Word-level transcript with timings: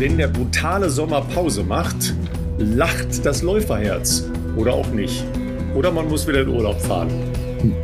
wenn 0.00 0.16
der 0.16 0.28
brutale 0.28 0.88
Sommer 0.88 1.20
Pause 1.20 1.62
macht, 1.62 2.14
lacht 2.56 3.26
das 3.26 3.42
Läuferherz. 3.42 4.26
Oder 4.56 4.72
auch 4.72 4.90
nicht. 4.92 5.22
Oder 5.74 5.92
man 5.92 6.08
muss 6.08 6.26
wieder 6.26 6.40
in 6.40 6.48
Urlaub 6.48 6.80
fahren. 6.80 7.10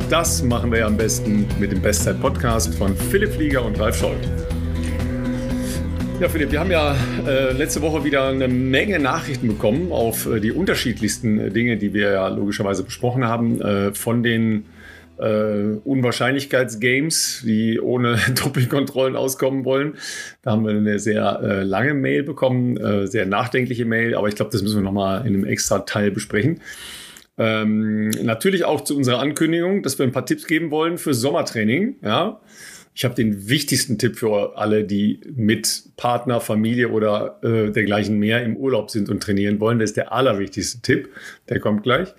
Das 0.08 0.42
machen 0.42 0.72
wir 0.72 0.78
ja 0.78 0.86
am 0.86 0.96
besten 0.96 1.46
mit 1.60 1.72
dem 1.72 1.82
Bestzeit-Podcast 1.82 2.74
von 2.76 2.96
Philipp 2.96 3.34
Flieger 3.34 3.62
und 3.62 3.78
Ralf 3.78 3.98
Scholz. 3.98 4.26
Ja, 6.18 6.30
Philipp, 6.30 6.52
wir 6.52 6.60
haben 6.60 6.70
ja 6.70 6.96
äh, 7.28 7.52
letzte 7.52 7.82
Woche 7.82 8.02
wieder 8.02 8.28
eine 8.28 8.48
Menge 8.48 8.98
Nachrichten 8.98 9.48
bekommen 9.48 9.92
auf 9.92 10.24
äh, 10.24 10.40
die 10.40 10.52
unterschiedlichsten 10.52 11.52
Dinge, 11.52 11.76
die 11.76 11.92
wir 11.92 12.12
ja 12.12 12.28
logischerweise 12.28 12.82
besprochen 12.82 13.26
haben, 13.26 13.60
äh, 13.60 13.92
von 13.92 14.22
den 14.22 14.64
äh, 15.18 15.78
Unwahrscheinlichkeitsgames, 15.84 17.42
die 17.44 17.80
ohne 17.80 18.18
Dopingkontrollen 18.42 19.16
auskommen 19.16 19.64
wollen. 19.64 19.94
Da 20.42 20.52
haben 20.52 20.64
wir 20.64 20.72
eine 20.72 20.98
sehr 20.98 21.40
äh, 21.42 21.62
lange 21.62 21.94
Mail 21.94 22.22
bekommen, 22.22 22.76
äh, 22.76 23.06
sehr 23.06 23.26
nachdenkliche 23.26 23.84
Mail, 23.84 24.14
aber 24.14 24.28
ich 24.28 24.34
glaube, 24.34 24.50
das 24.50 24.62
müssen 24.62 24.76
wir 24.76 24.82
nochmal 24.82 25.26
in 25.26 25.34
einem 25.34 25.44
extra 25.44 25.80
Teil 25.80 26.10
besprechen. 26.10 26.60
Ähm, 27.38 28.10
natürlich 28.22 28.64
auch 28.64 28.82
zu 28.82 28.96
unserer 28.96 29.18
Ankündigung, 29.18 29.82
dass 29.82 29.98
wir 29.98 30.06
ein 30.06 30.12
paar 30.12 30.24
Tipps 30.24 30.46
geben 30.46 30.70
wollen 30.70 30.96
für 30.96 31.12
Sommertraining. 31.12 31.96
Ja, 32.02 32.40
ich 32.94 33.04
habe 33.04 33.14
den 33.14 33.48
wichtigsten 33.48 33.98
Tipp 33.98 34.16
für 34.16 34.56
alle, 34.56 34.84
die 34.84 35.20
mit 35.34 35.90
Partner, 35.98 36.40
Familie 36.40 36.88
oder 36.88 37.38
äh, 37.42 37.70
dergleichen 37.70 38.18
mehr 38.18 38.42
im 38.42 38.56
Urlaub 38.56 38.90
sind 38.90 39.10
und 39.10 39.22
trainieren 39.22 39.60
wollen. 39.60 39.78
Das 39.78 39.90
ist 39.90 39.98
der 39.98 40.12
allerwichtigste 40.12 40.80
Tipp. 40.80 41.10
Der 41.50 41.60
kommt 41.60 41.82
gleich. 41.82 42.14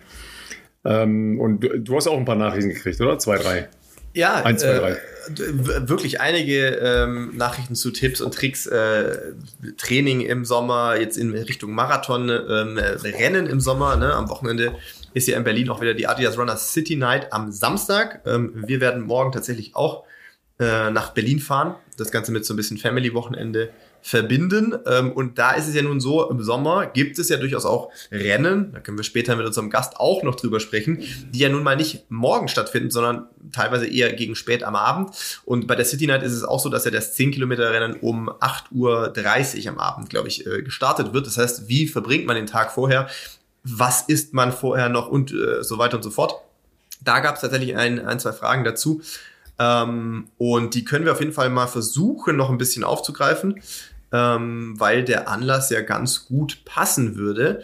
Ähm, 0.87 1.39
und 1.39 1.59
du, 1.59 1.79
du, 1.79 1.95
hast 1.95 2.07
auch 2.07 2.17
ein 2.17 2.25
paar 2.25 2.35
Nachrichten 2.35 2.69
gekriegt, 2.69 2.99
oder? 3.01 3.19
Zwei, 3.19 3.37
drei. 3.37 3.67
Ja, 4.13 4.35
Eins, 4.35 4.61
zwei, 4.61 4.77
drei. 4.77 4.91
Äh, 4.91 5.89
wirklich 5.89 6.21
einige 6.21 6.67
ähm, 6.67 7.35
Nachrichten 7.35 7.75
zu 7.75 7.91
Tipps 7.91 8.21
und 8.21 8.33
Tricks. 8.33 8.65
Äh, 8.65 9.33
Training 9.77 10.21
im 10.21 10.45
Sommer, 10.45 10.95
jetzt 10.97 11.17
in 11.17 11.31
Richtung 11.35 11.73
Marathon, 11.73 12.29
ähm, 12.29 12.77
Rennen 12.77 13.47
im 13.47 13.59
Sommer. 13.59 13.97
Ne? 13.97 14.13
Am 14.13 14.29
Wochenende 14.29 14.75
ist 15.13 15.27
ja 15.27 15.37
in 15.37 15.43
Berlin 15.43 15.69
auch 15.69 15.81
wieder 15.81 15.93
die 15.93 16.07
Adidas 16.07 16.37
Runner 16.37 16.55
City 16.55 16.95
Night 16.95 17.33
am 17.33 17.51
Samstag. 17.51 18.21
Ähm, 18.25 18.53
wir 18.55 18.79
werden 18.79 19.03
morgen 19.03 19.33
tatsächlich 19.33 19.75
auch 19.75 20.05
äh, 20.59 20.89
nach 20.89 21.13
Berlin 21.13 21.39
fahren. 21.39 21.75
Das 21.97 22.11
Ganze 22.11 22.31
mit 22.31 22.45
so 22.45 22.53
ein 22.53 22.57
bisschen 22.57 22.77
Family-Wochenende 22.77 23.69
verbinden. 24.01 24.75
Ähm, 24.85 25.11
und 25.11 25.37
da 25.37 25.51
ist 25.51 25.67
es 25.67 25.75
ja 25.75 25.81
nun 25.81 25.99
so, 25.99 26.29
im 26.29 26.41
Sommer 26.41 26.87
gibt 26.87 27.19
es 27.19 27.29
ja 27.29 27.37
durchaus 27.37 27.65
auch 27.65 27.91
Rennen, 28.11 28.71
da 28.73 28.79
können 28.79 28.97
wir 28.97 29.03
später 29.03 29.35
mit 29.35 29.45
unserem 29.45 29.69
Gast 29.69 29.97
auch 29.97 30.23
noch 30.23 30.35
drüber 30.35 30.59
sprechen, 30.59 31.03
die 31.31 31.39
ja 31.39 31.49
nun 31.49 31.63
mal 31.63 31.75
nicht 31.75 32.09
morgen 32.09 32.47
stattfinden, 32.47 32.91
sondern 32.91 33.27
teilweise 33.51 33.87
eher 33.87 34.13
gegen 34.13 34.35
spät 34.35 34.63
am 34.63 34.75
Abend. 34.75 35.11
Und 35.45 35.67
bei 35.67 35.75
der 35.75 35.85
City 35.85 36.07
Night 36.07 36.23
ist 36.23 36.33
es 36.33 36.43
auch 36.43 36.59
so, 36.59 36.69
dass 36.69 36.85
ja 36.85 36.91
das 36.91 37.13
10 37.15 37.31
Kilometer 37.31 37.71
Rennen 37.71 37.97
um 38.01 38.29
8.30 38.29 39.65
Uhr 39.65 39.71
am 39.71 39.79
Abend, 39.79 40.09
glaube 40.09 40.27
ich, 40.27 40.45
äh, 40.45 40.61
gestartet 40.61 41.13
wird. 41.13 41.27
Das 41.27 41.37
heißt, 41.37 41.67
wie 41.67 41.87
verbringt 41.87 42.25
man 42.25 42.35
den 42.35 42.47
Tag 42.47 42.71
vorher? 42.71 43.07
Was 43.63 44.03
isst 44.03 44.33
man 44.33 44.51
vorher 44.51 44.89
noch 44.89 45.09
und 45.09 45.33
äh, 45.33 45.63
so 45.63 45.77
weiter 45.77 45.97
und 45.97 46.03
so 46.03 46.11
fort? 46.11 46.35
Da 47.01 47.19
gab 47.19 47.35
es 47.35 47.41
tatsächlich 47.41 47.75
ein, 47.75 48.05
ein, 48.05 48.19
zwei 48.19 48.31
Fragen 48.31 48.63
dazu. 48.63 49.01
Ähm, 49.59 50.27
und 50.37 50.75
die 50.75 50.85
können 50.85 51.05
wir 51.05 51.11
auf 51.11 51.19
jeden 51.19 51.33
Fall 51.33 51.49
mal 51.49 51.67
versuchen, 51.67 52.35
noch 52.35 52.49
ein 52.49 52.57
bisschen 52.57 52.83
aufzugreifen 52.83 53.61
ähm, 54.11 54.75
weil 54.77 55.03
der 55.03 55.27
Anlass 55.29 55.69
ja 55.69 55.81
ganz 55.81 56.25
gut 56.25 56.63
passen 56.65 57.15
würde. 57.15 57.63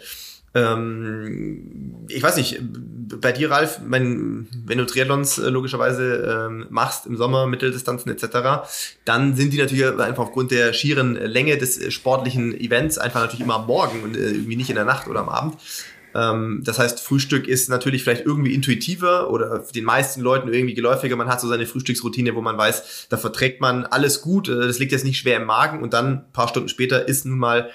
Ähm, 0.56 2.06
ich 2.08 2.22
weiß 2.22 2.36
nicht, 2.36 2.60
bei 2.62 3.32
dir, 3.32 3.50
Ralf, 3.50 3.80
mein, 3.84 4.46
wenn 4.64 4.78
du 4.78 4.86
Triathlons 4.86 5.38
äh, 5.38 5.48
logischerweise 5.48 6.46
ähm, 6.48 6.66
machst 6.70 7.06
im 7.06 7.16
Sommer, 7.16 7.46
Mitteldistanzen 7.46 8.12
etc., 8.12 8.68
dann 9.04 9.34
sind 9.34 9.52
die 9.52 9.58
natürlich 9.58 9.84
einfach 9.84 10.24
aufgrund 10.24 10.52
der 10.52 10.72
schieren 10.72 11.16
Länge 11.16 11.58
des 11.58 11.92
sportlichen 11.92 12.58
Events 12.58 12.98
einfach 12.98 13.20
natürlich 13.20 13.40
immer 13.40 13.56
am 13.56 13.66
Morgen 13.66 14.02
und 14.04 14.16
äh, 14.16 14.30
irgendwie 14.30 14.56
nicht 14.56 14.70
in 14.70 14.76
der 14.76 14.84
Nacht 14.84 15.08
oder 15.08 15.20
am 15.20 15.28
Abend. 15.28 15.56
Ähm, 16.14 16.62
das 16.64 16.78
heißt, 16.78 17.00
Frühstück 17.00 17.48
ist 17.48 17.68
natürlich 17.68 18.04
vielleicht 18.04 18.24
irgendwie 18.24 18.54
intuitiver 18.54 19.30
oder 19.30 19.64
den 19.74 19.84
meisten 19.84 20.20
Leuten 20.20 20.52
irgendwie 20.52 20.74
geläufiger. 20.74 21.16
Man 21.16 21.28
hat 21.28 21.40
so 21.40 21.48
seine 21.48 21.66
Frühstücksroutine, 21.66 22.34
wo 22.34 22.40
man 22.40 22.56
weiß, 22.56 23.08
da 23.08 23.16
verträgt 23.16 23.60
man 23.60 23.84
alles 23.84 24.20
gut. 24.20 24.48
Äh, 24.48 24.66
das 24.66 24.78
liegt 24.78 24.92
jetzt 24.92 25.04
nicht 25.04 25.18
schwer 25.18 25.38
im 25.38 25.46
Magen 25.46 25.82
und 25.82 25.92
dann 25.92 26.06
ein 26.06 26.32
paar 26.32 26.48
Stunden 26.48 26.68
später 26.68 27.08
ist 27.08 27.26
nun 27.26 27.38
mal 27.38 27.70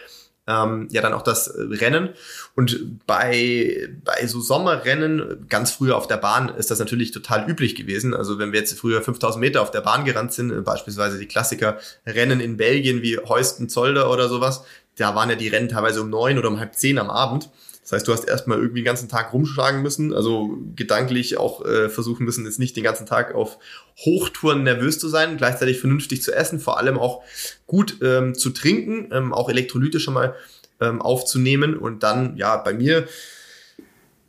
ähm, 0.49 0.87
ja 0.89 1.01
dann 1.01 1.13
auch 1.13 1.21
das 1.21 1.53
Rennen. 1.55 2.09
Und 2.55 3.05
bei, 3.05 3.89
bei 4.03 4.25
so 4.25 4.41
Sommerrennen, 4.41 5.45
ganz 5.47 5.71
früher 5.71 5.95
auf 5.95 6.07
der 6.07 6.17
Bahn, 6.17 6.49
ist 6.49 6.71
das 6.71 6.79
natürlich 6.79 7.11
total 7.11 7.49
üblich 7.49 7.75
gewesen. 7.75 8.13
Also 8.13 8.39
wenn 8.39 8.51
wir 8.51 8.59
jetzt 8.59 8.77
früher 8.77 9.01
5000 9.01 9.39
Meter 9.39 9.61
auf 9.61 9.71
der 9.71 9.81
Bahn 9.81 10.05
gerannt 10.05 10.33
sind, 10.33 10.51
äh, 10.51 10.61
beispielsweise 10.61 11.19
die 11.19 11.27
Klassiker 11.27 11.77
Rennen 12.05 12.39
in 12.39 12.57
Belgien 12.57 13.01
wie 13.01 13.17
Heusten, 13.17 13.69
Zolder 13.69 14.11
oder 14.11 14.27
sowas, 14.27 14.63
da 14.97 15.13
waren 15.15 15.29
ja 15.29 15.35
die 15.35 15.47
Rennen 15.47 15.69
teilweise 15.69 16.01
um 16.01 16.09
neun 16.09 16.37
oder 16.37 16.49
um 16.49 16.59
halb 16.59 16.75
zehn 16.75 16.97
am 16.97 17.09
Abend. 17.09 17.49
Das 17.89 17.97
heißt, 17.97 18.07
du 18.07 18.13
hast 18.13 18.25
erstmal 18.25 18.59
irgendwie 18.59 18.81
den 18.81 18.85
ganzen 18.85 19.09
Tag 19.09 19.33
rumschlagen 19.33 19.81
müssen, 19.81 20.13
also 20.13 20.59
gedanklich 20.75 21.39
auch 21.39 21.65
äh, 21.65 21.89
versuchen 21.89 22.23
müssen, 22.23 22.45
jetzt 22.45 22.59
nicht 22.59 22.75
den 22.77 22.83
ganzen 22.83 23.07
Tag 23.07 23.33
auf 23.33 23.57
Hochtouren 23.97 24.61
nervös 24.61 24.99
zu 24.99 25.07
sein, 25.07 25.37
gleichzeitig 25.37 25.79
vernünftig 25.79 26.21
zu 26.21 26.31
essen, 26.31 26.59
vor 26.59 26.77
allem 26.77 26.99
auch 26.99 27.23
gut 27.65 27.97
ähm, 28.03 28.35
zu 28.35 28.51
trinken, 28.51 29.09
ähm, 29.11 29.33
auch 29.33 29.49
Elektrolyte 29.49 29.99
schon 29.99 30.13
mal 30.13 30.35
ähm, 30.79 31.01
aufzunehmen 31.01 31.75
und 31.75 32.03
dann, 32.03 32.37
ja, 32.37 32.57
bei 32.57 32.75
mir 32.75 33.07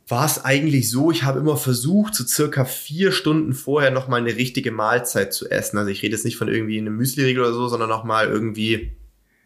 war 0.07 0.25
es 0.25 0.43
eigentlich 0.43 0.89
so, 0.89 1.11
ich 1.11 1.21
habe 1.21 1.39
immer 1.39 1.55
versucht, 1.55 2.15
so 2.15 2.25
circa 2.25 2.65
vier 2.65 3.11
Stunden 3.11 3.53
vorher 3.53 3.91
nochmal 3.91 4.21
eine 4.21 4.35
richtige 4.35 4.71
Mahlzeit 4.71 5.33
zu 5.33 5.51
essen. 5.51 5.77
Also 5.77 5.91
ich 5.91 6.01
rede 6.01 6.15
jetzt 6.15 6.25
nicht 6.25 6.35
von 6.35 6.49
irgendwie 6.49 6.79
einem 6.79 6.97
Müsli-Riegel 6.97 7.43
oder 7.43 7.53
so, 7.53 7.67
sondern 7.67 7.89
nochmal 7.89 8.27
irgendwie 8.27 8.91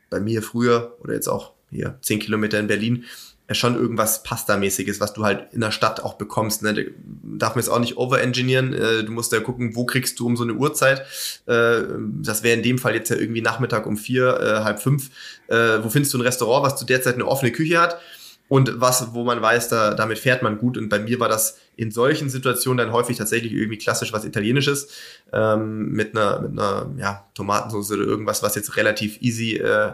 bei 0.10 0.22
mir 0.22 0.42
früher 0.42 0.98
oder 1.02 1.14
jetzt 1.14 1.28
auch 1.28 1.52
hier 1.70 2.00
zehn 2.02 2.20
Kilometer 2.20 2.60
in 2.60 2.68
Berlin 2.68 3.04
schon 3.52 3.76
irgendwas 3.76 4.24
Pasta-mäßiges, 4.24 5.00
was 5.00 5.14
du 5.14 5.24
halt 5.24 5.54
in 5.54 5.62
der 5.62 5.72
Stadt 5.72 6.02
auch 6.02 6.16
bekommst. 6.16 6.64
Ne? 6.64 6.92
Darf 7.24 7.56
man 7.56 7.64
jetzt 7.64 7.70
auch 7.70 7.80
nicht 7.80 7.98
overengineeren. 7.98 8.74
Äh, 8.74 9.04
du 9.04 9.12
musst 9.12 9.32
ja 9.32 9.40
gucken, 9.40 9.76
wo 9.76 9.86
kriegst 9.86 10.20
du 10.20 10.26
um 10.26 10.36
so 10.36 10.44
eine 10.44 10.54
Uhrzeit. 10.54 11.02
Äh, 11.46 11.84
das 12.22 12.42
wäre 12.42 12.56
in 12.58 12.64
dem 12.64 12.80
Fall 12.80 12.96
jetzt 12.96 13.10
ja 13.10 13.18
irgendwie 13.18 13.42
Nachmittag 13.42 13.86
um 13.86 13.98
vier, 13.98 14.40
äh, 14.40 14.64
halb 14.64 14.82
fünf. 14.82 15.12
Äh, 15.48 15.84
wo 15.84 15.90
findest 15.90 16.14
du 16.14 16.18
ein 16.18 16.22
Restaurant, 16.22 16.66
was 16.66 16.78
zu 16.78 16.86
der 16.86 17.02
Zeit 17.02 17.16
eine 17.16 17.28
offene 17.28 17.52
Küche 17.52 17.80
hat? 17.80 18.00
Und 18.48 18.80
was, 18.80 19.14
wo 19.14 19.24
man 19.24 19.42
weiß, 19.42 19.70
da, 19.70 19.96
damit 19.96 20.20
fährt 20.20 20.44
man 20.44 20.60
gut. 20.60 20.78
Und 20.78 20.90
bei 20.90 21.00
mir 21.00 21.20
war 21.20 21.30
das 21.30 21.58
in 21.76 21.90
solchen 21.92 22.30
Situationen 22.30 22.78
dann 22.78 22.94
häufig 22.94 23.18
tatsächlich 23.18 23.54
irgendwie 23.54 23.80
klassisch 23.80 24.14
was 24.14 24.24
Italienisches 24.24 24.88
ähm, 25.34 25.92
mit 25.92 26.16
einer, 26.16 26.42
mit 26.42 26.52
einer 26.52 26.92
ja, 26.98 27.26
Tomatensauce 27.34 27.92
oder 27.92 28.04
irgendwas, 28.04 28.44
was 28.44 28.56
jetzt 28.56 28.78
relativ 28.78 29.20
easy 29.22 29.56
äh, 29.56 29.94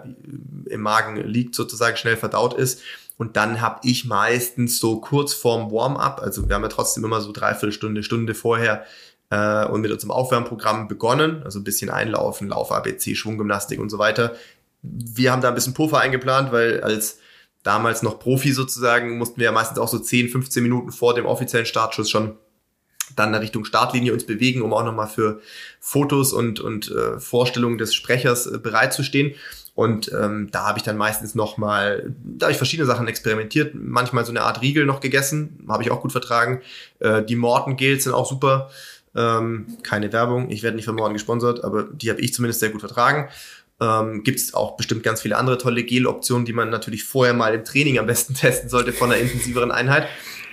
im 0.66 0.82
Magen 0.82 1.16
liegt, 1.28 1.56
sozusagen 1.56 1.96
schnell 1.96 2.18
verdaut 2.18 2.54
ist. 2.54 2.82
Und 3.18 3.38
dann 3.38 3.62
habe 3.62 3.80
ich 3.84 4.06
meistens 4.06 4.80
so 4.80 5.00
kurz 5.00 5.34
vorm 5.34 5.72
Warm-up, 5.72 6.20
also 6.22 6.48
wir 6.48 6.56
haben 6.56 6.64
ja 6.64 6.70
trotzdem 6.70 7.06
immer 7.06 7.22
so 7.22 7.32
dreiviertel 7.32 7.72
Stunde, 7.72 8.04
Stunde 8.04 8.34
vorher 8.34 8.86
äh, 9.30 9.66
und 9.66 9.82
mit 9.82 9.92
unserem 9.92 10.12
Aufwärmprogramm 10.12 10.88
begonnen, 10.88 11.44
also 11.44 11.60
ein 11.60 11.64
bisschen 11.64 11.90
einlaufen, 11.90 12.50
Lauf 12.50 12.72
ABC, 12.72 13.16
Schwunggymnastik 13.16 13.80
und 13.80 13.90
so 13.90 14.00
weiter. 14.00 14.36
Wir 14.82 15.32
haben 15.32 15.42
da 15.42 15.50
ein 15.50 15.56
bisschen 15.56 15.74
Puffer 15.74 16.00
eingeplant, 16.00 16.52
weil 16.52 16.82
als 16.82 17.20
damals 17.64 18.02
noch 18.02 18.20
Profi 18.20 18.52
sozusagen 18.52 19.18
mussten 19.18 19.38
wir 19.38 19.46
ja 19.46 19.52
meistens 19.52 19.78
auch 19.78 19.88
so 19.88 20.00
10, 20.00 20.30
15 20.30 20.64
Minuten 20.64 20.92
vor 20.92 21.14
dem 21.14 21.26
offiziellen 21.26 21.66
Startschuss 21.66 22.10
schon 22.10 22.38
dann 23.16 23.34
in 23.34 23.40
Richtung 23.40 23.66
Startlinie 23.66 24.14
uns 24.14 24.26
bewegen, 24.26 24.62
um 24.62 24.74
auch 24.74 24.84
nochmal 24.84 25.08
für 25.08 25.42
Fotos 25.80 26.34
und, 26.34 26.60
und 26.60 26.92
äh, 26.92 27.20
Vorstellungen 27.20 27.78
des 27.78 27.94
Sprechers 27.94 28.48
äh, 28.48 28.58
bereitzustehen. 28.58 29.36
Und 29.74 30.12
ähm, 30.12 30.50
da 30.52 30.68
habe 30.68 30.80
ich 30.80 30.84
dann 30.84 30.98
meistens 30.98 31.34
nochmal, 31.34 32.14
da 32.24 32.46
habe 32.46 32.52
ich 32.52 32.58
verschiedene 32.58 32.86
Sachen 32.86 33.08
experimentiert, 33.08 33.74
manchmal 33.74 34.26
so 34.26 34.32
eine 34.32 34.42
Art 34.42 34.62
Riegel 34.62 34.86
noch 34.86 35.00
gegessen, 35.00 35.66
habe 35.70 35.84
ich 35.84 35.92
auch 35.92 36.02
gut 36.02 36.12
vertragen. 36.12 36.62
Äh, 37.00 37.24
die 37.24 37.38
Morton 37.38 37.78
Gels 37.78 38.04
sind 38.04 38.14
auch 38.14 38.30
super. 38.30 38.70
Ähm, 39.16 39.68
keine 39.84 40.12
Werbung, 40.14 40.50
ich 40.50 40.64
werde 40.64 40.76
nicht 40.76 40.86
von 40.86 40.96
Morton 40.96 41.14
gesponsert, 41.14 41.64
aber 41.64 41.84
die 41.84 42.09
habe 42.09 42.22
ich 42.22 42.34
zumindest 42.34 42.59
sehr 42.59 42.70
gut 42.70 42.82
vertragen. 42.82 43.29
Ähm, 43.82 44.23
Gibt 44.23 44.40
es 44.40 44.53
auch 44.53 44.78
bestimmt 44.78 45.03
ganz 45.03 45.22
viele 45.22 45.38
andere 45.38 45.58
tolle 45.58 45.84
Gel-Optionen, 45.84 46.46
die 46.46 46.53
man 46.53 46.70
natürlich 46.70 47.03
vorher 47.03 47.34
mal 47.34 47.53
im 47.53 47.66
Training 47.66 47.97
am 47.97 48.06
besten 48.06 48.34
testen 48.35 48.70
sollte 48.70 48.94
von 48.94 49.12
einer 49.12 49.22
intensiveren 49.22 49.72
Einheit. 49.72 50.08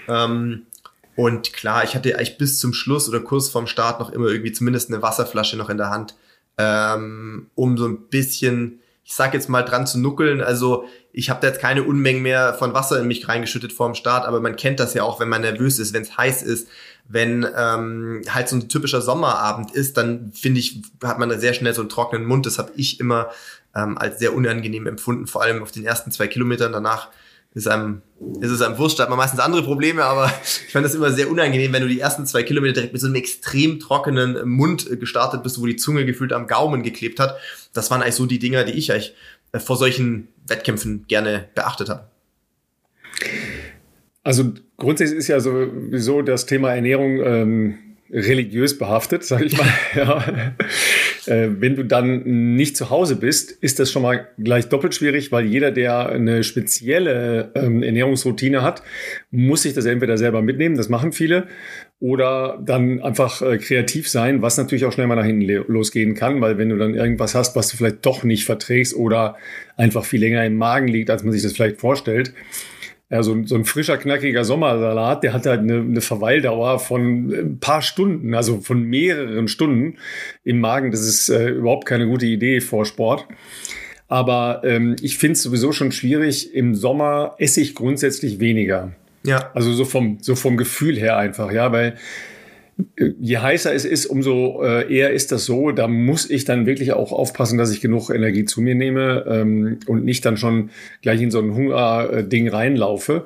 Ähm, 0.09 0.67
und 1.15 1.53
klar, 1.53 1.83
ich 1.83 1.95
hatte 1.95 2.17
eigentlich 2.17 2.39
bis 2.39 2.61
zum 2.61 2.73
Schluss 2.73 3.09
oder 3.09 3.21
kurz 3.21 3.49
vorm 3.49 3.67
Start 3.67 3.99
noch 3.99 4.11
immer 4.11 4.29
irgendwie 4.29 4.53
zumindest 4.53 4.89
eine 4.89 5.03
Wasserflasche 5.03 5.57
noch 5.57 5.69
in 5.69 5.77
der 5.77 5.91
Hand, 5.91 6.15
ähm, 6.57 7.51
um 7.55 7.77
so 7.77 7.87
ein 7.87 8.09
bisschen 8.09 8.81
ich 9.09 9.15
sag 9.15 9.33
jetzt 9.33 9.49
mal 9.49 9.63
dran 9.63 9.87
zu 9.87 9.99
nuckeln. 9.99 10.43
Also 10.43 10.85
ich 11.13 11.31
habe 11.31 11.41
da 11.41 11.47
jetzt 11.47 11.61
keine 11.61 11.83
Unmengen 11.83 12.21
mehr 12.21 12.53
von 12.53 12.75
Wasser 12.75 13.01
in 13.01 13.07
mich 13.07 13.27
reingeschüttet 13.27 13.73
vor 13.73 13.89
dem 13.89 13.95
Start, 13.95 14.27
aber 14.27 14.39
man 14.43 14.55
kennt 14.55 14.81
das 14.81 14.93
ja 14.93 15.03
auch, 15.03 15.19
wenn 15.19 15.31
man 15.31 15.41
nervös 15.41 15.79
ist, 15.79 15.95
wenn 15.95 16.03
es 16.03 16.19
heiß 16.19 16.43
ist, 16.43 16.69
wenn 17.09 17.47
ähm, 17.57 18.21
halt 18.29 18.51
so 18.51 18.57
ein 18.57 18.69
typischer 18.69 19.01
Sommerabend 19.01 19.71
ist, 19.71 19.97
dann 19.97 20.31
finde 20.35 20.61
ich, 20.61 20.83
hat 21.03 21.19
man 21.19 21.41
sehr 21.41 21.55
schnell 21.55 21.73
so 21.73 21.81
einen 21.81 21.89
trockenen 21.89 22.27
Mund. 22.27 22.45
Das 22.45 22.59
habe 22.59 22.71
ich 22.77 23.01
immer 23.01 23.31
ähm, 23.75 23.97
als 23.97 24.19
sehr 24.19 24.35
unangenehm 24.35 24.87
empfunden, 24.87 25.27
vor 25.27 25.41
allem 25.41 25.63
auf 25.63 25.73
den 25.73 25.87
ersten 25.87 26.13
zwei 26.13 26.27
Kilometern 26.27 26.73
danach 26.73 27.09
ist 27.59 27.69
einem, 27.69 28.03
ist 28.41 28.51
es 28.51 28.63
einem 28.63 28.79
wurscht, 28.79 28.99
hat 28.99 29.09
man 29.09 29.19
meistens 29.19 29.41
andere 29.41 29.63
Probleme, 29.63 30.05
aber 30.05 30.33
ich 30.43 30.73
fand 30.73 30.85
das 30.85 30.95
immer 30.95 31.11
sehr 31.13 31.31
unangenehm, 31.31 31.73
wenn 31.73 31.83
du 31.83 31.89
die 31.89 32.01
ersten 32.01 32.27
zwei 32.27 32.43
Kilometer 32.43 32.75
direkt 32.75 32.93
mit 32.93 33.03
so 33.03 33.07
einem 33.07 33.17
extrem 33.17 33.81
trockenen 33.81 34.49
Mund 34.49 34.89
gestartet 34.99 35.43
bist, 35.43 35.61
wo 35.61 35.67
die 35.67 35.77
Zunge 35.77 36.07
gefühlt 36.07 36.33
am 36.33 36.47
Gaumen 36.47 36.83
geklebt 36.83 37.21
hat. 37.21 37.37
Das 37.73 37.91
waren 37.91 38.03
eigentlich 38.03 38.15
so 38.15 38.27
die 38.27 38.39
Dinger, 38.39 38.65
die 38.65 38.73
ich 38.73 38.93
eigentlich 38.93 39.15
äh, 39.53 39.59
vor 39.61 39.77
solchen 39.77 40.29
Wettkämpfen 40.47 41.05
gerne 41.09 41.49
beachtet 41.55 41.89
haben? 41.89 42.07
Also 44.23 44.53
grundsätzlich 44.77 45.19
ist 45.19 45.29
ja 45.29 45.41
sowieso 45.41 46.23
das 46.23 46.47
Thema 46.47 46.75
Ernährung 46.75 47.21
ähm, 47.23 47.79
religiös 48.11 48.79
behaftet, 48.79 49.25
sage 49.25 49.45
ich 49.45 49.57
mal. 49.57 49.67
ja. 49.97 50.25
äh, 51.27 51.49
wenn 51.59 51.77
du 51.77 51.85
dann 51.85 52.55
nicht 52.55 52.77
zu 52.77 52.91
Hause 52.91 53.17
bist, 53.17 53.51
ist 53.51 53.79
das 53.79 53.91
schon 53.91 54.03
mal 54.03 54.29
gleich 54.39 54.69
doppelt 54.69 54.95
schwierig, 54.95 55.31
weil 55.33 55.45
jeder, 55.47 55.71
der 55.71 56.09
eine 56.09 56.43
spezielle 56.43 57.53
ähm, 57.55 57.83
Ernährungsroutine 57.83 58.63
hat, 58.63 58.83
muss 59.31 59.63
sich 59.63 59.75
das 59.75 59.85
entweder 59.85 60.17
selber 60.17 60.43
mitnehmen, 60.43 60.77
das 60.77 60.89
machen 60.89 61.13
viele, 61.13 61.47
oder 62.01 62.61
dann 62.65 63.03
einfach 63.03 63.43
äh, 63.43 63.59
kreativ 63.59 64.09
sein, 64.09 64.41
was 64.41 64.57
natürlich 64.57 64.85
auch 64.85 64.93
schnell 64.93 65.09
mal 65.09 65.17
nach 65.17 65.25
hinten 65.25 65.47
losgehen 65.71 66.15
kann, 66.15 66.41
weil 66.41 66.57
wenn 66.57 66.69
du 66.69 66.77
dann 66.77 66.95
irgendwas 66.95 67.35
hast, 67.35 67.57
was 67.57 67.69
du 67.69 67.77
vielleicht 67.77 68.07
doch 68.07 68.23
nicht 68.23 68.45
verträgst 68.45 68.95
oder 68.95 69.37
einfach 69.77 70.05
viel 70.05 70.21
länger 70.21 70.45
im 70.45 70.57
Magen 70.57 70.87
liegt, 70.87 71.11
als 71.11 71.25
man 71.25 71.33
sich 71.33 71.43
das 71.43 71.53
vielleicht 71.53 71.81
vorstellt, 71.81 72.33
ja, 73.11 73.23
so, 73.23 73.43
so 73.47 73.55
ein 73.55 73.65
frischer, 73.65 73.97
knackiger 73.97 74.45
Sommersalat, 74.45 75.23
der 75.23 75.33
hat 75.33 75.47
halt 75.47 75.61
eine, 75.61 75.79
eine 75.79 76.01
Verweildauer 76.03 76.79
von 76.79 77.33
ein 77.33 77.59
paar 77.59 77.81
Stunden, 77.81 78.35
also 78.35 78.61
von 78.61 78.83
mehreren 78.83 79.49
Stunden 79.49 79.97
im 80.45 80.61
Magen. 80.61 80.91
Das 80.91 81.01
ist 81.01 81.31
äh, 81.31 81.49
überhaupt 81.49 81.87
keine 81.87 82.07
gute 82.07 82.27
Idee 82.27 82.61
vor 82.61 82.85
Sport. 82.85 83.27
Aber 84.09 84.63
ähm, 84.65 84.97
ich 85.01 85.19
finde 85.19 85.35
es 85.35 85.43
sowieso 85.43 85.73
schon 85.73 85.93
schwierig. 85.93 86.55
Im 86.55 86.75
Sommer 86.75 87.35
esse 87.39 87.61
ich 87.61 87.75
grundsätzlich 87.75 88.41
weniger. 88.41 88.93
Ja. 89.25 89.51
Also 89.55 89.73
so 89.73 89.85
vom, 89.85 90.19
so 90.21 90.35
vom 90.35 90.57
Gefühl 90.57 90.99
her 90.99 91.17
einfach, 91.17 91.51
ja, 91.53 91.73
weil 91.73 91.97
je 92.97 93.39
heißer 93.39 93.75
es 93.75 93.85
ist, 93.85 94.07
umso 94.07 94.63
äh, 94.63 94.93
eher 94.93 95.11
ist 95.13 95.33
das 95.33 95.45
so. 95.45 95.73
Da 95.73 95.89
muss 95.89 96.31
ich 96.31 96.45
dann 96.45 96.67
wirklich 96.67 96.93
auch 96.93 97.13
aufpassen, 97.13 97.59
dass 97.59 97.73
ich 97.73 97.81
genug 97.81 98.11
Energie 98.11 98.45
zu 98.45 98.61
mir 98.61 98.75
nehme 98.75 99.25
ähm, 99.29 99.79
und 99.87 100.05
nicht 100.05 100.25
dann 100.25 100.37
schon 100.37 100.71
gleich 101.03 101.21
in 101.21 101.31
so 101.31 101.41
ein 101.41 101.55
Hungerding 101.55 102.49
reinlaufe. 102.49 103.25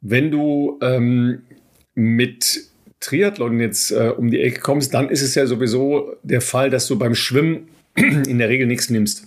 Wenn 0.00 0.30
du 0.30 0.78
ähm, 0.82 1.42
mit 1.94 2.62
Triathlon 3.00 3.60
jetzt 3.60 3.90
äh, 3.92 4.12
um 4.16 4.30
die 4.30 4.40
Ecke 4.40 4.60
kommst, 4.60 4.94
dann 4.94 5.10
ist 5.10 5.22
es 5.22 5.34
ja 5.34 5.46
sowieso 5.46 6.14
der 6.22 6.40
Fall, 6.40 6.70
dass 6.70 6.86
du 6.86 6.98
beim 6.98 7.14
Schwimmen 7.14 7.68
in 7.94 8.38
der 8.38 8.48
Regel 8.48 8.66
nichts 8.66 8.90
nimmst. 8.90 9.26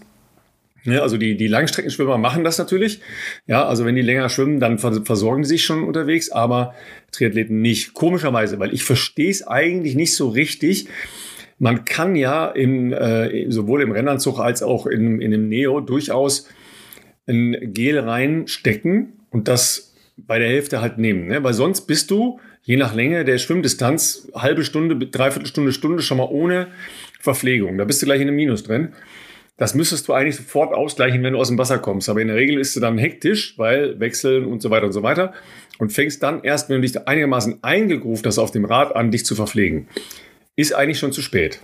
Ja, 0.83 1.01
also 1.01 1.17
die, 1.17 1.35
die 1.35 1.47
Langstreckenschwimmer 1.47 2.17
machen 2.17 2.43
das 2.43 2.57
natürlich. 2.57 3.01
Ja, 3.47 3.65
also 3.65 3.85
wenn 3.85 3.95
die 3.95 4.01
länger 4.01 4.29
schwimmen, 4.29 4.59
dann 4.59 4.77
versorgen 4.77 5.43
die 5.43 5.47
sich 5.47 5.63
schon 5.63 5.83
unterwegs, 5.83 6.31
aber 6.31 6.73
Triathleten 7.11 7.61
nicht. 7.61 7.93
Komischerweise, 7.93 8.59
weil 8.59 8.73
ich 8.73 8.83
verstehe 8.83 9.29
es 9.29 9.45
eigentlich 9.45 9.95
nicht 9.95 10.15
so 10.15 10.29
richtig. 10.29 10.87
Man 11.57 11.83
kann 11.83 12.15
ja 12.15 12.47
im, 12.47 12.93
äh, 12.93 13.51
sowohl 13.51 13.81
im 13.81 13.91
Rennanzug 13.91 14.39
als 14.39 14.63
auch 14.63 14.87
in, 14.87 15.19
in 15.19 15.31
dem 15.31 15.49
Neo 15.49 15.81
durchaus 15.81 16.47
ein 17.27 17.73
Gel 17.73 17.99
reinstecken 17.99 19.13
und 19.29 19.47
das 19.47 19.93
bei 20.17 20.39
der 20.39 20.47
Hälfte 20.47 20.81
halt 20.81 20.97
nehmen. 20.97 21.27
Ne? 21.27 21.43
Weil 21.43 21.53
sonst 21.53 21.81
bist 21.81 22.11
du, 22.11 22.39
je 22.63 22.77
nach 22.77 22.95
Länge 22.95 23.25
der 23.25 23.37
Schwimmdistanz, 23.37 24.29
halbe 24.33 24.63
Stunde, 24.63 24.95
dreiviertel 25.07 25.47
Stunde, 25.47 25.71
Stunde 25.71 26.01
schon 26.01 26.17
mal 26.17 26.27
ohne 26.29 26.67
Verpflegung. 27.19 27.77
Da 27.77 27.85
bist 27.85 28.01
du 28.01 28.05
gleich 28.05 28.21
in 28.21 28.27
einem 28.27 28.37
Minus 28.37 28.63
drin. 28.63 28.89
Das 29.59 29.75
müsstest 29.75 30.07
du 30.07 30.13
eigentlich 30.13 30.37
sofort 30.37 30.73
ausgleichen, 30.73 31.21
wenn 31.21 31.33
du 31.33 31.39
aus 31.39 31.49
dem 31.49 31.57
Wasser 31.57 31.79
kommst. 31.79 32.09
Aber 32.09 32.21
in 32.21 32.29
der 32.29 32.37
Regel 32.37 32.59
ist 32.59 32.75
du 32.75 32.79
dann 32.79 32.97
hektisch, 32.97 33.57
weil 33.57 33.99
wechseln 33.99 34.45
und 34.45 34.61
so 34.61 34.69
weiter 34.69 34.85
und 34.85 34.93
so 34.93 35.03
weiter. 35.03 35.33
Und 35.77 35.91
fängst 35.91 36.23
dann 36.23 36.43
erst, 36.43 36.69
wenn 36.69 36.81
du 36.81 36.87
dich 36.87 37.07
einigermaßen 37.07 37.59
eingegruft 37.61 38.25
hast 38.25 38.39
auf 38.39 38.51
dem 38.51 38.65
Rad 38.65 38.95
an, 38.95 39.11
dich 39.11 39.25
zu 39.25 39.35
verpflegen. 39.35 39.87
Ist 40.55 40.73
eigentlich 40.73 40.99
schon 40.99 41.11
zu 41.11 41.21
spät. 41.21 41.59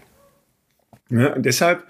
Ja, 1.09 1.33
und 1.33 1.45
deshalb 1.45 1.85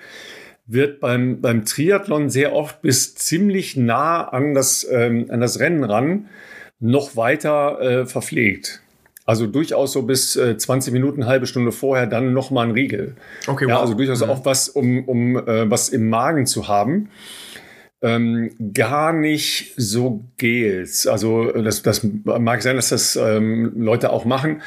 wird 0.67 0.99
beim, 0.99 1.41
beim 1.41 1.65
Triathlon 1.65 2.29
sehr 2.29 2.53
oft 2.53 2.81
bis 2.81 3.15
ziemlich 3.15 3.75
nah 3.75 4.27
an 4.27 4.53
das, 4.53 4.87
ähm, 4.89 5.25
an 5.29 5.41
das 5.41 5.59
Rennen 5.59 5.83
ran 5.83 6.29
noch 6.79 7.15
weiter 7.15 7.79
äh, 7.81 8.05
verpflegt. 8.05 8.81
Also 9.25 9.47
durchaus 9.47 9.91
so 9.91 10.03
bis 10.03 10.35
äh, 10.35 10.55
20 10.55 10.93
Minuten, 10.93 11.25
halbe 11.25 11.47
Stunde 11.47 11.71
vorher 11.71 12.05
dann 12.05 12.33
nochmal 12.33 12.67
ein 12.67 12.71
Riegel. 12.71 13.15
Okay, 13.47 13.65
wow. 13.65 13.69
Ja, 13.69 13.81
also 13.81 13.95
durchaus 13.95 14.23
mhm. 14.23 14.29
auch 14.29 14.45
was, 14.45 14.69
um, 14.69 15.03
um 15.07 15.37
äh, 15.37 15.69
was 15.69 15.89
im 15.89 16.09
Magen 16.09 16.45
zu 16.45 16.67
haben. 16.67 17.09
Ähm, 18.03 18.51
gar 18.73 19.13
nicht 19.13 19.73
so 19.77 20.23
Gels. 20.37 21.07
Also 21.07 21.51
das, 21.51 21.81
das 21.81 22.07
mag 22.23 22.61
sein, 22.61 22.75
dass 22.75 22.89
das 22.89 23.15
ähm, 23.15 23.73
Leute 23.75 24.11
auch 24.11 24.25
machen. 24.25 24.61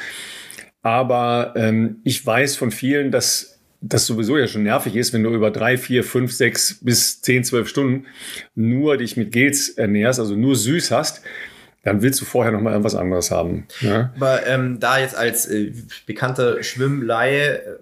Aber 0.81 1.53
ähm, 1.55 2.01
ich 2.03 2.25
weiß 2.25 2.57
von 2.57 2.71
vielen, 2.71 3.11
dass 3.11 3.59
das 3.81 4.05
sowieso 4.05 4.37
ja 4.37 4.47
schon 4.47 4.63
nervig 4.63 4.97
ist, 4.97 5.13
wenn 5.13 5.23
du 5.23 5.29
über 5.29 5.51
drei, 5.51 5.77
vier, 5.77 6.03
fünf, 6.03 6.33
sechs 6.33 6.79
bis 6.81 7.21
zehn, 7.21 7.45
zwölf 7.45 7.69
Stunden 7.69 8.07
nur 8.55 8.97
dich 8.97 9.15
mit 9.15 9.31
Gels 9.31 9.69
ernährst, 9.69 10.19
also 10.19 10.35
nur 10.35 10.57
süß 10.57 10.91
hast 10.91 11.21
dann 11.83 12.01
willst 12.01 12.19
du 12.21 12.25
vorher 12.25 12.51
noch 12.51 12.61
mal 12.61 12.71
irgendwas 12.71 12.95
anderes 12.95 13.31
haben. 13.31 13.67
Ja? 13.81 14.11
Aber 14.15 14.45
ähm, 14.45 14.79
da 14.79 14.99
jetzt 14.99 15.15
als 15.15 15.47
äh, 15.47 15.73
bekannter 16.05 16.61
Schwimmleihe 16.63 17.79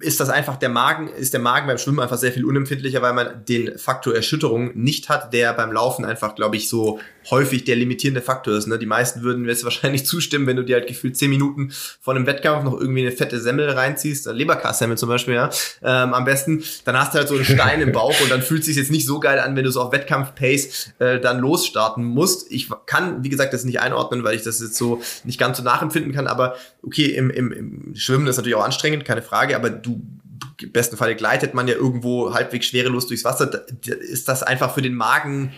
ist 0.00 0.20
das 0.20 0.28
einfach 0.28 0.56
der 0.56 0.68
Magen, 0.68 1.08
ist 1.08 1.32
der 1.32 1.40
Magen 1.40 1.66
beim 1.66 1.78
Schwimmen 1.78 1.98
einfach 1.98 2.16
sehr 2.16 2.32
viel 2.32 2.44
unempfindlicher, 2.44 3.02
weil 3.02 3.14
man 3.14 3.44
den 3.48 3.78
Faktor 3.78 4.14
Erschütterung 4.14 4.70
nicht 4.74 5.08
hat, 5.08 5.32
der 5.32 5.52
beim 5.54 5.72
Laufen 5.72 6.04
einfach, 6.04 6.36
glaube 6.36 6.56
ich, 6.56 6.68
so 6.68 7.00
häufig 7.30 7.64
der 7.64 7.76
limitierende 7.76 8.20
Faktor 8.20 8.54
ist. 8.54 8.66
Ne? 8.66 8.78
Die 8.78 8.86
meisten 8.86 9.22
würden 9.22 9.42
mir 9.42 9.50
jetzt 9.50 9.64
wahrscheinlich 9.64 10.06
zustimmen, 10.06 10.46
wenn 10.46 10.56
du 10.56 10.62
dir 10.62 10.76
halt 10.76 10.86
gefühlt 10.86 11.16
zehn 11.16 11.30
Minuten 11.30 11.72
vor 12.00 12.14
einem 12.14 12.26
Wettkampf 12.26 12.64
noch 12.64 12.78
irgendwie 12.78 13.00
eine 13.00 13.10
fette 13.10 13.40
Semmel 13.40 13.70
reinziehst, 13.70 14.26
Leberkassemmel 14.26 14.96
zum 14.96 15.08
Beispiel, 15.08 15.34
ja, 15.34 15.50
ähm, 15.82 16.14
am 16.14 16.24
besten, 16.24 16.62
dann 16.84 16.96
hast 16.96 17.14
du 17.14 17.18
halt 17.18 17.28
so 17.28 17.34
einen 17.34 17.44
Stein 17.44 17.80
im 17.80 17.90
Bauch 17.90 18.20
und 18.20 18.30
dann 18.30 18.42
fühlt 18.42 18.60
es 18.60 18.66
sich 18.66 18.76
jetzt 18.76 18.90
nicht 18.90 19.06
so 19.06 19.18
geil 19.18 19.40
an, 19.40 19.56
wenn 19.56 19.64
du 19.64 19.70
so 19.72 19.80
auf 19.80 19.92
Wettkampf-Pace 19.92 20.92
äh, 21.00 21.18
dann 21.18 21.40
losstarten 21.40 22.04
musst. 22.04 22.50
Ich 22.52 22.68
kann, 22.86 23.24
wie 23.24 23.28
gesagt, 23.28 23.52
das 23.52 23.64
nicht 23.64 23.80
einordnen, 23.80 24.22
weil 24.22 24.36
ich 24.36 24.42
das 24.42 24.60
jetzt 24.60 24.76
so 24.76 25.02
nicht 25.24 25.40
ganz 25.40 25.58
so 25.58 25.64
nachempfinden 25.64 26.12
kann, 26.12 26.28
aber 26.28 26.54
okay, 26.82 27.06
im, 27.06 27.30
im, 27.30 27.52
im 27.52 27.94
Schwimmen 27.96 28.28
ist 28.28 28.36
natürlich 28.36 28.54
auch 28.54 28.64
anstrengend, 28.64 29.04
keine 29.04 29.22
Frage, 29.22 29.56
aber 29.56 29.71
du 29.72 30.02
im 30.60 30.72
besten 30.72 30.96
Fall 30.96 31.14
gleitet 31.14 31.54
man 31.54 31.68
ja 31.68 31.74
irgendwo 31.74 32.34
halbwegs 32.34 32.66
schwerelos 32.66 33.06
durchs 33.06 33.24
Wasser, 33.24 33.66
ist 33.84 34.28
das 34.28 34.42
einfach 34.42 34.74
für 34.74 34.82
den 34.82 34.94
Magen 34.94 35.52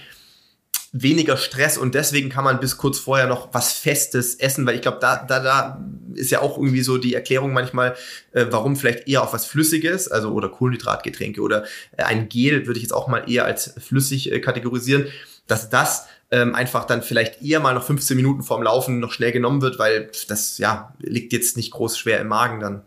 weniger 0.96 1.36
Stress 1.36 1.76
und 1.76 1.96
deswegen 1.96 2.30
kann 2.30 2.44
man 2.44 2.60
bis 2.60 2.76
kurz 2.76 3.00
vorher 3.00 3.26
noch 3.26 3.52
was 3.52 3.72
Festes 3.72 4.36
essen, 4.36 4.64
weil 4.64 4.76
ich 4.76 4.82
glaube, 4.82 4.98
da, 5.00 5.16
da, 5.16 5.40
da 5.40 5.84
ist 6.14 6.30
ja 6.30 6.40
auch 6.40 6.56
irgendwie 6.56 6.82
so 6.82 6.98
die 6.98 7.14
Erklärung 7.14 7.52
manchmal, 7.52 7.96
äh, 8.30 8.46
warum 8.50 8.76
vielleicht 8.76 9.08
eher 9.08 9.24
auf 9.24 9.32
was 9.32 9.44
Flüssiges, 9.44 10.06
also 10.06 10.30
oder 10.30 10.48
Kohlenhydratgetränke 10.48 11.40
oder 11.40 11.64
äh, 11.96 12.04
ein 12.04 12.28
Gel 12.28 12.66
würde 12.66 12.78
ich 12.78 12.84
jetzt 12.84 12.92
auch 12.92 13.08
mal 13.08 13.28
eher 13.28 13.44
als 13.44 13.74
flüssig 13.76 14.30
äh, 14.30 14.38
kategorisieren, 14.38 15.08
dass 15.48 15.68
das 15.68 16.06
ähm, 16.30 16.54
einfach 16.54 16.84
dann 16.84 17.02
vielleicht 17.02 17.42
eher 17.42 17.58
mal 17.58 17.74
noch 17.74 17.84
15 17.84 18.16
Minuten 18.16 18.44
vorm 18.44 18.62
Laufen 18.62 19.00
noch 19.00 19.12
schnell 19.12 19.32
genommen 19.32 19.62
wird, 19.62 19.80
weil 19.80 20.12
das 20.28 20.58
ja 20.58 20.94
liegt 21.00 21.32
jetzt 21.32 21.56
nicht 21.56 21.72
groß 21.72 21.98
schwer 21.98 22.20
im 22.20 22.28
Magen 22.28 22.60
dann. 22.60 22.82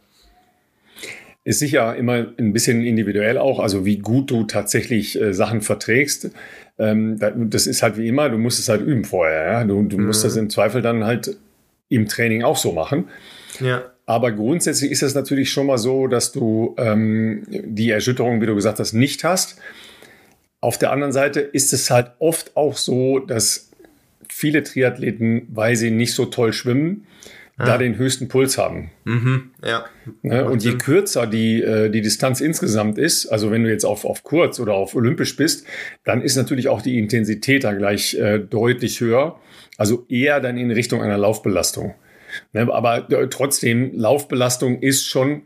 Ist 1.47 1.59
sicher 1.59 1.95
immer 1.95 2.27
ein 2.37 2.51
bisschen 2.51 2.83
individuell 2.83 3.37
auch, 3.37 3.59
also 3.61 3.85
wie 3.85 3.99
gut 3.99 4.29
du 4.31 4.43
tatsächlich 4.43 5.17
äh, 5.17 5.33
Sachen 5.33 5.61
verträgst. 5.61 6.29
Ähm, 6.77 7.19
das 7.49 7.67
ist 7.67 7.81
halt 7.81 7.97
wie 7.97 8.05
immer, 8.05 8.27
du 8.27 8.37
musst 8.37 8.59
es 8.59 8.67
halt 8.67 8.81
üben 8.81 9.05
vorher. 9.05 9.45
Ja? 9.53 9.63
Du, 9.63 9.81
du 9.83 9.97
mhm. 9.97 10.07
musst 10.07 10.25
das 10.25 10.35
im 10.35 10.49
Zweifel 10.49 10.81
dann 10.81 11.05
halt 11.05 11.37
im 11.87 12.05
Training 12.09 12.43
auch 12.43 12.57
so 12.57 12.73
machen. 12.73 13.07
Ja. 13.61 13.85
Aber 14.05 14.33
grundsätzlich 14.33 14.91
ist 14.91 15.03
es 15.03 15.15
natürlich 15.15 15.49
schon 15.49 15.67
mal 15.67 15.77
so, 15.77 16.07
dass 16.07 16.33
du 16.33 16.75
ähm, 16.77 17.43
die 17.47 17.91
Erschütterung, 17.91 18.41
wie 18.41 18.45
du 18.45 18.53
gesagt 18.53 18.79
hast, 18.79 18.91
nicht 18.91 19.23
hast. 19.23 19.57
Auf 20.59 20.77
der 20.77 20.91
anderen 20.91 21.13
Seite 21.13 21.39
ist 21.39 21.71
es 21.71 21.89
halt 21.89 22.11
oft 22.19 22.57
auch 22.57 22.75
so, 22.75 23.19
dass 23.19 23.71
viele 24.27 24.63
Triathleten, 24.63 25.47
weil 25.53 25.77
sie 25.77 25.91
nicht 25.91 26.13
so 26.13 26.25
toll 26.25 26.51
schwimmen, 26.51 27.07
ja. 27.59 27.65
da 27.65 27.77
den 27.77 27.97
höchsten 27.97 28.27
Puls 28.27 28.57
haben. 28.57 28.91
Mhm, 29.03 29.51
ja. 29.65 29.85
Ne? 30.21 30.45
Und 30.45 30.63
je 30.63 30.77
kürzer 30.77 31.25
die, 31.25 31.61
äh, 31.61 31.89
die 31.89 32.01
Distanz 32.01 32.39
insgesamt 32.39 32.97
ist, 32.97 33.27
also 33.27 33.51
wenn 33.51 33.63
du 33.63 33.69
jetzt 33.69 33.85
auf, 33.85 34.05
auf 34.05 34.23
kurz 34.23 34.59
oder 34.59 34.73
auf 34.73 34.95
olympisch 34.95 35.35
bist, 35.35 35.65
dann 36.03 36.21
ist 36.21 36.35
natürlich 36.35 36.67
auch 36.67 36.81
die 36.81 36.99
Intensität 36.99 37.63
da 37.63 37.73
gleich 37.73 38.13
äh, 38.15 38.39
deutlich 38.39 39.01
höher. 39.01 39.39
Also 39.77 40.05
eher 40.09 40.39
dann 40.39 40.57
in 40.57 40.71
Richtung 40.71 41.01
einer 41.01 41.17
Laufbelastung. 41.17 41.95
Ne? 42.53 42.71
Aber 42.71 43.09
äh, 43.11 43.27
trotzdem, 43.27 43.97
Laufbelastung 43.97 44.81
ist 44.81 45.07
schon 45.07 45.43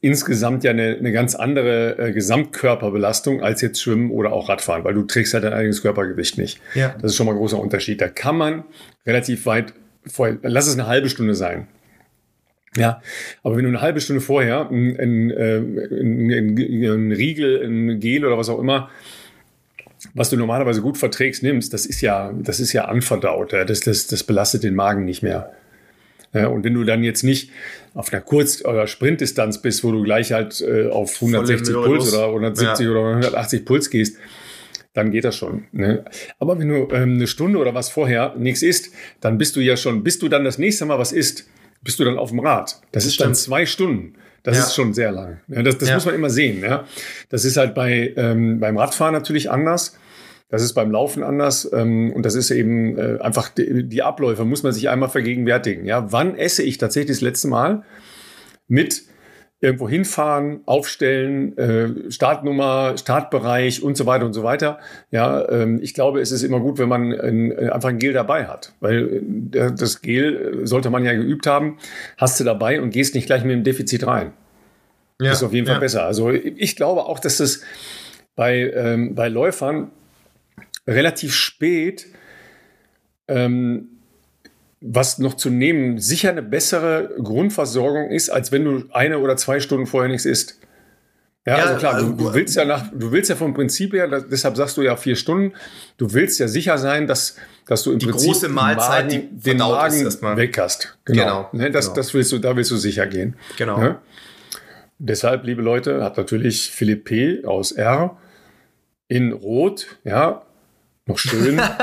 insgesamt 0.00 0.62
ja 0.62 0.70
eine, 0.70 0.96
eine 0.96 1.10
ganz 1.10 1.34
andere 1.34 1.98
äh, 1.98 2.12
Gesamtkörperbelastung 2.12 3.42
als 3.42 3.60
jetzt 3.62 3.80
Schwimmen 3.80 4.10
oder 4.10 4.32
auch 4.32 4.48
Radfahren, 4.48 4.84
weil 4.84 4.94
du 4.94 5.02
trägst 5.02 5.34
halt 5.34 5.44
dein 5.44 5.52
eigenes 5.52 5.82
Körpergewicht 5.82 6.38
nicht. 6.38 6.60
Ja. 6.74 6.94
Das 7.00 7.12
ist 7.12 7.16
schon 7.16 7.26
mal 7.26 7.32
ein 7.32 7.38
großer 7.38 7.58
Unterschied. 7.58 8.00
Da 8.00 8.08
kann 8.08 8.36
man 8.36 8.64
relativ 9.06 9.46
weit 9.46 9.72
vorher, 10.10 10.38
lass 10.42 10.66
es 10.66 10.74
eine 10.74 10.86
halbe 10.86 11.08
Stunde 11.08 11.34
sein. 11.34 11.68
Ja, 12.76 13.02
aber 13.42 13.56
wenn 13.56 13.64
du 13.64 13.70
eine 13.70 13.80
halbe 13.80 14.00
Stunde 14.00 14.20
vorher 14.20 14.68
ein, 14.70 14.96
ein, 14.98 15.30
äh, 15.30 17.14
Riegel, 17.14 17.64
ein 17.64 17.98
Gel 18.00 18.24
oder 18.24 18.36
was 18.36 18.48
auch 18.48 18.58
immer, 18.58 18.90
was 20.14 20.30
du 20.30 20.36
normalerweise 20.36 20.80
gut 20.80 20.96
verträgst, 20.96 21.42
nimmst, 21.42 21.72
das 21.72 21.86
ist 21.86 22.00
ja, 22.02 22.32
das 22.38 22.60
ist 22.60 22.72
ja 22.72 22.84
anverdaut. 22.84 23.52
Das, 23.52 23.80
das, 23.80 24.06
das 24.06 24.22
belastet 24.22 24.62
den 24.62 24.74
Magen 24.74 25.04
nicht 25.04 25.22
mehr. 25.22 25.52
Und 26.32 26.62
wenn 26.62 26.74
du 26.74 26.84
dann 26.84 27.02
jetzt 27.02 27.24
nicht 27.24 27.50
auf 27.94 28.12
einer 28.12 28.20
Kurz- 28.20 28.62
oder 28.64 28.86
Sprintdistanz 28.86 29.62
bist, 29.62 29.82
wo 29.82 29.90
du 29.90 30.02
gleich 30.02 30.32
halt 30.32 30.60
äh, 30.60 30.88
auf 30.88 31.14
160 31.14 31.74
Puls 31.74 32.12
oder 32.12 32.26
170 32.26 32.84
ja. 32.84 32.92
oder 32.92 33.08
180 33.08 33.64
Puls 33.64 33.88
gehst, 33.88 34.18
dann 34.94 35.10
geht 35.10 35.24
das 35.24 35.36
schon. 35.36 35.64
Ne? 35.72 36.04
Aber 36.38 36.58
wenn 36.58 36.68
du 36.68 36.88
ähm, 36.92 37.14
eine 37.14 37.26
Stunde 37.26 37.58
oder 37.58 37.74
was 37.74 37.90
vorher 37.90 38.34
nichts 38.36 38.62
isst, 38.62 38.92
dann 39.20 39.38
bist 39.38 39.56
du 39.56 39.60
ja 39.60 39.76
schon, 39.76 40.02
bis 40.02 40.18
du 40.18 40.28
dann 40.28 40.44
das 40.44 40.58
nächste 40.58 40.86
Mal 40.86 40.98
was 40.98 41.12
isst, 41.12 41.48
bist 41.82 41.98
du 42.00 42.04
dann 42.04 42.18
auf 42.18 42.30
dem 42.30 42.40
Rad. 42.40 42.70
Das, 42.70 42.80
das 42.92 43.06
ist 43.06 43.14
stimmt. 43.14 43.26
dann 43.26 43.34
zwei 43.34 43.66
Stunden. 43.66 44.14
Das 44.42 44.56
ja. 44.56 44.64
ist 44.64 44.74
schon 44.74 44.94
sehr 44.94 45.12
lang. 45.12 45.40
Ja, 45.48 45.62
das 45.62 45.78
das 45.78 45.88
ja. 45.88 45.94
muss 45.96 46.06
man 46.06 46.14
immer 46.14 46.30
sehen. 46.30 46.64
Das 47.28 47.44
ist 47.44 47.56
halt 47.56 47.74
bei, 47.74 48.14
ähm, 48.16 48.60
beim 48.60 48.78
Radfahren 48.78 49.12
natürlich 49.12 49.50
anders. 49.50 49.98
Das 50.48 50.62
ist 50.62 50.72
beim 50.72 50.90
Laufen 50.90 51.22
anders 51.22 51.70
ähm, 51.72 52.10
und 52.12 52.24
das 52.24 52.34
ist 52.34 52.50
eben 52.50 52.96
äh, 52.96 53.18
einfach 53.20 53.50
die, 53.50 53.86
die, 53.86 54.02
Abläufe, 54.02 54.46
muss 54.46 54.62
man 54.62 54.72
sich 54.72 54.88
einmal 54.88 55.10
vergegenwärtigen. 55.10 55.84
Ja, 55.84 56.10
wann 56.10 56.36
esse 56.36 56.62
ich 56.62 56.78
tatsächlich 56.78 57.18
das 57.18 57.20
letzte 57.20 57.48
Mal 57.48 57.82
mit 58.66 59.02
irgendwo 59.60 59.88
hinfahren, 59.88 60.60
aufstellen, 60.66 61.58
äh, 61.58 62.12
Startnummer, 62.12 62.96
Startbereich 62.96 63.82
und 63.82 63.96
so 63.96 64.06
weiter 64.06 64.24
und 64.24 64.32
so 64.32 64.44
weiter. 64.44 64.78
Ja, 65.10 65.48
ähm, 65.48 65.80
ich 65.82 65.94
glaube, 65.94 66.20
es 66.20 66.30
ist 66.30 66.44
immer 66.44 66.60
gut, 66.60 66.78
wenn 66.78 66.88
man 66.88 67.12
ein, 67.12 67.50
äh, 67.50 67.70
einfach 67.70 67.88
ein 67.88 67.98
Gel 67.98 68.12
dabei 68.12 68.46
hat, 68.46 68.72
weil 68.80 69.22
äh, 69.52 69.72
das 69.72 70.00
Gel 70.00 70.60
sollte 70.64 70.90
man 70.90 71.04
ja 71.04 71.12
geübt 71.14 71.46
haben, 71.46 71.78
hast 72.16 72.38
du 72.38 72.44
dabei 72.44 72.80
und 72.80 72.90
gehst 72.90 73.14
nicht 73.16 73.26
gleich 73.26 73.42
mit 73.42 73.52
dem 73.52 73.64
Defizit 73.64 74.06
rein. 74.06 74.32
Ja, 75.20 75.32
ist 75.32 75.42
auf 75.42 75.52
jeden 75.52 75.66
Fall 75.66 75.76
ja. 75.76 75.80
besser. 75.80 76.04
Also 76.04 76.30
ich 76.30 76.76
glaube 76.76 77.04
auch, 77.06 77.18
dass 77.18 77.38
das 77.38 77.62
bei, 78.36 78.70
ähm, 78.72 79.16
bei 79.16 79.28
Läufern 79.28 79.90
relativ 80.86 81.34
spät 81.34 82.06
ähm, 83.26 83.97
was 84.80 85.18
noch 85.18 85.34
zu 85.34 85.50
nehmen 85.50 85.98
sicher 85.98 86.30
eine 86.30 86.42
bessere 86.42 87.10
Grundversorgung 87.22 88.10
ist, 88.10 88.30
als 88.30 88.52
wenn 88.52 88.64
du 88.64 88.84
eine 88.90 89.18
oder 89.18 89.36
zwei 89.36 89.60
Stunden 89.60 89.86
vorher 89.86 90.08
nichts 90.08 90.24
isst. 90.24 90.60
Ja, 91.46 91.56
ja 91.56 91.64
also 91.64 91.78
klar, 91.78 92.00
du, 92.00 92.12
du, 92.12 92.34
willst 92.34 92.56
ja 92.56 92.64
nach, 92.64 92.90
du 92.92 93.10
willst 93.10 93.30
ja 93.30 93.36
vom 93.36 93.54
Prinzip 93.54 93.94
her, 93.94 94.06
das, 94.06 94.28
deshalb 94.28 94.56
sagst 94.56 94.76
du 94.76 94.82
ja 94.82 94.96
vier 94.96 95.16
Stunden, 95.16 95.54
du 95.96 96.12
willst 96.12 96.38
ja 96.38 96.46
sicher 96.46 96.78
sein, 96.78 97.06
dass, 97.06 97.36
dass 97.66 97.82
du 97.82 97.92
im 97.92 97.98
die 97.98 98.06
Prinzip 98.06 98.28
große 98.28 98.48
Mahlzeit, 98.50 99.10
den 99.10 99.56
Magen, 99.56 100.04
den 100.04 100.20
Magen 100.20 100.36
weg 100.36 100.58
hast. 100.58 100.98
Genau. 101.06 101.22
genau. 101.22 101.48
Ne, 101.52 101.70
das, 101.70 101.86
genau. 101.86 101.96
das 101.96 102.14
willst 102.14 102.32
du, 102.32 102.38
da 102.38 102.54
willst 102.54 102.70
du 102.70 102.76
sicher 102.76 103.06
gehen. 103.06 103.36
Genau. 103.56 103.78
Ne? 103.78 103.98
Deshalb, 104.98 105.44
liebe 105.44 105.62
Leute, 105.62 106.04
hat 106.04 106.16
natürlich 106.16 106.70
Philipp 106.70 107.04
P. 107.04 107.44
aus 107.44 107.72
R. 107.72 108.16
in 109.08 109.32
Rot, 109.32 109.86
ja, 110.04 110.42
noch 111.08 111.18
schön. 111.18 111.56
das 111.56 111.76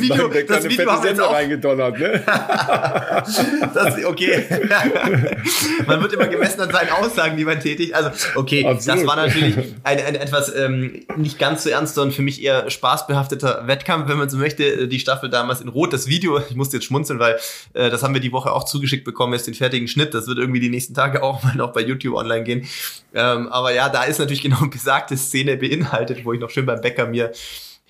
Video, 0.00 0.28
das 0.28 0.64
Video 0.68 0.90
haben 0.90 1.02
Sender 1.02 1.28
auch 1.28 1.32
reingedonnert, 1.32 1.98
ne? 1.98 2.22
das, 3.74 4.04
okay. 4.04 4.44
man 5.86 6.02
wird 6.02 6.12
immer 6.14 6.26
gemessen 6.26 6.60
an 6.62 6.72
seinen 6.72 6.90
Aussagen, 6.90 7.36
die 7.36 7.44
man 7.44 7.60
tätigt. 7.60 7.94
Also, 7.94 8.10
okay, 8.34 8.66
Absolut. 8.66 9.00
das 9.00 9.06
war 9.06 9.16
natürlich 9.16 9.56
ein, 9.84 9.98
ein 9.98 10.14
etwas 10.16 10.54
ähm, 10.54 11.04
nicht 11.16 11.38
ganz 11.38 11.62
so 11.62 11.70
ernster 11.70 12.02
und 12.02 12.12
für 12.12 12.22
mich 12.22 12.42
eher 12.42 12.68
spaßbehafteter 12.68 13.66
Wettkampf, 13.66 14.08
wenn 14.08 14.18
man 14.18 14.28
so 14.28 14.36
möchte. 14.36 14.88
Die 14.88 14.98
Staffel 14.98 15.30
damals 15.30 15.60
in 15.60 15.68
Rot, 15.68 15.92
das 15.92 16.08
Video, 16.08 16.40
ich 16.40 16.56
musste 16.56 16.78
jetzt 16.78 16.86
schmunzeln, 16.86 17.20
weil 17.20 17.38
äh, 17.74 17.88
das 17.88 18.02
haben 18.02 18.14
wir 18.14 18.20
die 18.20 18.32
Woche 18.32 18.52
auch 18.52 18.64
zugeschickt 18.64 19.04
bekommen, 19.04 19.32
jetzt 19.34 19.46
den 19.46 19.54
fertigen 19.54 19.86
Schnitt. 19.86 20.12
Das 20.12 20.26
wird 20.26 20.38
irgendwie 20.38 20.60
die 20.60 20.70
nächsten 20.70 20.94
Tage 20.94 21.22
auch 21.22 21.44
mal 21.44 21.54
noch 21.54 21.72
bei 21.72 21.82
YouTube 21.82 22.16
online 22.16 22.42
gehen. 22.42 22.66
Ähm, 23.14 23.48
aber 23.48 23.72
ja, 23.72 23.88
da 23.88 24.04
ist 24.04 24.18
natürlich 24.18 24.42
genau 24.42 24.66
besagte 24.66 25.16
Szene 25.16 25.56
beinhaltet, 25.56 26.24
wo 26.24 26.32
ich 26.32 26.40
noch 26.40 26.50
schön 26.50 26.66
beim 26.66 26.80
Bäcker 26.80 27.11
mir 27.12 27.32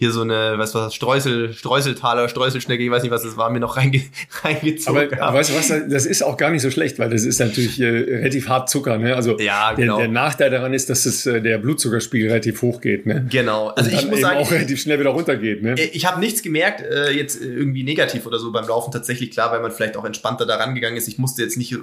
hier 0.03 0.11
so 0.11 0.23
eine, 0.23 0.55
was 0.57 0.75
was, 0.75 0.97
Streusel, 0.97 1.53
Streuseltaler, 1.53 2.29
Streuselschnecke, 2.29 2.83
ich 2.83 2.91
weiß 2.91 3.05
nicht, 3.05 3.13
was 3.13 3.23
das 3.23 3.37
war, 3.37 3.51
mir 3.51 3.61
noch 3.61 3.77
reinge, 3.77 4.03
reingezogen. 4.43 5.15
Aber, 5.15 5.23
aber 5.23 5.39
weißt 5.39 5.51
du 5.51 5.55
was, 5.55 5.69
das 5.89 6.07
ist 6.07 6.23
auch 6.23 6.37
gar 6.37 6.51
nicht 6.51 6.63
so 6.63 6.73
schlecht, 6.73 6.99
weil 6.99 7.09
das 7.09 7.23
ist 7.23 7.39
natürlich 7.39 7.79
äh, 7.79 7.87
relativ 7.87 8.49
hart 8.49 8.69
Zucker. 8.69 8.99
Ne? 8.99 9.15
Also 9.15 9.39
ja, 9.39 9.75
genau. 9.75 9.99
der, 9.99 10.07
der 10.07 10.13
Nachteil 10.13 10.51
daran 10.51 10.75
ist, 10.75 10.91
dass 10.91 11.07
es, 11.07 11.25
äh, 11.27 11.41
der 11.41 11.59
Blutzuckerspiegel 11.59 12.31
relativ 12.31 12.63
hoch 12.63 12.81
geht. 12.81 13.07
Ne? 13.07 13.29
Genau. 13.31 13.69
Also 13.69 13.91
ich 13.91 14.05
muss 14.09 14.21
sagen, 14.21 14.39
auch 14.39 14.51
relativ 14.51 14.83
schnell 14.83 14.99
wieder 14.99 15.11
runtergeht. 15.11 15.63
Ne? 15.63 15.77
Äh, 15.79 15.91
ich 15.93 16.05
habe 16.05 16.19
nichts 16.19 16.43
gemerkt, 16.43 16.81
äh, 16.81 17.13
jetzt 17.13 17.41
irgendwie 17.41 17.85
negativ 17.85 18.27
oder 18.27 18.41
so 18.41 18.51
beim 18.51 18.67
Laufen 18.67 18.91
tatsächlich 18.91 19.31
klar, 19.31 19.53
weil 19.53 19.61
man 19.61 19.71
vielleicht 19.71 19.97
auch 19.97 20.05
entspannter 20.05 20.47
da 20.47 20.57
rangegangen 20.57 20.97
ist. 20.97 21.07
Ich 21.07 21.19
musste 21.19 21.43
jetzt 21.43 21.57
nicht 21.57 21.75
äh, 21.75 21.77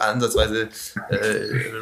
ansatzweise 0.00 0.68
äh, 1.08 1.16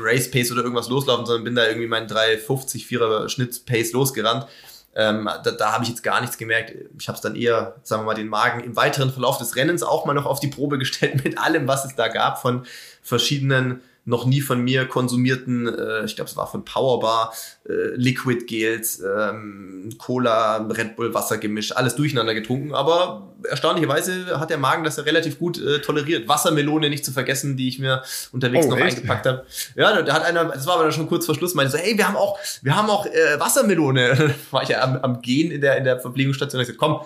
Race 0.01 0.31
Pace 0.31 0.53
oder 0.53 0.63
irgendwas 0.63 0.89
loslaufen, 0.89 1.27
sondern 1.27 1.43
bin 1.43 1.57
da 1.57 1.67
irgendwie 1.67 1.89
meinen 1.89 2.07
350 2.07 2.85
4er 2.85 3.29
Schnitt 3.29 3.67
Pace 3.67 3.91
losgerannt. 3.91 4.47
Ähm, 4.95 5.29
da 5.43 5.51
da 5.53 5.73
habe 5.73 5.85
ich 5.85 5.91
jetzt 5.91 6.03
gar 6.03 6.21
nichts 6.21 6.37
gemerkt. 6.37 6.75
Ich 6.99 7.09
habe 7.09 7.17
es 7.17 7.23
dann 7.23 7.35
eher, 7.35 7.77
sagen 7.83 8.03
wir 8.03 8.07
mal, 8.07 8.15
den 8.15 8.29
Magen 8.29 8.61
im 8.61 8.77
weiteren 8.77 9.11
Verlauf 9.11 9.39
des 9.39 9.57
Rennens 9.57 9.83
auch 9.83 10.05
mal 10.05 10.13
noch 10.13 10.27
auf 10.27 10.41
die 10.41 10.49
Probe 10.49 10.79
gestellt 10.79 11.25
mit 11.25 11.39
allem, 11.39 11.67
was 11.67 11.85
es 11.85 11.95
da 11.95 12.09
gab 12.09 12.41
von 12.41 12.67
verschiedenen 13.03 13.81
noch 14.05 14.27
nie 14.27 14.41
von 14.41 14.63
mir 14.63 14.87
konsumierten, 14.87 15.69
äh, 15.69 16.05
ich 16.05 16.17
glaube, 16.17 16.29
es 16.29 16.37
war 16.37 16.51
von 16.51 16.65
Powerbar, 16.65 17.33
äh, 17.69 17.95
Liquid 17.95 18.47
Gels, 18.47 19.01
ähm, 19.01 19.91
Cola, 19.99 20.57
Red 20.57 20.97
Bull 20.97 21.15
Wassergemisch, 21.15 21.77
alles 21.77 21.95
durcheinander 21.95 22.35
getrunken. 22.35 22.75
Aber 22.75 23.33
erstaunlicherweise 23.49 24.41
hat 24.41 24.51
der 24.51 24.59
Magen 24.59 24.83
das 24.83 24.97
ja 24.97 25.05
relativ 25.05 25.39
gut 25.39 25.61
äh, 25.61 25.81
toleriert. 25.81 26.29
Wassermelone 26.29 26.91
nicht 26.91 27.05
zu 27.05 27.13
vergessen, 27.13 27.57
die 27.57 27.69
ich 27.69 27.79
mir 27.79 28.03
unterwegs 28.33 28.67
oh, 28.67 28.71
noch 28.71 28.79
echt? 28.79 28.97
eingepackt 28.97 29.27
habe. 29.27 29.47
Ja, 29.77 30.03
da 30.03 30.15
hat 30.15 30.25
einer, 30.25 30.47
das 30.47 30.67
war 30.67 30.81
aber 30.81 30.91
schon 30.91 31.07
kurz 31.07 31.27
vor 31.27 31.37
Schluss, 31.37 31.55
meinte 31.55 31.73
so, 31.73 31.79
hey, 31.79 31.97
wir 31.97 32.09
haben 32.09 32.17
auch, 32.17 32.39
wir 32.63 32.75
haben 32.75 32.91
auch 32.91 33.07
äh, 33.07 33.39
Wassermelone. 33.39 34.35
war 34.51 34.65
ich 34.65 34.71
ja 34.71 34.83
am, 34.83 34.97
am 34.97 35.23
Gehen 35.23 35.53
in 35.53 35.61
der, 35.61 35.77
in 35.77 35.85
der 35.85 36.01
Verpflegungsstation. 36.01 36.61
Ich 36.61 36.67
gesagt, 36.67 36.81
komm, 36.81 37.01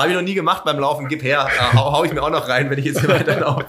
habe 0.00 0.10
ich 0.10 0.16
noch 0.16 0.24
nie 0.24 0.34
gemacht 0.34 0.64
beim 0.64 0.78
Laufen, 0.78 1.08
gib 1.08 1.22
her, 1.22 1.48
äh, 1.48 1.76
hau, 1.76 1.92
hau 1.92 2.04
ich 2.04 2.12
mir 2.12 2.22
auch 2.22 2.30
noch 2.30 2.48
rein, 2.48 2.70
wenn 2.70 2.78
ich 2.78 2.84
jetzt 2.84 3.00
hier 3.00 3.08
weiterlaufe. 3.10 3.66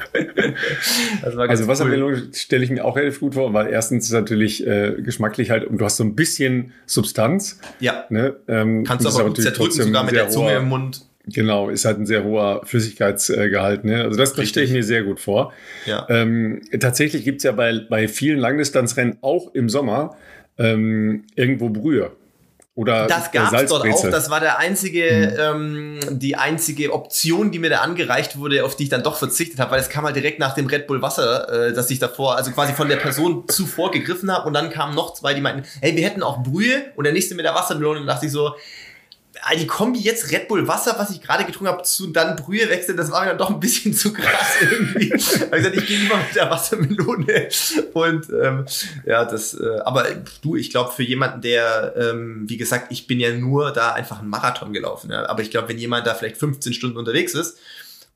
also 1.22 1.68
Wassermelone 1.68 2.18
cool. 2.18 2.34
stelle 2.34 2.64
ich 2.64 2.70
mir 2.70 2.86
auch 2.86 2.96
relativ 2.96 3.20
gut 3.20 3.36
vor, 3.36 3.54
weil 3.54 3.68
erstens 3.68 4.06
ist 4.06 4.12
natürlich 4.12 4.66
äh, 4.66 4.96
geschmacklich 5.02 5.50
halt, 5.50 5.66
und 5.66 5.80
du 5.80 5.86
hast 5.86 5.98
so 5.98 6.04
ein 6.04 6.16
bisschen 6.16 6.74
Substanz. 6.86 7.60
Ja. 7.80 8.06
Ne? 8.10 8.36
Ähm, 8.48 8.84
Kannst 8.84 9.06
du 9.06 9.10
aber 9.10 9.26
gut 9.26 9.42
zerdrücken, 9.42 9.72
sogar 9.72 10.04
mit 10.04 10.14
der 10.14 10.30
Zunge 10.30 10.54
im 10.54 10.70
Mund. 10.70 11.06
Genau, 11.28 11.70
ist 11.70 11.86
halt 11.86 12.00
ein 12.00 12.06
sehr 12.06 12.24
hoher 12.24 12.62
Flüssigkeitsgehalt. 12.66 13.86
Ne? 13.86 14.04
Also 14.04 14.18
das, 14.18 14.34
das 14.34 14.50
stelle 14.50 14.66
ich 14.66 14.72
mir 14.72 14.84
sehr 14.84 15.04
gut 15.04 15.20
vor. 15.20 15.54
Ja. 15.86 16.06
Ähm, 16.10 16.62
tatsächlich 16.80 17.24
gibt's 17.24 17.44
ja 17.44 17.52
bei, 17.52 17.80
bei 17.90 18.08
vielen 18.08 18.40
Langdistanzrennen 18.40 19.18
auch 19.22 19.54
im 19.54 19.70
Sommer 19.70 20.16
ähm, 20.58 21.26
irgendwo 21.36 21.70
Brühe. 21.70 22.12
Oder 22.82 23.06
das 23.06 23.32
gab 23.32 23.54
es 23.54 23.70
dort 23.70 23.88
auch. 23.88 24.10
Das 24.10 24.32
war 24.32 24.40
der 24.40 24.58
einzige, 24.58 25.38
hm. 25.38 26.00
ähm, 26.02 26.20
die 26.20 26.36
einzige 26.36 26.92
Option, 26.92 27.52
die 27.52 27.60
mir 27.60 27.70
da 27.70 27.82
angereicht 27.82 28.40
wurde, 28.40 28.66
auf 28.66 28.76
die 28.76 28.84
ich 28.84 28.90
dann 28.90 29.04
doch 29.04 29.18
verzichtet 29.18 29.60
habe, 29.60 29.70
weil 29.70 29.80
es 29.80 29.90
kam 29.90 30.04
halt 30.04 30.16
direkt 30.16 30.40
nach 30.40 30.56
dem 30.56 30.66
Red 30.66 30.88
Bull 30.88 31.00
Wasser, 31.04 31.68
äh, 31.68 31.74
dass 31.74 31.92
ich 31.92 32.00
davor, 32.00 32.38
also 32.38 32.50
quasi 32.50 32.74
von 32.74 32.90
der 32.90 32.96
Person 32.96 33.44
zuvor 33.48 33.92
gegriffen 33.92 34.32
habe 34.32 34.48
und 34.48 34.56
dann 34.56 34.72
kamen 34.72 34.96
noch 34.96 35.14
zwei, 35.14 35.36
die 35.36 35.42
meinten, 35.42 35.64
hey, 35.80 35.96
wir 35.96 36.04
hätten 36.04 36.24
auch 36.24 36.42
Brühe 36.42 36.86
und 36.96 37.04
der 37.04 37.14
nächste 37.14 37.36
mit 37.36 37.46
der 37.46 37.54
Wassermelone 37.54 38.00
und 38.00 38.08
dachte 38.08 38.26
ich 38.26 38.32
so, 38.32 38.56
die 39.58 39.68
Kombi 39.68 40.00
jetzt 40.00 40.32
Red 40.32 40.48
Bull 40.48 40.68
Wasser, 40.68 40.96
was 40.98 41.10
ich 41.10 41.22
gerade 41.22 41.46
getrunken 41.46 41.72
habe, 41.74 41.84
zu 41.84 42.08
dann 42.08 42.36
Brühe 42.36 42.70
wechseln, 42.70 42.98
das 42.98 43.12
war 43.12 43.22
mir 43.22 43.28
dann 43.28 43.38
doch 43.38 43.50
ein 43.50 43.60
bisschen 43.60 43.94
zu 43.94 44.12
krass 44.14 44.56
irgendwie. 44.62 45.14
ich 45.14 45.52
gesagt, 45.52 45.76
ich 45.76 45.86
gehe 45.86 46.00
lieber 46.00 46.18
mit 46.18 46.36
der 46.36 46.50
Wassermelone. 46.50 47.48
Und 47.94 48.30
ähm, 48.30 48.66
ja, 49.06 49.26
das, 49.26 49.54
äh, 49.54 49.80
aber 49.86 50.06
du, 50.42 50.56
ich 50.56 50.70
glaube, 50.70 50.92
für 50.92 51.04
jemanden, 51.04 51.42
der, 51.42 51.94
ähm, 51.96 52.44
wie 52.48 52.58
gesagt, 52.58 52.92
ich 52.92 53.08
bin 53.08 53.20
ja 53.20 53.34
nur 53.34 53.72
da 53.72 53.94
einfach 53.94 54.20
einen 54.20 54.30
Marathon 54.30 54.74
gelaufen. 54.74 55.12
Ja. 55.12 55.28
Aber 55.28 55.42
ich 55.42 55.50
glaube, 55.50 55.70
wenn 55.70 55.78
jemand 55.78 56.08
da 56.08 56.14
vielleicht 56.14 56.38
15 56.38 56.74
Stunden 56.74 56.98
unterwegs 56.98 57.34
ist 57.34 57.58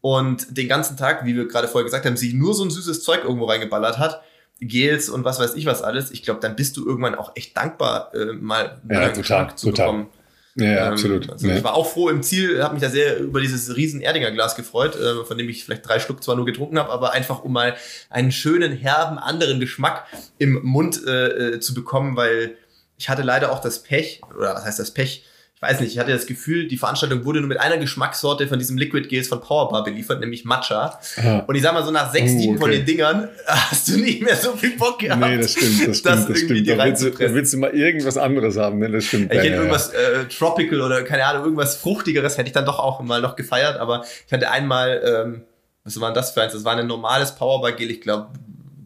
und 0.02 0.58
den 0.58 0.68
ganzen 0.68 0.98
Tag, 0.98 1.26
wie 1.26 1.36
wir 1.36 1.48
gerade 1.48 1.68
vorher 1.68 1.86
gesagt 1.86 2.06
haben, 2.06 2.18
sich 2.18 2.34
nur 2.34 2.54
so 2.54 2.64
ein 2.64 2.72
süßes 2.72 3.04
Zeug 3.04 3.24
irgendwo 3.24 3.46
reingeballert 3.46 3.98
hat, 4.00 4.22
Gels 4.62 5.10
und 5.10 5.26
was 5.26 5.40
weiß 5.40 5.56
ich 5.56 5.66
was 5.66 5.82
alles, 5.82 6.12
ich 6.12 6.24
glaube, 6.24 6.40
dann 6.40 6.56
bist 6.56 6.78
du 6.78 6.86
irgendwann 6.86 7.16
auch 7.16 7.36
echt 7.36 7.58
dankbar, 7.58 8.14
äh, 8.14 8.34
mal 8.34 8.80
ja, 8.90 9.00
einen 9.00 9.14
total, 9.14 9.56
zu 9.56 9.72
total. 9.72 9.86
bekommen. 9.86 10.08
Ja, 10.56 10.88
ähm, 10.88 10.94
absolut. 10.94 11.30
Also 11.30 11.48
ja. 11.48 11.58
Ich 11.58 11.64
war 11.64 11.74
auch 11.74 11.92
froh 11.92 12.10
im 12.10 12.24
Ziel, 12.24 12.64
habe 12.64 12.76
mich 12.76 12.84
da 12.84 12.90
sehr 12.90 13.20
über 13.20 13.42
dieses 13.42 13.76
riesen 13.76 14.02
Erdinger 14.02 14.32
Glas 14.32 14.56
gefreut, 14.56 14.96
äh, 14.96 15.26
von 15.26 15.38
dem 15.38 15.50
ich 15.50 15.66
vielleicht 15.66 15.88
drei 15.88 16.00
Schluck 16.00 16.24
zwar 16.24 16.36
nur 16.36 16.46
getrunken 16.46 16.80
habe, 16.80 16.92
aber 16.92 17.12
einfach 17.12 17.44
um 17.44 17.52
mal 17.52 17.76
einen 18.10 18.32
schönen, 18.32 18.72
herben, 18.72 19.18
anderen 19.18 19.60
Geschmack 19.60 20.06
im 20.38 20.62
Mund 20.64 21.02
äh, 21.06 21.56
äh 21.56 21.60
zu 21.60 21.74
bekommen, 21.74 22.16
weil 22.16 22.56
ich 22.98 23.10
hatte 23.10 23.22
leider 23.22 23.52
auch 23.52 23.60
das 23.60 23.84
Pech, 23.84 24.22
oder 24.38 24.56
was 24.56 24.64
heißt 24.64 24.80
das 24.80 24.92
Pech, 24.92 25.26
ich 25.56 25.62
weiß 25.62 25.80
nicht, 25.80 25.94
ich 25.94 26.00
hatte 26.00 26.12
das 26.12 26.26
Gefühl, 26.26 26.68
die 26.68 26.76
Veranstaltung 26.76 27.24
wurde 27.24 27.40
nur 27.40 27.48
mit 27.48 27.62
einer 27.62 27.78
Geschmackssorte 27.78 28.46
von 28.50 28.60
diesem 28.60 28.78
Liquid 28.78 29.08
Gels 29.08 29.30
von 29.30 29.40
Powerbar 29.40 29.86
beliefert, 29.86 30.20
nämlich 30.20 30.44
Matcha. 30.44 31.00
Aha. 31.16 31.46
Und 31.48 31.56
ich 31.56 31.62
sag 31.62 31.74
mal 31.74 31.86
so, 31.86 31.92
nach 31.92 32.12
sechs, 32.12 32.34
uh, 32.34 32.38
sieben 32.38 32.56
okay. 32.56 32.62
von 32.62 32.72
den 32.72 32.86
Dingern 32.86 33.30
hast 33.48 33.88
du 33.88 33.98
nicht 33.98 34.22
mehr 34.22 34.36
so 34.36 34.52
viel 34.52 34.76
Bock 34.78 35.00
gehabt. 35.00 35.22
Nee, 35.22 35.38
das 35.38 35.54
stimmt, 35.54 35.88
das 35.88 35.98
stimmt, 36.00 36.30
das 36.30 36.40
stimmt. 36.40 36.68
Da 36.68 36.84
willst, 36.84 37.04
du, 37.04 37.10
da 37.10 37.34
willst 37.34 37.54
du 37.54 37.58
mal 37.58 37.72
irgendwas 37.72 38.18
anderes 38.18 38.58
haben, 38.58 38.80
ne? 38.80 38.92
Das 38.92 39.06
stimmt. 39.06 39.32
Ich 39.32 39.38
hätte 39.38 39.48
ja, 39.48 39.56
irgendwas 39.56 39.94
äh, 39.94 40.26
Tropical 40.26 40.82
oder 40.82 41.04
keine 41.04 41.24
Ahnung, 41.24 41.44
irgendwas 41.46 41.78
Fruchtigeres 41.78 42.38
hätte 42.38 42.48
ich 42.48 42.54
dann 42.54 42.66
doch 42.66 42.80
auch 42.80 43.02
mal 43.02 43.22
noch 43.22 43.38
gefeiert, 43.38 43.78
aber 43.78 44.04
ich 44.28 44.34
hatte 44.34 44.52
einmal, 44.52 45.02
ähm, 45.06 45.42
was 45.86 46.00
war 46.02 46.10
denn 46.10 46.16
das 46.16 46.32
für 46.32 46.42
eins? 46.42 46.52
Das 46.52 46.66
war 46.66 46.76
ein 46.76 46.86
normales 46.86 47.34
Powerbar 47.34 47.72
Gel, 47.72 47.92
ich 47.92 48.02
glaube 48.02 48.28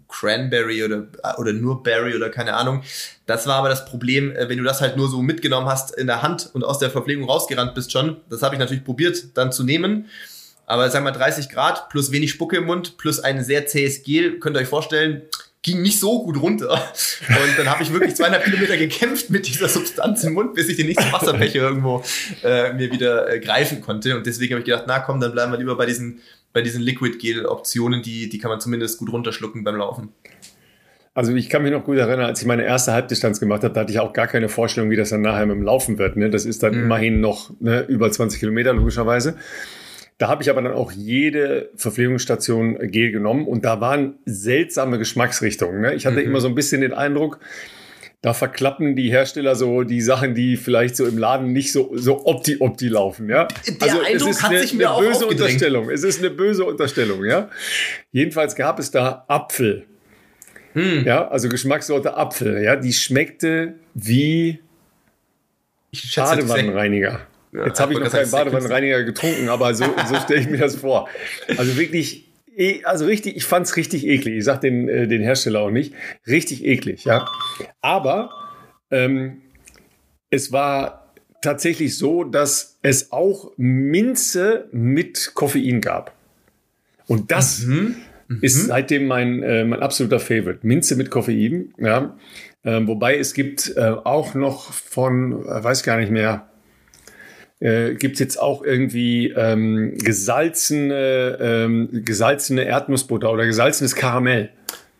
Cranberry 0.10 0.84
oder, 0.84 1.08
oder 1.38 1.54
nur 1.54 1.82
Berry 1.84 2.16
oder 2.16 2.30
keine 2.30 2.56
Ahnung. 2.56 2.84
Das 3.26 3.48
war 3.48 3.56
aber 3.56 3.70
das 3.70 3.86
Problem, 3.86 4.36
äh, 4.36 4.50
wenn 4.50 4.58
du 4.58 4.64
das 4.64 4.82
halt 4.82 4.98
nur 4.98 5.08
so 5.08 5.22
mitgenommen 5.22 5.68
hast 5.68 5.96
in 5.96 6.08
der 6.08 6.22
Hand 6.22 6.50
und 6.54 6.64
aus 6.64 6.80
der 6.80 6.90
Verpflegung 6.90 7.30
rausgerannt 7.30 7.76
bist 7.76 7.92
schon. 7.92 8.18
Das 8.30 8.42
habe 8.42 8.56
ich 8.56 8.60
natürlich 8.60 8.84
probiert 8.84 9.38
dann 9.38 9.52
zu 9.52 9.64
nehmen. 9.64 10.08
Aber 10.66 10.90
sagen 10.92 11.06
wir 11.06 11.12
30 11.12 11.50
Grad 11.50 11.90
plus 11.90 12.12
wenig 12.12 12.30
Spucke 12.32 12.58
im 12.58 12.66
Mund 12.66 12.98
plus 12.98 13.20
ein 13.20 13.44
sehr 13.44 13.66
zähes 13.66 14.04
Gel, 14.04 14.40
könnt 14.40 14.56
ihr 14.56 14.62
euch 14.62 14.68
vorstellen, 14.68 15.24
ging 15.62 15.82
nicht 15.82 16.00
so 16.00 16.24
gut 16.24 16.42
runter. 16.42 16.72
Und 17.28 17.58
dann 17.58 17.70
habe 17.70 17.84
ich 17.84 17.92
wirklich 17.92 18.16
zweieinhalb 18.16 18.44
Kilometer 18.44 18.78
gekämpft 18.78 19.30
mit 19.30 19.48
dieser 19.48 19.68
Substanz 19.68 20.24
im 20.24 20.34
Mund, 20.34 20.54
bis 20.54 20.70
ich 20.70 20.78
den 20.78 20.88
nächsten 20.88 21.12
Wasserbecher 21.12 21.60
irgendwo 21.60 22.04
äh, 22.44 22.72
mir 22.74 22.92
wieder 22.92 23.30
äh, 23.30 23.40
greifen 23.40 23.82
konnte. 23.82 24.16
Und 24.16 24.26
deswegen 24.26 24.54
habe 24.54 24.60
ich 24.60 24.66
gedacht, 24.66 24.86
na 24.88 25.00
komm, 25.00 25.20
dann 25.20 25.32
bleiben 25.32 25.52
wir 25.52 25.58
lieber 25.58 25.76
bei 25.76 25.86
diesen, 25.86 26.22
bei 26.54 26.62
diesen 26.62 26.82
Liquid-Gel-Optionen, 26.82 28.02
die, 28.02 28.30
die 28.30 28.38
kann 28.38 28.50
man 28.50 28.60
zumindest 28.60 29.00
gut 29.00 29.12
runterschlucken 29.12 29.64
beim 29.64 29.76
Laufen. 29.76 30.10
Also 31.14 31.34
ich 31.34 31.50
kann 31.50 31.64
mich 31.64 31.72
noch 31.72 31.84
gut 31.84 31.98
erinnern, 31.98 32.26
als 32.26 32.42
ich 32.42 32.48
meine 32.48 32.64
erste 32.64 32.94
Halbdistanz 32.94 33.40
gemacht 33.40 33.64
habe, 33.64 33.74
da 33.74 33.82
hatte 33.82 33.92
ich 33.92 34.00
auch 34.00 34.14
gar 34.14 34.28
keine 34.28 34.48
Vorstellung, 34.48 34.90
wie 34.90 34.96
das 34.96 35.10
dann 35.10 35.22
nachher 35.22 35.46
mit 35.46 35.56
dem 35.56 35.64
Laufen 35.64 35.98
wird. 35.98 36.16
Ne? 36.16 36.30
Das 36.30 36.46
ist 36.46 36.64
dann 36.64 36.76
mhm. 36.76 36.84
immerhin 36.84 37.20
noch 37.20 37.52
ne, 37.60 37.82
über 37.88 38.12
20 38.12 38.40
Kilometer 38.40 38.74
logischerweise. 38.74 39.36
Da 40.18 40.28
habe 40.28 40.44
ich 40.44 40.50
aber 40.50 40.62
dann 40.62 40.74
auch 40.74 40.92
jede 40.92 41.72
Verpflegungsstation 41.76 42.78
Gel 42.92 43.12
genommen 43.12 43.48
und 43.48 43.66
da 43.66 43.82
waren 43.82 44.16
seltsame 44.26 44.98
Geschmacksrichtungen. 44.98 45.82
Ne? 45.82 45.94
Ich 45.96 46.06
hatte 46.06 46.20
mhm. 46.20 46.26
immer 46.26 46.42
so 46.42 46.48
ein 46.48 46.56
bisschen 46.56 46.82
den 46.82 46.94
Eindruck, 46.94 47.40
da 48.22 48.34
verklappen 48.34 48.96
die 48.96 49.10
Hersteller 49.10 49.56
so 49.56 49.84
die 49.84 50.02
Sachen, 50.02 50.36
die 50.36 50.58
vielleicht 50.58 50.98
so 50.98 51.06
im 51.06 51.18
Laden 51.18 51.54
nicht 51.54 51.72
so, 51.72 51.92
so 51.94 52.26
opti-opti 52.26 52.90
laufen, 52.90 53.30
ja. 53.30 53.48
Der 53.68 53.82
also 53.82 54.02
Eindruck 54.02 54.30
es 54.30 54.38
ist 54.38 54.44
hat 54.44 54.52
eine, 54.52 54.60
sich 54.60 54.74
mir 54.74 54.94
eine 54.94 55.08
böse 55.08 55.26
Unterstellung. 55.26 55.90
Es 55.90 56.04
ist 56.04 56.20
eine 56.20 56.30
böse 56.30 56.66
Unterstellung, 56.66 57.24
ja. 57.24 57.50
Jedenfalls 58.12 58.56
gab 58.56 58.80
es 58.80 58.92
da 58.92 59.24
Apfel. 59.28 59.86
Hm. 60.74 61.06
Ja, 61.06 61.30
also 61.30 61.48
Geschmackssorte 61.48 62.16
Apfel, 62.16 62.62
ja. 62.62 62.76
Die 62.76 62.94
schmeckte 62.94 63.76
wie 63.94 64.60
Badewannenreiniger. 66.16 67.22
Ja, 67.54 67.66
Jetzt 67.66 67.80
habe 67.80 67.94
ich 67.94 68.00
noch 68.00 68.12
keinen 68.12 68.30
Badewannenreiniger 68.30 69.04
getrunken, 69.06 69.48
aber 69.48 69.74
so, 69.74 69.86
so 70.08 70.16
stelle 70.18 70.42
ich 70.42 70.50
mir 70.50 70.58
das 70.58 70.76
vor. 70.76 71.08
Also 71.58 71.78
wirklich, 71.78 72.29
also 72.84 73.06
richtig, 73.06 73.36
ich 73.36 73.46
fand 73.46 73.66
es 73.66 73.78
richtig 73.78 74.06
eklig. 74.06 74.38
Ich 74.38 74.46
sage 74.46 74.62
den, 74.62 74.90
äh, 74.90 75.08
den 75.08 75.22
Hersteller 75.22 75.62
auch 75.62 75.72
nicht. 75.72 75.94
Richtig 76.28 76.66
eklig, 76.66 77.06
ja. 77.06 77.26
Aber 77.82 78.32
ähm, 78.92 79.42
es 80.30 80.52
war 80.52 81.14
tatsächlich 81.42 81.98
so, 81.98 82.24
dass 82.24 82.78
es 82.82 83.12
auch 83.12 83.52
Minze 83.58 84.68
mit 84.72 85.32
Koffein 85.34 85.82
gab. 85.82 86.14
Und 87.08 87.32
das 87.32 87.62
mhm. 87.62 87.96
ist 88.42 88.64
mhm. 88.64 88.68
seitdem 88.68 89.08
mein, 89.08 89.42
äh, 89.42 89.64
mein 89.64 89.82
absoluter 89.82 90.20
Favorite. 90.20 90.60
Minze 90.64 90.96
mit 90.96 91.10
Koffein, 91.10 91.74
ja. 91.78 92.18
Ähm, 92.66 92.88
wobei 92.88 93.18
es 93.18 93.34
gibt 93.34 93.74
äh, 93.78 93.82
auch 93.82 94.36
noch 94.36 94.74
von, 94.74 95.46
äh, 95.46 95.64
weiß 95.64 95.84
gar 95.84 95.98
nicht 95.98 96.12
mehr, 96.12 96.49
äh, 97.60 97.96
gibt 97.96 98.16
es 98.16 98.20
jetzt 98.20 98.40
auch 98.40 98.64
irgendwie 98.64 99.30
ähm, 99.30 99.98
gesalzene, 99.98 101.38
ähm, 101.42 101.90
gesalzene 102.06 102.64
Erdnussbutter 102.64 103.32
oder 103.32 103.46
gesalzenes 103.46 103.96
Karamell. 103.96 104.50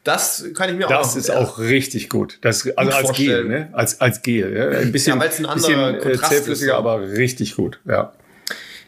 Das 0.04 0.46
kann 0.56 0.70
ich 0.70 0.76
mir 0.76 0.88
das 0.88 0.92
auch 0.92 1.02
Das 1.02 1.16
ist 1.16 1.30
auch 1.30 1.60
richtig 1.60 2.10
gut. 2.10 2.40
Das, 2.42 2.68
also 2.78 2.92
als 2.92 3.14
Gel, 3.14 3.46
ne? 3.46 3.70
Als, 3.74 4.00
als 4.02 4.22
Gel. 4.22 4.56
Ja? 4.56 4.80
Ein 4.80 4.92
bisschen, 4.92 5.20
ja, 5.20 5.24
ein 5.24 5.56
bisschen 5.56 5.96
äh, 5.96 6.18
zähflüssiger, 6.18 6.78
aber 6.78 7.02
richtig 7.02 7.56
gut. 7.56 7.80
Ja, 7.86 8.14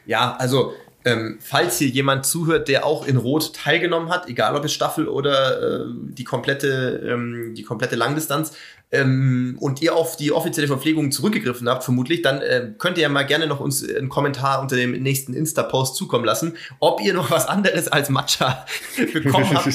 ja 0.06 0.36
also 0.40 0.74
ähm, 1.06 1.40
falls 1.42 1.78
hier 1.78 1.88
jemand 1.88 2.26
zuhört, 2.26 2.68
der 2.68 2.86
auch 2.86 3.06
in 3.06 3.18
Rot 3.18 3.56
teilgenommen 3.56 4.10
hat, 4.10 4.28
egal 4.28 4.56
ob 4.56 4.66
es 4.66 4.74
Staffel 4.74 5.08
oder 5.08 5.82
äh, 5.82 5.86
die 5.90 6.24
komplette 6.24 7.02
ähm, 7.08 7.54
die 7.56 7.64
komplette 7.64 7.96
Langdistanz, 7.96 8.54
ähm, 8.92 9.58
und 9.60 9.82
ihr 9.82 9.96
auf 9.96 10.18
die 10.18 10.32
offizielle 10.32 10.68
Verpflegung 10.68 11.12
zurückgegriffen 11.12 11.70
habt, 11.70 11.84
vermutlich, 11.84 12.22
dann 12.22 12.42
äh, 12.42 12.74
könnt 12.78 12.98
ihr 12.98 13.04
ja 13.04 13.10
mal 13.10 13.24
gerne 13.24 13.48
noch 13.48 13.60
uns 13.60 13.88
einen 13.88 14.10
Kommentar 14.10 14.62
unter 14.62 14.76
dem 14.76 14.92
nächsten 14.92 15.34
Insta-Post 15.34 15.96
zukommen 15.96 16.26
lassen, 16.26 16.58
ob 16.80 17.02
ihr 17.02 17.14
noch 17.14 17.32
was 17.32 17.48
anderes 17.48 17.88
als 17.88 18.10
Matcha 18.10 18.66
bekommen 19.14 19.50
habt. 19.54 19.68
äh, 19.68 19.72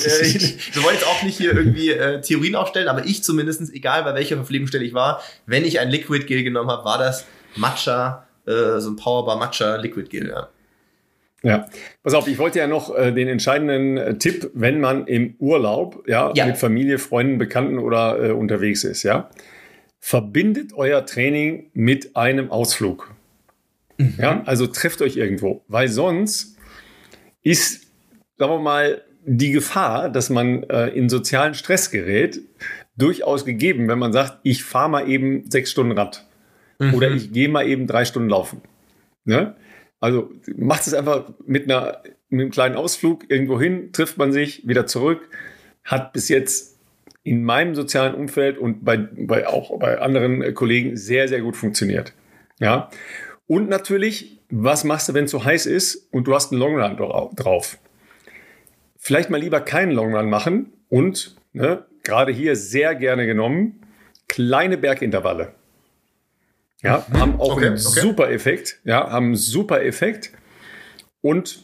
wir 0.72 0.82
wollen 0.82 0.94
jetzt 0.94 1.06
auch 1.06 1.22
nicht 1.22 1.38
hier 1.38 1.54
irgendwie 1.54 1.90
äh, 1.90 2.20
Theorien 2.20 2.56
aufstellen, 2.56 2.88
aber 2.88 3.06
ich 3.06 3.24
zumindestens, 3.24 3.72
egal 3.72 4.04
bei 4.04 4.14
welcher 4.14 4.36
Verpflegungsstelle 4.36 4.84
ich 4.84 4.92
war, 4.92 5.22
wenn 5.46 5.64
ich 5.64 5.80
ein 5.80 5.88
Liquid 5.88 6.26
Gel 6.26 6.42
genommen 6.42 6.70
habe, 6.70 6.84
war 6.84 6.98
das 6.98 7.24
Matcha, 7.56 8.26
äh, 8.46 8.80
so 8.80 8.90
ein 8.90 8.96
Powerbar 8.96 9.38
Matcha 9.38 9.76
Liquid 9.76 10.10
Gel, 10.10 10.28
ja. 10.28 10.48
Ja, 11.46 11.68
pass 12.02 12.14
auf, 12.14 12.26
ich 12.26 12.38
wollte 12.38 12.58
ja 12.58 12.66
noch 12.66 12.92
äh, 12.96 13.12
den 13.12 13.28
entscheidenden 13.28 13.96
äh, 13.96 14.18
Tipp, 14.18 14.50
wenn 14.52 14.80
man 14.80 15.06
im 15.06 15.36
Urlaub, 15.38 16.02
ja, 16.08 16.32
ja. 16.34 16.44
mit 16.44 16.56
Familie, 16.56 16.98
Freunden, 16.98 17.38
Bekannten 17.38 17.78
oder 17.78 18.20
äh, 18.20 18.32
unterwegs 18.32 18.82
ist, 18.82 19.04
ja, 19.04 19.30
verbindet 20.00 20.72
euer 20.74 21.06
Training 21.06 21.70
mit 21.72 22.16
einem 22.16 22.50
Ausflug. 22.50 23.14
Mhm. 23.96 24.14
Ja, 24.18 24.42
also 24.44 24.66
trefft 24.66 25.00
euch 25.02 25.16
irgendwo, 25.16 25.62
weil 25.68 25.86
sonst 25.86 26.56
ist, 27.44 27.86
sagen 28.38 28.52
wir 28.52 28.58
mal, 28.58 29.02
die 29.24 29.52
Gefahr, 29.52 30.10
dass 30.10 30.30
man 30.30 30.64
äh, 30.64 30.88
in 30.88 31.08
sozialen 31.08 31.54
Stress 31.54 31.92
gerät, 31.92 32.40
durchaus 32.96 33.44
gegeben, 33.44 33.86
wenn 33.86 34.00
man 34.00 34.12
sagt, 34.12 34.38
ich 34.42 34.64
fahre 34.64 34.90
mal 34.90 35.08
eben 35.08 35.48
sechs 35.48 35.70
Stunden 35.70 35.92
Rad 35.92 36.26
mhm. 36.80 36.94
oder 36.94 37.12
ich 37.12 37.32
gehe 37.32 37.48
mal 37.48 37.68
eben 37.68 37.86
drei 37.86 38.04
Stunden 38.04 38.30
laufen. 38.30 38.62
Ne? 39.24 39.54
Also 40.00 40.30
macht 40.56 40.86
es 40.86 40.94
einfach 40.94 41.32
mit, 41.46 41.64
einer, 41.64 42.02
mit 42.28 42.40
einem 42.40 42.50
kleinen 42.50 42.76
Ausflug 42.76 43.30
irgendwo 43.30 43.60
hin, 43.60 43.90
trifft 43.92 44.18
man 44.18 44.32
sich, 44.32 44.66
wieder 44.66 44.86
zurück. 44.86 45.28
Hat 45.84 46.12
bis 46.12 46.28
jetzt 46.28 46.78
in 47.22 47.42
meinem 47.42 47.74
sozialen 47.74 48.14
Umfeld 48.14 48.56
und 48.56 48.84
bei, 48.84 48.96
bei 48.96 49.48
auch 49.48 49.78
bei 49.78 49.98
anderen 49.98 50.54
Kollegen 50.54 50.96
sehr, 50.96 51.26
sehr 51.26 51.40
gut 51.40 51.56
funktioniert. 51.56 52.12
Ja. 52.60 52.88
Und 53.48 53.68
natürlich, 53.68 54.38
was 54.48 54.84
machst 54.84 55.08
du, 55.08 55.14
wenn 55.14 55.24
es 55.24 55.32
so 55.32 55.44
heiß 55.44 55.66
ist 55.66 56.08
und 56.12 56.28
du 56.28 56.34
hast 56.34 56.52
einen 56.52 56.60
Longrun 56.60 57.34
drauf? 57.34 57.78
Vielleicht 58.96 59.30
mal 59.30 59.40
lieber 59.40 59.60
keinen 59.60 59.90
Longrun 59.90 60.30
machen 60.30 60.72
und 60.88 61.36
ne, 61.52 61.84
gerade 62.04 62.30
hier 62.30 62.54
sehr 62.54 62.94
gerne 62.94 63.26
genommen, 63.26 63.80
kleine 64.28 64.78
Bergintervalle. 64.78 65.55
Ja, 66.86 67.06
haben 67.12 67.40
auch 67.40 67.56
okay, 67.56 67.66
einen 67.66 67.74
okay. 67.74 68.00
super 68.00 68.30
Effekt. 68.30 68.80
Ja, 68.84 69.10
haben 69.10 69.26
einen 69.26 69.36
super 69.36 69.82
Effekt 69.84 70.30
und 71.20 71.60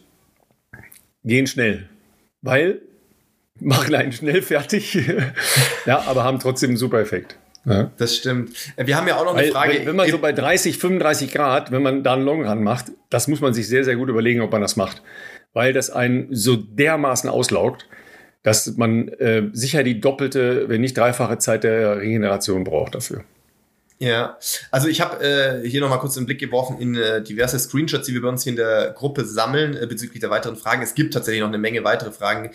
gehen 1.24 1.46
schnell, 1.46 1.88
weil 2.40 2.82
machen 3.60 3.94
einen 3.94 4.12
schnell 4.12 4.42
fertig. 4.42 4.94
ja, 5.86 6.02
aber 6.06 6.24
haben 6.24 6.38
trotzdem 6.38 6.70
einen 6.70 6.76
super 6.76 7.00
Effekt. 7.00 7.38
Ja. 7.64 7.90
Das 7.96 8.16
stimmt. 8.16 8.50
Äh, 8.76 8.86
wir 8.86 8.96
haben 8.96 9.06
ja 9.06 9.16
auch 9.16 9.24
noch 9.24 9.34
eine 9.34 9.44
weil, 9.44 9.52
Frage. 9.52 9.74
Wenn, 9.74 9.86
wenn 9.86 9.96
man 9.96 10.10
so 10.10 10.18
bei 10.18 10.32
30, 10.32 10.78
35 10.78 11.32
Grad, 11.32 11.70
wenn 11.70 11.82
man 11.82 12.02
da 12.02 12.14
einen 12.14 12.24
Long 12.24 12.46
Run 12.46 12.62
macht, 12.64 12.86
das 13.08 13.28
muss 13.28 13.40
man 13.40 13.54
sich 13.54 13.68
sehr, 13.68 13.84
sehr 13.84 13.96
gut 13.96 14.08
überlegen, 14.08 14.40
ob 14.40 14.50
man 14.50 14.60
das 14.60 14.76
macht. 14.76 15.02
Weil 15.52 15.72
das 15.72 15.90
einen 15.90 16.28
so 16.34 16.56
dermaßen 16.56 17.30
auslaugt, 17.30 17.88
dass 18.42 18.76
man 18.76 19.08
äh, 19.08 19.48
sicher 19.52 19.84
die 19.84 20.00
doppelte, 20.00 20.68
wenn 20.68 20.80
nicht 20.80 20.96
dreifache 20.96 21.38
Zeit 21.38 21.62
der 21.62 21.98
Regeneration 21.98 22.64
braucht 22.64 22.96
dafür. 22.96 23.24
Ja, 24.02 24.36
also 24.72 24.88
ich 24.88 25.00
habe 25.00 25.24
äh, 25.24 25.68
hier 25.68 25.80
nochmal 25.80 26.00
kurz 26.00 26.16
einen 26.16 26.26
Blick 26.26 26.40
geworfen 26.40 26.76
in 26.80 26.96
äh, 26.96 27.22
diverse 27.22 27.56
Screenshots, 27.56 28.04
die 28.04 28.14
wir 28.14 28.22
bei 28.22 28.30
uns 28.30 28.42
hier 28.42 28.50
in 28.50 28.56
der 28.56 28.90
Gruppe 28.90 29.24
sammeln 29.24 29.76
äh, 29.76 29.86
bezüglich 29.86 30.18
der 30.18 30.28
weiteren 30.28 30.56
Fragen. 30.56 30.82
Es 30.82 30.96
gibt 30.96 31.14
tatsächlich 31.14 31.40
noch 31.40 31.46
eine 31.46 31.58
Menge 31.58 31.84
weitere 31.84 32.10
Fragen, 32.10 32.50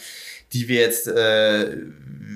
die 0.52 0.68
wir 0.68 0.82
jetzt 0.82 1.08
äh, 1.08 1.78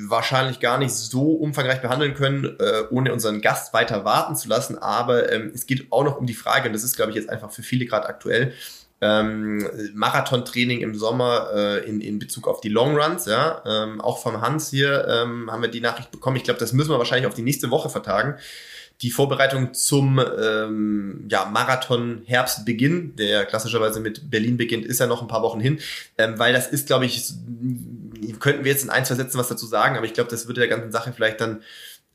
wahrscheinlich 0.07 0.61
gar 0.61 0.77
nicht 0.77 0.93
so 0.93 1.33
umfangreich 1.33 1.81
behandeln 1.81 2.13
können, 2.13 2.55
äh, 2.57 2.83
ohne 2.89 3.11
unseren 3.11 3.41
Gast 3.41 3.73
weiter 3.73 4.05
warten 4.05 4.37
zu 4.37 4.47
lassen. 4.47 4.77
Aber 4.77 5.29
ähm, 5.29 5.51
es 5.53 5.65
geht 5.65 5.91
auch 5.91 6.05
noch 6.05 6.15
um 6.15 6.25
die 6.25 6.33
Frage, 6.33 6.67
und 6.67 6.73
das 6.73 6.85
ist, 6.85 6.95
glaube 6.95 7.11
ich, 7.11 7.17
jetzt 7.17 7.29
einfach 7.29 7.51
für 7.51 7.63
viele 7.63 7.85
gerade 7.87 8.07
aktuell, 8.07 8.53
ähm, 9.01 9.67
Marathontraining 9.93 10.79
im 10.79 10.95
Sommer 10.95 11.49
äh, 11.53 11.85
in, 11.85 11.99
in 11.99 12.17
Bezug 12.17 12.47
auf 12.47 12.61
die 12.61 12.69
Longruns, 12.69 13.25
ja. 13.25 13.61
Ähm, 13.65 13.99
auch 13.99 14.19
vom 14.19 14.39
Hans 14.39 14.69
hier 14.69 15.05
ähm, 15.09 15.51
haben 15.51 15.61
wir 15.61 15.69
die 15.69 15.81
Nachricht 15.81 16.11
bekommen. 16.11 16.37
Ich 16.37 16.45
glaube, 16.45 16.61
das 16.61 16.71
müssen 16.71 16.91
wir 16.91 16.97
wahrscheinlich 16.97 17.27
auf 17.27 17.33
die 17.33 17.41
nächste 17.41 17.71
Woche 17.71 17.89
vertagen 17.89 18.37
die 19.01 19.11
Vorbereitung 19.11 19.73
zum 19.73 20.19
ähm, 20.19 21.27
ja, 21.29 21.45
Marathon 21.45 22.21
Herbstbeginn, 22.25 23.15
der 23.15 23.45
klassischerweise 23.45 23.99
mit 23.99 24.29
Berlin 24.29 24.57
beginnt, 24.57 24.85
ist 24.85 24.99
ja 24.99 25.07
noch 25.07 25.21
ein 25.21 25.27
paar 25.27 25.41
Wochen 25.41 25.59
hin, 25.59 25.79
ähm, 26.17 26.37
weil 26.37 26.53
das 26.53 26.67
ist, 26.67 26.87
glaube 26.87 27.05
ich, 27.05 27.33
könnten 28.39 28.63
wir 28.63 28.71
jetzt 28.71 28.83
in 28.83 28.89
ein, 28.89 29.05
zwei 29.05 29.15
Sätzen 29.15 29.39
was 29.39 29.47
dazu 29.47 29.65
sagen, 29.65 29.97
aber 29.97 30.05
ich 30.05 30.13
glaube, 30.13 30.29
das 30.29 30.47
würde 30.47 30.61
der 30.61 30.69
ganzen 30.69 30.91
Sache 30.91 31.13
vielleicht 31.13 31.41
dann 31.41 31.63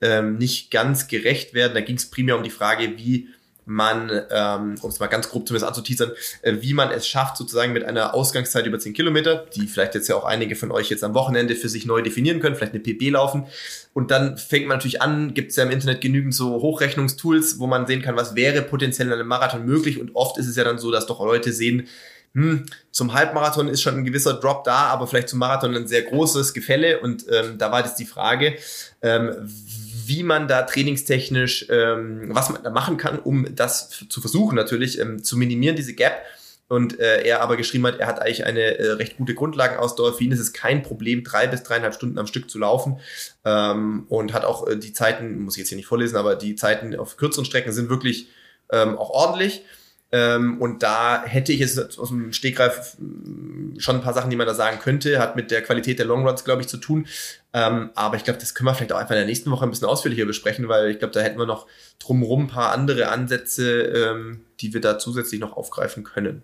ähm, 0.00 0.36
nicht 0.36 0.70
ganz 0.70 1.08
gerecht 1.08 1.54
werden. 1.54 1.74
Da 1.74 1.80
ging 1.80 1.96
es 1.96 2.10
primär 2.10 2.36
um 2.36 2.42
die 2.42 2.50
Frage, 2.50 2.96
wie 2.96 3.28
man, 3.66 4.10
ähm, 4.30 4.76
um 4.80 4.90
es 4.90 5.00
mal 5.00 5.08
ganz 5.08 5.28
grob 5.28 5.46
zumindest 5.46 5.68
anzuteasern, 5.68 6.12
äh, 6.42 6.54
wie 6.60 6.72
man 6.72 6.90
es 6.92 7.06
schafft, 7.06 7.36
sozusagen 7.36 7.72
mit 7.72 7.84
einer 7.84 8.14
Ausgangszeit 8.14 8.64
über 8.64 8.78
10 8.78 8.94
Kilometer, 8.94 9.46
die 9.54 9.66
vielleicht 9.66 9.94
jetzt 9.96 10.08
ja 10.08 10.14
auch 10.14 10.24
einige 10.24 10.54
von 10.54 10.70
euch 10.70 10.88
jetzt 10.88 11.02
am 11.02 11.14
Wochenende 11.14 11.56
für 11.56 11.68
sich 11.68 11.84
neu 11.84 12.00
definieren 12.00 12.40
können, 12.40 12.54
vielleicht 12.54 12.74
eine 12.74 12.82
PB 12.82 13.10
laufen. 13.10 13.46
Und 13.92 14.10
dann 14.12 14.38
fängt 14.38 14.68
man 14.68 14.76
natürlich 14.76 15.02
an, 15.02 15.34
gibt 15.34 15.50
es 15.50 15.56
ja 15.56 15.64
im 15.64 15.70
Internet 15.70 16.00
genügend 16.00 16.34
so 16.34 16.62
Hochrechnungstools, 16.62 17.58
wo 17.58 17.66
man 17.66 17.86
sehen 17.86 18.02
kann, 18.02 18.16
was 18.16 18.36
wäre 18.36 18.62
potenziell 18.62 19.08
in 19.08 19.14
einem 19.14 19.28
Marathon 19.28 19.66
möglich. 19.66 20.00
Und 20.00 20.14
oft 20.14 20.38
ist 20.38 20.46
es 20.46 20.56
ja 20.56 20.64
dann 20.64 20.78
so, 20.78 20.92
dass 20.92 21.06
doch 21.06 21.20
Leute 21.20 21.52
sehen, 21.52 21.88
hm, 22.36 22.66
zum 22.90 23.14
Halbmarathon 23.14 23.66
ist 23.66 23.80
schon 23.80 23.94
ein 23.94 24.04
gewisser 24.04 24.34
Drop 24.34 24.62
da, 24.64 24.88
aber 24.88 25.06
vielleicht 25.06 25.30
zum 25.30 25.38
Marathon 25.38 25.74
ein 25.74 25.88
sehr 25.88 26.02
großes 26.02 26.52
Gefälle. 26.52 27.00
Und 27.00 27.24
ähm, 27.32 27.56
da 27.56 27.72
war 27.72 27.80
jetzt 27.82 27.98
die 27.98 28.04
Frage, 28.04 28.56
ähm, 29.00 29.48
wie 30.06 30.22
man 30.22 30.48
da 30.48 30.62
trainingstechnisch, 30.62 31.66
ähm, 31.70 32.28
was 32.30 32.50
man 32.50 32.62
da 32.62 32.70
machen 32.70 32.96
kann, 32.96 33.18
um 33.18 33.54
das 33.54 33.90
zu 34.08 34.20
versuchen 34.20 34.56
natürlich 34.56 34.98
ähm, 35.00 35.22
zu 35.22 35.36
minimieren, 35.36 35.76
diese 35.76 35.94
Gap. 35.94 36.22
und 36.68 36.98
äh, 36.98 37.22
er 37.22 37.42
aber 37.42 37.56
geschrieben 37.56 37.86
hat, 37.86 37.98
er 38.00 38.06
hat 38.08 38.20
eigentlich 38.20 38.44
eine 38.44 38.78
äh, 38.78 38.92
recht 38.92 39.16
gute 39.16 39.34
Grundlagenausdauer. 39.34 40.14
Für 40.14 40.24
ihn 40.24 40.32
ist 40.32 40.40
es 40.40 40.52
kein 40.52 40.82
Problem, 40.82 41.22
drei 41.22 41.46
bis 41.46 41.62
dreieinhalb 41.62 41.94
Stunden 41.94 42.18
am 42.18 42.26
Stück 42.26 42.50
zu 42.50 42.58
laufen 42.58 42.98
ähm, 43.44 44.04
und 44.08 44.32
hat 44.32 44.44
auch 44.44 44.66
äh, 44.66 44.76
die 44.76 44.92
Zeiten, 44.92 45.40
muss 45.42 45.54
ich 45.54 45.60
jetzt 45.60 45.68
hier 45.68 45.76
nicht 45.76 45.86
vorlesen, 45.86 46.16
aber 46.16 46.34
die 46.34 46.56
Zeiten 46.56 46.94
auf 46.96 47.16
kürzeren 47.16 47.44
Strecken 47.44 47.72
sind 47.72 47.88
wirklich 47.88 48.28
ähm, 48.70 48.98
auch 48.98 49.10
ordentlich. 49.10 49.62
Ähm, 50.12 50.60
und 50.60 50.82
da 50.82 51.24
hätte 51.24 51.52
ich 51.52 51.58
jetzt 51.58 51.98
aus 51.98 52.08
dem 52.08 52.32
Stegreif 52.32 52.96
mm, 52.98 53.78
schon 53.78 53.96
ein 53.96 54.02
paar 54.02 54.14
Sachen, 54.14 54.30
die 54.30 54.36
man 54.36 54.46
da 54.46 54.54
sagen 54.54 54.78
könnte. 54.78 55.18
Hat 55.18 55.34
mit 55.34 55.50
der 55.50 55.62
Qualität 55.62 55.98
der 55.98 56.06
Longruns, 56.06 56.44
glaube 56.44 56.62
ich, 56.62 56.68
zu 56.68 56.76
tun. 56.76 57.06
Ähm, 57.56 57.90
aber 57.94 58.16
ich 58.16 58.24
glaube, 58.24 58.38
das 58.38 58.54
können 58.54 58.66
wir 58.68 58.74
vielleicht 58.74 58.92
auch 58.92 58.98
einfach 58.98 59.14
in 59.14 59.20
der 59.20 59.26
nächsten 59.26 59.50
Woche 59.50 59.64
ein 59.64 59.70
bisschen 59.70 59.88
ausführlicher 59.88 60.26
besprechen, 60.26 60.68
weil 60.68 60.90
ich 60.90 60.98
glaube, 60.98 61.14
da 61.14 61.20
hätten 61.20 61.38
wir 61.38 61.46
noch 61.46 61.66
drumherum 61.98 62.44
ein 62.44 62.48
paar 62.48 62.72
andere 62.72 63.08
Ansätze, 63.08 63.82
ähm, 63.82 64.40
die 64.60 64.74
wir 64.74 64.82
da 64.82 64.98
zusätzlich 64.98 65.40
noch 65.40 65.56
aufgreifen 65.56 66.04
können. 66.04 66.42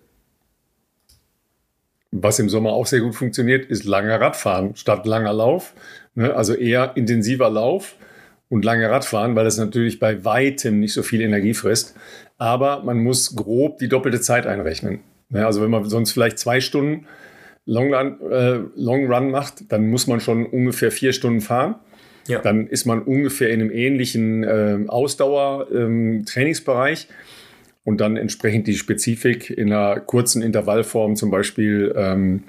Was 2.11 2.39
im 2.39 2.49
Sommer 2.49 2.71
auch 2.71 2.87
sehr 2.87 3.01
gut 3.01 3.15
funktioniert, 3.15 3.65
ist 3.65 3.83
langer 3.83 4.19
Radfahren 4.19 4.75
statt 4.75 5.05
langer 5.05 5.33
Lauf. 5.33 5.73
Ne? 6.15 6.33
Also 6.33 6.53
eher 6.53 6.95
intensiver 6.95 7.49
Lauf 7.49 7.95
und 8.49 8.65
lange 8.65 8.89
Radfahren, 8.89 9.35
weil 9.35 9.45
das 9.45 9.57
natürlich 9.57 9.99
bei 9.99 10.25
weitem 10.25 10.79
nicht 10.79 10.93
so 10.93 11.03
viel 11.03 11.21
Energie 11.21 11.53
frisst 11.53 11.95
aber 12.43 12.83
man 12.83 13.01
muss 13.01 13.37
grob 13.37 13.77
die 13.77 13.87
doppelte 13.87 14.19
Zeit 14.19 14.45
einrechnen. 14.45 14.99
Ja, 15.29 15.45
also 15.45 15.61
wenn 15.61 15.71
man 15.71 15.85
sonst 15.85 16.11
vielleicht 16.11 16.39
zwei 16.39 16.59
Stunden 16.59 17.07
Long 17.65 17.93
Run, 17.93 18.19
äh, 18.29 18.59
Long 18.75 19.09
Run 19.11 19.31
macht, 19.31 19.71
dann 19.71 19.89
muss 19.89 20.05
man 20.07 20.19
schon 20.19 20.45
ungefähr 20.45 20.91
vier 20.91 21.13
Stunden 21.13 21.39
fahren. 21.41 21.75
Ja. 22.27 22.39
Dann 22.39 22.67
ist 22.67 22.85
man 22.85 23.01
ungefähr 23.01 23.49
in 23.49 23.61
einem 23.61 23.71
ähnlichen 23.71 24.43
äh, 24.43 24.79
Ausdauer-Trainingsbereich 24.87 27.07
ähm, 27.09 27.15
und 27.83 27.99
dann 27.99 28.17
entsprechend 28.17 28.67
die 28.67 28.75
Spezifik 28.75 29.49
in 29.49 29.73
einer 29.73 29.99
kurzen 29.99 30.41
Intervallform 30.41 31.15
zum 31.15 31.31
Beispiel 31.31 31.93
ähm, 31.97 32.43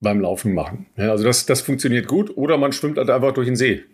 beim 0.00 0.20
Laufen 0.20 0.54
machen. 0.54 0.86
Ja, 0.96 1.10
also 1.10 1.24
das, 1.24 1.44
das 1.46 1.60
funktioniert 1.60 2.08
gut. 2.08 2.36
Oder 2.36 2.58
man 2.58 2.72
schwimmt 2.72 2.98
halt 2.98 3.10
einfach 3.10 3.32
durch 3.32 3.46
den 3.46 3.56
See. 3.56 3.84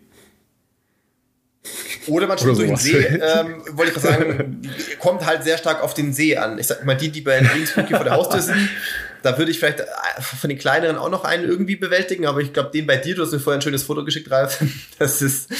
Oder 2.07 2.27
man 2.27 2.37
schwimmt 2.37 2.57
durch 2.57 2.67
den 2.67 2.77
See, 2.77 2.97
ähm, 2.97 3.61
wollte 3.71 3.91
ich 3.91 3.95
mal 3.95 4.01
sagen, 4.01 4.61
kommt 4.99 5.25
halt 5.25 5.43
sehr 5.43 5.57
stark 5.57 5.81
auf 5.81 5.93
den 5.93 6.13
See 6.13 6.35
an. 6.35 6.59
Ich 6.59 6.67
sag 6.67 6.83
mal, 6.85 6.95
die, 6.95 7.09
die 7.09 7.21
bei 7.21 7.39
hier 7.39 7.65
vor 7.65 8.03
der 8.03 8.15
Haustür 8.15 8.41
sind, 8.41 8.69
da 9.23 9.37
würde 9.37 9.51
ich 9.51 9.59
vielleicht 9.59 9.79
äh, 9.79 9.85
von 10.21 10.49
den 10.49 10.59
kleineren 10.59 10.97
auch 10.97 11.09
noch 11.09 11.23
einen 11.23 11.45
irgendwie 11.45 11.75
bewältigen, 11.75 12.25
aber 12.25 12.41
ich 12.41 12.53
glaube, 12.53 12.69
den 12.71 12.85
bei 12.85 12.97
dir, 12.97 13.15
du 13.15 13.23
hast 13.23 13.31
mir 13.31 13.39
vorher 13.39 13.59
ein 13.59 13.61
schönes 13.61 13.83
Foto 13.83 14.03
geschickt, 14.05 14.29
Ralf. 14.29 14.63
Das 14.99 15.21
ist, 15.21 15.51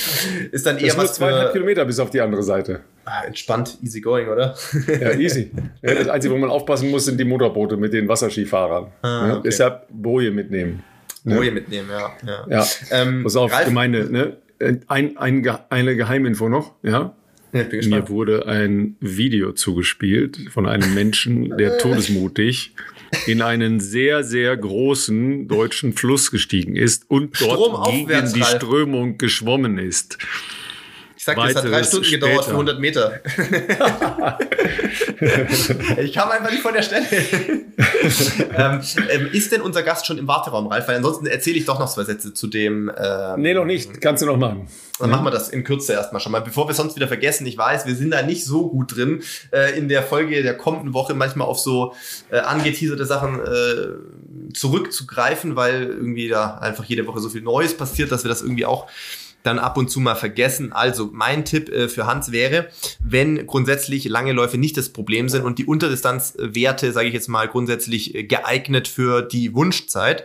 ist 0.51 0.65
dann 0.65 0.77
eher 0.77 0.87
das 0.87 0.97
was. 0.97 1.13
zweieinhalb 1.15 1.53
Kilometer 1.53 1.83
bis 1.85 1.99
auf 1.99 2.09
die 2.09 2.21
andere 2.21 2.43
Seite. 2.43 2.81
Ah, 3.05 3.23
entspannt, 3.25 3.77
easy 3.81 3.99
going, 3.99 4.27
oder? 4.27 4.55
Ja, 4.87 5.11
easy. 5.13 5.51
Ja, 5.81 5.95
das 5.95 6.07
Einzige, 6.07 6.33
wo 6.33 6.37
man 6.37 6.49
aufpassen 6.49 6.91
muss, 6.91 7.05
sind 7.05 7.19
die 7.19 7.25
Motorboote 7.25 7.77
mit 7.77 7.93
den 7.93 8.07
Wasserskifahrern. 8.07 8.91
Ah, 9.01 9.31
okay. 9.31 9.41
Deshalb 9.45 9.87
Boje 9.89 10.31
mitnehmen. 10.31 10.83
Boje 11.23 11.51
mitnehmen, 11.51 11.89
ja. 11.89 12.11
Ja, 12.25 12.45
ja. 12.49 12.67
Ähm, 12.91 13.23
Pass 13.23 13.35
auf, 13.35 13.51
Ralf, 13.51 13.65
Gemeinde, 13.65 14.11
ne? 14.11 14.37
Ein, 14.87 15.17
ein, 15.17 15.47
eine 15.69 15.95
Geheiminfo 15.95 16.47
noch, 16.47 16.75
ja. 16.83 17.15
ja 17.51 17.63
Mir 17.71 18.07
wurde 18.09 18.45
ein 18.45 18.95
Video 18.99 19.51
zugespielt 19.53 20.37
von 20.51 20.67
einem 20.67 20.93
Menschen, 20.93 21.57
der 21.57 21.77
todesmutig 21.79 22.73
in 23.27 23.41
einen 23.41 23.79
sehr, 23.79 24.23
sehr 24.23 24.55
großen 24.55 25.47
deutschen 25.47 25.93
Fluss 25.93 26.31
gestiegen 26.31 26.75
ist 26.75 27.09
und 27.09 27.39
dort 27.41 27.87
gegen 27.89 28.33
die 28.33 28.43
Strömung 28.43 29.17
geschwommen 29.17 29.77
ist. 29.77 30.17
Ich 31.23 31.25
sag 31.25 31.37
dir, 31.37 31.45
es 31.45 31.55
hat 31.55 31.63
drei 31.63 31.83
Stunden 31.83 32.03
später. 32.03 32.27
gedauert 32.27 32.43
für 32.43 32.51
100 32.51 32.81
Meter. 32.81 33.21
ich 35.97 36.11
kam 36.11 36.29
einfach 36.29 36.51
nicht 36.51 36.61
von 36.61 36.73
der 36.73 36.81
Stelle. 36.81 37.05
ähm, 38.57 38.81
ähm, 39.09 39.29
ist 39.31 39.53
denn 39.53 39.61
unser 39.61 39.83
Gast 39.83 40.05
schon 40.05 40.17
im 40.17 40.27
Warteraum, 40.27 40.67
Ralf? 40.67 40.89
Weil 40.89 40.97
ansonsten 40.97 41.25
erzähle 41.27 41.59
ich 41.59 41.63
doch 41.63 41.79
noch 41.79 41.89
zwei 41.89 42.03
Sätze 42.03 42.33
zu 42.33 42.47
dem. 42.47 42.91
Ähm, 42.97 43.41
nee, 43.41 43.53
noch 43.53 43.63
nicht. 43.63 44.01
Kannst 44.01 44.21
du 44.21 44.25
noch 44.25 44.35
machen. 44.35 44.67
Dann 44.99 45.11
machen 45.11 45.23
wir 45.23 45.31
das 45.31 45.47
in 45.47 45.63
Kürze 45.63 45.93
erstmal 45.93 46.19
schon 46.19 46.33
mal. 46.33 46.41
Bevor 46.41 46.67
wir 46.67 46.75
sonst 46.75 46.97
wieder 46.97 47.07
vergessen, 47.07 47.47
ich 47.47 47.57
weiß, 47.57 47.85
wir 47.85 47.95
sind 47.95 48.11
da 48.11 48.21
nicht 48.21 48.43
so 48.43 48.69
gut 48.69 48.97
drin, 48.97 49.23
äh, 49.51 49.77
in 49.77 49.87
der 49.87 50.03
Folge 50.03 50.43
der 50.43 50.57
kommenden 50.57 50.93
Woche 50.93 51.13
manchmal 51.13 51.47
auf 51.47 51.57
so 51.57 51.95
äh, 52.31 52.39
angeteaserte 52.39 53.05
Sachen 53.05 53.39
äh, 53.39 54.53
zurückzugreifen, 54.53 55.55
weil 55.55 55.83
irgendwie 55.83 56.27
da 56.27 56.57
einfach 56.57 56.83
jede 56.83 57.07
Woche 57.07 57.21
so 57.21 57.29
viel 57.29 57.43
Neues 57.43 57.77
passiert, 57.77 58.11
dass 58.11 58.25
wir 58.25 58.29
das 58.29 58.41
irgendwie 58.41 58.65
auch 58.65 58.89
dann 59.43 59.59
ab 59.59 59.77
und 59.77 59.89
zu 59.89 59.99
mal 59.99 60.15
vergessen. 60.15 60.73
Also 60.73 61.09
mein 61.13 61.45
Tipp 61.45 61.69
äh, 61.69 61.89
für 61.89 62.07
Hans 62.07 62.31
wäre, 62.31 62.69
wenn 62.99 63.45
grundsätzlich 63.45 64.05
lange 64.05 64.31
Läufe 64.31 64.57
nicht 64.57 64.77
das 64.77 64.89
Problem 64.89 65.29
sind 65.29 65.43
und 65.43 65.59
die 65.59 65.65
Unterdistanzwerte, 65.65 66.91
sage 66.91 67.09
ich 67.09 67.13
jetzt 67.13 67.27
mal, 67.27 67.47
grundsätzlich 67.47 68.15
äh, 68.15 68.23
geeignet 68.23 68.87
für 68.87 69.21
die 69.21 69.53
Wunschzeit, 69.53 70.23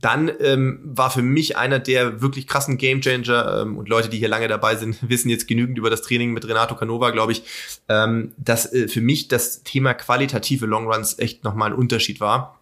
dann 0.00 0.30
ähm, 0.40 0.80
war 0.84 1.10
für 1.10 1.22
mich 1.22 1.56
einer 1.56 1.78
der 1.78 2.20
wirklich 2.20 2.46
krassen 2.46 2.78
Gamechanger 2.78 3.62
ähm, 3.62 3.78
und 3.78 3.88
Leute, 3.88 4.08
die 4.08 4.18
hier 4.18 4.28
lange 4.28 4.48
dabei 4.48 4.76
sind, 4.76 4.98
wissen 5.08 5.30
jetzt 5.30 5.48
genügend 5.48 5.78
über 5.78 5.90
das 5.90 6.02
Training 6.02 6.32
mit 6.32 6.46
Renato 6.46 6.76
Canova, 6.76 7.10
glaube 7.10 7.32
ich, 7.32 7.42
ähm, 7.88 8.32
dass 8.36 8.72
äh, 8.72 8.88
für 8.88 9.00
mich 9.00 9.28
das 9.28 9.62
Thema 9.62 9.94
qualitative 9.94 10.66
Longruns 10.66 11.18
echt 11.18 11.44
nochmal 11.44 11.70
ein 11.70 11.76
Unterschied 11.76 12.20
war, 12.20 12.60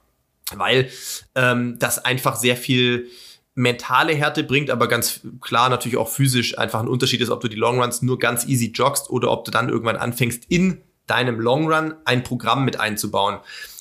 weil 0.54 0.90
ähm, 1.34 1.78
das 1.78 2.04
einfach 2.04 2.36
sehr 2.36 2.56
viel 2.56 3.08
mentale 3.54 4.14
Härte 4.14 4.44
bringt, 4.44 4.70
aber 4.70 4.88
ganz 4.88 5.20
klar 5.40 5.68
natürlich 5.68 5.98
auch 5.98 6.08
physisch 6.08 6.58
einfach 6.58 6.80
ein 6.80 6.88
Unterschied 6.88 7.20
ist, 7.20 7.30
ob 7.30 7.40
du 7.40 7.48
die 7.48 7.56
Longruns 7.56 8.02
nur 8.02 8.18
ganz 8.18 8.46
easy 8.46 8.72
joggst 8.72 9.10
oder 9.10 9.30
ob 9.30 9.44
du 9.44 9.50
dann 9.50 9.68
irgendwann 9.68 9.96
anfängst, 9.96 10.44
in 10.48 10.80
deinem 11.06 11.40
Longrun 11.40 11.94
ein 12.04 12.22
Programm 12.22 12.64
mit 12.64 12.80
einzubauen. 12.80 13.38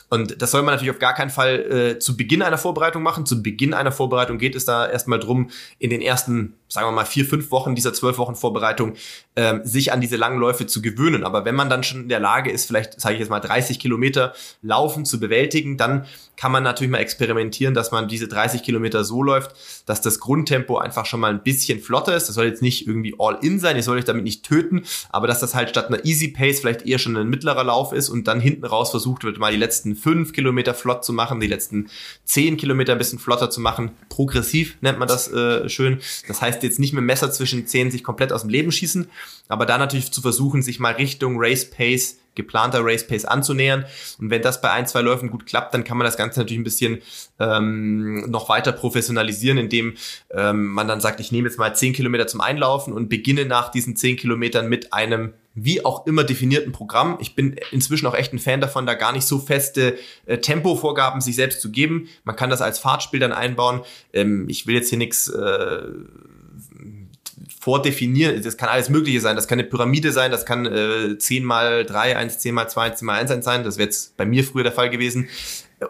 Und 0.09 0.41
das 0.41 0.51
soll 0.51 0.63
man 0.63 0.73
natürlich 0.73 0.91
auf 0.91 0.99
gar 0.99 1.13
keinen 1.13 1.29
Fall 1.29 1.59
äh, 1.95 1.99
zu 1.99 2.17
Beginn 2.17 2.41
einer 2.41 2.57
Vorbereitung 2.57 3.01
machen. 3.01 3.25
Zu 3.25 3.41
Beginn 3.41 3.73
einer 3.73 3.93
Vorbereitung 3.93 4.39
geht 4.39 4.55
es 4.55 4.65
da 4.65 4.85
erstmal 4.85 5.19
drum, 5.19 5.49
in 5.79 5.89
den 5.89 6.01
ersten, 6.01 6.55
sagen 6.71 6.87
wir 6.87 6.91
mal, 6.93 7.05
vier, 7.05 7.25
fünf 7.25 7.51
Wochen 7.51 7.75
dieser 7.75 7.93
zwölf 7.93 8.17
Wochen 8.17 8.35
Vorbereitung 8.35 8.93
ähm, 9.35 9.61
sich 9.65 9.91
an 9.91 9.99
diese 9.99 10.15
langen 10.15 10.39
Läufe 10.39 10.67
zu 10.67 10.81
gewöhnen. 10.81 11.25
Aber 11.25 11.43
wenn 11.43 11.55
man 11.55 11.69
dann 11.69 11.83
schon 11.83 12.03
in 12.03 12.09
der 12.09 12.21
Lage 12.21 12.49
ist, 12.49 12.65
vielleicht, 12.65 12.99
sage 12.99 13.15
ich 13.15 13.19
jetzt 13.19 13.29
mal, 13.29 13.41
30 13.41 13.77
Kilometer 13.77 14.33
Laufen 14.61 15.03
zu 15.03 15.19
bewältigen, 15.19 15.77
dann 15.77 16.05
kann 16.37 16.51
man 16.51 16.63
natürlich 16.63 16.89
mal 16.89 16.99
experimentieren, 16.99 17.73
dass 17.73 17.91
man 17.91 18.07
diese 18.07 18.27
30 18.27 18.63
Kilometer 18.63 19.03
so 19.03 19.21
läuft, 19.21 19.53
dass 19.85 20.01
das 20.01 20.19
Grundtempo 20.19 20.77
einfach 20.77 21.05
schon 21.05 21.19
mal 21.19 21.31
ein 21.31 21.43
bisschen 21.43 21.79
flotter 21.79 22.15
ist. 22.15 22.29
Das 22.29 22.35
soll 22.35 22.45
jetzt 22.45 22.61
nicht 22.61 22.87
irgendwie 22.87 23.15
all 23.19 23.37
in 23.41 23.59
sein, 23.59 23.75
ihr 23.75 23.83
sollt 23.83 23.99
euch 23.99 24.05
damit 24.05 24.23
nicht 24.23 24.43
töten, 24.43 24.83
aber 25.09 25.27
dass 25.27 25.39
das 25.39 25.53
halt 25.53 25.69
statt 25.69 25.87
einer 25.87 26.03
Easy 26.05 26.29
Pace 26.29 26.61
vielleicht 26.61 26.83
eher 26.83 26.99
schon 26.99 27.17
ein 27.17 27.29
mittlerer 27.29 27.63
Lauf 27.63 27.91
ist 27.91 28.09
und 28.09 28.27
dann 28.27 28.39
hinten 28.39 28.65
raus 28.65 28.91
versucht 28.91 29.23
wird, 29.23 29.39
mal 29.39 29.51
die 29.51 29.57
letzten 29.57 29.95
fünf 29.95 30.33
Kilometer 30.33 30.73
flott 30.73 31.03
zu 31.03 31.11
machen, 31.13 31.41
die 31.41 31.47
letzten 31.47 31.89
zehn 32.23 32.57
Kilometer 32.57 32.93
ein 32.93 32.97
bisschen 32.97 33.19
flotter 33.19 33.49
zu 33.49 33.59
machen. 33.59 33.91
Progressiv 34.09 34.77
nennt 34.81 34.99
man 34.99 35.07
das 35.07 35.31
äh, 35.31 35.69
schön. 35.69 35.99
Das 36.27 36.41
heißt 36.41 36.60
jetzt 36.63 36.79
nicht 36.79 36.93
mit 36.93 37.03
Messer 37.03 37.31
zwischen 37.31 37.67
zehn 37.67 37.91
sich 37.91 38.03
komplett 38.03 38.31
aus 38.31 38.41
dem 38.41 38.49
Leben 38.49 38.71
schießen, 38.71 39.07
aber 39.47 39.65
da 39.65 39.77
natürlich 39.77 40.11
zu 40.11 40.21
versuchen, 40.21 40.61
sich 40.61 40.79
mal 40.79 40.93
Richtung 40.93 41.35
Race 41.37 41.69
Pace 41.69 42.17
geplanter 42.35 42.79
Race 42.83 43.05
Pace 43.05 43.25
anzunähern. 43.25 43.85
Und 44.19 44.29
wenn 44.29 44.41
das 44.41 44.61
bei 44.61 44.71
ein, 44.71 44.87
zwei 44.87 45.01
Läufen 45.01 45.29
gut 45.29 45.45
klappt, 45.45 45.73
dann 45.73 45.83
kann 45.83 45.97
man 45.97 46.05
das 46.05 46.17
Ganze 46.17 46.39
natürlich 46.39 46.59
ein 46.59 46.63
bisschen 46.63 47.01
ähm, 47.39 48.29
noch 48.29 48.49
weiter 48.49 48.71
professionalisieren, 48.71 49.57
indem 49.57 49.95
ähm, 50.31 50.67
man 50.67 50.87
dann 50.87 51.01
sagt, 51.01 51.19
ich 51.19 51.31
nehme 51.31 51.47
jetzt 51.49 51.59
mal 51.59 51.75
zehn 51.75 51.93
Kilometer 51.93 52.27
zum 52.27 52.41
Einlaufen 52.41 52.93
und 52.93 53.09
beginne 53.09 53.45
nach 53.45 53.69
diesen 53.69 53.95
zehn 53.95 54.15
Kilometern 54.15 54.69
mit 54.69 54.93
einem 54.93 55.33
wie 55.53 55.83
auch 55.83 56.07
immer 56.07 56.23
definierten 56.23 56.71
Programm. 56.71 57.17
Ich 57.19 57.35
bin 57.35 57.57
inzwischen 57.71 58.07
auch 58.07 58.15
echt 58.15 58.31
ein 58.31 58.39
Fan 58.39 58.61
davon, 58.61 58.85
da 58.85 58.93
gar 58.93 59.11
nicht 59.11 59.25
so 59.25 59.37
feste 59.37 59.97
äh, 60.25 60.37
Tempovorgaben 60.37 61.19
sich 61.19 61.35
selbst 61.35 61.59
zu 61.59 61.71
geben. 61.71 62.07
Man 62.23 62.37
kann 62.37 62.49
das 62.49 62.61
als 62.61 62.79
Fahrtspiel 62.79 63.19
dann 63.19 63.33
einbauen. 63.33 63.81
Ähm, 64.13 64.47
ich 64.47 64.65
will 64.65 64.75
jetzt 64.75 64.87
hier 64.87 64.97
nichts 64.97 65.27
äh, 65.27 65.81
vordefinieren. 67.61 68.41
Das 68.41 68.57
kann 68.57 68.69
alles 68.69 68.89
Mögliche 68.89 69.21
sein. 69.21 69.35
Das 69.35 69.47
kann 69.47 69.59
eine 69.59 69.67
Pyramide 69.67 70.11
sein, 70.11 70.31
das 70.31 70.47
kann 70.47 70.65
äh, 70.65 71.17
10 71.17 71.45
mal 71.45 71.85
3, 71.85 72.17
1, 72.17 72.39
10 72.39 72.55
mal 72.55 72.67
2, 72.67 72.81
1, 72.81 72.99
10 72.99 73.05
mal 73.05 73.19
1 73.19 73.45
sein. 73.45 73.63
Das 73.63 73.77
wäre 73.77 73.85
jetzt 73.85 74.17
bei 74.17 74.25
mir 74.25 74.43
früher 74.43 74.63
der 74.63 74.71
Fall 74.71 74.89
gewesen. 74.89 75.29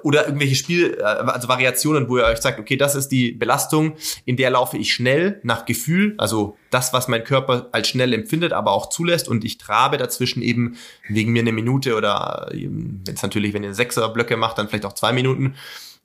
Oder 0.04 0.26
irgendwelche 0.26 0.56
Spiel, 0.56 0.98
äh, 1.00 1.04
also 1.04 1.48
Variationen, 1.48 2.10
wo 2.10 2.18
ihr 2.18 2.26
euch 2.26 2.40
sagt, 2.40 2.60
okay, 2.60 2.76
das 2.76 2.96
ist 2.96 3.08
die 3.08 3.32
Belastung, 3.32 3.96
in 4.26 4.36
der 4.36 4.50
laufe 4.50 4.78
ich 4.78 4.94
schnell 4.94 5.40
nach 5.44 5.66
Gefühl, 5.66 6.14
also 6.18 6.58
das, 6.72 6.92
was 6.92 7.08
mein 7.08 7.24
Körper 7.24 7.70
als 7.72 7.88
schnell 7.88 8.14
empfindet, 8.14 8.52
aber 8.52 8.72
auch 8.72 8.90
zulässt 8.90 9.30
und 9.30 9.46
ich 9.46 9.58
trabe 9.58 9.96
dazwischen 9.96 10.42
eben 10.42 10.78
wegen 11.08 11.32
mir 11.32 11.42
eine 11.42 11.54
Minute 11.54 11.96
oder 11.96 12.50
wenn 12.52 13.02
es 13.06 13.24
natürlich, 13.24 13.54
wenn 13.54 13.64
ihr 13.64 13.74
Sechser 13.74 14.10
Blöcke 14.10 14.36
macht, 14.36 14.58
dann 14.58 14.68
vielleicht 14.68 14.86
auch 14.86 14.94
zwei 14.94 15.14
Minuten 15.14 15.56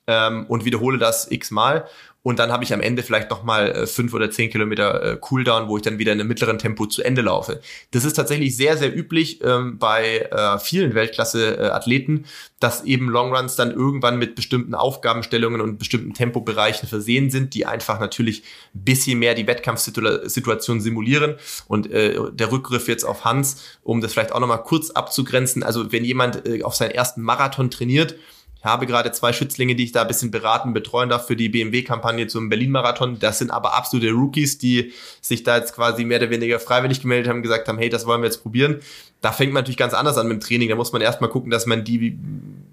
ähm, 0.07 0.46
und 0.46 0.64
wiederhole 0.64 0.98
das 0.98 1.31
x-mal 1.31 1.87
und 2.27 2.41
dann 2.41 2.51
habe 2.51 2.65
ich 2.65 2.75
am 2.75 2.81
Ende 2.81 3.05
vielleicht 3.05 3.31
nochmal 3.31 3.71
äh, 3.71 3.87
fünf 3.87 4.12
oder 4.12 4.33
zehn 4.33 4.51
Kilometer 4.51 5.12
äh, 5.12 5.17
Cooldown, 5.17 5.69
wo 5.69 5.77
ich 5.77 5.85
dann 5.85 6.01
wieder 6.01 6.12
in 6.12 6.19
einem 6.19 6.27
mittleren 6.27 6.59
Tempo 6.59 6.87
zu 6.87 7.05
Ende 7.05 7.23
laufe. 7.23 7.61
Das 7.93 8.05
ist 8.05 8.15
tatsächlich 8.15 8.57
sehr, 8.57 8.77
sehr 8.77 8.93
üblich 8.93 9.45
ähm, 9.45 9.79
bei 9.79 10.29
äh, 10.33 10.59
vielen 10.59 10.97
Weltklasse-Athleten, 10.97 12.25
dass 12.59 12.83
eben 12.83 13.09
Longruns 13.11 13.55
dann 13.55 13.71
irgendwann 13.71 14.19
mit 14.19 14.35
bestimmten 14.35 14.75
Aufgabenstellungen 14.75 15.61
und 15.61 15.79
bestimmten 15.79 16.15
Tempobereichen 16.15 16.89
versehen 16.89 17.31
sind, 17.31 17.55
die 17.55 17.65
einfach 17.65 18.01
natürlich 18.01 18.43
ein 18.75 18.83
bisschen 18.83 19.21
mehr 19.21 19.37
die 19.37 19.47
Wettkampfsituation 19.47 20.81
simulieren. 20.81 21.37
Und 21.69 21.89
äh, 21.93 22.19
der 22.33 22.51
Rückgriff 22.51 22.89
jetzt 22.89 23.05
auf 23.05 23.25
Hans, 23.25 23.62
um 23.85 24.01
das 24.01 24.15
vielleicht 24.15 24.33
auch 24.33 24.41
nochmal 24.41 24.65
kurz 24.65 24.91
abzugrenzen. 24.91 25.62
Also 25.62 25.93
wenn 25.93 26.05
jemand 26.05 26.45
äh, 26.45 26.65
auf 26.65 26.75
seinen 26.75 26.91
ersten 26.91 27.23
Marathon 27.23 27.71
trainiert, 27.71 28.17
habe 28.66 28.87
gerade 28.87 29.12
zwei 29.12 29.33
Schützlinge, 29.33 29.74
die 29.74 29.85
ich 29.85 29.92
da 29.92 30.02
ein 30.02 30.09
bisschen 30.09 30.31
beraten, 30.31 30.74
betreuen 30.74 31.09
darf 31.09 31.26
für 31.26 31.37
die 31.37 31.48
BMW-Kampagne 31.48 32.26
zum 32.26 32.48
Berlin-Marathon. 32.48 33.18
Das 33.18 33.38
sind 33.38 33.50
aber 33.50 33.74
absolute 33.74 34.11
Rookies, 34.11 34.59
die 34.59 34.92
sich 35.22 35.42
da 35.42 35.57
jetzt 35.57 35.74
quasi 35.74 36.05
mehr 36.05 36.18
oder 36.18 36.31
weniger 36.31 36.61
freiwillig 36.61 37.00
gemeldet 37.00 37.31
haben, 37.31 37.42
gesagt 37.42 37.68
haben, 37.68 37.79
hey, 37.79 37.88
das 37.88 38.07
wollen 38.07 38.20
wir 38.20 38.26
jetzt 38.26 38.42
probieren. 38.42 38.81
Da 39.20 39.33
fängt 39.33 39.52
man 39.52 39.62
natürlich 39.62 39.79
ganz 39.79 39.94
anders 39.94 40.18
an 40.18 40.29
mit 40.29 40.37
dem 40.37 40.46
Training. 40.46 40.68
Da 40.68 40.76
muss 40.76 40.92
man 40.92 41.00
erstmal 41.00 41.31
gucken, 41.31 41.50
dass 41.50 41.64
man 41.64 41.85
die 41.85 42.18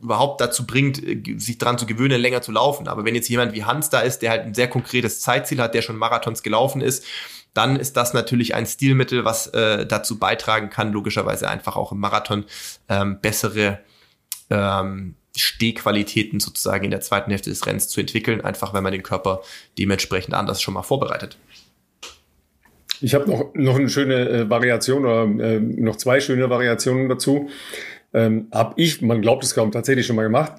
überhaupt 0.02 0.42
dazu 0.42 0.68
bringt, 0.68 1.02
sich 1.42 1.58
daran 1.58 1.78
zu 1.78 1.86
gewöhnen, 1.86 2.20
länger 2.20 2.42
zu 2.42 2.52
laufen. 2.52 2.88
Aber 2.88 3.06
wenn 3.06 3.16
jetzt 3.16 3.30
jemand 3.30 3.54
wie 3.54 3.64
Hans 3.64 3.90
da 3.90 4.02
ist, 4.02 4.20
der 4.20 4.32
halt 4.32 4.42
ein 4.42 4.54
sehr 4.54 4.68
konkretes 4.68 5.22
Zeitziel 5.22 5.62
hat, 5.62 5.74
der 5.74 5.82
schon 5.82 5.96
Marathons 5.96 6.44
gelaufen 6.44 6.82
ist, 6.82 7.06
dann 7.54 7.76
ist 7.76 7.98
das 7.98 8.14
natürlich 8.14 8.56
ein 8.56 8.66
Stilmittel, 8.66 9.26
was 9.26 9.48
äh, 9.48 9.86
dazu 9.86 10.18
beitragen 10.18 10.70
kann, 10.70 10.92
logischerweise 10.92 11.48
einfach 11.48 11.76
auch 11.76 11.92
im 11.92 12.00
Marathon 12.00 12.46
ähm, 12.90 13.20
bessere 13.22 13.80
ähm, 14.50 15.16
Stehqualitäten 15.36 16.40
sozusagen 16.40 16.86
in 16.86 16.92
der 16.92 17.02
zweiten 17.02 17.32
Hälfte 17.32 17.50
des 17.50 17.66
Rennens 17.66 17.88
zu 17.88 18.00
entwickeln, 18.00 18.42
einfach 18.42 18.74
wenn 18.74 18.84
man 18.84 18.92
den 18.92 19.04
Körper 19.04 19.42
dementsprechend 19.78 20.34
anders 20.34 20.62
schon 20.62 20.74
mal 20.74 20.84
vorbereitet. 20.84 21.38
Ich 23.02 23.16
habe 23.16 23.30
noch, 23.30 23.54
noch 23.54 23.78
eine 23.78 23.90
schöne 23.90 24.30
äh, 24.30 24.50
Variation 24.50 25.06
oder 25.06 25.24
äh, 25.24 25.60
noch 25.60 25.98
zwei 25.98 26.20
schöne 26.20 26.50
Variationen 26.50 27.10
dazu. 27.10 27.50
Ähm, 28.14 28.48
habe 28.52 28.74
ich, 28.78 29.02
man 29.02 29.22
glaubt 29.22 29.44
es 29.44 29.56
kaum, 29.56 29.72
tatsächlich 29.72 30.06
schon 30.06 30.16
mal 30.16 30.24
gemacht. 30.24 30.54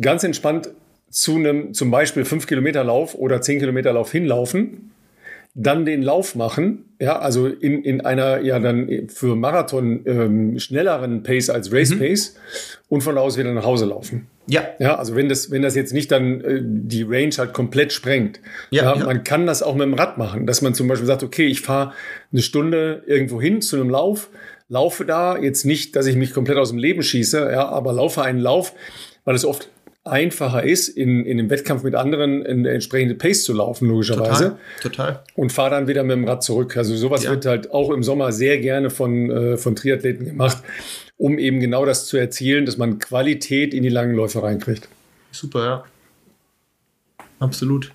Ganz 0.00 0.22
entspannt 0.22 0.70
zu 1.10 1.36
einem 1.36 1.74
zum 1.74 1.90
Beispiel 1.90 2.24
5 2.24 2.46
Kilometer 2.46 2.84
Lauf 2.84 3.14
oder 3.14 3.40
10 3.40 3.58
Kilometer 3.58 3.92
Lauf 3.92 4.12
hinlaufen 4.12 4.92
dann 5.54 5.84
den 5.84 6.02
Lauf 6.02 6.36
machen, 6.36 6.84
ja, 7.00 7.18
also 7.18 7.46
in, 7.46 7.82
in 7.82 8.02
einer 8.02 8.40
ja 8.40 8.60
dann 8.60 9.08
für 9.08 9.34
Marathon 9.34 10.02
ähm, 10.06 10.58
schnelleren 10.58 11.22
Pace 11.22 11.50
als 11.50 11.72
Race 11.72 11.90
mhm. 11.90 11.98
Pace 11.98 12.36
und 12.88 13.00
von 13.00 13.16
da 13.16 13.20
aus 13.20 13.36
wieder 13.36 13.52
nach 13.52 13.64
Hause 13.64 13.86
laufen. 13.86 14.28
Ja. 14.46 14.62
Ja, 14.78 14.96
also 14.96 15.16
wenn 15.16 15.28
das, 15.28 15.50
wenn 15.50 15.62
das 15.62 15.74
jetzt 15.74 15.92
nicht 15.92 16.12
dann 16.12 16.40
äh, 16.40 16.60
die 16.62 17.02
Range 17.02 17.34
halt 17.36 17.52
komplett 17.52 17.92
sprengt. 17.92 18.40
Ja, 18.70 18.84
ja, 18.84 18.96
ja, 18.98 19.04
Man 19.06 19.24
kann 19.24 19.46
das 19.46 19.62
auch 19.62 19.74
mit 19.74 19.82
dem 19.82 19.94
Rad 19.94 20.18
machen, 20.18 20.46
dass 20.46 20.62
man 20.62 20.74
zum 20.74 20.88
Beispiel 20.88 21.06
sagt, 21.06 21.22
okay, 21.22 21.46
ich 21.46 21.62
fahre 21.62 21.94
eine 22.32 22.42
Stunde 22.42 23.02
irgendwo 23.06 23.40
hin 23.40 23.60
zu 23.60 23.76
einem 23.76 23.90
Lauf, 23.90 24.30
laufe 24.68 25.04
da, 25.04 25.36
jetzt 25.36 25.64
nicht, 25.64 25.96
dass 25.96 26.06
ich 26.06 26.16
mich 26.16 26.32
komplett 26.32 26.58
aus 26.58 26.70
dem 26.70 26.78
Leben 26.78 27.02
schieße, 27.02 27.50
ja, 27.50 27.68
aber 27.68 27.92
laufe 27.92 28.22
einen 28.22 28.38
Lauf, 28.38 28.74
weil 29.24 29.34
es 29.34 29.44
oft 29.44 29.68
einfacher 30.10 30.62
ist, 30.64 30.88
in, 30.88 31.24
in 31.24 31.38
dem 31.38 31.50
Wettkampf 31.50 31.82
mit 31.82 31.94
anderen 31.94 32.44
in 32.44 32.64
der 32.64 32.74
entsprechende 32.74 33.14
Pace 33.14 33.44
zu 33.44 33.52
laufen, 33.52 33.88
logischerweise. 33.88 34.58
Total. 34.82 35.14
total. 35.14 35.24
Und 35.34 35.52
fahre 35.52 35.70
dann 35.70 35.88
wieder 35.88 36.02
mit 36.02 36.16
dem 36.16 36.24
Rad 36.24 36.42
zurück. 36.42 36.76
Also 36.76 36.96
sowas 36.96 37.24
ja. 37.24 37.30
wird 37.30 37.46
halt 37.46 37.70
auch 37.72 37.90
im 37.90 38.02
Sommer 38.02 38.32
sehr 38.32 38.58
gerne 38.58 38.90
von, 38.90 39.30
äh, 39.30 39.56
von 39.56 39.76
Triathleten 39.76 40.26
gemacht, 40.26 40.58
um 41.16 41.38
eben 41.38 41.60
genau 41.60 41.84
das 41.84 42.06
zu 42.06 42.16
erzielen, 42.16 42.66
dass 42.66 42.76
man 42.76 42.98
Qualität 42.98 43.74
in 43.74 43.82
die 43.82 43.88
langen 43.88 44.14
Läufe 44.14 44.42
reinkriegt. 44.42 44.88
Super, 45.30 45.64
ja. 45.64 45.84
Absolut. 47.38 47.92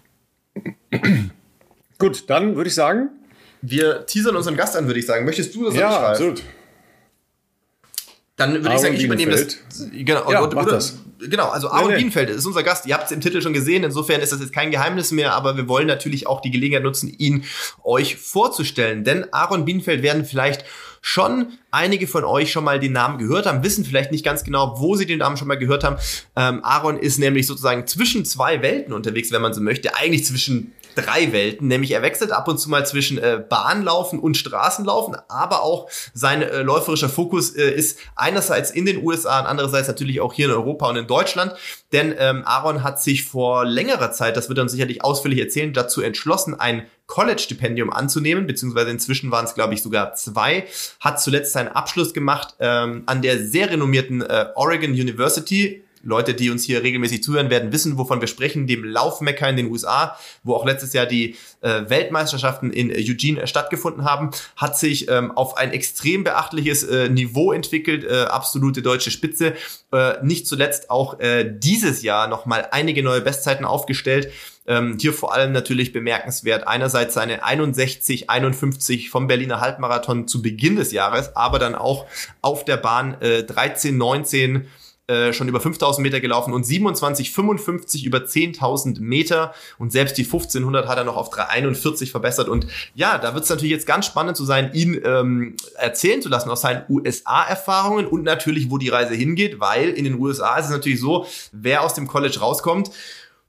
Gut, 2.00 2.30
dann 2.30 2.56
würde 2.56 2.68
ich 2.68 2.76
sagen. 2.76 3.10
Wir 3.62 4.06
teasern 4.06 4.36
unseren 4.36 4.56
Gast 4.56 4.76
an, 4.76 4.88
würde 4.88 5.00
ich 5.00 5.06
sagen. 5.06 5.26
Möchtest 5.26 5.56
du 5.56 5.66
das 5.66 5.76
Ja, 5.76 6.10
absolut. 6.10 6.44
Dann 8.38 8.54
würde 8.54 8.76
ich 8.76 8.82
sagen, 8.82 8.96
ich 8.96 9.04
übernehme 9.04 9.32
das. 9.32 9.58
Genau, 9.94 10.30
ja, 10.30 10.44
oder, 10.44 10.66
das. 10.66 10.98
genau 11.20 11.48
also 11.48 11.70
Aaron 11.70 11.88
nee, 11.88 11.92
nee. 11.92 11.98
Bienenfeld 12.00 12.30
ist 12.30 12.46
unser 12.46 12.64
Gast. 12.64 12.86
Ihr 12.86 12.94
habt 12.94 13.06
es 13.06 13.12
im 13.12 13.22
Titel 13.22 13.42
schon 13.42 13.54
gesehen. 13.54 13.86
Insofern 13.86 14.20
ist 14.20 14.34
das 14.34 14.42
jetzt 14.42 14.52
kein 14.52 14.72
Geheimnis 14.72 15.12
mehr, 15.12 15.34
aber 15.34 15.56
wir 15.56 15.70
wollen 15.70 15.88
natürlich 15.88 16.28
auch 16.28 16.42
die 16.42 16.52
Gelegenheit 16.52 16.84
nutzen, 16.84 17.08
ihn 17.08 17.46
euch 17.84 18.18
vorzustellen. 18.18 19.06
Denn 19.06 19.26
Aaron 19.32 19.64
Bienenfeld 19.64 20.04
werden 20.04 20.26
vielleicht 20.26 20.66
schon 21.02 21.54
einige 21.72 22.08
von 22.08 22.26
euch 22.26 22.52
schon 22.52 22.66
mal 22.66 22.80
den 22.80 22.92
Namen 22.92 23.20
gehört 23.20 23.46
haben, 23.46 23.64
wissen 23.64 23.86
vielleicht 23.86 24.12
nicht 24.12 24.26
ganz 24.26 24.44
genau, 24.44 24.82
wo 24.82 24.96
sie 24.96 25.06
den 25.06 25.20
Namen 25.20 25.38
schon 25.38 25.48
mal 25.48 25.56
gehört 25.56 25.84
haben. 25.84 25.98
Ähm, 26.36 26.60
Aaron 26.64 26.98
ist 26.98 27.20
nämlich 27.20 27.48
sozusagen 27.48 27.88
zwischen 27.88 28.26
zwei 28.26 28.62
Welten 28.62 28.92
unterwegs, 28.92 29.32
wenn 29.32 29.42
man 29.42 29.54
so 29.54 29.62
möchte. 29.62 29.96
Eigentlich 29.96 30.26
zwischen 30.26 30.74
drei 30.96 31.32
Welten, 31.32 31.68
nämlich 31.68 31.92
er 31.92 32.02
wechselt 32.02 32.32
ab 32.32 32.48
und 32.48 32.58
zu 32.58 32.70
mal 32.70 32.86
zwischen 32.86 33.18
äh, 33.18 33.44
Bahnlaufen 33.48 34.20
und 34.20 34.38
Straßenlaufen, 34.38 35.16
aber 35.28 35.64
auch 35.64 35.90
sein 36.14 36.42
äh, 36.42 36.62
läuferischer 36.62 37.10
Fokus 37.10 37.52
äh, 37.56 37.70
ist 37.70 38.00
einerseits 38.16 38.72
in 38.72 38.86
den 38.86 39.04
USA 39.04 39.40
und 39.40 39.46
andererseits 39.46 39.88
natürlich 39.88 40.22
auch 40.22 40.34
hier 40.34 40.46
in 40.48 40.52
Europa 40.52 40.90
und 40.90 40.98
in 40.98 41.08
Deutschland, 41.08 41.54
denn 41.92 42.14
ähm, 42.18 42.44
Aaron 42.46 42.84
hat 42.84 43.02
sich 43.02 43.26
vor 43.26 43.66
längerer 43.66 44.12
Zeit, 44.12 44.36
das 44.38 44.50
wird 44.50 44.60
er 44.60 44.64
uns 44.64 44.72
sicherlich 44.72 45.04
ausführlich 45.04 45.40
erzählen, 45.40 45.74
dazu 45.74 46.02
entschlossen, 46.02 46.60
ein 46.60 46.86
College-Stipendium 47.08 47.92
anzunehmen, 47.92 48.48
beziehungsweise 48.48 48.90
inzwischen 48.90 49.32
waren 49.32 49.46
es, 49.46 49.54
glaube 49.54 49.74
ich, 49.74 49.84
sogar 49.84 50.16
zwei, 50.16 50.66
hat 51.00 51.22
zuletzt 51.22 51.54
seinen 51.54 51.70
Abschluss 51.70 52.14
gemacht 52.14 52.56
ähm, 52.60 53.04
an 53.06 53.22
der 53.22 53.40
sehr 53.40 53.70
renommierten 53.70 54.22
äh, 54.22 54.48
Oregon 54.56 54.92
University 54.92 55.85
Leute, 56.06 56.36
die 56.36 56.50
uns 56.50 56.64
hier 56.64 56.84
regelmäßig 56.84 57.24
zuhören, 57.24 57.50
werden 57.50 57.72
wissen, 57.72 57.98
wovon 57.98 58.22
wir 58.22 58.28
sprechen, 58.28 58.68
dem 58.68 58.84
Laufmecker 58.84 59.50
in 59.50 59.58
den 59.58 59.72
USA, 59.72 60.18
wo 60.44 60.54
auch 60.54 60.66
letztes 60.66 60.94
Jahr 60.94 61.06
die 61.06 61.36
äh, 61.62 61.82
Weltmeisterschaften 61.90 62.72
in 62.72 62.92
Eugene 62.92 63.42
äh, 63.42 63.48
stattgefunden 63.48 64.06
haben, 64.06 64.32
hat 64.56 64.78
sich 64.78 65.10
ähm, 65.10 65.32
auf 65.32 65.58
ein 65.58 65.72
extrem 65.72 66.24
beachtliches 66.24 66.84
äh, 66.84 67.10
Niveau 67.10 67.52
entwickelt, 67.52 68.04
äh, 68.04 68.24
absolute 68.26 68.82
deutsche 68.82 69.12
Spitze. 69.12 69.54
Äh, 69.92 70.24
nicht 70.24 70.48
zuletzt 70.48 70.90
auch 70.90 71.20
äh, 71.20 71.44
dieses 71.58 72.04
Jahr 72.04 72.28
nochmal 72.28 72.68
einige 72.72 73.02
neue 73.04 73.22
Bestzeiten 73.22 73.66
aufgestellt. 73.66 74.32
Ähm, 74.68 74.98
hier 75.00 75.14
vor 75.14 75.34
allem 75.34 75.52
natürlich 75.52 75.94
bemerkenswert 75.94 76.68
einerseits 76.68 77.14
seine 77.14 77.44
61, 77.44 78.30
51 78.30 79.10
vom 79.10 79.28
Berliner 79.28 79.60
Halbmarathon 79.60 80.28
zu 80.28 80.42
Beginn 80.42 80.76
des 80.76 80.92
Jahres, 80.92 81.36
aber 81.36 81.60
dann 81.60 81.76
auch 81.76 82.06
auf 82.42 82.66
der 82.66 82.78
Bahn 82.78 83.22
äh, 83.22 83.44
13, 83.44 83.96
19 83.96 84.68
äh, 85.08 85.34
schon 85.34 85.48
über 85.48 85.62
5000 85.62 86.04
Meter 86.04 86.20
gelaufen 86.20 86.52
und 86.52 86.66
27,55 86.66 88.06
über 88.06 88.18
10.000 88.18 89.02
Meter. 89.02 89.54
Und 89.78 89.92
selbst 89.92 90.18
die 90.18 90.24
1500 90.24 90.88
hat 90.88 90.98
er 90.98 91.04
noch 91.04 91.16
auf 91.16 91.30
341 91.30 92.10
verbessert. 92.10 92.50
Und 92.50 92.66
ja, 92.96 93.20
da 93.20 93.36
wird 93.36 93.44
es 93.44 93.50
natürlich 93.52 93.72
jetzt 93.72 93.86
ganz 93.86 94.08
spannend 94.08 94.36
zu 94.36 94.46
sein, 94.46 94.72
ihn 94.74 95.00
ähm, 95.06 95.58
erzählen 95.76 96.24
zu 96.24 96.30
lassen 96.30 96.50
aus 96.50 96.62
seinen 96.62 96.86
USA-Erfahrungen 96.90 98.08
und 98.08 98.24
natürlich, 98.24 98.72
wo 98.72 98.80
die 98.80 98.90
Reise 98.90 99.14
hingeht, 99.14 99.60
weil 99.60 99.90
in 99.90 100.06
den 100.06 100.20
USA 100.20 100.58
ist 100.58 100.66
es 100.66 100.72
natürlich 100.72 101.00
so, 101.00 101.28
wer 101.52 101.84
aus 101.84 101.94
dem 101.94 102.08
College 102.08 102.40
rauskommt, 102.40 102.90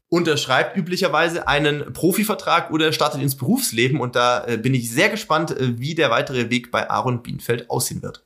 unterschreibt 0.09 0.77
üblicherweise 0.77 1.49
einen 1.49 1.93
Profivertrag 1.95 2.71
oder 2.71 2.93
startet 2.93 3.23
ins 3.23 3.35
Berufsleben. 3.35 3.99
Und 3.99 4.15
da 4.15 4.45
äh, 4.47 4.59
bin 4.59 4.75
ich 4.75 4.91
sehr 4.91 5.09
gespannt, 5.09 5.53
äh, 5.53 5.79
wie 5.79 5.95
der 5.95 6.11
weitere 6.11 6.51
Weg 6.51 6.71
bei 6.71 6.91
Aaron 6.91 7.23
Bienfeld 7.23 7.71
aussehen 7.71 8.03
wird. 8.03 8.26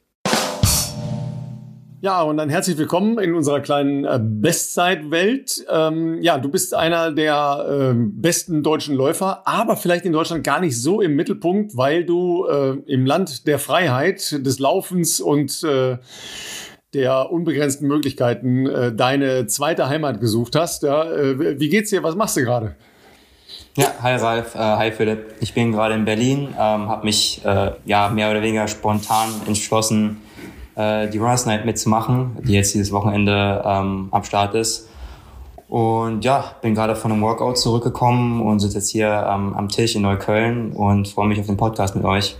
Ja, 2.02 2.22
und 2.22 2.38
dann 2.38 2.48
herzlich 2.48 2.78
willkommen 2.78 3.18
in 3.18 3.34
unserer 3.34 3.60
kleinen 3.60 4.06
äh, 4.06 4.18
Bestzeitwelt. 4.22 5.66
Ähm, 5.70 6.22
ja, 6.22 6.38
du 6.38 6.48
bist 6.48 6.72
einer 6.72 7.12
der 7.12 7.92
äh, 7.92 7.94
besten 7.94 8.62
deutschen 8.62 8.96
Läufer, 8.96 9.42
aber 9.46 9.76
vielleicht 9.76 10.06
in 10.06 10.12
Deutschland 10.12 10.42
gar 10.42 10.60
nicht 10.60 10.80
so 10.80 11.02
im 11.02 11.14
Mittelpunkt, 11.14 11.76
weil 11.76 12.06
du 12.06 12.46
äh, 12.46 12.70
im 12.86 13.04
Land 13.04 13.46
der 13.46 13.58
Freiheit, 13.58 14.32
des 14.32 14.58
Laufens 14.58 15.20
und 15.20 15.62
äh, 15.62 15.98
der 16.94 17.30
unbegrenzten 17.30 17.86
Möglichkeiten 17.86 18.66
äh, 18.66 18.94
deine 18.94 19.46
zweite 19.46 19.90
Heimat 19.90 20.20
gesucht 20.20 20.56
hast. 20.56 20.82
Ja, 20.84 21.04
äh, 21.04 21.60
wie 21.60 21.68
geht's 21.68 21.90
dir? 21.90 22.02
Was 22.02 22.14
machst 22.14 22.34
du 22.38 22.40
gerade? 22.40 22.76
Ja, 23.76 23.92
hi 24.02 24.14
Ralf, 24.16 24.54
äh, 24.54 24.58
hi 24.58 24.90
Philipp. 24.90 25.34
Ich 25.40 25.52
bin 25.52 25.70
gerade 25.70 25.94
in 25.94 26.06
Berlin, 26.06 26.48
ähm, 26.54 26.88
habe 26.88 27.04
mich 27.04 27.44
äh, 27.44 27.72
ja 27.84 28.08
mehr 28.08 28.30
oder 28.30 28.40
weniger 28.40 28.66
spontan 28.68 29.28
entschlossen, 29.46 30.22
äh, 30.81 31.09
die 31.09 31.19
Runners 31.19 31.47
Night 31.47 31.64
mitzumachen, 31.64 32.37
die 32.43 32.55
jetzt 32.55 32.75
dieses 32.75 32.93
Wochenende 32.93 33.62
ähm, 33.64 34.09
am 34.11 34.25
Start 34.25 34.55
ist. 34.55 34.88
Und 35.69 36.25
ja, 36.25 36.57
bin 36.62 36.75
gerade 36.75 36.97
von 36.97 37.12
einem 37.12 37.23
Workout 37.23 37.59
zurückgekommen 37.59 38.43
und 38.43 38.59
sitze 38.59 38.79
jetzt 38.79 38.90
hier 38.90 39.09
ähm, 39.09 39.55
am 39.55 39.69
Tisch 39.69 39.95
in 39.95 40.03
Neukölln 40.03 40.73
und 40.73 41.07
freue 41.07 41.29
mich 41.29 41.38
auf 41.38 41.47
den 41.47 41.57
Podcast 41.57 41.95
mit 41.95 42.05
euch. 42.05 42.37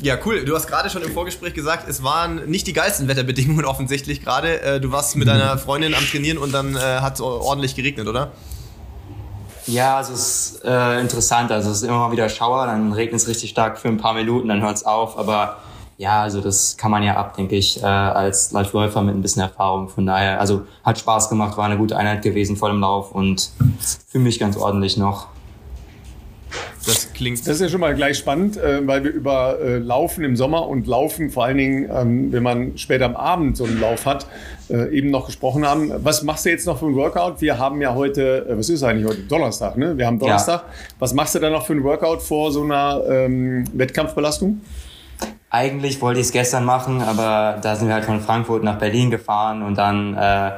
Ja, 0.00 0.16
cool. 0.26 0.44
Du 0.44 0.54
hast 0.56 0.66
gerade 0.66 0.90
schon 0.90 1.02
im 1.02 1.12
Vorgespräch 1.12 1.54
gesagt, 1.54 1.88
es 1.88 2.02
waren 2.02 2.46
nicht 2.46 2.66
die 2.66 2.72
geilsten 2.72 3.06
Wetterbedingungen 3.06 3.64
offensichtlich 3.64 4.24
gerade. 4.24 4.60
Äh, 4.62 4.80
du 4.80 4.90
warst 4.90 5.14
mit 5.14 5.28
deiner 5.28 5.56
Freundin 5.58 5.94
am 5.94 6.04
Trainieren 6.04 6.38
und 6.38 6.52
dann 6.52 6.74
äh, 6.74 6.80
hat 6.80 7.14
es 7.14 7.20
ordentlich 7.20 7.76
geregnet, 7.76 8.08
oder? 8.08 8.32
Ja, 9.66 9.96
also 9.96 10.12
es 10.12 10.50
ist 10.56 10.64
äh, 10.64 11.00
interessant. 11.00 11.52
Also 11.52 11.70
es 11.70 11.78
ist 11.78 11.82
immer 11.84 11.98
mal 11.98 12.12
wieder 12.12 12.28
Schauer, 12.28 12.66
dann 12.66 12.92
regnet 12.92 13.20
es 13.20 13.28
richtig 13.28 13.50
stark 13.50 13.78
für 13.78 13.88
ein 13.88 13.96
paar 13.96 14.14
Minuten, 14.14 14.48
dann 14.48 14.60
hört 14.60 14.76
es 14.76 14.84
auf. 14.84 15.16
Aber 15.16 15.58
ja, 15.96 16.22
also 16.22 16.40
das 16.40 16.76
kann 16.76 16.90
man 16.90 17.02
ja 17.02 17.16
ab, 17.16 17.36
denke 17.36 17.56
ich, 17.56 17.82
äh, 17.82 17.86
als 17.86 18.52
Läufer 18.52 19.02
mit 19.02 19.14
ein 19.14 19.22
bisschen 19.22 19.42
Erfahrung. 19.42 19.88
Von 19.88 20.06
daher, 20.06 20.40
also 20.40 20.62
hat 20.82 20.98
Spaß 20.98 21.28
gemacht, 21.28 21.56
war 21.56 21.66
eine 21.66 21.76
gute 21.76 21.96
Einheit 21.96 22.22
gewesen 22.22 22.56
vor 22.56 22.68
dem 22.68 22.80
Lauf 22.80 23.12
und 23.12 23.50
fühle 24.08 24.24
mich 24.24 24.38
ganz 24.38 24.56
ordentlich 24.56 24.96
noch. 24.96 25.28
Das 26.86 27.12
klingt. 27.14 27.40
Das 27.40 27.54
ist 27.54 27.60
ja 27.60 27.68
schon 27.68 27.80
mal 27.80 27.94
gleich 27.94 28.18
spannend, 28.18 28.56
äh, 28.56 28.86
weil 28.86 29.04
wir 29.04 29.10
über 29.10 29.58
äh, 29.58 29.78
Laufen 29.78 30.22
im 30.22 30.36
Sommer 30.36 30.68
und 30.68 30.86
Laufen 30.86 31.30
vor 31.30 31.44
allen 31.44 31.56
Dingen, 31.56 31.90
ähm, 31.90 32.32
wenn 32.32 32.42
man 32.42 32.76
später 32.76 33.06
am 33.06 33.16
Abend 33.16 33.56
so 33.56 33.64
einen 33.64 33.80
Lauf 33.80 34.04
hat, 34.04 34.26
äh, 34.68 34.94
eben 34.96 35.10
noch 35.10 35.26
gesprochen 35.26 35.66
haben. 35.66 35.92
Was 36.04 36.22
machst 36.22 36.44
du 36.44 36.50
jetzt 36.50 36.66
noch 36.66 36.78
für 36.78 36.86
ein 36.86 36.94
Workout? 36.94 37.40
Wir 37.40 37.58
haben 37.58 37.80
ja 37.80 37.94
heute, 37.94 38.46
äh, 38.46 38.58
was 38.58 38.68
ist 38.68 38.82
eigentlich 38.82 39.06
heute? 39.08 39.22
Donnerstag, 39.22 39.78
ne? 39.78 39.96
Wir 39.96 40.06
haben 40.06 40.18
Donnerstag. 40.18 40.62
Ja. 40.62 40.74
Was 40.98 41.14
machst 41.14 41.34
du 41.34 41.38
da 41.38 41.48
noch 41.48 41.64
für 41.64 41.72
ein 41.72 41.82
Workout 41.84 42.22
vor 42.22 42.52
so 42.52 42.62
einer 42.62 43.02
ähm, 43.08 43.64
Wettkampfbelastung? 43.72 44.60
Eigentlich 45.54 46.02
wollte 46.02 46.18
ich 46.18 46.26
es 46.26 46.32
gestern 46.32 46.64
machen, 46.64 47.00
aber 47.00 47.60
da 47.62 47.76
sind 47.76 47.86
wir 47.86 47.94
halt 47.94 48.04
von 48.04 48.20
Frankfurt 48.20 48.64
nach 48.64 48.76
Berlin 48.76 49.12
gefahren 49.12 49.62
und 49.62 49.78
dann 49.78 50.14
äh, 50.14 50.50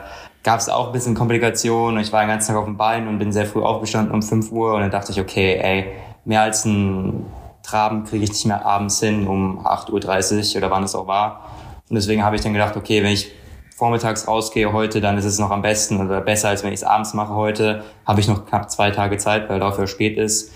gab 0.42 0.58
es 0.58 0.70
auch 0.70 0.86
ein 0.86 0.92
bisschen 0.94 1.14
Komplikationen. 1.14 2.00
Ich 2.00 2.14
war 2.14 2.22
den 2.22 2.30
ganzen 2.30 2.46
Tag 2.48 2.56
auf 2.56 2.64
dem 2.64 2.78
Bein 2.78 3.06
und 3.06 3.18
bin 3.18 3.30
sehr 3.30 3.44
früh 3.44 3.60
aufgestanden 3.60 4.14
um 4.14 4.22
5 4.22 4.50
Uhr 4.52 4.72
und 4.72 4.80
dann 4.80 4.90
dachte 4.90 5.12
ich, 5.12 5.20
okay, 5.20 5.58
ey, 5.60 5.92
mehr 6.24 6.40
als 6.40 6.64
ein 6.64 7.26
Traben 7.62 8.04
kriege 8.04 8.24
ich 8.24 8.30
nicht 8.30 8.46
mehr 8.46 8.64
abends 8.64 8.98
hin 8.98 9.26
um 9.26 9.66
8.30 9.66 10.54
Uhr 10.54 10.62
oder 10.62 10.70
wann 10.70 10.82
es 10.82 10.94
auch 10.94 11.06
war. 11.06 11.42
Und 11.90 11.96
deswegen 11.96 12.24
habe 12.24 12.36
ich 12.36 12.40
dann 12.40 12.54
gedacht, 12.54 12.78
okay, 12.78 13.02
wenn 13.02 13.12
ich 13.12 13.30
vormittags 13.76 14.26
rausgehe 14.26 14.72
heute, 14.72 15.02
dann 15.02 15.18
ist 15.18 15.26
es 15.26 15.38
noch 15.38 15.50
am 15.50 15.60
besten 15.60 16.00
oder 16.00 16.22
besser, 16.22 16.48
als 16.48 16.64
wenn 16.64 16.72
ich 16.72 16.80
es 16.80 16.84
abends 16.84 17.12
mache 17.12 17.34
heute. 17.34 17.84
Habe 18.06 18.20
ich 18.20 18.28
noch 18.28 18.46
knapp 18.46 18.70
zwei 18.70 18.90
Tage 18.92 19.18
Zeit, 19.18 19.50
weil 19.50 19.60
dafür 19.60 19.88
spät 19.88 20.16
ist. 20.16 20.52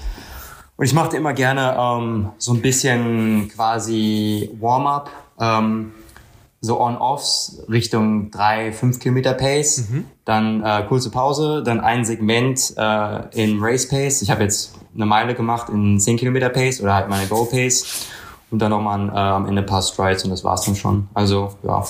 Und 0.80 0.86
ich 0.86 0.94
machte 0.94 1.18
immer 1.18 1.34
gerne 1.34 1.76
ähm, 1.78 2.30
so 2.38 2.54
ein 2.54 2.62
bisschen 2.62 3.50
quasi 3.54 4.48
Warm-up, 4.60 5.10
ähm, 5.38 5.92
so 6.62 6.80
On-Offs 6.80 7.64
Richtung 7.68 8.30
drei, 8.30 8.72
fünf 8.72 8.98
Kilometer 8.98 9.34
Pace, 9.34 9.90
mhm. 9.90 10.06
dann 10.24 10.64
äh, 10.64 10.82
kurze 10.88 11.10
Pause, 11.10 11.62
dann 11.62 11.80
ein 11.80 12.06
Segment 12.06 12.72
äh, 12.78 13.42
in 13.42 13.62
Race 13.62 13.90
Pace. 13.90 14.22
Ich 14.22 14.30
habe 14.30 14.42
jetzt 14.42 14.72
eine 14.94 15.04
Meile 15.04 15.34
gemacht 15.34 15.68
in 15.68 16.00
10 16.00 16.16
Kilometer 16.16 16.48
Pace 16.48 16.80
oder 16.80 16.94
halt 16.94 17.10
meine 17.10 17.26
Go 17.26 17.44
Pace 17.44 18.06
und 18.50 18.60
dann 18.60 18.70
nochmal 18.70 19.10
äh, 19.10 19.18
am 19.18 19.46
Ende 19.46 19.60
ein 19.60 19.66
paar 19.66 19.82
Strides 19.82 20.24
und 20.24 20.30
das 20.30 20.44
war's 20.44 20.64
dann 20.64 20.76
schon. 20.76 21.08
Also 21.12 21.56
ja, 21.62 21.84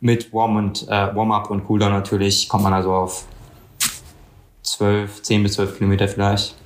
mit 0.00 0.34
Warm 0.34 0.56
und 0.56 0.86
äh, 0.86 0.90
Warm-up 1.16 1.48
und 1.48 1.64
Cooldown 1.64 1.92
natürlich 1.92 2.50
kommt 2.50 2.64
man 2.64 2.74
also 2.74 2.92
auf 2.92 3.24
12, 4.64 5.22
10 5.22 5.42
bis 5.44 5.54
12 5.54 5.78
Kilometer 5.78 6.08
vielleicht. 6.08 6.56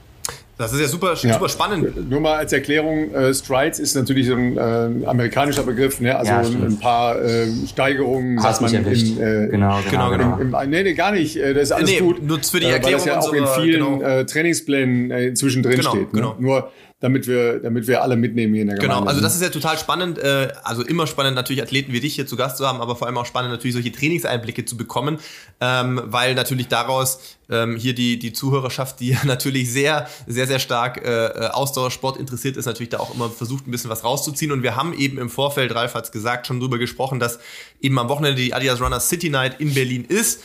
Das 0.59 0.73
ist 0.73 0.81
ja 0.81 0.89
super, 0.89 1.15
ja. 1.15 1.35
super 1.35 1.49
spannend. 1.49 2.11
Nur 2.11 2.21
mal 2.21 2.35
als 2.35 2.53
Erklärung, 2.53 3.15
äh, 3.15 3.33
Strides 3.33 3.79
ist 3.79 3.95
natürlich 3.95 4.27
so 4.27 4.35
ein 4.35 4.57
äh, 4.57 5.07
amerikanischer 5.07 5.63
Begriff, 5.63 6.01
ne? 6.01 6.19
also 6.19 6.33
ja, 6.33 6.41
ein, 6.41 6.79
paar 6.81 7.23
äh, 7.23 7.47
Steigerungen, 7.69 8.41
sagt 8.41 8.61
man 8.63 8.75
in, 8.75 8.85
äh, 8.85 9.49
genau, 9.51 9.79
genau, 9.89 10.11
genau. 10.11 10.37
Im, 10.39 10.53
im, 10.53 10.71
nee, 10.71 10.83
nee, 10.83 10.95
gar 10.95 11.13
nicht, 11.13 11.37
äh, 11.37 11.55
das 11.55 11.65
ist 11.65 11.73
alles 11.73 11.91
nee, 11.91 12.01
gut. 12.01 12.21
Nur 12.21 12.41
für 12.43 12.59
die 12.59 12.67
Erklärung. 12.67 13.07
Äh, 13.07 13.11
weil 13.11 13.15
das 13.15 13.25
ja 13.25 13.31
auch 13.31 13.33
in 13.33 13.47
vielen 13.63 13.99
genau. 13.99 14.03
äh, 14.03 14.27
Trainingsplänen 14.27 15.11
äh, 15.13 15.35
zwischendrin 15.35 15.77
genau, 15.77 15.91
steht. 15.91 16.13
Ne? 16.13 16.21
Genau. 16.21 16.37
Nur 16.41 16.73
damit 17.01 17.29
wir, 17.29 17.61
damit 17.61 17.87
wir 17.87 18.03
alle 18.03 18.17
mitnehmen 18.17 18.55
hier 18.55 18.63
in 18.63 18.69
der 18.69 18.77
Gemeinde. 18.77 18.97
Genau, 18.97 19.09
also 19.09 19.21
das 19.21 19.37
ist 19.37 19.43
ja 19.43 19.51
total 19.51 19.79
spannend, 19.79 20.19
äh, 20.19 20.49
also 20.65 20.83
immer 20.83 21.07
spannend 21.07 21.37
natürlich 21.37 21.63
Athleten 21.63 21.93
wie 21.93 22.01
dich 22.01 22.17
hier 22.17 22.27
zu 22.27 22.37
Gast 22.37 22.57
zu 22.57 22.67
haben, 22.67 22.81
aber 22.81 22.97
vor 22.97 23.07
allem 23.07 23.17
auch 23.19 23.27
spannend 23.27 23.53
natürlich 23.53 23.75
solche 23.75 23.93
Trainingseinblicke 23.93 24.65
zu 24.65 24.77
bekommen, 24.77 25.19
ähm, 25.61 26.03
weil 26.07 26.35
natürlich 26.35 26.67
daraus 26.67 27.21
ähm, 27.51 27.77
hier 27.77 27.95
die, 27.95 28.19
die 28.19 28.33
Zuhörerschaft, 28.33 28.99
die 28.99 29.17
natürlich 29.25 29.71
sehr, 29.71 30.09
sehr, 30.27 30.49
sehr 30.49 30.59
stark 30.59 31.07
äh, 31.07 31.27
äh, 31.27 31.49
Ausdauersport 31.51 32.17
interessiert 32.17 32.57
ist, 32.57 32.67
natürlich 32.67 32.91
da 32.91 32.99
auch 32.99 33.15
immer 33.15 33.31
versucht, 33.31 33.69
ein 33.69 33.71
bisschen 33.71 33.91
was 33.91 34.03
rauszuziehen 34.03 34.51
und 34.51 34.65
wir 34.65 34.75
haben 34.75 34.93
eben 34.93 35.19
im 35.19 35.31
Vorfeld, 35.31 35.73
Ralf 35.77 35.95
hat 35.95 36.07
es 36.07 36.13
gesagt, 36.13 36.49
schon 36.49 36.59
drüber 36.59 36.79
gesprochen, 36.79 37.21
dass 37.21 37.39
eben 37.81 37.97
am 38.01 38.09
Wochenende 38.09 38.43
die 38.43 38.55
Adidas 38.55 38.81
Runner 38.81 38.99
City 38.99 39.31
Night 39.31 39.61
in 39.61 39.73
Berlin 39.73 40.05
ist 40.05 40.41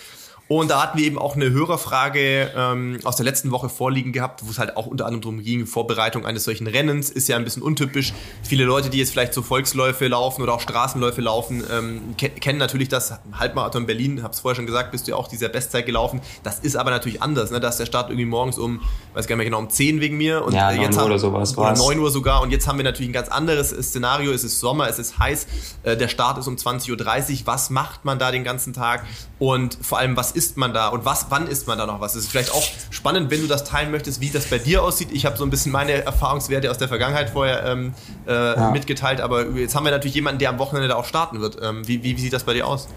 und 0.49 0.69
da 0.69 0.83
hatten 0.83 0.97
wir 0.97 1.05
eben 1.05 1.17
auch 1.17 1.35
eine 1.35 1.49
Hörerfrage 1.51 2.51
ähm, 2.55 2.99
aus 3.05 3.15
der 3.15 3.23
letzten 3.23 3.51
Woche 3.51 3.69
vorliegen 3.69 4.11
gehabt, 4.11 4.45
wo 4.45 4.51
es 4.51 4.59
halt 4.59 4.75
auch 4.75 4.87
unter 4.87 5.05
anderem 5.05 5.21
darum 5.21 5.41
ging, 5.41 5.65
Vorbereitung 5.65 6.25
eines 6.25 6.43
solchen 6.43 6.67
Rennens 6.67 7.09
ist 7.09 7.29
ja 7.29 7.37
ein 7.37 7.45
bisschen 7.45 7.63
untypisch. 7.63 8.13
Viele 8.43 8.65
Leute, 8.65 8.89
die 8.89 8.97
jetzt 8.97 9.11
vielleicht 9.11 9.33
so 9.33 9.41
Volksläufe 9.41 10.05
laufen 10.07 10.41
oder 10.41 10.53
auch 10.53 10.59
Straßenläufe 10.59 11.21
laufen, 11.21 11.63
ähm, 11.71 12.15
ke 12.17 12.29
kennen 12.29 12.59
natürlich 12.59 12.89
das 12.89 13.13
Halbmarathon 13.33 13.85
Berlin, 13.85 14.21
hab's 14.21 14.41
vorher 14.41 14.55
schon 14.55 14.65
gesagt, 14.65 14.91
bist 14.91 15.07
du 15.07 15.11
ja 15.11 15.17
auch 15.17 15.29
dieser 15.29 15.47
Bestzeit 15.47 15.85
gelaufen. 15.85 16.19
Das 16.43 16.59
ist 16.59 16.75
aber 16.75 16.91
natürlich 16.91 17.21
anders, 17.21 17.51
ne? 17.51 17.61
Da 17.61 17.69
ist 17.69 17.77
der 17.77 17.85
Start 17.85 18.09
irgendwie 18.09 18.25
morgens 18.25 18.57
um, 18.57 18.81
weiß 19.13 19.27
gar 19.27 19.35
nicht 19.35 19.37
mehr 19.37 19.45
genau, 19.45 19.59
um 19.59 19.69
10 19.69 20.01
wegen 20.01 20.17
mir. 20.17 20.43
Und 20.43 20.53
ja, 20.53 20.71
9 20.71 20.81
jetzt 20.81 20.97
Uhr 20.97 21.05
oder 21.05 21.19
sowas. 21.19 21.57
Oder 21.57 21.73
9 21.73 21.99
Uhr 21.99 22.11
sogar. 22.11 22.41
Und 22.41 22.51
jetzt 22.51 22.67
haben 22.67 22.77
wir 22.77 22.83
natürlich 22.83 23.09
ein 23.09 23.13
ganz 23.13 23.29
anderes 23.29 23.69
Szenario. 23.69 24.33
Es 24.33 24.43
ist 24.43 24.59
Sommer, 24.59 24.89
es 24.89 24.99
ist 24.99 25.19
heiß, 25.19 25.47
äh, 25.83 25.95
der 25.95 26.09
Start 26.09 26.37
ist 26.37 26.47
um 26.47 26.55
20.30 26.55 26.91
Uhr. 26.91 27.47
Was 27.47 27.69
macht 27.69 28.03
man 28.03 28.19
da 28.19 28.31
den 28.31 28.43
ganzen 28.43 28.73
Tag? 28.73 29.05
Und 29.39 29.77
vor 29.81 29.99
allem, 29.99 30.17
was 30.17 30.32
isst 30.35 30.57
man 30.57 30.73
da? 30.73 30.89
Und 30.89 31.05
was 31.05 31.27
wann 31.29 31.47
isst 31.47 31.67
man 31.67 31.77
da 31.77 31.85
noch 31.85 31.99
was? 31.99 32.15
Es 32.15 32.25
ist 32.25 32.31
vielleicht 32.31 32.51
auch 32.51 32.63
spannend, 32.89 33.31
wenn 33.31 33.41
du 33.41 33.47
das 33.47 33.63
teilen 33.63 33.91
möchtest, 33.91 34.21
wie 34.21 34.29
das 34.29 34.45
bei 34.45 34.57
dir 34.57 34.83
aussieht. 34.83 35.09
Ich 35.11 35.25
habe 35.25 35.37
so 35.37 35.43
ein 35.43 35.49
bisschen 35.49 35.71
meine 35.71 35.91
Erfahrungswerte 35.91 36.69
aus 36.69 36.77
der 36.77 36.87
Vergangenheit 36.87 37.29
vorher 37.29 37.65
ähm, 37.65 37.93
äh, 38.27 38.31
ja. 38.31 38.71
mitgeteilt, 38.71 39.21
aber 39.21 39.47
jetzt 39.51 39.75
haben 39.75 39.85
wir 39.85 39.91
natürlich 39.91 40.15
jemanden, 40.15 40.39
der 40.39 40.49
am 40.49 40.59
Wochenende 40.59 40.87
da 40.87 40.95
auch 40.95 41.05
starten 41.05 41.41
wird. 41.41 41.57
Ähm, 41.61 41.87
wie, 41.87 42.03
wie, 42.03 42.17
wie 42.17 42.21
sieht 42.21 42.33
das 42.33 42.43
bei 42.43 42.53
dir 42.53 42.67
aus? 42.67 42.87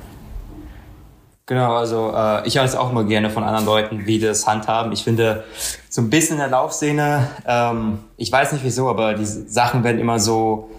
Genau, 1.49 1.77
also 1.77 2.13
äh, 2.13 2.47
ich 2.47 2.57
höre 2.57 2.65
es 2.65 2.75
auch 2.75 2.91
immer 2.91 3.05
gerne 3.05 3.31
von 3.31 3.45
anderen 3.45 3.67
Leuten, 3.67 4.07
wie 4.07 4.19
das 4.19 4.49
handhaben. 4.49 4.91
Ich 4.91 5.05
finde, 5.05 5.45
so 5.89 6.03
ein 6.03 6.11
bisschen 6.11 6.35
in 6.35 6.41
der 6.41 6.49
Laufszene, 6.49 7.29
ähm, 7.47 8.01
ich 8.17 8.33
weiß 8.33 8.51
nicht 8.51 8.65
wieso, 8.65 8.89
aber 8.89 9.15
diese 9.15 9.49
Sachen 9.49 9.85
werden 9.85 10.01
immer 10.01 10.19
so 10.19 10.71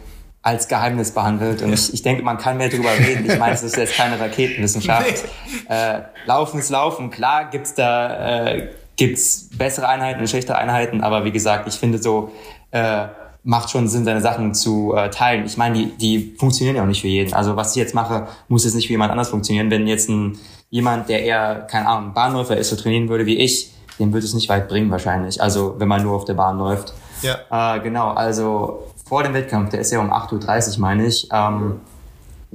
als 0.48 0.70
Geheimnis 0.70 1.12
behandelt. 1.12 1.62
Und 1.62 1.74
ich, 1.74 1.94
ich 1.94 2.02
denke, 2.04 2.24
man 2.24 2.38
kann 2.38 2.56
mehr 2.56 2.70
darüber 2.70 2.98
reden. 2.98 3.30
Ich 3.30 3.38
meine, 3.38 3.54
es 3.54 3.64
ist 3.64 3.76
jetzt 3.76 3.96
keine 3.96 4.18
Raketenwissenschaft. 4.20 5.26
Nee. 5.70 5.76
Äh, 5.76 6.02
Laufen 6.26 6.60
ist 6.60 6.70
Laufen. 6.70 7.10
Klar 7.10 7.50
gibt's 7.50 7.74
da 7.74 8.46
äh, 8.46 8.70
gibt's 8.96 9.50
bessere 9.58 9.90
Einheiten 9.90 10.22
und 10.22 10.30
schlechtere 10.30 10.58
Einheiten, 10.58 11.02
aber 11.02 11.26
wie 11.26 11.32
gesagt, 11.32 11.68
ich 11.68 11.76
finde 11.76 11.98
so, 11.98 12.32
äh, 12.72 13.08
macht 13.44 13.70
schon 13.70 13.88
Sinn, 13.90 14.06
seine 14.06 14.22
Sachen 14.22 14.54
zu 14.54 14.94
äh, 14.96 15.10
teilen. 15.10 15.46
Ich 15.46 15.58
meine, 15.58 15.76
die, 15.76 15.98
die 15.98 16.36
funktionieren 16.38 16.78
ja 16.78 16.84
auch 16.84 16.88
nicht 16.88 17.02
für 17.02 17.08
jeden. 17.08 17.34
Also 17.34 17.58
was 17.58 17.72
ich 17.72 17.82
jetzt 17.82 17.94
mache, 17.94 18.28
muss 18.48 18.64
jetzt 18.64 18.76
nicht 18.76 18.88
für 18.88 18.94
jemand 18.94 19.12
anders 19.12 19.30
funktionieren. 19.30 19.70
Wenn 19.70 19.88
jetzt 19.88 20.10
ein 20.10 20.38
jemand, 20.70 21.10
der 21.10 21.24
eher, 21.24 21.68
keine 21.70 21.88
Ahnung, 21.88 22.14
Bahnläufer 22.14 22.56
ist, 22.56 22.70
so 22.70 22.76
trainieren 22.78 23.10
würde 23.10 23.26
wie 23.26 23.38
ich, 23.38 23.72
dem 24.00 24.14
würde 24.14 24.26
es 24.26 24.34
nicht 24.34 24.48
weit 24.48 24.70
bringen 24.70 24.90
wahrscheinlich. 24.92 25.42
Also 25.42 25.76
wenn 25.78 25.88
man 25.88 26.04
nur 26.04 26.16
auf 26.16 26.26
der 26.26 26.36
Bahn 26.36 26.58
läuft. 26.58 26.94
Ja. 27.22 27.76
Äh, 27.76 27.82
genau, 27.82 28.12
also 28.12 28.84
vor 29.08 29.24
dem 29.24 29.34
Wettkampf, 29.34 29.70
der 29.70 29.82
ist 29.82 29.92
ja 29.92 30.00
um 30.00 30.12
8.30 30.12 30.74
Uhr, 30.74 30.82
meine 30.82 31.06
ich. 31.06 31.28
Ähm, 31.32 31.80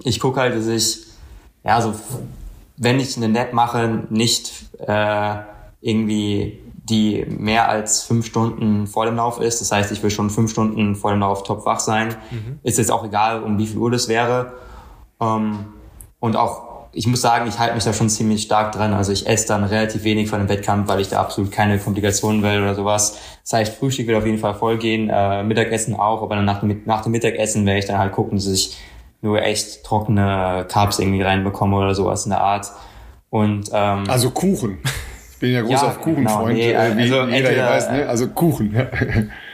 ich 0.05 0.21
gucke 0.21 0.41
halt, 0.41 0.55
dass 0.57 0.67
ich, 0.67 1.07
ja, 1.65 1.81
so, 1.81 1.95
wenn 2.77 3.01
ich 3.01 3.17
eine 3.17 3.29
Net 3.29 3.53
mache, 3.53 4.05
nicht 4.11 4.71
äh, 4.87 5.37
irgendwie 5.81 6.59
die 6.85 7.25
mehr 7.27 7.69
als 7.69 8.03
fünf 8.03 8.27
Stunden 8.27 8.87
vor 8.87 9.07
dem 9.07 9.17
Lauf 9.17 9.41
ist. 9.41 9.61
Das 9.61 9.71
heißt, 9.71 9.93
ich 9.93 10.03
will 10.03 10.11
schon 10.11 10.31
fünf 10.31 10.51
Stunden 10.51 10.97
vor 10.97 11.13
dem 11.13 11.21
Lauf 11.21 11.45
top 11.45 11.65
wach 11.65 11.79
sein. 11.79 12.17
Mhm. 12.31 12.59
Ist 12.65 12.79
jetzt 12.79 12.91
auch 12.91 13.05
egal, 13.05 13.43
um 13.43 13.59
wie 13.59 13.67
viel 13.67 13.79
Uhr 13.79 13.91
das 13.91 14.09
wäre. 14.09 14.55
Ähm, 15.21 15.67
und 16.19 16.37
auch 16.37 16.72
ich 16.95 17.07
muss 17.07 17.23
sagen, 17.23 17.49
ich 17.49 17.59
halte 17.59 17.75
mich 17.75 17.85
da 17.85 17.93
schon 17.93 18.11
ziemlich 18.11 18.43
stark 18.43 18.73
dran. 18.73 18.93
Also 18.93 19.13
ich 19.13 19.27
esse 19.27 19.49
dann 19.49 19.65
relativ 19.65 20.05
wenig 20.05 20.29
von 20.29 20.41
dem 20.41 20.49
Wettkampf, 20.49 20.89
weil 20.89 21.01
ich 21.01 21.09
da 21.09 21.21
absolut 21.21 21.51
keine 21.51 21.79
Komplikationen 21.79 22.43
will 22.43 22.61
oder 22.61 22.75
sowas. 22.75 23.19
Das 23.43 23.53
heißt, 23.55 23.75
Frühstück 23.77 24.07
wird 24.07 24.19
auf 24.19 24.27
jeden 24.27 24.39
Fall 24.39 24.55
vollgehen, 24.55 25.09
äh, 25.11 25.43
Mittagessen 25.43 25.95
auch, 25.95 26.23
aber 26.23 26.37
dann 26.37 26.45
nach 26.45 26.61
dem, 26.61 26.83
nach 26.85 27.03
dem 27.03 27.13
Mittagessen 27.13 27.65
werde 27.65 27.79
ich 27.79 27.87
dann 27.87 27.99
halt 27.99 28.13
gucken, 28.13 28.37
dass 28.37 28.47
ich 28.47 28.77
nur 29.23 29.43
echt 29.43 29.85
trockene 29.85 30.67
Carbs 30.69 30.99
irgendwie 30.99 31.23
reinbekomme 31.23 31.77
oder 31.77 31.95
sowas 31.95 32.25
in 32.25 32.31
der 32.31 32.41
Art. 32.41 32.71
Und 33.31 33.71
ähm, 33.73 34.05
also 34.09 34.31
Kuchen. 34.31 34.79
Ich 35.33 35.39
bin 35.39 35.55
ja 35.55 35.63
groß 35.63 35.71
ja, 35.71 35.89
auf 35.89 36.01
Kuchenfreund, 36.01 36.55
genau, 36.57 36.69
nee, 36.69 36.73
äh, 36.73 36.97
wie 36.97 37.03
also 37.03 37.23
jeder 37.23 37.51
hier 37.51 37.65
weiß, 37.65 37.91
ne? 37.91 38.09
Also 38.09 38.29
Kuchen. 38.29 38.75
Ja. 38.75 38.87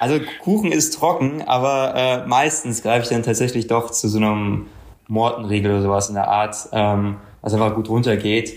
Also 0.01 0.21
Kuchen 0.43 0.71
ist 0.71 0.95
trocken, 0.99 1.43
aber 1.47 1.95
äh, 1.97 2.27
meistens 2.27 2.83
greife 2.83 3.05
ich 3.05 3.09
dann 3.09 3.23
tatsächlich 3.23 3.69
doch 3.69 3.91
zu 3.91 4.09
so 4.09 4.19
einem 4.19 4.67
Mortenriegel 5.07 5.71
oder 5.71 5.83
sowas 5.83 6.09
in 6.09 6.17
der 6.17 6.29
Art. 6.29 6.57
Ähm, 6.73 7.17
was 7.41 7.55
einfach 7.55 7.75
gut 7.75 7.89
runtergeht. 7.89 8.55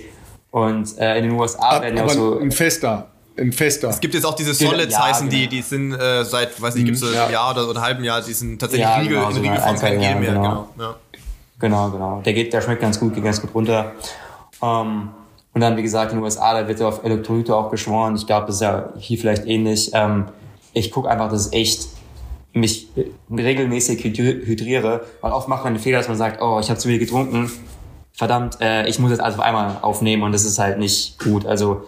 Und 0.52 0.98
äh, 0.98 1.18
in 1.18 1.24
den 1.24 1.32
USA 1.34 1.70
Ab, 1.70 1.82
werden 1.82 1.98
ja 1.98 2.06
auch 2.06 2.10
so. 2.10 2.40
Ein 2.40 2.52
fester. 2.52 3.08
Ein 3.38 3.54
fester. 3.54 3.90
Es 3.90 4.02
gibt 4.02 4.14
jetzt 4.14 4.26
auch 4.26 4.36
diese 4.36 4.54
Solids 4.54 4.94
ja, 4.94 5.08
heißen, 5.08 5.30
genau. 5.30 5.42
die, 5.42 5.48
die 5.48 5.62
sind 5.62 5.94
äh, 5.94 6.26
seit, 6.26 6.62
weiß 6.62 6.76
nicht, 6.76 6.86
gibt 6.86 6.98
es 6.98 7.04
mhm, 7.04 7.14
ja. 7.14 7.26
ein 7.26 7.32
Jahr 7.32 7.52
oder, 7.52 7.70
oder 7.70 7.80
ein 7.80 7.86
halben 7.86 8.04
Jahr, 8.04 8.22
die 8.22 8.34
sind 8.34 8.60
tatsächlich 8.60 8.88
ja, 8.88 8.98
Riegel, 8.98 9.18
genau, 9.18 9.30
in 9.30 9.38
Riegelform, 9.38 9.76
kein 9.78 10.00
Gel 10.00 10.16
mehr. 10.16 10.34
Genau. 10.34 10.68
Genau. 10.76 10.90
Ja. 10.90 10.96
genau, 11.60 11.90
genau. 11.90 12.22
Der 12.26 12.34
geht, 12.34 12.52
der 12.52 12.62
schmeckt 12.62 12.82
ganz 12.82 13.00
gut, 13.00 13.16
geht 13.16 13.24
ganz 13.24 13.42
gut 13.42 13.56
runter. 13.56 13.94
Ähm, 14.62 15.10
und 15.54 15.62
dann, 15.62 15.78
wie 15.78 15.82
gesagt, 15.82 16.12
in 16.12 16.18
den 16.18 16.24
USA, 16.24 16.54
da 16.60 16.68
wird 16.68 16.80
ja 16.80 16.88
auf 16.88 17.04
Elektrolyte 17.04 17.56
auch 17.56 17.72
geschworen. 17.72 18.16
Ich 18.16 18.26
glaube, 18.26 18.48
das 18.48 18.56
ist 18.56 18.62
ja 18.62 18.90
hier 18.98 19.18
vielleicht 19.18 19.46
ähnlich. 19.46 19.92
Ähm, 19.94 20.26
ich 20.74 20.92
gucke 20.92 21.10
einfach, 21.10 21.30
dass 21.30 21.48
es 21.48 21.54
echt 21.54 21.88
mich 22.54 22.90
regelmäßig 23.30 24.04
hydriere, 24.04 25.06
weil 25.22 25.32
oft 25.32 25.48
macht 25.48 25.64
man 25.64 25.74
den 25.74 25.82
Fehler, 25.82 26.00
dass 26.00 26.10
man 26.10 26.18
sagt, 26.18 26.42
oh, 26.42 26.60
ich 26.60 26.70
habe 26.70 26.80
zu 26.80 26.90
viel 26.90 27.00
getrunken, 27.00 27.50
verdammt, 28.14 28.60
äh, 28.62 28.88
ich 28.88 29.00
muss 29.00 29.12
jetzt 29.12 29.22
alles 29.22 29.38
auf 29.38 29.44
einmal 29.44 29.78
aufnehmen 29.82 30.24
und 30.24 30.32
das 30.32 30.46
ist 30.46 30.60
halt 30.60 30.80
nicht 30.80 31.20
gut. 31.20 31.46
Also 31.46 31.84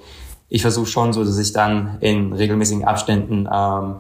ich 0.50 0.62
versuche 0.62 0.86
schon 0.86 1.14
so, 1.14 1.24
dass 1.24 1.38
ich 1.38 1.54
dann 1.54 1.98
in 2.00 2.34
regelmäßigen 2.34 2.84
Abständen 2.84 3.48
ähm, 3.52 3.96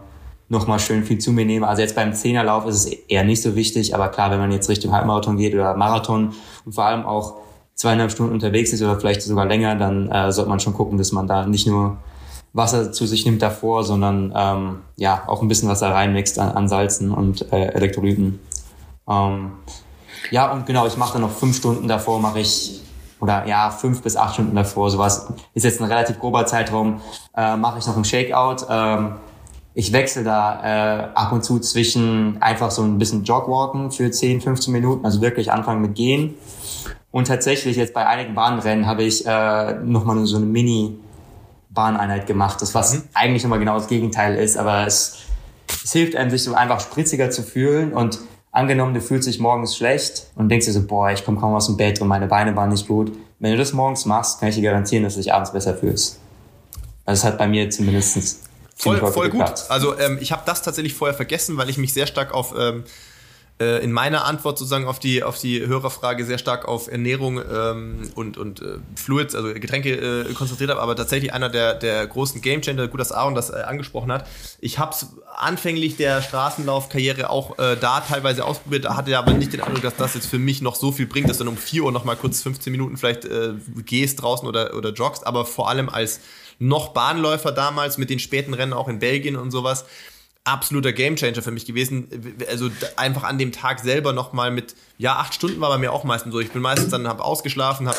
nochmal 0.50 0.80
schön 0.80 1.04
viel 1.04 1.18
zu 1.18 1.32
mir 1.32 1.46
nehme. 1.46 1.68
Also 1.68 1.82
jetzt 1.82 1.96
beim 1.96 2.14
Zehnerlauf 2.14 2.66
ist 2.66 2.76
es 2.76 2.86
eher 2.86 3.24
nicht 3.24 3.42
so 3.42 3.56
wichtig, 3.56 3.96
aber 3.96 4.10
klar, 4.10 4.32
wenn 4.32 4.40
man 4.40 4.52
jetzt 4.52 4.70
Richtung 4.70 4.92
Halbmarathon 4.92 5.38
geht 5.38 5.54
oder 5.54 5.76
Marathon 5.76 6.34
und 6.66 6.74
vor 6.74 6.86
allem 6.86 7.06
auch 7.06 7.36
zweieinhalb 7.76 8.12
Stunden 8.12 8.34
unterwegs 8.34 8.72
ist 8.72 8.82
oder 8.82 9.00
vielleicht 9.00 9.22
sogar 9.22 9.46
länger, 9.46 9.76
dann 9.76 10.10
äh, 10.10 10.32
sollte 10.32 10.50
man 10.50 10.60
schon 10.60 10.74
gucken, 10.74 10.98
dass 10.98 11.12
man 11.12 11.28
da 11.28 11.46
nicht 11.46 11.68
nur 11.68 11.98
Wasser 12.54 12.92
zu 12.92 13.08
sich 13.08 13.26
nimmt 13.26 13.42
davor, 13.42 13.84
sondern 13.84 14.32
ähm, 14.36 14.80
ja 14.96 15.24
auch 15.28 15.42
ein 15.42 15.48
bisschen 15.48 15.70
Wasser 15.70 15.90
reinmixt 15.90 16.38
an, 16.38 16.52
an 16.52 16.68
Salzen 16.68 17.12
und 17.12 17.52
äh, 17.52 17.70
Elektrolyten. 17.70 18.40
Ähm, 19.10 19.54
ja, 20.32 20.52
und 20.52 20.66
genau, 20.66 20.86
ich 20.88 20.98
mache 20.98 21.14
dann 21.14 21.22
noch 21.22 21.32
fünf 21.32 21.58
Stunden 21.58 21.88
davor, 21.88 22.20
mache 22.20 22.40
ich, 22.40 22.82
oder 23.20 23.46
ja, 23.46 23.70
fünf 23.72 24.02
bis 24.02 24.16
acht 24.16 24.36
Stunden 24.36 24.56
davor, 24.56 24.90
sowas. 24.90 25.28
Ist 25.54 25.64
jetzt 25.64 25.82
ein 25.82 25.88
relativ 25.88 26.20
grober 26.20 26.46
Zeitraum, 26.46 27.02
äh, 27.36 27.56
mache 27.56 27.80
ich 27.80 27.88
noch 27.88 27.98
ein 27.98 28.06
Shakeout. 28.06 28.66
Ähm, 28.70 29.16
ich 29.74 29.92
wechsle 29.92 30.24
da 30.24 30.62
äh, 30.64 31.08
ab 31.16 31.32
und 31.32 31.44
zu 31.44 31.60
zwischen 31.60 32.42
einfach 32.42 32.70
so 32.70 32.84
ein 32.84 32.98
bisschen 32.98 33.24
Jogwalken 33.24 33.92
für 33.92 34.12
10, 34.12 34.42
15 34.42 34.72
Minuten, 34.72 35.06
also 35.06 35.22
wirklich 35.22 35.52
anfangen 35.52 35.82
mit 35.82 35.96
Gehen. 35.96 36.36
Und 37.12 37.28
tatsächlich 37.28 37.78
jetzt 37.78 37.94
bei 37.94 38.06
einigen 38.06 38.36
Bahnrennen 38.36 38.86
habe 38.86 39.04
ich 39.04 39.26
äh, 39.26 39.74
nochmal 39.84 40.26
so 40.26 40.38
eine 40.38 40.46
Mini- 40.46 40.98
Bahneinheit 41.74 42.28
gemacht, 42.28 42.62
das 42.62 42.76
was 42.76 42.94
mhm. 42.94 43.04
eigentlich 43.14 43.44
nochmal 43.44 43.60
genau 43.60 43.76
das 43.76 43.88
Gegenteil 43.88 44.36
ist, 44.36 44.58
aber 44.58 44.86
es, 44.86 45.18
es 45.84 45.92
hilft 45.92 46.16
einem, 46.16 46.30
sich 46.30 46.44
so 46.44 46.54
einfach 46.54 46.80
spritziger 46.80 47.30
zu 47.32 47.42
fühlen 47.42 47.94
und 47.94 48.20
angenommen, 48.54 48.94
du 48.94 49.02
fühlst 49.02 49.28
dich 49.28 49.40
morgens 49.40 49.76
schlecht 49.76 50.28
und 50.36 50.48
denkst 50.48 50.68
dir 50.68 50.72
so, 50.72 50.88
boah, 50.88 51.12
ich 51.12 51.26
komme 51.26 51.40
kaum 51.40 51.54
aus 51.54 51.66
dem 51.66 51.76
Bett 51.76 52.00
und 52.00 52.08
meine 52.08 52.28
Beine 52.28 52.56
waren 52.56 52.70
nicht 52.70 52.88
gut. 52.88 53.12
Wenn 53.40 53.52
du 53.52 53.58
das 53.58 53.74
morgens 53.74 54.06
machst, 54.06 54.40
kann 54.40 54.48
ich 54.48 54.56
dir 54.56 54.62
garantieren, 54.62 55.04
dass 55.04 55.16
du 55.16 55.20
dich 55.20 55.34
abends 55.34 55.52
besser 55.52 55.76
fühlst. 55.76 56.20
Also 57.04 57.20
es 57.20 57.24
hat 57.26 57.38
bei 57.38 57.48
mir 57.48 57.70
zumindest 57.70 58.40
voll, 58.76 58.98
voll 59.12 59.30
gut. 59.30 59.52
Also 59.68 60.00
ähm, 60.00 60.18
ich 60.22 60.32
habe 60.32 60.44
das 60.46 60.62
tatsächlich 60.62 60.94
vorher 60.94 61.16
vergessen, 61.16 61.58
weil 61.58 61.70
ich 61.70 61.78
mich 61.78 61.94
sehr 61.94 62.08
stark 62.08 62.34
auf 62.34 62.54
ähm, 62.58 62.82
äh, 62.82 62.88
in 63.60 63.92
meiner 63.92 64.26
Antwort 64.26 64.58
sozusagen 64.58 64.88
auf 64.88 65.00
die, 65.00 65.24
auf 65.24 65.40
die 65.40 65.66
Hörerfrage 65.66 66.26
sehr 66.26 66.38
stark 66.38 66.68
auf 66.68 66.88
Ernährung 66.88 67.40
ähm, 67.40 68.12
und, 68.16 68.38
und 68.38 68.62
äh, 68.62 68.80
Fluids, 68.96 69.36
also 69.36 69.54
Getränke 69.54 69.92
äh, 69.92 70.34
konzentriert 70.34 70.72
habe, 70.72 70.82
aber 70.82 70.96
tatsächlich 70.96 71.34
einer 71.34 71.50
der, 71.50 71.76
der 71.76 72.06
großen 72.08 72.42
Gamechanger, 72.42 72.88
gut, 72.88 73.00
dass 73.00 73.12
Aaron 73.12 73.36
das 73.36 73.52
äh, 73.52 73.58
angesprochen 73.58 74.12
hat. 74.12 74.28
Ich 74.60 74.80
habe 74.80 74.92
es 74.92 75.08
anfänglich 75.36 75.98
der 75.98 76.22
Straßenlaufkarriere 76.22 77.30
auch 77.30 77.58
äh, 77.60 77.78
da 77.80 78.02
teilweise 78.02 78.44
ausprobiert, 78.44 78.90
hatte 78.90 79.18
aber 79.18 79.34
nicht 79.34 79.54
den 79.54 79.62
Eindruck, 79.62 79.84
dass 79.84 79.96
das 79.96 80.16
jetzt 80.16 80.28
für 80.28 80.40
mich 80.40 80.62
noch 80.62 80.76
so 80.76 80.92
viel 80.92 81.06
bringt, 81.06 81.30
dass 81.30 81.38
du 81.38 81.44
dann 81.44 81.54
um 81.54 81.58
4 81.58 81.84
Uhr 81.84 81.92
noch 81.92 82.06
mal 82.06 82.16
kurz 82.16 82.42
15 82.42 82.72
Minuten 82.72 82.98
vielleicht 82.98 83.26
äh, 83.26 83.54
gehst 83.86 84.22
draußen 84.22 84.48
oder, 84.48 84.76
oder 84.76 84.92
joggst, 84.92 85.26
aber 85.28 85.46
vor 85.46 85.70
allem 85.70 85.90
als 85.90 86.20
noch 86.60 86.90
Bahnläufer 86.90 87.52
damals 87.52 87.98
mit 87.98 88.10
den 88.10 88.20
späten 88.20 88.54
Rennen 88.54 88.74
auch 88.74 88.88
in 88.88 89.00
Belgien 89.00 89.36
und 89.36 89.52
sowas, 89.52 89.86
absoluter 90.46 90.92
Gamechanger 90.92 91.42
für 91.42 91.52
mich 91.52 91.66
gewesen. 91.66 92.10
Also 92.50 92.70
einfach 92.98 93.24
an 93.24 93.38
dem 93.38 93.54
Tag 93.54 93.80
selber 93.80 94.12
nochmal 94.12 94.52
mit, 94.52 94.76
ja, 94.98 95.16
acht 95.16 95.34
Stunden 95.34 95.62
war 95.62 95.70
bei 95.70 95.78
mir 95.78 95.94
auch 95.94 96.04
meistens 96.04 96.34
so. 96.34 96.40
Ich 96.42 96.52
bin 96.52 96.62
meistens 96.62 96.90
dann, 96.90 97.08
habe 97.08 97.24
ausgeschlafen, 97.24 97.88
habe 97.88 97.98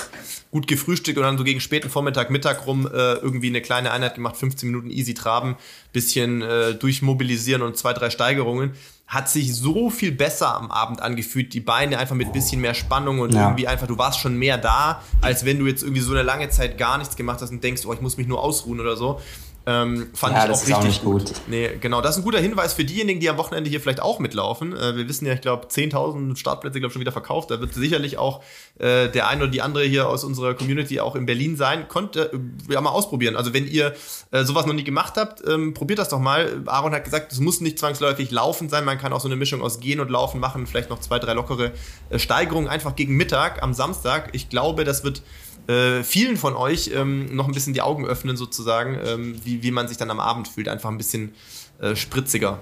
gut 0.51 0.67
gefrühstückt 0.67 1.17
und 1.17 1.25
dann 1.25 1.39
so 1.39 1.45
gegen 1.45 1.61
späten 1.61 1.89
Vormittag, 1.89 2.31
Mittag 2.31 2.67
rum 2.67 2.87
äh, 2.87 3.15
irgendwie 3.15 3.47
eine 3.49 3.63
kleine 3.63 3.93
Einheit 3.93 4.17
gemacht, 4.17 4.37
15 4.37 4.69
Minuten 4.69 4.91
easy 4.91 5.15
traben, 5.15 5.57
bisschen 5.93 6.43
äh, 6.43 6.75
durchmobilisieren 6.75 7.63
und 7.63 7.79
zwei, 7.79 7.95
drei 7.95 8.11
Steigerungen. 8.11 8.73
Hat 9.07 9.29
sich 9.31 9.55
so 9.55 9.89
viel 9.91 10.13
besser 10.13 10.55
am 10.55 10.71
Abend 10.71 11.01
angefühlt, 11.01 11.53
die 11.55 11.61
Beine 11.61 11.99
einfach 11.99 12.15
mit 12.15 12.33
bisschen 12.33 12.61
mehr 12.61 12.75
Spannung 12.75 13.21
und 13.21 13.35
ja. 13.35 13.45
irgendwie 13.45 13.69
einfach, 13.69 13.87
du 13.87 13.97
warst 13.97 14.19
schon 14.21 14.39
mehr 14.39 14.59
da, 14.59 15.03
als 15.23 15.47
wenn 15.47 15.59
du 15.59 15.67
jetzt 15.67 15.83
irgendwie 15.83 16.01
so 16.01 16.13
eine 16.13 16.23
lange 16.23 16.51
Zeit 16.51 16.77
gar 16.77 16.99
nichts 16.99 17.17
gemacht 17.17 17.41
hast 17.41 17.51
und 17.51 17.65
denkst, 17.65 17.83
oh, 17.87 17.93
ich 17.93 18.01
muss 18.01 18.19
mich 18.19 18.27
nur 18.27 18.43
ausruhen 18.43 18.81
oder 18.81 18.97
so. 18.97 19.21
Ähm, 19.67 20.11
fand 20.13 20.35
ja, 20.35 20.45
ich 20.45 20.51
auch 20.51 20.67
richtig 20.67 20.99
auch 20.99 21.05
gut. 21.05 21.25
gut. 21.27 21.33
Nee, 21.47 21.79
genau, 21.81 22.03
das 22.03 22.13
ist 22.13 22.23
ein 22.23 22.25
guter 22.25 22.39
Hinweis 22.39 22.75
für 22.75 22.85
diejenigen, 22.85 23.19
die 23.21 23.31
am 23.31 23.39
Wochenende 23.39 23.71
hier 23.71 23.81
vielleicht 23.81 24.01
auch 24.01 24.19
mitlaufen. 24.19 24.77
Äh, 24.77 24.97
wir 24.97 25.09
wissen 25.09 25.25
ja, 25.27 25.33
ich 25.33 25.41
glaube, 25.41 25.69
10.000 25.69 26.37
Startplätze, 26.37 26.81
glaube 26.81 26.93
schon 26.93 27.01
wieder 27.01 27.13
verkauft. 27.13 27.51
Da 27.51 27.61
wird 27.61 27.73
sicherlich 27.73 28.19
auch 28.19 28.43
äh, 28.79 29.09
der 29.09 29.29
eine 29.29 29.45
oder 29.45 29.51
die 29.51 29.63
andere 29.63 29.85
hier 29.85 30.09
aus 30.09 30.23
unserer 30.23 30.53
Community 30.53 31.01
auch 31.01 31.17
in 31.17 31.25
Berlin 31.25 31.57
sein. 31.57 31.89
Konnte 31.89 32.33
äh, 32.33 32.73
ja 32.73 32.81
mal 32.83 32.91
ausprobieren. 32.91 33.37
Also 33.37 33.55
wenn 33.55 33.67
ihr 33.67 33.95
äh, 34.33 34.45
sowas 34.45 34.67
noch 34.67 34.75
nie 34.75 34.85
gemacht 34.85 35.15
habt, 35.17 35.43
ähm, 35.49 35.73
probiert 35.73 35.99
das 35.99 36.11
doch 36.11 36.21
mal. 36.21 36.63
Aaron 36.67 36.93
hat 36.93 37.05
gesagt, 37.05 37.33
es 37.33 37.41
muss 37.41 37.63
nicht 37.63 37.79
zwangsläufig 37.79 38.31
laufen 38.31 38.69
sein. 38.69 38.85
Man 38.85 38.99
kann 38.99 39.15
auch 39.15 39.21
so 39.21 39.29
eine 39.29 39.37
Mischung 39.37 39.63
aus 39.63 39.81
Gehen 39.81 40.01
und 40.01 40.11
Laufen 40.11 40.41
machen. 40.41 40.67
Vielleicht 40.67 40.91
noch 40.91 41.01
zwei, 41.01 41.19
drei 41.19 41.33
lockere 41.33 41.73
äh, 42.11 42.19
Steigerungen 42.19 42.69
einfach 42.69 42.97
gegen 42.97 43.17
Mittag 43.17 43.63
am 43.63 43.73
Samstag. 43.73 44.29
Ich 44.33 44.51
glaube, 44.51 44.85
das 44.85 45.05
wird 45.05 45.23
äh, 45.67 46.03
vielen 46.03 46.37
von 46.37 46.55
euch 46.55 46.91
ähm, 46.95 47.35
noch 47.35 47.49
ein 47.49 47.55
bisschen 47.55 47.75
die 47.75 47.83
Augen 47.83 48.07
öffnen, 48.07 48.37
sozusagen, 48.37 48.99
ähm, 49.05 49.37
wie, 49.45 49.63
wie 49.63 49.71
man 49.71 49.89
sich 49.89 49.97
dann 49.97 50.11
am 50.11 50.21
Abend 50.21 50.49
fühlt. 50.49 50.69
Einfach 50.69 50.91
ein 50.91 50.99
bisschen 50.99 51.35
äh, 51.81 51.97
spritziger. 51.97 52.61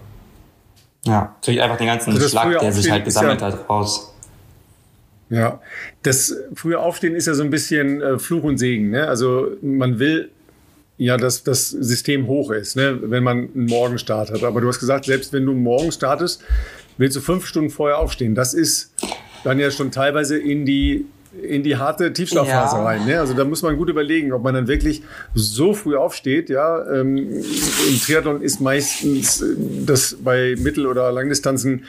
Ja, 1.05 1.35
kriegt 1.43 1.61
einfach 1.61 1.79
den 1.79 1.89
ganzen 1.89 2.13
also 2.13 2.29
Schlag, 2.29 2.59
der 2.61 2.73
sich 2.73 2.91
halt 2.91 3.05
gesammelt 3.05 3.41
ja, 3.41 3.49
hat, 3.49 3.69
raus. 3.69 4.15
Ja, 5.31 5.61
das 6.03 6.37
frühe 6.55 6.79
Aufstehen 6.79 7.15
ist 7.17 7.27
ja 7.27 7.35
so 7.35 7.43
ein 7.43 7.51
bisschen 7.51 8.01
äh, 8.03 8.19
Fluch 8.19 8.45
und 8.45 8.59
Segen. 8.59 8.91
Ne? 8.91 9.09
Also 9.09 9.49
man 9.63 9.99
will 9.99 10.31
ja, 10.99 11.17
dass 11.17 11.43
das 11.43 11.71
System 11.71 12.29
hoch 12.29 12.51
ist, 12.53 12.77
ne? 12.77 12.99
wenn 13.03 13.25
man 13.25 13.49
einen 13.55 13.67
Morgenstart 13.67 14.31
hat. 14.31 14.45
Aber 14.45 14.61
du 14.61 14.69
hast 14.69 14.79
gesagt, 14.79 15.07
selbst 15.07 15.33
wenn 15.33 15.45
du 15.45 15.53
morgen 15.53 15.91
startest, 15.91 16.43
willst 16.97 17.17
du 17.17 17.21
fünf 17.21 17.47
Stunden 17.47 17.71
vorher 17.71 17.99
aufstehen. 17.99 18.37
Das 18.37 18.55
ist 18.55 18.93
dann 19.43 19.59
ja 19.59 19.73
schon 19.73 19.91
teilweise 19.91 20.39
in 20.39 20.65
die 20.65 21.07
in 21.41 21.63
die 21.63 21.77
harte 21.77 22.13
Tiefschlafphase 22.13 22.77
ja. 22.77 22.85
rein. 22.85 23.07
Ne? 23.07 23.19
Also 23.19 23.35
da 23.35 23.45
muss 23.45 23.63
man 23.63 23.77
gut 23.77 23.89
überlegen, 23.89 24.33
ob 24.33 24.43
man 24.43 24.55
dann 24.55 24.69
wirklich 24.69 25.03
so 25.35 25.73
früh 25.73 25.97
aufsteht. 25.97 26.51
Ja, 26.51 26.87
ähm, 26.93 27.17
im 27.19 28.01
Triathlon 28.01 28.43
ist 28.43 28.61
meistens 28.61 29.41
äh, 29.41 29.57
das 29.87 30.17
bei 30.23 30.55
Mittel- 30.59 30.87
oder 30.87 31.11
Langdistanzen 31.11 31.85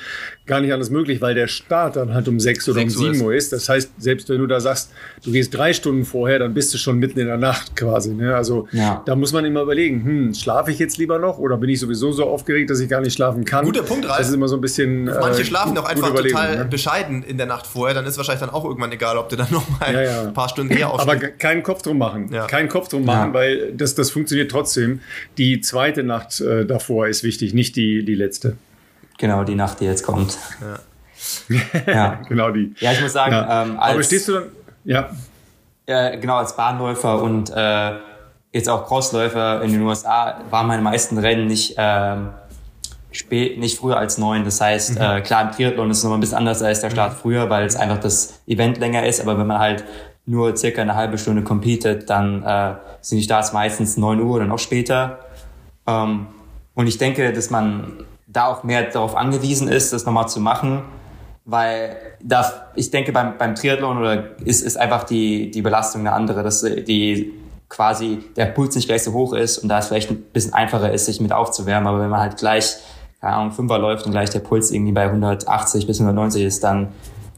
gar 0.45 0.59
nicht 0.59 0.73
alles 0.73 0.89
möglich, 0.89 1.21
weil 1.21 1.35
der 1.35 1.47
Start 1.47 1.95
dann 1.95 2.13
halt 2.13 2.27
um 2.27 2.37
sechs 2.39 2.67
oder 2.67 2.81
um 2.81 2.89
sieben 2.89 3.21
Uhr 3.21 3.33
ist. 3.33 3.53
Das 3.53 3.69
heißt, 3.69 3.91
selbst 3.97 4.27
wenn 4.27 4.39
du 4.39 4.47
da 4.47 4.59
sagst, 4.59 4.91
du 5.23 5.31
gehst 5.31 5.55
drei 5.55 5.71
Stunden 5.71 6.03
vorher, 6.03 6.37
dann 6.39 6.53
bist 6.53 6.73
du 6.73 6.77
schon 6.77 6.99
mitten 6.99 7.19
in 7.19 7.27
der 7.27 7.37
Nacht 7.37 7.77
quasi. 7.77 8.13
Ne? 8.13 8.35
Also 8.35 8.67
ja. 8.73 9.01
da 9.05 9.15
muss 9.15 9.31
man 9.31 9.45
immer 9.45 9.61
überlegen, 9.61 10.03
hm, 10.03 10.33
schlafe 10.33 10.71
ich 10.71 10.79
jetzt 10.79 10.97
lieber 10.97 11.17
noch 11.17 11.37
oder 11.37 11.55
bin 11.57 11.69
ich 11.69 11.79
sowieso 11.79 12.11
so 12.11 12.25
aufgeregt, 12.25 12.69
dass 12.69 12.81
ich 12.81 12.89
gar 12.89 12.99
nicht 12.99 13.13
schlafen 13.13 13.45
kann? 13.45 13.63
Guter 13.63 13.83
Punkt, 13.83 14.05
Ralf. 14.05 14.17
Das 14.17 14.27
ist 14.27 14.33
immer 14.33 14.49
so 14.49 14.55
ein 14.55 14.61
bisschen. 14.61 15.05
Manche 15.05 15.43
äh, 15.43 15.45
schlafen 15.45 15.75
doch 15.75 15.85
einfach 15.85 16.13
total 16.13 16.57
ne? 16.57 16.65
bescheiden 16.65 17.23
in 17.23 17.37
der 17.37 17.47
Nacht 17.47 17.65
vorher. 17.65 17.95
Dann 17.95 18.05
ist 18.05 18.17
wahrscheinlich 18.17 18.41
dann 18.41 18.49
auch 18.49 18.65
irgendwann 18.65 18.91
egal, 18.91 19.17
ob 19.17 19.29
du 19.29 19.37
dann 19.37 19.47
noch 19.49 19.67
mal 19.79 19.93
ja, 19.93 20.01
ja. 20.01 20.21
ein 20.23 20.33
paar 20.33 20.49
Stunden 20.49 20.73
eher 20.73 20.91
aufstehst. 20.91 21.23
Aber 21.23 21.27
keinen 21.29 21.63
Kopf 21.63 21.83
drum 21.83 21.97
machen. 21.97 22.29
Ja. 22.33 22.47
Keinen 22.47 22.67
Kopf 22.67 22.89
drum 22.89 23.05
machen, 23.05 23.33
weil 23.33 23.71
das, 23.71 23.95
das 23.95 24.11
funktioniert 24.11 24.51
trotzdem. 24.51 24.99
Die 25.37 25.61
zweite 25.61 26.03
Nacht 26.03 26.41
äh, 26.41 26.65
davor 26.65 27.07
ist 27.07 27.23
wichtig, 27.23 27.53
nicht 27.53 27.77
die, 27.77 28.03
die 28.03 28.15
letzte. 28.15 28.57
Genau, 29.17 29.43
die 29.43 29.55
Nacht, 29.55 29.79
die 29.79 29.85
jetzt 29.85 30.03
kommt. 30.03 30.37
Ja. 31.49 31.93
ja. 31.93 32.21
genau 32.27 32.51
die. 32.51 32.73
Ja, 32.79 32.91
ich 32.91 33.01
muss 33.01 33.13
sagen, 33.13 33.33
ja. 33.33 33.63
ähm, 33.63 33.79
als, 33.79 33.93
aber 33.93 34.03
stehst 34.03 34.27
du 34.27 34.33
dann, 34.33 34.43
ja. 34.83 35.09
Äh, 35.85 36.17
genau, 36.17 36.37
als 36.37 36.55
Bahnläufer 36.55 37.21
und 37.21 37.49
äh, 37.49 37.93
jetzt 38.51 38.69
auch 38.69 38.85
Crossläufer 38.85 39.61
in 39.61 39.73
den 39.73 39.81
USA 39.81 40.41
waren 40.49 40.67
meine 40.67 40.81
meisten 40.81 41.17
Rennen 41.17 41.47
nicht, 41.47 41.77
äh, 41.77 42.15
spät, 43.11 43.59
nicht 43.59 43.79
früher 43.79 43.97
als 43.97 44.17
neun. 44.17 44.45
Das 44.45 44.61
heißt, 44.61 44.95
mhm. 44.95 45.01
äh, 45.01 45.21
klar, 45.21 45.43
im 45.43 45.51
Triathlon 45.51 45.91
ist 45.91 45.97
es 45.97 46.03
nochmal 46.03 46.17
ein 46.17 46.21
bisschen 46.21 46.37
anders 46.37 46.61
als 46.61 46.81
der 46.81 46.89
Start 46.89 47.13
mhm. 47.13 47.17
früher, 47.17 47.49
weil 47.49 47.65
es 47.65 47.75
einfach 47.75 47.99
das 47.99 48.41
Event 48.47 48.77
länger 48.77 49.05
ist, 49.05 49.21
aber 49.21 49.37
wenn 49.37 49.47
man 49.47 49.59
halt 49.59 49.83
nur 50.25 50.55
circa 50.55 50.81
eine 50.81 50.95
halbe 50.95 51.17
Stunde 51.17 51.43
competet, 51.43 52.09
dann 52.09 52.43
äh, 52.43 52.75
sind 53.01 53.17
die 53.17 53.23
Starts 53.23 53.51
meistens 53.51 53.97
neun 53.97 54.21
Uhr 54.21 54.35
oder 54.35 54.45
noch 54.45 54.59
später. 54.59 55.19
Ähm, 55.85 56.27
und 56.75 56.87
ich 56.87 56.97
denke, 56.97 57.33
dass 57.33 57.49
man 57.49 58.05
da 58.33 58.47
auch 58.47 58.63
mehr 58.63 58.83
darauf 58.83 59.15
angewiesen 59.15 59.67
ist, 59.67 59.93
das 59.93 60.05
nochmal 60.05 60.27
zu 60.27 60.39
machen, 60.39 60.83
weil 61.45 61.95
da, 62.21 62.69
ich 62.75 62.89
denke, 62.89 63.11
beim, 63.11 63.37
beim 63.37 63.55
Triathlon 63.55 63.97
oder 63.97 64.39
ist, 64.41 64.61
ist 64.61 64.77
einfach 64.77 65.03
die, 65.03 65.51
die 65.51 65.61
Belastung 65.61 66.01
eine 66.01 66.13
andere, 66.13 66.41
dass 66.43 66.61
die 66.61 67.33
quasi 67.69 68.19
der 68.35 68.45
Puls 68.47 68.75
nicht 68.75 68.87
gleich 68.87 69.03
so 69.03 69.13
hoch 69.13 69.33
ist 69.33 69.57
und 69.57 69.69
da 69.69 69.79
es 69.79 69.87
vielleicht 69.87 70.11
ein 70.11 70.21
bisschen 70.21 70.53
einfacher 70.53 70.91
ist, 70.91 71.05
sich 71.05 71.19
mit 71.19 71.33
aufzuwärmen. 71.33 71.87
Aber 71.87 71.99
wenn 71.99 72.09
man 72.09 72.19
halt 72.19 72.37
gleich, 72.37 72.75
keine 73.19 73.33
Ahnung, 73.33 73.51
Fünfer 73.51 73.79
läuft 73.79 74.05
und 74.05 74.11
gleich 74.11 74.29
der 74.29 74.39
Puls 74.39 74.71
irgendwie 74.71 74.91
bei 74.91 75.03
180 75.05 75.87
bis 75.87 75.99
190 75.99 76.43
ist, 76.43 76.63
dann 76.63 76.89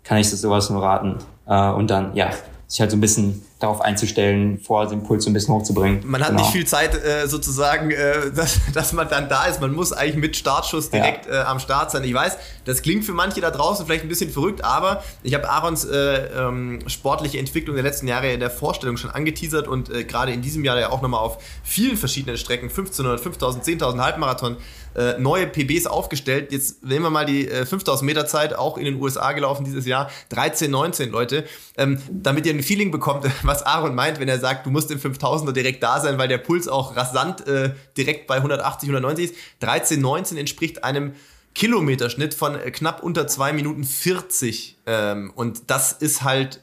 kann 0.04 0.18
ich 0.18 0.30
das 0.30 0.42
sowas 0.42 0.70
nur 0.70 0.84
raten. 0.84 1.18
Äh, 1.48 1.72
und 1.72 1.90
dann, 1.90 2.16
ja, 2.16 2.30
sich 2.68 2.82
halt 2.82 2.92
so 2.92 2.98
ein 2.98 3.02
bisschen 3.02 3.45
darauf 3.60 3.80
einzustellen, 3.80 4.60
vor 4.60 4.86
den 4.86 5.04
Puls 5.04 5.24
so 5.24 5.30
ein 5.30 5.34
bisschen 5.34 5.54
hochzubringen. 5.54 6.02
Man 6.06 6.22
hat 6.22 6.32
genau. 6.32 6.42
nicht 6.42 6.52
viel 6.52 6.68
Zeit 6.68 6.94
äh, 6.94 7.28
sozusagen, 7.28 7.90
äh, 7.90 8.32
dass, 8.36 8.60
dass 8.74 8.92
man 8.92 9.08
dann 9.08 9.30
da 9.30 9.46
ist. 9.46 9.62
Man 9.62 9.74
muss 9.74 9.94
eigentlich 9.94 10.18
mit 10.18 10.36
Startschuss 10.36 10.90
direkt 10.90 11.26
ja. 11.26 11.44
äh, 11.44 11.46
am 11.46 11.60
Start 11.60 11.92
sein. 11.92 12.04
Ich 12.04 12.14
weiß, 12.14 12.38
das 12.66 12.82
klingt 12.82 13.06
für 13.06 13.14
manche 13.14 13.40
da 13.40 13.52
draußen 13.52 13.86
vielleicht 13.86 14.04
ein 14.04 14.10
bisschen 14.10 14.30
verrückt, 14.30 14.64
aber 14.64 15.04
ich 15.24 15.34
habe 15.34 15.50
Aarons 15.50 15.86
äh, 15.86 16.28
ähm, 16.38 16.80
sportliche 16.88 17.40
Entwicklung 17.40 17.76
der 17.76 17.84
letzten 17.84 18.08
Jahre 18.08 18.32
in 18.34 18.42
der 18.42 18.52
Vorstellung 18.52 18.98
schon 18.98 19.12
angeteasert 19.12 19.70
und 19.70 19.90
äh, 19.90 20.04
gerade 20.04 20.34
in 20.34 20.42
diesem 20.42 20.66
Jahr 20.66 20.78
ja 20.78 20.90
auch 20.90 21.02
nochmal 21.02 21.22
auf 21.22 21.38
vielen 21.64 21.96
verschiedenen 21.96 22.38
Strecken, 22.38 22.66
1500, 22.66 23.22
5000, 23.22 23.64
10.000 23.64 24.02
Halbmarathon, 24.02 24.58
äh, 24.96 25.18
neue 25.20 25.48
PBs 25.48 25.88
aufgestellt. 25.88 26.52
Jetzt 26.52 26.84
nehmen 26.84 27.04
wir 27.04 27.10
mal 27.10 27.26
die 27.26 27.48
äh, 27.48 27.66
5000 27.66 28.06
Meter 28.06 28.26
Zeit, 28.26 28.56
auch 28.56 28.78
in 28.78 28.86
den 28.86 29.02
USA 29.02 29.34
gelaufen 29.34 29.66
dieses 29.66 29.86
Jahr. 29.86 30.10
13, 30.30 30.72
19 30.72 31.12
Leute. 31.12 31.46
Ähm, 31.78 32.02
damit 32.10 32.46
ihr 32.46 32.54
ein 32.54 32.64
Feeling 32.64 32.92
bekommt, 32.92 33.26
was 33.44 33.64
Aaron 33.64 33.96
meint, 33.96 34.20
wenn 34.20 34.30
er 34.30 34.40
sagt, 34.40 34.66
du 34.66 34.70
musst 34.70 34.92
im 34.92 35.00
5000er 35.00 35.52
direkt 35.52 35.84
da 35.84 36.00
sein, 36.00 36.18
weil 36.18 36.28
der 36.28 36.38
Puls 36.38 36.68
auch 36.68 36.96
rasant 36.96 37.48
äh, 37.48 37.72
direkt 37.98 38.28
bei 38.28 38.36
180, 38.36 38.90
190 38.90 39.32
ist. 39.32 39.36
13, 39.60 40.00
19 40.00 40.38
entspricht 40.38 40.84
einem 40.84 41.14
Kilometerschnitt 41.56 42.34
von 42.34 42.56
äh, 42.56 42.72
knapp 42.72 43.02
unter 43.02 43.28
2 43.28 43.54
Minuten 43.54 43.84
40. 43.84 44.78
Ähm, 44.86 45.32
und 45.36 45.70
das 45.72 45.92
ist 45.94 46.24
halt 46.24 46.62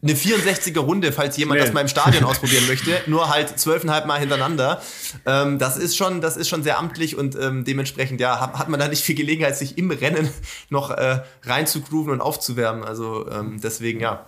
eine 0.00 0.12
64er 0.12 0.78
Runde, 0.78 1.12
falls 1.12 1.36
jemand 1.36 1.58
nee. 1.58 1.64
das 1.64 1.74
mal 1.74 1.80
im 1.80 1.88
Stadion 1.88 2.24
ausprobieren 2.24 2.66
möchte, 2.68 2.90
nur 3.06 3.30
halt 3.30 3.58
zwölfeinhalb 3.58 4.06
Mal 4.06 4.20
hintereinander. 4.20 4.80
Ähm, 5.26 5.58
das 5.58 5.76
ist 5.76 5.96
schon, 5.96 6.20
das 6.20 6.36
ist 6.36 6.48
schon 6.48 6.62
sehr 6.62 6.78
amtlich 6.78 7.16
und 7.16 7.36
ähm, 7.36 7.64
dementsprechend 7.64 8.20
ja 8.20 8.40
hat, 8.40 8.54
hat, 8.54 8.68
man 8.68 8.78
da 8.78 8.86
nicht 8.86 9.02
viel 9.02 9.16
Gelegenheit, 9.16 9.56
sich 9.56 9.76
im 9.76 9.90
Rennen 9.90 10.28
noch 10.70 10.90
äh, 10.90 11.22
reinzugrooven 11.42 12.12
und 12.12 12.20
aufzuwärmen. 12.20 12.84
Also 12.84 13.28
ähm, 13.30 13.60
deswegen 13.62 14.00
ja. 14.00 14.26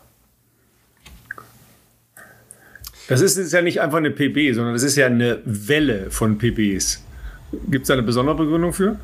Das 3.07 3.21
ist, 3.21 3.37
ist 3.37 3.53
ja 3.53 3.63
nicht 3.63 3.81
einfach 3.81 3.99
eine 3.99 4.11
PB, 4.11 4.55
sondern 4.55 4.73
das 4.73 4.83
ist 4.83 4.97
ja 4.97 5.07
eine 5.07 5.41
Welle 5.45 6.11
von 6.11 6.39
PBs. 6.39 7.03
Gibt 7.69 7.83
es 7.83 7.89
da 7.89 7.95
eine 7.95 8.03
besondere 8.03 8.37
Begründung 8.37 8.73
für? 8.73 8.97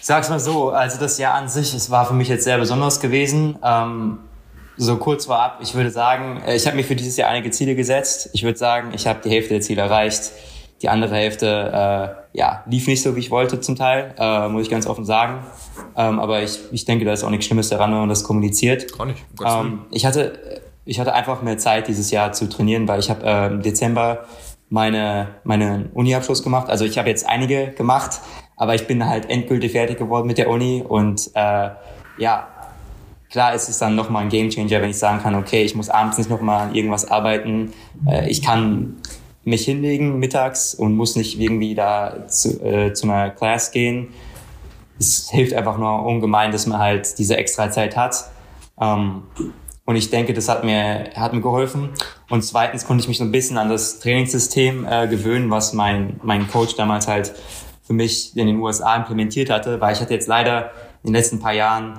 Sag's 0.00 0.28
mal 0.28 0.38
so, 0.38 0.70
also 0.70 1.00
das 1.00 1.18
Jahr 1.18 1.34
an 1.34 1.48
sich, 1.48 1.74
es 1.74 1.90
war 1.90 2.06
für 2.06 2.14
mich 2.14 2.28
jetzt 2.28 2.44
sehr 2.44 2.58
besonders 2.58 3.00
gewesen. 3.00 3.56
Ähm, 3.64 4.18
so 4.76 4.96
kurz 4.96 5.26
vorab, 5.26 5.58
ich 5.62 5.74
würde 5.74 5.90
sagen, 5.90 6.42
äh, 6.46 6.56
ich 6.56 6.66
habe 6.66 6.76
mir 6.76 6.84
für 6.84 6.96
dieses 6.96 7.16
Jahr 7.16 7.30
einige 7.30 7.50
Ziele 7.50 7.74
gesetzt. 7.74 8.30
Ich 8.32 8.42
würde 8.42 8.58
sagen, 8.58 8.92
ich 8.94 9.06
habe 9.06 9.20
die 9.24 9.30
Hälfte 9.30 9.50
der 9.50 9.60
Ziele 9.60 9.82
erreicht. 9.82 10.32
Die 10.82 10.88
andere 10.88 11.14
Hälfte 11.14 11.46
äh, 12.32 12.38
ja, 12.38 12.64
lief 12.66 12.86
nicht 12.86 13.02
so, 13.02 13.14
wie 13.16 13.20
ich 13.20 13.30
wollte 13.30 13.60
zum 13.60 13.76
Teil, 13.76 14.14
äh, 14.18 14.48
muss 14.48 14.62
ich 14.62 14.70
ganz 14.70 14.86
offen 14.86 15.04
sagen. 15.04 15.44
Ähm, 15.96 16.18
aber 16.18 16.42
ich, 16.42 16.58
ich 16.72 16.84
denke, 16.84 17.04
da 17.04 17.12
ist 17.12 17.24
auch 17.24 17.30
nichts 17.30 17.46
Schlimmes 17.46 17.68
daran, 17.68 17.92
wenn 17.92 18.00
man 18.00 18.08
das 18.08 18.24
kommuniziert. 18.24 18.96
Gar 18.98 19.06
nicht. 19.06 19.24
Ähm, 19.44 19.86
ich, 19.92 20.04
hatte, 20.04 20.60
ich 20.84 20.98
hatte 20.98 21.14
einfach 21.14 21.42
mehr 21.42 21.58
Zeit 21.58 21.88
dieses 21.88 22.10
Jahr 22.10 22.32
zu 22.32 22.48
trainieren, 22.48 22.88
weil 22.88 23.00
ich 23.00 23.08
habe 23.08 23.24
äh, 23.24 23.46
im 23.46 23.62
Dezember 23.62 24.24
meine, 24.68 25.28
meine 25.44 25.90
Uni-Abschluss 25.94 26.42
gemacht. 26.42 26.68
Also 26.68 26.84
ich 26.84 26.98
habe 26.98 27.08
jetzt 27.08 27.26
einige 27.26 27.68
gemacht, 27.68 28.20
aber 28.56 28.74
ich 28.74 28.86
bin 28.86 29.06
halt 29.08 29.30
endgültig 29.30 29.72
fertig 29.72 29.98
geworden 29.98 30.26
mit 30.26 30.38
der 30.38 30.50
Uni 30.50 30.84
und 30.86 31.30
äh, 31.34 31.70
ja, 32.18 32.48
Klar 33.34 33.52
ist 33.52 33.68
es 33.68 33.80
dann 33.80 33.96
nochmal 33.96 34.22
ein 34.22 34.28
Gamechanger, 34.28 34.80
wenn 34.80 34.90
ich 34.90 34.98
sagen 34.98 35.20
kann, 35.20 35.34
okay, 35.34 35.64
ich 35.64 35.74
muss 35.74 35.90
abends 35.90 36.18
nicht 36.18 36.30
nochmal 36.30 36.68
an 36.68 36.74
irgendwas 36.76 37.10
arbeiten. 37.10 37.72
Äh, 38.06 38.30
ich 38.30 38.42
kann 38.42 38.94
mich 39.42 39.64
hinlegen 39.64 40.20
mittags 40.20 40.72
und 40.72 40.94
muss 40.94 41.16
nicht 41.16 41.40
irgendwie 41.40 41.74
da 41.74 42.28
zu, 42.28 42.64
äh, 42.64 42.92
zu 42.92 43.08
einer 43.10 43.30
Class 43.30 43.72
gehen. 43.72 44.10
Es 45.00 45.30
hilft 45.30 45.52
einfach 45.52 45.78
nur 45.78 46.06
ungemein, 46.06 46.52
dass 46.52 46.68
man 46.68 46.78
halt 46.78 47.18
diese 47.18 47.36
extra 47.36 47.72
Zeit 47.72 47.96
hat. 47.96 48.30
Ähm, 48.80 49.24
und 49.84 49.96
ich 49.96 50.10
denke, 50.10 50.32
das 50.32 50.48
hat 50.48 50.62
mir, 50.62 51.10
hat 51.16 51.32
mir 51.32 51.40
geholfen. 51.40 51.88
Und 52.30 52.42
zweitens 52.44 52.86
konnte 52.86 53.02
ich 53.02 53.08
mich 53.08 53.18
so 53.18 53.24
ein 53.24 53.32
bisschen 53.32 53.58
an 53.58 53.68
das 53.68 53.98
Trainingssystem 53.98 54.86
äh, 54.88 55.08
gewöhnen, 55.08 55.50
was 55.50 55.72
mein, 55.72 56.20
mein 56.22 56.46
Coach 56.46 56.76
damals 56.76 57.08
halt 57.08 57.34
für 57.82 57.94
mich 57.94 58.36
in 58.36 58.46
den 58.46 58.60
USA 58.60 58.94
implementiert 58.94 59.50
hatte, 59.50 59.80
weil 59.80 59.92
ich 59.92 60.00
hatte 60.00 60.14
jetzt 60.14 60.28
leider 60.28 60.70
in 61.02 61.08
den 61.08 61.14
letzten 61.14 61.40
paar 61.40 61.52
Jahren 61.52 61.98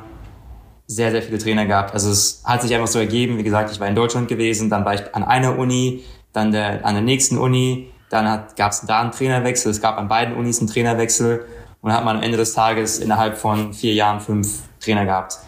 sehr, 0.87 1.11
sehr 1.11 1.21
viele 1.21 1.37
Trainer 1.37 1.65
gehabt. 1.65 1.93
Also 1.93 2.09
es 2.09 2.43
hat 2.45 2.61
sich 2.61 2.73
einfach 2.73 2.87
so 2.87 2.99
ergeben, 2.99 3.37
wie 3.37 3.43
gesagt, 3.43 3.71
ich 3.71 3.79
war 3.79 3.87
in 3.87 3.95
Deutschland 3.95 4.27
gewesen, 4.27 4.69
dann 4.69 4.85
war 4.85 4.93
ich 4.93 5.15
an 5.15 5.23
einer 5.23 5.57
Uni, 5.57 6.03
dann 6.33 6.51
der, 6.51 6.85
an 6.85 6.93
der 6.93 7.03
nächsten 7.03 7.37
Uni, 7.37 7.91
dann 8.09 8.43
gab 8.55 8.71
es 8.71 8.81
da 8.81 9.01
einen 9.01 9.11
Trainerwechsel, 9.11 9.71
es 9.71 9.81
gab 9.81 9.97
an 9.97 10.07
beiden 10.07 10.35
Unis 10.35 10.59
einen 10.59 10.69
Trainerwechsel 10.69 11.45
und 11.81 11.91
hat 11.91 12.05
man 12.05 12.17
am 12.17 12.23
Ende 12.23 12.37
des 12.37 12.53
Tages 12.53 12.99
innerhalb 12.99 13.37
von 13.37 13.73
vier 13.73 13.93
Jahren 13.93 14.19
fünf 14.19 14.63
Trainer 14.79 15.05
gehabt. 15.05 15.39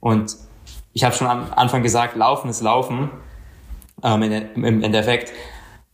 Und 0.00 0.36
ich 0.92 1.02
habe 1.02 1.14
schon 1.14 1.26
am 1.26 1.46
Anfang 1.54 1.82
gesagt, 1.82 2.16
Laufen 2.16 2.48
ist 2.48 2.60
Laufen 2.62 3.10
ähm, 4.02 4.22
im, 4.22 4.64
im 4.64 4.82
Endeffekt. 4.82 5.32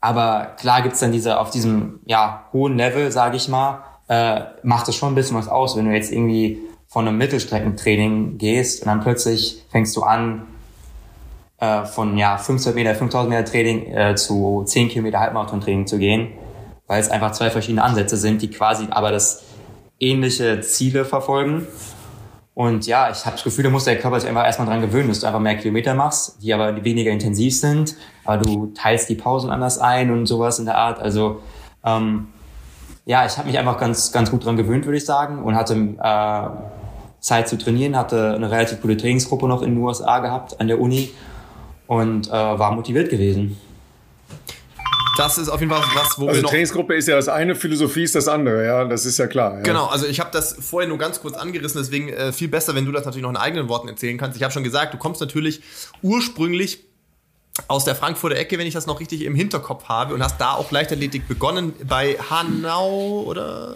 Aber 0.01 0.57
klar 0.59 0.83
gibt's 0.83 1.01
dann 1.01 1.13
diese 1.13 1.39
auf 1.39 1.51
diesem 1.51 2.01
ja 2.07 2.49
hohen 2.53 2.77
Level, 2.77 3.11
sage 3.11 3.37
ich 3.37 3.49
mal, 3.49 3.83
äh, 4.09 4.43
macht 4.63 4.89
es 4.89 4.97
schon 4.97 5.13
ein 5.13 5.15
bisschen 5.15 5.37
was 5.37 5.49
aus, 5.49 5.77
wenn 5.77 5.87
du 5.87 5.93
jetzt 5.93 6.13
irgendwie 6.13 6.61
von 6.91 7.07
einem 7.07 7.19
Mittelstreckentraining 7.19 8.37
gehst 8.37 8.83
und 8.83 8.89
dann 8.89 9.01
plötzlich 9.01 9.65
fängst 9.71 9.97
du 9.97 10.03
an, 10.03 10.43
äh, 11.61 11.85
von 11.85 12.19
ja 12.19 12.37
500 12.37 12.75
Meter, 12.75 12.95
5000 12.97 13.31
Meter 13.31 13.45
Training 13.45 13.87
äh, 13.95 14.17
zu 14.17 14.65
10 14.67 14.89
Kilometer 14.89 15.21
Halbmarathon-Training 15.21 15.87
zu 15.87 15.99
gehen, 15.99 16.33
weil 16.89 17.01
es 17.01 17.09
einfach 17.09 17.31
zwei 17.31 17.51
verschiedene 17.51 17.85
Ansätze 17.85 18.17
sind, 18.17 18.43
die 18.43 18.51
quasi 18.51 18.89
aber 18.91 19.13
das 19.13 19.45
ähnliche 20.01 20.63
Ziele 20.63 21.05
verfolgen. 21.05 21.69
Und 22.55 22.89
ja, 22.89 23.09
ich 23.09 23.25
habe 23.25 23.37
das 23.37 23.45
Gefühl, 23.45 23.63
da 23.63 23.71
muss 23.71 23.85
der 23.85 23.97
Körper 23.97 24.19
sich 24.19 24.29
einfach 24.29 24.45
erstmal 24.45 24.67
dran 24.67 24.81
gewöhnen, 24.81 25.09
dass 25.09 25.21
du 25.21 25.27
einfach 25.29 25.39
mehr 25.39 25.57
Kilometer 25.57 25.95
machst, 25.95 26.43
die 26.43 26.53
aber 26.53 26.83
weniger 26.85 27.13
intensiv 27.13 27.57
sind, 27.57 27.95
aber 28.25 28.43
du 28.43 28.73
teilst 28.75 29.09
die 29.09 29.15
Pausen 29.15 29.51
anders 29.51 29.79
ein 29.79 30.11
und 30.11 30.27
sowas 30.27 30.59
in 30.59 30.65
der 30.65 30.77
Art. 30.77 30.99
Also 30.99 31.41
ähm, 31.85 32.27
ja, 33.07 33.25
ich 33.25 33.39
habe 33.39 33.47
mich 33.47 33.59
einfach 33.59 33.79
ganz, 33.79 34.11
ganz 34.11 34.31
gut 34.31 34.45
dran 34.45 34.57
gewöhnt, 34.57 34.85
würde 34.87 34.99
ich 34.99 35.05
sagen, 35.05 35.43
und 35.43 35.55
hatte 35.55 35.75
äh, 35.75 36.80
Zeit 37.21 37.49
zu 37.49 37.59
trainieren, 37.59 37.97
hatte 37.97 38.35
eine 38.35 38.51
relativ 38.51 38.81
gute 38.81 38.97
Trainingsgruppe 38.97 39.47
noch 39.47 39.63
in 39.63 39.75
den 39.75 39.83
USA 39.83 40.19
gehabt 40.21 40.59
an 40.61 40.69
der 40.69 40.81
Uni 40.81 41.11
und 41.87 42.29
äh, 42.29 42.33
war 42.33 42.73
motiviert 42.73 43.11
gewesen. 43.11 43.59
Das 45.17 45.37
ist 45.37 45.51
auf 45.51 45.61
jeden 45.61 45.71
Fall 45.71 45.83
was, 45.95 46.19
wo 46.19 46.29
also 46.29 46.39
wir 46.39 46.43
noch 46.43 46.51
Trainingsgruppe 46.51 46.95
ist 46.95 47.07
ja 47.09 47.17
das 47.17 47.29
eine, 47.29 47.55
Philosophie 47.55 48.05
ist 48.05 48.15
das 48.15 48.27
andere, 48.27 48.65
ja, 48.65 48.85
das 48.85 49.05
ist 49.05 49.19
ja 49.19 49.27
klar. 49.27 49.57
Ja. 49.57 49.63
Genau, 49.63 49.87
also 49.87 50.07
ich 50.07 50.19
habe 50.19 50.31
das 50.33 50.57
vorher 50.61 50.89
nur 50.89 50.97
ganz 50.97 51.21
kurz 51.21 51.37
angerissen, 51.37 51.81
deswegen 51.81 52.09
äh, 52.09 52.33
viel 52.33 52.49
besser, 52.49 52.75
wenn 52.75 52.87
du 52.87 52.93
das 52.93 53.05
natürlich 53.05 53.25
noch 53.25 53.31
in 53.31 53.37
eigenen 53.37 53.69
Worten 53.69 53.89
erzählen 53.89 54.17
kannst. 54.17 54.37
Ich 54.39 54.43
habe 54.43 54.53
schon 54.53 54.65
gesagt, 54.65 54.95
du 54.95 54.99
kommst 54.99 55.21
natürlich 55.21 55.61
ursprünglich 56.01 56.85
aus 57.69 57.85
der 57.85 57.97
Frankfurter 57.97 58.37
Ecke, 58.37 58.59
wenn 58.59 58.67
ich 58.67 58.75
das 58.75 58.87
noch 58.87 59.01
richtig 59.01 59.23
im 59.23 59.35
Hinterkopf 59.35 59.85
habe 59.85 60.15
und 60.15 60.23
hast 60.23 60.41
da 60.41 60.53
auch 60.55 60.71
Leichtathletik 60.71 61.29
begonnen 61.29 61.75
bei 61.87 62.17
Hanau 62.31 63.25
oder 63.27 63.75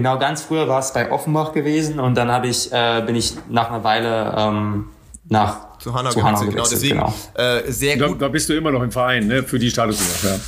Genau, 0.00 0.18
ganz 0.18 0.40
früher 0.40 0.66
war 0.66 0.78
es 0.78 0.94
bei 0.94 1.12
Offenbach 1.12 1.52
gewesen 1.52 2.00
und 2.00 2.14
dann 2.14 2.30
habe 2.32 2.46
ich, 2.46 2.72
äh, 2.72 3.02
bin 3.04 3.16
ich 3.16 3.34
nach 3.50 3.68
einer 3.68 3.84
Weile 3.84 4.34
ähm, 4.34 4.86
nach 5.28 5.78
zu 5.78 5.92
Hanau, 5.92 6.08
zu 6.08 6.22
Hanau 6.22 6.40
genau, 6.40 6.62
deswegen 6.62 7.00
genau. 7.00 7.14
Äh, 7.34 7.70
sehr 7.70 7.98
gut. 7.98 8.18
Da, 8.18 8.24
da, 8.24 8.28
bist 8.28 8.48
du 8.48 8.54
immer 8.54 8.70
noch 8.70 8.80
im 8.82 8.90
Verein, 8.90 9.26
ne? 9.26 9.42
Für 9.42 9.58
die 9.58 9.70
Status. 9.70 9.98
Ja. 10.22 10.40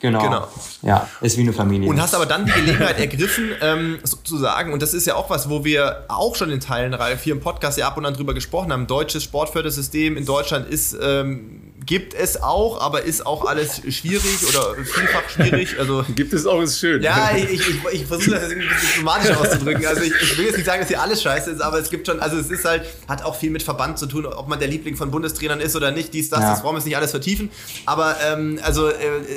Genau. 0.00 0.22
genau. 0.22 0.48
Ja, 0.82 1.08
ist 1.20 1.36
wie 1.36 1.42
eine 1.42 1.52
Familie. 1.52 1.88
Und 1.88 2.00
hast 2.00 2.16
aber 2.16 2.26
dann 2.26 2.46
die 2.46 2.52
Gelegenheit 2.52 2.98
ergriffen, 2.98 3.50
ähm, 3.62 4.00
sozusagen, 4.02 4.72
und 4.72 4.82
das 4.82 4.92
ist 4.92 5.06
ja 5.06 5.14
auch 5.14 5.30
was, 5.30 5.48
wo 5.48 5.64
wir 5.64 6.04
auch 6.08 6.34
schon 6.34 6.50
in 6.50 6.58
Teilen, 6.58 6.92
Ralf, 6.92 7.22
hier 7.22 7.34
im 7.34 7.40
Podcast 7.40 7.78
ja 7.78 7.86
ab 7.86 7.96
und 7.96 8.06
an 8.06 8.14
drüber 8.14 8.34
gesprochen 8.34 8.72
haben. 8.72 8.88
Deutsches 8.88 9.22
Sportfördersystem 9.22 10.16
in 10.16 10.26
Deutschland 10.26 10.68
ist 10.68 10.96
ähm, 11.00 11.65
gibt 11.86 12.14
es 12.14 12.42
auch, 12.42 12.80
aber 12.80 13.02
ist 13.02 13.24
auch 13.24 13.44
alles 13.44 13.80
schwierig 13.88 14.44
oder 14.48 14.74
vielfach 14.74 15.30
schwierig. 15.30 15.78
Also, 15.78 16.04
gibt 16.14 16.32
es 16.32 16.44
auch, 16.44 16.60
ist 16.60 16.80
schön. 16.80 17.00
Ja, 17.00 17.30
ich, 17.34 17.44
ich, 17.52 17.84
ich 17.92 18.06
versuche 18.06 18.32
das 18.32 18.42
jetzt 18.42 18.52
irgendwie 18.52 18.68
ein 18.68 18.74
bisschen 18.74 18.88
diplomatisch 18.88 19.36
auszudrücken. 19.36 19.86
Also 19.86 20.02
ich, 20.02 20.12
ich, 20.20 20.36
will 20.36 20.46
jetzt 20.46 20.56
nicht 20.56 20.66
sagen, 20.66 20.80
dass 20.80 20.88
hier 20.88 21.00
alles 21.00 21.22
scheiße 21.22 21.50
ist, 21.50 21.60
aber 21.60 21.78
es 21.78 21.88
gibt 21.88 22.08
schon, 22.08 22.18
also 22.18 22.36
es 22.36 22.50
ist 22.50 22.64
halt, 22.64 22.82
hat 23.06 23.22
auch 23.24 23.36
viel 23.36 23.50
mit 23.50 23.62
Verband 23.62 23.98
zu 23.98 24.06
tun, 24.06 24.26
ob 24.26 24.48
man 24.48 24.58
der 24.58 24.68
Liebling 24.68 24.96
von 24.96 25.12
Bundestrainern 25.12 25.60
ist 25.60 25.76
oder 25.76 25.92
nicht, 25.92 26.12
dies, 26.12 26.28
das, 26.28 26.40
ja. 26.40 26.50
das 26.50 26.64
wollen 26.64 26.74
wir 26.74 26.78
jetzt 26.78 26.86
nicht 26.86 26.96
alles 26.96 27.12
vertiefen. 27.12 27.50
Aber 27.86 28.16
ähm, 28.26 28.58
also 28.62 28.88
äh, 28.88 28.94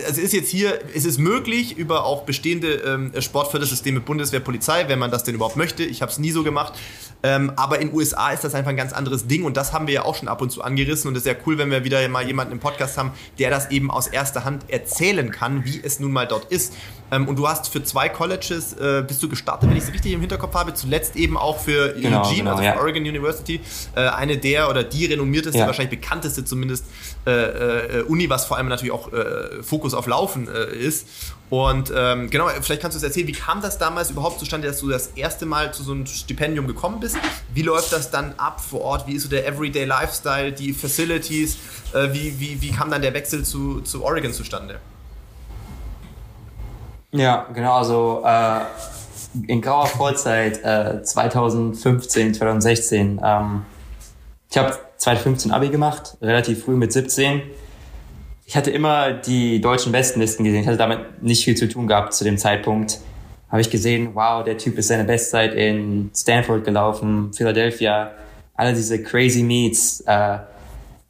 es 0.07 0.17
ist 0.17 0.33
jetzt 0.33 0.49
hier, 0.49 0.79
es 0.95 1.05
ist 1.05 1.19
möglich, 1.19 1.77
über 1.77 2.05
auch 2.05 2.23
bestehende 2.23 2.73
ähm, 2.73 3.11
Sportfördersysteme 3.19 3.99
Bundeswehr, 3.99 4.39
Polizei, 4.39 4.85
wenn 4.87 4.97
man 4.97 5.11
das 5.11 5.23
denn 5.23 5.35
überhaupt 5.35 5.55
möchte. 5.55 5.83
Ich 5.83 6.01
habe 6.01 6.11
es 6.11 6.17
nie 6.17 6.31
so 6.31 6.43
gemacht. 6.43 6.73
Ähm, 7.21 7.51
aber 7.57 7.79
in 7.79 7.89
den 7.89 7.97
USA 7.97 8.31
ist 8.31 8.43
das 8.45 8.55
einfach 8.55 8.69
ein 8.69 8.77
ganz 8.77 8.93
anderes 8.93 9.27
Ding 9.27 9.43
und 9.43 9.57
das 9.57 9.73
haben 9.73 9.87
wir 9.87 9.93
ja 9.93 10.05
auch 10.05 10.15
schon 10.15 10.29
ab 10.29 10.41
und 10.41 10.51
zu 10.51 10.61
angerissen 10.61 11.09
und 11.09 11.15
es 11.15 11.23
ist 11.23 11.27
ja 11.27 11.35
cool, 11.45 11.57
wenn 11.57 11.69
wir 11.69 11.83
wieder 11.83 12.07
mal 12.07 12.25
jemanden 12.25 12.38
im 12.47 12.59
Podcast 12.59 12.97
haben, 12.97 13.11
der 13.37 13.49
das 13.49 13.71
eben 13.71 13.91
aus 13.91 14.07
erster 14.07 14.45
Hand 14.45 14.69
erzählen 14.69 15.31
kann, 15.31 15.65
wie 15.65 15.81
es 15.83 15.99
nun 15.99 16.11
mal 16.11 16.27
dort 16.27 16.45
ist. 16.45 16.73
Ähm, 17.11 17.27
und 17.27 17.37
du 17.37 17.47
hast 17.47 17.69
für 17.69 17.83
zwei 17.83 18.09
Colleges, 18.09 18.73
äh, 18.73 19.03
bist 19.07 19.21
du 19.23 19.29
gestartet, 19.29 19.69
wenn 19.69 19.77
ich 19.77 19.83
es 19.83 19.93
richtig 19.93 20.13
im 20.13 20.19
Hinterkopf 20.19 20.53
habe, 20.53 20.73
zuletzt 20.73 21.15
eben 21.15 21.37
auch 21.37 21.59
für 21.59 21.93
genau, 21.93 22.21
Eugene, 22.21 22.37
genau, 22.37 22.51
also 22.51 22.63
ja. 22.63 22.73
für 22.73 22.79
Oregon 22.79 23.03
University, 23.03 23.59
äh, 23.95 24.01
eine 24.01 24.37
der 24.37 24.69
oder 24.69 24.83
die 24.83 25.05
renommierteste, 25.05 25.59
ja. 25.59 25.67
wahrscheinlich 25.67 25.99
bekannteste 25.99 26.45
zumindest 26.45 26.85
äh, 27.25 27.31
äh, 27.31 28.01
Uni, 28.03 28.29
was 28.29 28.45
vor 28.45 28.57
allem 28.57 28.67
natürlich 28.67 28.93
auch 28.93 29.11
äh, 29.11 29.63
Fokus 29.63 29.93
auf 29.93 30.07
Laufen 30.07 30.47
äh, 30.47 30.75
ist. 30.75 31.07
Und 31.49 31.91
ähm, 31.95 32.29
genau, 32.29 32.47
vielleicht 32.61 32.81
kannst 32.81 32.95
du 32.95 32.99
uns 32.99 33.03
erzählen, 33.03 33.27
wie 33.27 33.31
kam 33.31 33.61
das 33.61 33.79
damals 33.79 34.11
überhaupt 34.11 34.39
zustande, 34.39 34.67
dass 34.67 34.79
du 34.79 34.89
das 34.89 35.07
erste 35.15 35.47
Mal 35.47 35.73
zu 35.73 35.81
so 35.81 35.93
einem 35.93 36.05
Stipendium 36.05 36.67
gekommen 36.67 36.99
bist? 36.99 37.17
Wie 37.53 37.63
läuft 37.63 37.91
das 37.91 38.11
dann 38.11 38.33
ab 38.37 38.61
vor 38.61 38.81
Ort? 38.81 39.07
Wie 39.07 39.13
ist 39.13 39.23
so 39.23 39.29
der 39.29 39.47
Everyday 39.47 39.85
Lifestyle, 39.85 40.51
die 40.51 40.73
Facilities? 40.73 41.57
Äh, 41.93 42.13
wie, 42.13 42.39
wie, 42.39 42.61
wie 42.61 42.71
kam 42.71 42.91
dann 42.91 43.01
der 43.01 43.13
Wechsel 43.15 43.43
zu, 43.43 43.81
zu 43.81 44.03
Oregon 44.03 44.31
zustande? 44.31 44.79
Ja, 47.11 47.47
genau, 47.51 47.77
also 47.77 48.23
äh, 48.23 48.61
in 49.47 49.61
grauer 49.61 49.87
Vorzeit 49.87 50.63
äh, 50.63 51.01
2015, 51.01 52.35
2016. 52.35 53.19
Ähm, 53.23 53.65
ich 54.51 54.57
habe 54.57 54.77
2015 54.97 55.51
Abi 55.51 55.69
gemacht, 55.69 56.17
relativ 56.21 56.65
früh 56.65 56.75
mit 56.75 56.93
17 56.93 57.41
ich 58.49 58.57
hatte 58.57 58.71
immer 58.71 59.11
die 59.11 59.61
deutschen 59.61 59.91
Bestenlisten 59.91 60.43
gesehen. 60.43 60.61
Ich 60.61 60.67
hatte 60.67 60.79
damit 60.79 61.21
nicht 61.21 61.45
viel 61.45 61.53
zu 61.53 61.69
tun 61.69 61.85
gehabt 61.85 62.15
zu 62.15 62.23
dem 62.23 62.39
Zeitpunkt. 62.39 62.97
Habe 63.47 63.61
ich 63.61 63.69
gesehen, 63.69 64.15
wow, 64.15 64.43
der 64.43 64.57
Typ 64.57 64.75
ist 64.79 64.87
seine 64.87 65.03
Bestzeit 65.03 65.53
in 65.53 66.09
Stanford 66.15 66.65
gelaufen, 66.65 67.31
Philadelphia, 67.31 68.09
alle 68.55 68.73
diese 68.73 69.03
crazy 69.03 69.43
Meets. 69.43 70.01
Äh, 70.01 70.39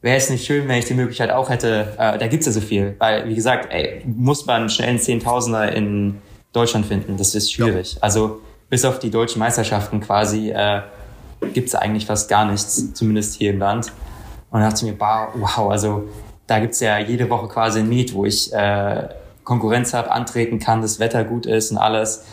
wäre 0.01 0.17
es 0.17 0.29
nicht 0.29 0.45
schön, 0.45 0.67
wenn 0.67 0.79
ich 0.79 0.85
die 0.85 0.93
Möglichkeit 0.95 1.31
auch 1.31 1.49
hätte. 1.49 1.93
Äh, 1.97 2.17
da 2.17 2.27
gibt's 2.27 2.45
ja 2.45 2.51
so 2.51 2.59
viel. 2.59 2.97
Weil, 2.99 3.29
wie 3.29 3.35
gesagt, 3.35 3.71
ey, 3.71 4.03
muss 4.05 4.45
man 4.45 4.69
schnell 4.69 4.89
einen 4.89 4.99
Zehntausender 4.99 5.71
in 5.71 6.17
Deutschland 6.51 6.87
finden. 6.87 7.15
Das 7.15 7.35
ist 7.35 7.53
schwierig. 7.53 7.93
Ja. 7.93 8.01
Also 8.01 8.41
bis 8.69 8.83
auf 8.83 8.99
die 8.99 9.11
deutschen 9.11 9.39
Meisterschaften 9.39 10.01
quasi 10.01 10.51
äh, 10.51 10.81
gibt's 11.53 11.73
eigentlich 11.73 12.05
fast 12.05 12.27
gar 12.27 12.43
nichts, 12.43 12.93
zumindest 12.93 13.35
hier 13.35 13.51
im 13.51 13.59
Land. 13.59 13.93
Und 14.51 14.59
dann 14.59 14.69
dachte 14.69 14.85
ich 14.85 14.91
mir, 14.91 14.99
wow, 14.99 15.69
also 15.71 16.09
da 16.49 16.59
gibt's 16.59 16.79
ja 16.79 16.97
jede 16.99 17.29
Woche 17.29 17.47
quasi 17.47 17.79
ein 17.79 17.89
Meet, 17.89 18.13
wo 18.13 18.25
ich 18.25 18.51
äh, 18.53 19.09
Konkurrenz 19.43 19.93
habe, 19.93 20.11
antreten 20.11 20.59
kann, 20.59 20.81
das 20.81 20.99
Wetter 20.99 21.23
gut 21.23 21.45
ist 21.45 21.71
und 21.71 21.77
alles. 21.77 22.25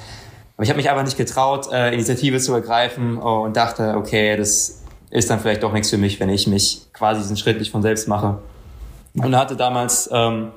Aber 0.57 0.64
ich 0.64 0.71
habe 0.71 0.79
mich 0.79 0.89
einfach 0.89 1.05
nicht 1.05 1.17
getraut, 1.17 1.71
äh, 1.73 1.93
Initiative 1.93 2.39
zu 2.39 2.55
ergreifen 2.55 3.19
und 3.19 3.57
dachte, 3.57 3.95
okay, 3.97 4.37
das 4.37 4.83
ist 5.11 5.31
dann 5.31 5.41
vielleicht 5.41 5.62
doch 5.62 5.73
nichts 5.73 5.91
für 5.91 5.99
mich, 5.99 6.19
wenn 6.19 6.31
ich 6.31 6.47
mich 6.47 6.87
quasi 6.93 7.21
diesen 7.21 7.37
Schritt 7.37 7.59
nicht 7.59 7.71
von 7.71 7.83
selbst 7.83 8.09
mache. 8.09 8.39
Und 9.14 9.37
hatte 9.37 9.57
damals 9.57 10.09
ähm, 10.12 10.53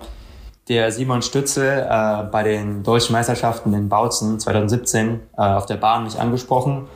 der 0.67 0.91
Simon 0.91 1.21
Stützel 1.21 1.87
äh, 1.89 2.23
bei 2.31 2.43
den 2.43 2.83
deutschen 2.83 3.13
Meisterschaften 3.13 3.73
in 3.73 3.89
Bautzen 3.89 4.39
2017 4.39 5.19
äh, 5.37 5.41
auf 5.41 5.65
der 5.65 5.77
Bahn 5.77 6.03
mich 6.03 6.19
angesprochen. 6.19 6.87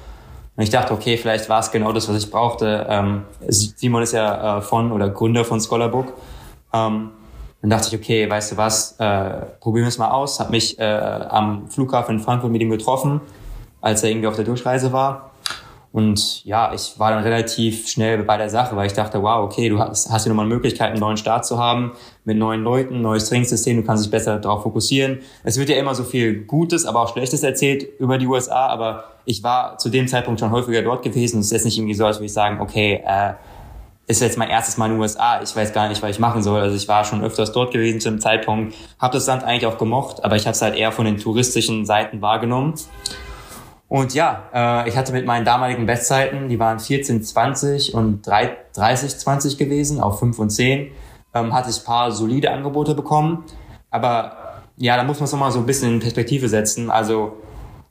Und 0.55 0.63
ich 0.63 0.69
dachte, 0.69 0.93
okay, 0.93 1.17
vielleicht 1.17 1.49
war 1.49 1.59
es 1.59 1.71
genau 1.71 1.91
das, 1.91 2.07
was 2.07 2.23
ich 2.23 2.29
brauchte. 2.29 2.85
Ähm, 2.87 3.23
Simon 3.47 4.03
ist 4.03 4.13
ja 4.13 4.59
äh, 4.59 4.61
von 4.61 4.91
oder 4.91 5.09
Gründer 5.09 5.43
von 5.43 5.59
Scholarbook. 5.59 6.13
Ähm, 6.73 7.11
dann 7.61 7.69
dachte 7.69 7.87
ich, 7.87 8.01
okay, 8.01 8.29
weißt 8.29 8.51
du 8.51 8.57
was, 8.57 8.95
äh, 8.99 9.29
probieren 9.61 9.85
wir 9.85 9.89
es 9.89 9.97
mal 9.97 10.11
aus. 10.11 10.39
Hab 10.39 10.49
mich 10.49 10.77
äh, 10.79 10.83
am 10.83 11.69
Flughafen 11.69 12.17
in 12.17 12.21
Frankfurt 12.21 12.51
mit 12.51 12.61
ihm 12.61 12.69
getroffen, 12.69 13.21
als 13.79 14.03
er 14.03 14.09
irgendwie 14.09 14.27
auf 14.27 14.35
der 14.35 14.43
Durchreise 14.43 14.91
war. 14.91 15.31
Und 15.93 16.43
ja, 16.43 16.73
ich 16.73 16.95
war 16.97 17.11
dann 17.11 17.21
relativ 17.21 17.87
schnell 17.87 18.23
bei 18.23 18.35
der 18.35 18.49
Sache, 18.49 18.75
weil 18.75 18.87
ich 18.87 18.93
dachte, 18.93 19.21
wow, 19.21 19.45
okay, 19.45 19.69
du 19.69 19.77
hast, 19.77 20.11
hast 20.11 20.23
hier 20.23 20.31
nochmal 20.31 20.47
eine 20.47 20.55
Möglichkeit, 20.55 20.89
einen 20.89 20.99
neuen 20.99 21.17
Start 21.17 21.45
zu 21.45 21.59
haben, 21.59 21.91
mit 22.25 22.35
neuen 22.35 22.63
Leuten, 22.63 23.01
neues 23.01 23.29
Trainingssystem, 23.29 23.77
du 23.77 23.83
kannst 23.83 24.03
dich 24.03 24.11
besser 24.11 24.39
darauf 24.39 24.63
fokussieren. 24.63 25.19
Es 25.43 25.59
wird 25.59 25.69
ja 25.69 25.77
immer 25.77 25.93
so 25.93 26.03
viel 26.03 26.45
Gutes, 26.45 26.87
aber 26.87 27.01
auch 27.01 27.13
Schlechtes 27.13 27.43
erzählt 27.43 27.87
über 27.99 28.17
die 28.17 28.25
USA, 28.25 28.65
aber 28.65 29.03
ich 29.25 29.43
war 29.43 29.77
zu 29.77 29.89
dem 29.89 30.07
Zeitpunkt 30.07 30.39
schon 30.39 30.49
häufiger 30.49 30.81
dort 30.81 31.03
gewesen. 31.03 31.41
Es 31.41 31.45
ist 31.45 31.51
jetzt 31.51 31.65
nicht 31.65 31.77
irgendwie 31.77 31.93
so, 31.93 32.07
als 32.07 32.17
würde 32.17 32.25
ich 32.25 32.33
sagen, 32.33 32.59
okay, 32.59 33.03
äh, 33.05 33.33
ist 34.05 34.21
jetzt 34.21 34.37
mein 34.37 34.49
erstes 34.49 34.77
Mal 34.77 34.87
in 34.87 34.93
den 34.93 35.01
USA, 35.01 35.41
ich 35.41 35.55
weiß 35.55 35.73
gar 35.73 35.87
nicht, 35.87 36.01
was 36.01 36.11
ich 36.11 36.19
machen 36.19 36.43
soll. 36.43 36.61
Also 36.61 36.75
ich 36.75 36.87
war 36.87 37.05
schon 37.05 37.23
öfters 37.23 37.51
dort 37.53 37.71
gewesen 37.71 38.01
zu 38.01 38.09
dem 38.09 38.19
Zeitpunkt, 38.19 38.75
habe 38.99 39.13
das 39.13 39.27
Land 39.27 39.43
eigentlich 39.43 39.65
auch 39.65 39.77
gemocht, 39.77 40.23
aber 40.23 40.35
ich 40.35 40.43
habe 40.43 40.51
es 40.51 40.61
halt 40.61 40.75
eher 40.75 40.91
von 40.91 41.05
den 41.05 41.17
touristischen 41.17 41.85
Seiten 41.85 42.21
wahrgenommen. 42.21 42.73
Und 43.87 44.13
ja, 44.13 44.43
äh, 44.53 44.89
ich 44.89 44.97
hatte 44.97 45.13
mit 45.13 45.25
meinen 45.25 45.45
damaligen 45.45 45.85
Bestzeiten, 45.85 46.49
die 46.49 46.59
waren 46.59 46.79
14, 46.79 47.23
20 47.23 47.93
und 47.93 48.25
3, 48.25 48.57
30, 48.73 49.19
20 49.19 49.57
gewesen, 49.57 50.01
auf 50.01 50.19
5 50.19 50.39
und 50.39 50.49
10, 50.49 50.91
ähm, 51.33 51.53
hatte 51.53 51.69
ich 51.69 51.83
paar 51.85 52.11
solide 52.11 52.51
Angebote 52.51 52.95
bekommen. 52.95 53.45
Aber 53.91 54.61
ja, 54.77 54.97
da 54.97 55.03
muss 55.03 55.19
man 55.19 55.25
es 55.25 55.31
nochmal 55.31 55.51
so 55.51 55.59
ein 55.59 55.65
bisschen 55.65 55.93
in 55.93 55.99
Perspektive 55.99 56.49
setzen. 56.49 56.89
Also 56.89 57.37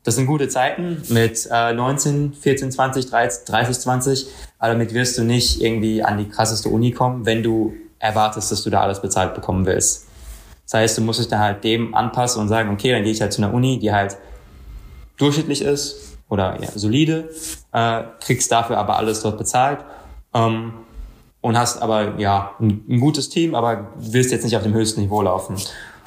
das 0.05 0.16
sind 0.16 0.26
gute 0.26 0.48
Zeiten 0.48 1.00
mit 1.09 1.48
äh, 1.50 1.72
19, 1.72 2.34
14, 2.34 2.72
20, 2.72 3.07
30, 3.07 3.44
30, 3.44 3.78
20. 3.78 4.26
Aber 4.59 4.72
damit 4.72 4.94
wirst 4.94 5.16
du 5.16 5.22
nicht 5.22 5.61
irgendwie 5.61 6.03
an 6.03 6.18
die 6.18 6.28
krasseste 6.28 6.68
Uni 6.68 6.90
kommen, 6.90 7.24
wenn 7.24 7.42
du 7.42 7.74
erwartest, 7.98 8.50
dass 8.50 8.64
du 8.64 8.70
da 8.70 8.80
alles 8.80 9.00
bezahlt 9.00 9.34
bekommen 9.34 9.64
willst. 9.64 10.07
Das 10.64 10.74
heißt, 10.74 10.98
du 10.98 11.03
musst 11.03 11.20
dich 11.20 11.28
dann 11.28 11.40
halt 11.40 11.64
dem 11.64 11.94
anpassen 11.94 12.40
und 12.40 12.48
sagen, 12.48 12.70
okay, 12.70 12.90
dann 12.90 13.05
gehe 13.05 13.12
ich 13.12 13.20
halt 13.20 13.32
zu 13.32 13.42
einer 13.42 13.55
Uni, 13.55 13.78
die 13.78 13.92
halt 13.92 14.16
durchschnittlich 15.18 15.62
ist 15.62 16.18
oder 16.28 16.61
ja, 16.61 16.68
solide, 16.74 17.30
äh, 17.72 18.03
kriegst 18.20 18.50
dafür 18.50 18.78
aber 18.78 18.96
alles 18.96 19.20
dort 19.20 19.38
bezahlt 19.38 19.84
ähm, 20.34 20.72
und 21.40 21.59
hast 21.59 21.80
aber 21.80 22.18
ja 22.18 22.53
ein, 22.59 22.84
ein, 22.88 23.00
gutes 23.00 23.28
Team, 23.28 23.55
aber 23.55 23.92
willst 23.96 24.32
jetzt 24.32 24.44
nicht 24.44 24.57
auf 24.57 24.62
dem 24.62 24.72
höchsten 24.72 25.03
Niveau 25.03 25.22
laufen. 25.22 25.57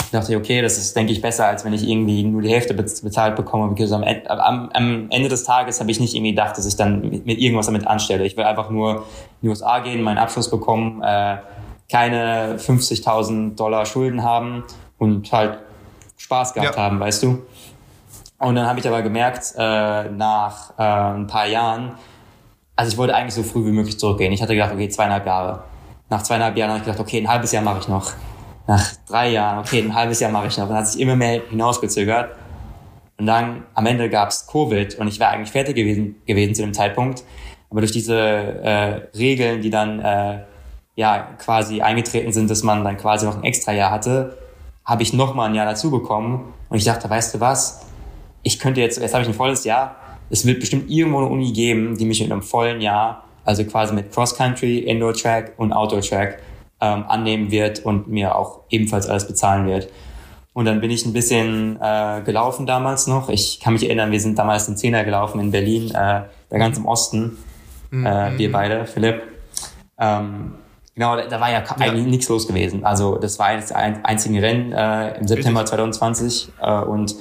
Ich 0.06 0.12
dachte, 0.12 0.38
okay, 0.38 0.62
das 0.62 0.78
ist, 0.78 0.96
denke 0.96 1.12
ich, 1.12 1.22
besser, 1.22 1.48
als 1.48 1.66
wenn 1.66 1.74
ich 1.74 1.88
irgendwie 1.88 2.24
nur 2.24 2.42
die 2.42 2.50
Hälfte 2.50 2.74
bezahlt 2.74 3.36
bekomme. 3.36 3.70
Because 3.70 3.94
am, 3.94 4.04
am, 4.04 4.70
am 4.72 5.08
Ende 5.10 5.30
des 5.30 5.44
Tages 5.44 5.80
habe 5.80 5.90
ich 5.92 6.00
nicht 6.00 6.14
irgendwie 6.14 6.32
gedacht, 6.32 6.58
dass 6.58 6.66
ich 6.66 6.76
dann 6.76 7.02
mit, 7.02 7.26
mit, 7.26 7.40
irgendwas 7.40 7.66
damit 7.66 7.88
anstelle. 7.88 8.26
Ich 8.26 8.38
will 8.38 8.44
einfach 8.44 8.70
nur 8.70 8.98
in 8.98 9.02
die 9.42 9.50
USA 9.50 9.80
gehen, 9.80 10.02
meinen 10.02 10.20
Abschluss 10.20 10.50
bekommen, 10.50 11.02
äh, 11.02 11.38
keine 11.92 12.58
50.000 12.58 13.56
Dollar 13.56 13.86
Schulden 13.86 14.24
haben 14.24 14.64
und 14.98 15.32
halt 15.32 15.60
Spaß 16.18 16.54
gehabt 16.54 16.76
ja. 16.76 16.82
haben, 16.84 17.00
weißt 17.00 17.24
du? 17.24 17.42
Und 18.38 18.56
dann 18.56 18.68
habe 18.68 18.80
ich 18.80 18.88
aber 18.88 19.02
gemerkt, 19.02 19.54
äh, 19.58 20.10
nach 20.10 20.78
äh, 20.78 20.84
ein 20.84 21.28
paar 21.28 21.48
Jahren, 21.48 21.94
also 22.76 22.92
ich 22.92 22.98
wollte 22.98 23.16
eigentlich 23.16 23.34
so 23.34 23.44
früh 23.44 23.66
wie 23.66 23.72
möglich 23.72 23.98
zurückgehen. 23.98 24.32
Ich 24.34 24.42
hatte 24.42 24.54
gedacht, 24.54 24.74
okay, 24.74 24.90
zweieinhalb 24.90 25.26
Jahre. 25.26 25.64
Nach 26.10 26.22
zweieinhalb 26.22 26.56
Jahren 26.58 26.70
habe 26.70 26.80
ich 26.80 26.86
gedacht, 26.86 27.00
okay, 27.00 27.20
ein 27.20 27.28
halbes 27.28 27.52
Jahr 27.52 27.64
mache 27.64 27.80
ich 27.80 27.88
noch. 27.88 28.12
Nach 28.68 28.92
drei 29.08 29.30
Jahren, 29.30 29.60
okay, 29.60 29.80
ein 29.80 29.94
halbes 29.94 30.20
Jahr 30.20 30.32
mache 30.32 30.48
ich 30.48 30.58
noch. 30.58 30.68
Dann 30.68 30.78
hat 30.78 30.88
sich 30.88 31.00
immer 31.00 31.16
mehr 31.16 31.42
hinausgezögert. 31.50 32.36
Und 33.18 33.28
dann 33.28 33.64
am 33.74 33.86
Ende 33.86 34.10
gab's 34.10 34.48
Covid 34.48 34.96
und 34.96 35.08
ich 35.08 35.20
war 35.20 35.30
eigentlich 35.30 35.52
fertig 35.52 35.76
gewesen, 35.76 36.16
gewesen 36.26 36.56
zu 36.56 36.62
dem 36.64 36.74
Zeitpunkt. 36.74 37.24
Aber 37.70 37.82
durch 37.82 37.92
diese 37.92 38.18
äh, 38.18 39.18
Regeln, 39.18 39.62
die 39.62 39.70
dann 39.70 40.00
äh, 40.00 40.40
ja 40.96 41.30
quasi 41.38 41.82
eingetreten 41.82 42.34
sind, 42.34 42.50
dass 42.50 42.64
man 42.64 42.84
dann 42.84 42.98
quasi 42.98 43.26
noch 43.26 43.38
ein 43.38 43.44
extra 43.44 43.72
Jahr 43.72 43.92
hatte, 43.92 44.38
habe 44.84 45.04
ich 45.04 45.14
noch 45.14 45.34
mal 45.34 45.46
ein 45.46 45.56
Jahr 45.56 45.66
dazu 45.66 45.92
bekommen. 45.92 46.54
Und 46.70 46.78
ich 46.78 46.84
dachte, 46.84 47.10
weißt 47.10 47.36
du 47.36 47.40
was? 47.40 47.86
ich 48.46 48.60
könnte 48.60 48.80
jetzt, 48.80 49.02
jetzt 49.02 49.14
habe 49.14 49.24
ich 49.24 49.28
ein 49.28 49.34
volles 49.34 49.66
Jahr, 49.66 49.96
es 50.30 50.46
wird 50.46 50.60
bestimmt 50.60 50.90
irgendwo 50.90 51.18
eine 51.18 51.28
Uni 51.28 51.52
geben, 51.52 51.98
die 51.98 52.06
mich 52.06 52.22
mit 52.22 52.32
einem 52.32 52.44
vollen 52.44 52.80
Jahr, 52.80 53.26
also 53.44 53.66
quasi 53.66 53.94
mit 53.94 54.14
Cross-Country, 54.14 54.80
Indoor-Track 54.80 55.54
und 55.58 55.74
Outdoor-Track 55.74 56.40
ähm, 56.86 57.06
annehmen 57.08 57.52
wird 57.52 57.84
und 57.84 58.08
mir 58.08 58.36
auch 58.36 58.62
ebenfalls 58.70 59.08
alles 59.08 59.28
bezahlen 59.28 59.66
wird. 59.66 59.90
Und 60.54 60.66
dann 60.66 60.80
bin 60.80 60.92
ich 60.92 61.06
ein 61.06 61.14
bisschen 61.14 61.78
äh, 61.82 62.22
gelaufen 62.24 62.66
damals 62.66 63.08
noch. 63.08 63.30
Ich 63.30 63.60
kann 63.60 63.74
mich 63.74 63.84
erinnern, 63.84 64.12
wir 64.12 64.22
sind 64.22 64.38
damals 64.40 64.68
den 64.68 64.78
Zehner 64.78 65.04
gelaufen 65.04 65.40
in 65.40 65.52
Berlin, 65.52 65.90
äh, 65.90 66.22
da 66.50 66.58
ganz 66.58 66.78
im 66.78 66.86
Osten. 66.86 67.38
Mhm. 67.92 68.06
Äh, 68.06 68.38
wir 68.38 68.52
beide, 68.52 68.86
Philipp. 68.86 69.22
Ähm, 69.98 70.54
genau, 70.94 71.16
da, 71.18 71.26
da 71.26 71.42
war 71.42 71.52
ja, 71.52 71.60
ja. 71.62 71.76
eigentlich 71.78 72.06
nichts 72.06 72.30
los 72.30 72.48
gewesen. 72.48 72.86
Also 72.86 73.18
das 73.18 73.38
war 73.40 73.48
eines 73.48 73.68
der 73.68 73.78
einzigen 73.78 74.40
Rennen 74.40 74.72
äh, 74.72 75.18
im 75.18 75.28
September 75.28 75.62
Richtig. 75.62 75.78
2020 75.78 76.50
äh, 76.62 76.82
und 76.82 77.16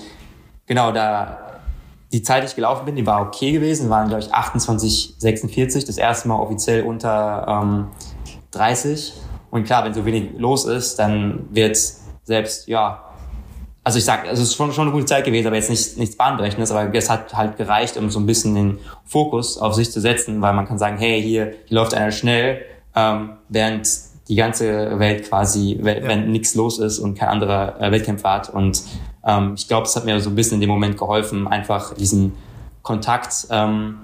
genau, 0.66 0.92
da 0.92 1.38
die 2.12 2.22
Zeit, 2.22 2.44
die 2.44 2.46
ich 2.46 2.54
gelaufen 2.54 2.84
bin, 2.84 2.94
die 2.94 3.04
war 3.04 3.20
okay 3.20 3.50
gewesen, 3.50 3.90
waren, 3.90 4.06
glaube 4.08 4.22
ich, 4.22 4.32
28, 4.32 5.16
46, 5.18 5.84
das 5.84 5.98
erste 5.98 6.28
Mal 6.28 6.36
offiziell 6.36 6.84
unter 6.84 7.62
ähm, 7.64 7.88
30. 8.52 9.14
Und 9.54 9.62
klar, 9.62 9.84
wenn 9.84 9.94
so 9.94 10.04
wenig 10.04 10.30
los 10.36 10.64
ist, 10.64 10.98
dann 10.98 11.46
wird 11.52 11.78
selbst, 12.24 12.66
ja, 12.66 13.04
also 13.84 13.98
ich 13.98 14.04
sag, 14.04 14.26
also 14.26 14.42
es 14.42 14.48
ist 14.48 14.56
schon, 14.56 14.72
schon 14.72 14.88
eine 14.88 14.90
gute 14.90 15.04
Zeit 15.04 15.24
gewesen, 15.24 15.46
aber 15.46 15.54
jetzt 15.54 15.70
nicht, 15.70 15.96
nichts 15.96 16.16
Bahnbrechendes, 16.16 16.72
aber 16.72 16.92
es 16.92 17.08
hat 17.08 17.32
halt 17.36 17.56
gereicht, 17.56 17.96
um 17.96 18.10
so 18.10 18.18
ein 18.18 18.26
bisschen 18.26 18.56
den 18.56 18.78
Fokus 19.04 19.56
auf 19.56 19.74
sich 19.74 19.92
zu 19.92 20.00
setzen, 20.00 20.42
weil 20.42 20.54
man 20.54 20.66
kann 20.66 20.80
sagen, 20.80 20.98
hey, 20.98 21.22
hier, 21.22 21.54
hier 21.66 21.78
läuft 21.78 21.94
einer 21.94 22.10
schnell, 22.10 22.62
ähm, 22.96 23.34
während 23.48 23.88
die 24.26 24.34
ganze 24.34 24.98
Welt 24.98 25.28
quasi, 25.28 25.78
wenn, 25.80 26.02
ja. 26.02 26.08
wenn 26.08 26.32
nichts 26.32 26.56
los 26.56 26.80
ist 26.80 26.98
und 26.98 27.16
kein 27.16 27.28
anderer 27.28 27.80
äh, 27.80 27.92
Wettkämpfer 27.92 28.32
hat. 28.32 28.50
Und 28.50 28.82
ähm, 29.24 29.52
ich 29.56 29.68
glaube, 29.68 29.86
es 29.86 29.94
hat 29.94 30.04
mir 30.04 30.18
so 30.18 30.30
ein 30.30 30.34
bisschen 30.34 30.56
in 30.56 30.62
dem 30.62 30.70
Moment 30.70 30.98
geholfen, 30.98 31.46
einfach 31.46 31.94
diesen 31.94 32.32
Kontakt 32.82 33.46
ähm, 33.50 33.98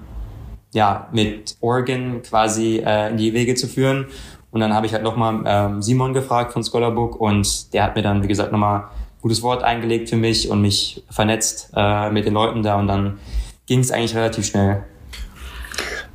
ja, 0.73 1.09
mit 1.11 1.57
Oregon 1.61 2.23
quasi 2.23 2.81
äh, 2.87 3.11
in 3.11 3.17
die 3.17 3.35
Wege 3.35 3.57
zu 3.57 3.67
führen. 3.67 4.07
Und 4.51 4.61
dann 4.61 4.75
habe 4.75 4.87
ich 4.87 4.93
halt 4.93 5.03
nochmal 5.03 5.43
ähm, 5.47 5.83
Simon 5.83 6.13
gefragt 6.13 6.53
von 6.53 6.65
Scholarbook 6.65 7.21
und 7.21 7.73
der 7.73 7.85
hat 7.85 7.95
mir 7.95 8.03
dann, 8.03 8.23
wie 8.23 8.29
gesagt, 8.29 8.53
nochmal 8.53 8.85
gutes 9.23 9.43
Wort 9.43 9.63
eingelegt 9.63 10.09
für 10.09 10.17
mich 10.17 10.51
und 10.51 10.63
mich 10.63 11.05
vernetzt 11.11 11.71
äh, 11.77 12.11
mit 12.11 12.27
den 12.27 12.35
Leuten 12.35 12.63
da 12.63 12.79
und 12.79 12.87
dann 12.87 13.19
ging 13.67 13.81
es 13.81 13.93
eigentlich 13.93 14.17
relativ 14.17 14.47
schnell. 14.47 14.85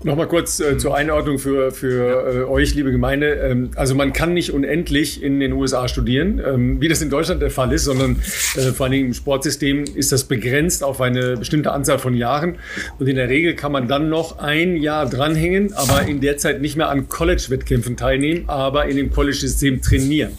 Nochmal 0.05 0.27
kurz 0.27 0.59
äh, 0.59 0.77
zur 0.77 0.95
Einordnung 0.95 1.39
für, 1.39 1.71
für 1.71 2.43
äh, 2.43 2.43
euch, 2.43 2.75
liebe 2.75 2.91
Gemeinde. 2.91 3.39
Ähm, 3.41 3.71
also 3.73 3.95
man 3.95 4.13
kann 4.13 4.35
nicht 4.35 4.51
unendlich 4.53 5.23
in 5.23 5.39
den 5.39 5.51
USA 5.51 5.87
studieren, 5.87 6.39
ähm, 6.45 6.79
wie 6.79 6.87
das 6.87 7.01
in 7.01 7.09
Deutschland 7.09 7.41
der 7.41 7.49
Fall 7.49 7.73
ist, 7.73 7.85
sondern 7.85 8.21
äh, 8.55 8.71
vor 8.71 8.83
allen 8.83 8.91
Dingen 8.91 9.07
im 9.07 9.13
Sportsystem 9.15 9.83
ist 9.95 10.11
das 10.11 10.25
begrenzt 10.25 10.83
auf 10.83 11.01
eine 11.01 11.37
bestimmte 11.37 11.71
Anzahl 11.71 11.97
von 11.97 12.13
Jahren. 12.13 12.57
Und 12.99 13.07
in 13.07 13.15
der 13.15 13.29
Regel 13.29 13.55
kann 13.55 13.71
man 13.71 13.87
dann 13.87 14.07
noch 14.07 14.37
ein 14.37 14.77
Jahr 14.77 15.09
dranhängen, 15.09 15.73
aber 15.73 16.03
in 16.07 16.21
der 16.21 16.37
Zeit 16.37 16.61
nicht 16.61 16.77
mehr 16.77 16.89
an 16.89 17.09
College-Wettkämpfen 17.09 17.97
teilnehmen, 17.97 18.43
aber 18.45 18.85
in 18.85 18.97
dem 18.97 19.09
College-System 19.09 19.81
trainieren. 19.81 20.33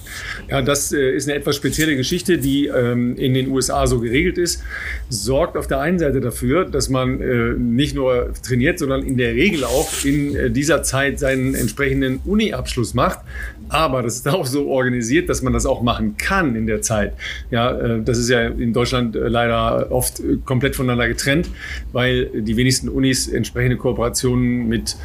Ja, 0.49 0.63
das 0.63 0.93
äh, 0.93 1.11
ist 1.11 1.29
eine 1.29 1.37
etwas 1.37 1.57
spezielle 1.57 1.97
Geschichte, 1.97 2.39
die 2.39 2.69
ähm, 2.69 3.17
in 3.17 3.35
den 3.35 3.49
USA 3.49 3.89
so 3.89 3.99
geregelt 3.99 4.39
ist. 4.39 4.63
Sorgt 5.09 5.57
auf 5.57 5.67
der 5.67 5.81
einen 5.81 5.99
Seite 5.99 6.21
dafür, 6.21 6.67
dass 6.67 6.89
man 6.89 7.21
äh, 7.21 7.55
nicht 7.59 7.97
nur 7.97 8.33
trainiert, 8.47 8.79
sondern 8.79 9.03
in 9.03 9.17
der 9.17 9.35
Regel 9.35 9.56
Regel 9.57 9.65
auch 9.65 10.05
in 10.05 10.37
äh, 10.37 10.51
dieser 10.51 10.83
Zeit 10.83 11.19
seinen 11.19 11.55
entsprechenden 11.55 12.21
Uni-Abschluss 12.25 12.95
macht, 12.95 13.21
aber 13.69 14.03
das 14.03 14.17
ist 14.17 14.29
auch 14.37 14.47
so 14.47 14.69
organisiert, 14.69 15.29
dass 15.29 15.43
man 15.43 15.53
das 15.53 15.67
auch 15.67 15.83
machen 15.83 16.17
kann 16.17 16.55
in 16.57 16.67
der 16.67 16.83
Zeit. 16.83 17.15
Ja, 17.51 17.77
äh, 17.77 18.03
das 18.03 18.19
ist 18.19 18.29
ja 18.29 18.47
in 18.47 18.73
Deutschland 18.73 19.17
äh, 19.17 19.29
leider 19.29 19.91
oft 19.91 20.21
äh, 20.21 20.39
komplett 20.45 20.77
voneinander 20.77 21.09
getrennt, 21.09 21.51
weil 21.93 22.27
die 22.27 22.57
wenigsten 22.57 22.89
Unis 22.89 23.29
entsprechende 23.29 23.77
Kooperationen 23.77 24.69
mit, 24.69 24.97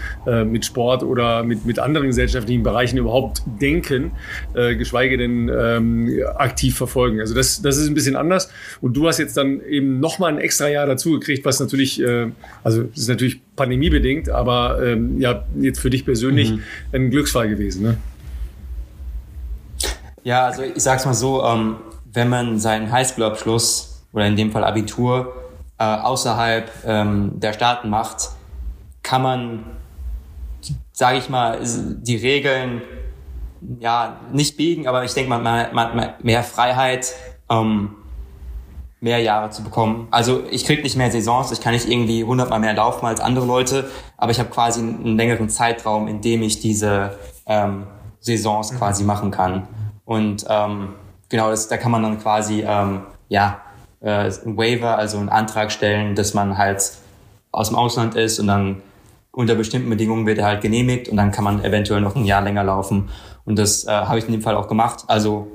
mit 0.45 0.65
Sport 0.65 1.03
oder 1.03 1.43
mit, 1.43 1.65
mit 1.65 1.79
anderen 1.79 2.07
gesellschaftlichen 2.07 2.63
Bereichen 2.63 2.97
überhaupt 2.97 3.41
denken, 3.59 4.11
geschweige 4.53 5.17
denn 5.17 5.49
ähm, 5.53 6.09
aktiv 6.35 6.75
verfolgen. 6.77 7.19
Also 7.19 7.33
das, 7.33 7.61
das 7.61 7.77
ist 7.77 7.87
ein 7.87 7.93
bisschen 7.93 8.15
anders. 8.15 8.51
Und 8.81 8.95
du 8.95 9.07
hast 9.07 9.19
jetzt 9.19 9.37
dann 9.37 9.61
eben 9.61 9.99
nochmal 9.99 10.31
ein 10.31 10.37
extra 10.37 10.67
Jahr 10.69 10.85
dazu 10.85 11.11
gekriegt, 11.11 11.45
was 11.45 11.59
natürlich, 11.59 12.03
also 12.63 12.83
das 12.83 12.97
ist 12.97 13.09
natürlich 13.09 13.41
pandemiebedingt, 13.55 14.29
aber 14.29 14.79
ähm, 14.83 15.19
ja, 15.19 15.45
jetzt 15.59 15.79
für 15.79 15.89
dich 15.89 16.05
persönlich 16.05 16.51
mhm. 16.51 16.61
ein 16.91 17.11
Glücksfall 17.11 17.49
gewesen. 17.49 17.83
Ne? 17.83 17.97
Ja, 20.23 20.45
also 20.45 20.61
ich 20.61 20.81
sag's 20.81 21.05
mal 21.05 21.13
so, 21.13 21.43
ähm, 21.43 21.77
wenn 22.05 22.29
man 22.29 22.59
seinen 22.59 22.91
Highschool-Abschluss 22.91 24.03
oder 24.13 24.27
in 24.27 24.35
dem 24.35 24.51
Fall 24.51 24.63
Abitur 24.63 25.33
äh, 25.79 25.83
außerhalb 25.83 26.69
ähm, 26.85 27.39
der 27.39 27.53
Staaten 27.53 27.89
macht, 27.89 28.29
kann 29.01 29.23
man, 29.23 29.65
sage 30.91 31.17
ich 31.17 31.29
mal, 31.29 31.59
die 31.63 32.17
Regeln 32.17 32.81
ja 33.79 34.17
nicht 34.31 34.57
biegen, 34.57 34.87
aber 34.87 35.03
ich 35.03 35.13
denke 35.13 35.29
mal, 35.29 35.39
man, 35.39 35.95
man, 35.95 36.13
mehr 36.21 36.43
Freiheit, 36.43 37.13
ähm, 37.49 37.95
mehr 38.99 39.19
Jahre 39.19 39.49
zu 39.49 39.63
bekommen. 39.63 40.07
Also 40.11 40.43
ich 40.51 40.65
krieg 40.65 40.83
nicht 40.83 40.95
mehr 40.95 41.11
Saisons, 41.11 41.51
ich 41.51 41.61
kann 41.61 41.73
nicht 41.73 41.89
irgendwie 41.89 42.23
hundertmal 42.23 42.59
mehr 42.59 42.75
laufen 42.75 43.07
als 43.07 43.19
andere 43.19 43.45
Leute, 43.47 43.89
aber 44.17 44.31
ich 44.31 44.39
habe 44.39 44.49
quasi 44.49 44.81
einen 44.81 45.17
längeren 45.17 45.49
Zeitraum, 45.49 46.07
in 46.07 46.21
dem 46.21 46.43
ich 46.43 46.59
diese 46.59 47.17
ähm, 47.47 47.87
Saisons 48.19 48.77
quasi 48.77 49.03
machen 49.03 49.31
kann. 49.31 49.67
Und 50.11 50.45
ähm, 50.49 50.89
genau, 51.29 51.51
das, 51.51 51.69
da 51.69 51.77
kann 51.77 51.89
man 51.89 52.03
dann 52.03 52.19
quasi 52.19 52.65
ähm, 52.67 53.03
ja 53.29 53.61
äh, 54.01 54.25
ein 54.25 54.57
Waiver, 54.57 54.97
also 54.97 55.17
einen 55.17 55.29
Antrag 55.29 55.71
stellen, 55.71 56.15
dass 56.15 56.33
man 56.33 56.57
halt 56.57 56.91
aus 57.53 57.69
dem 57.69 57.77
Ausland 57.77 58.15
ist 58.15 58.37
und 58.37 58.47
dann 58.47 58.81
unter 59.31 59.55
bestimmten 59.55 59.89
Bedingungen 59.89 60.25
wird 60.25 60.37
er 60.39 60.47
halt 60.47 60.59
genehmigt 60.59 61.07
und 61.07 61.15
dann 61.15 61.31
kann 61.31 61.45
man 61.45 61.63
eventuell 61.63 62.01
noch 62.01 62.17
ein 62.17 62.25
Jahr 62.25 62.41
länger 62.41 62.65
laufen. 62.65 63.07
Und 63.45 63.57
das 63.57 63.85
äh, 63.85 63.89
habe 63.89 64.19
ich 64.19 64.25
in 64.25 64.33
dem 64.33 64.41
Fall 64.41 64.57
auch 64.57 64.67
gemacht. 64.67 65.05
Also 65.07 65.47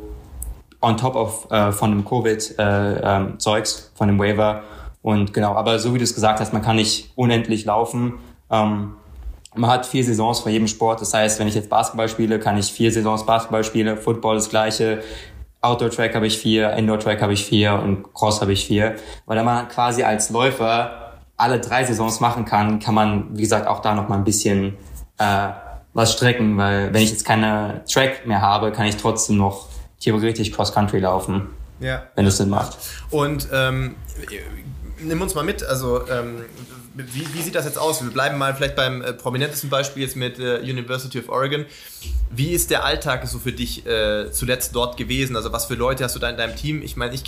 on 0.81 0.97
top 0.97 1.17
of 1.17 1.51
äh, 1.51 1.71
von 1.73 1.91
dem 1.91 2.07
Covid-Zeugs, 2.07 2.57
äh, 2.59 3.79
ähm, 3.79 3.95
von 3.95 4.09
dem 4.09 4.19
Waiver. 4.19 4.63
Und 5.03 5.35
genau, 5.35 5.55
aber 5.55 5.79
so 5.79 5.93
wie 5.93 5.99
du 5.99 6.05
es 6.05 6.15
gesagt 6.15 6.41
hast, 6.41 6.55
man 6.55 6.63
kann 6.63 6.77
nicht 6.77 7.13
unendlich 7.15 7.67
laufen. 7.67 8.15
Ähm, 8.51 8.95
man 9.57 9.71
hat 9.71 9.87
vier 9.87 10.05
Saisons 10.05 10.41
vor 10.41 10.51
jedem 10.51 10.69
Sport. 10.69 11.01
Das 11.01 11.13
heißt, 11.15 11.39
wenn 11.39 11.49
ich 11.49 11.55
jetzt 11.55 11.69
Basketball 11.69 12.09
spiele, 12.09 12.39
kann 12.39 12.57
ich 12.57 12.73
vier 12.73 12.93
Saisons 12.93 13.25
Basketball 13.27 13.65
spielen. 13.65 13.97
Football 13.97 14.37
das 14.37 14.49
gleiche. 14.49 15.03
Outdoor 15.61 15.91
Track 15.91 16.15
habe 16.15 16.27
ich 16.27 16.39
vier, 16.39 16.73
Indoor 16.75 17.01
Track 17.01 17.23
habe 17.23 17.33
ich 17.33 17.45
vier 17.45 17.75
und 17.75 18.13
Cross 18.15 18.41
habe 18.41 18.53
ich 18.53 18.67
vier. 18.67 18.97
Weil 19.27 19.43
man 19.43 19.69
quasi 19.69 20.03
als 20.03 20.31
Läufer 20.31 21.19
alle 21.37 21.61
drei 21.61 21.85
Saisons 21.85 22.21
machen 22.21 22.45
kann, 22.45 22.79
kann 22.79 22.95
man, 22.95 23.37
wie 23.37 23.43
gesagt, 23.43 23.67
auch 23.67 23.81
da 23.81 23.95
noch 23.95 24.09
mal 24.09 24.17
ein 24.17 24.25
bisschen 24.25 24.77
äh, 25.19 25.49
was 25.93 26.13
strecken, 26.13 26.57
weil 26.57 26.93
wenn 26.93 27.03
ich 27.03 27.11
jetzt 27.11 27.25
keine 27.25 27.83
Track 27.91 28.27
mehr 28.27 28.41
habe, 28.41 28.71
kann 28.71 28.87
ich 28.87 28.97
trotzdem 28.97 29.39
noch 29.39 29.69
theoretisch 30.01 30.53
Cross 30.53 30.73
Country 30.73 31.01
laufen. 31.01 31.49
Ja. 31.81 32.05
Wenn 32.15 32.27
es 32.27 32.37
Sinn 32.37 32.49
macht. 32.49 32.79
Und 33.11 33.49
ähm, 33.53 33.97
nimm 35.03 35.21
uns 35.21 35.35
mal 35.35 35.45
mit, 35.45 35.63
also 35.63 36.09
ähm, 36.09 36.45
wie, 36.97 37.35
wie, 37.35 37.43
sieht 37.43 37.55
das 37.55 37.67
jetzt 37.67 37.79
aus? 37.79 38.03
Wir 38.03 38.11
bleiben 38.11 38.39
mal 38.39 38.55
vielleicht 38.55 38.77
beim 38.77 39.03
äh, 39.03 39.13
prominentesten 39.13 39.69
Beispiel 39.69 40.03
jetzt 40.03 40.17
mit 40.17 40.39
äh, 40.39 40.61
University 40.61 41.19
of 41.19 41.29
Oregon. 41.29 41.67
Wie 42.31 42.53
ist 42.53 42.71
der 42.71 42.85
Alltag 42.85 43.27
so 43.27 43.39
für 43.39 43.53
dich 43.53 43.87
äh, 43.87 44.31
zuletzt 44.33 44.75
dort 44.75 44.97
gewesen? 44.97 45.37
Also 45.37 45.53
was 45.53 45.67
für 45.67 45.75
Leute 45.75 46.05
hast 46.05 46.17
du 46.17 46.21
da 46.21 46.31
in 46.31 46.37
deinem 46.37 46.57
Team? 46.57 46.83
Ich 46.83 46.97
meine, 46.97 47.15
ich, 47.15 47.23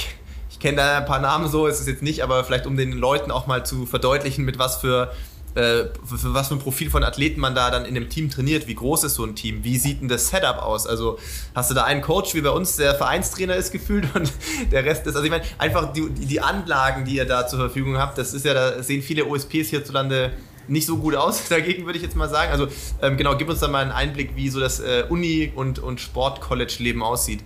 ich 0.50 0.58
kenne 0.58 0.78
da 0.78 0.98
ein 0.98 1.04
paar 1.04 1.20
Namen 1.20 1.48
so, 1.48 1.66
ist 1.66 1.80
es 1.80 1.86
jetzt 1.86 2.02
nicht, 2.02 2.22
aber 2.22 2.44
vielleicht 2.44 2.66
um 2.66 2.76
den 2.76 2.92
Leuten 2.92 3.30
auch 3.30 3.46
mal 3.46 3.64
zu 3.66 3.84
verdeutlichen, 3.84 4.44
mit 4.44 4.58
was 4.58 4.76
für 4.76 5.12
äh, 5.54 5.84
für 6.04 6.34
was 6.34 6.48
für 6.48 6.54
ein 6.54 6.60
Profil 6.60 6.90
von 6.90 7.02
Athleten 7.02 7.40
man 7.40 7.54
da 7.54 7.70
dann 7.70 7.84
in 7.84 7.94
dem 7.94 8.08
Team 8.08 8.30
trainiert. 8.30 8.66
Wie 8.66 8.74
groß 8.74 9.04
ist 9.04 9.14
so 9.14 9.24
ein 9.24 9.34
Team? 9.34 9.64
Wie 9.64 9.78
sieht 9.78 10.00
denn 10.00 10.08
das 10.08 10.28
Setup 10.28 10.62
aus? 10.62 10.86
Also 10.86 11.18
hast 11.54 11.70
du 11.70 11.74
da 11.74 11.84
einen 11.84 12.02
Coach 12.02 12.34
wie 12.34 12.40
bei 12.40 12.50
uns, 12.50 12.76
der 12.76 12.94
Vereinstrainer 12.94 13.56
ist 13.56 13.72
gefühlt 13.72 14.06
und 14.14 14.32
der 14.70 14.84
Rest 14.84 15.06
ist, 15.06 15.14
also 15.14 15.24
ich 15.24 15.30
meine, 15.30 15.44
einfach 15.58 15.92
die, 15.92 16.08
die 16.10 16.40
Anlagen, 16.40 17.04
die 17.04 17.16
ihr 17.16 17.24
da 17.24 17.46
zur 17.46 17.58
Verfügung 17.58 17.98
habt, 17.98 18.18
das 18.18 18.34
ist 18.34 18.44
ja, 18.44 18.54
da 18.54 18.82
sehen 18.82 19.02
viele 19.02 19.26
OSPs 19.26 19.68
hierzulande 19.68 20.32
nicht 20.68 20.86
so 20.86 20.98
gut 20.98 21.14
aus 21.14 21.42
dagegen, 21.48 21.86
würde 21.86 21.98
ich 21.98 22.04
jetzt 22.04 22.16
mal 22.16 22.28
sagen. 22.28 22.52
Also 22.52 22.68
ähm, 23.02 23.16
genau, 23.16 23.36
gib 23.36 23.48
uns 23.48 23.60
da 23.60 23.68
mal 23.68 23.82
einen 23.82 23.92
Einblick, 23.92 24.36
wie 24.36 24.48
so 24.48 24.60
das 24.60 24.80
äh, 24.80 25.04
Uni- 25.08 25.52
und, 25.54 25.78
und 25.78 26.00
Sport-College-Leben 26.00 27.02
aussieht. 27.02 27.42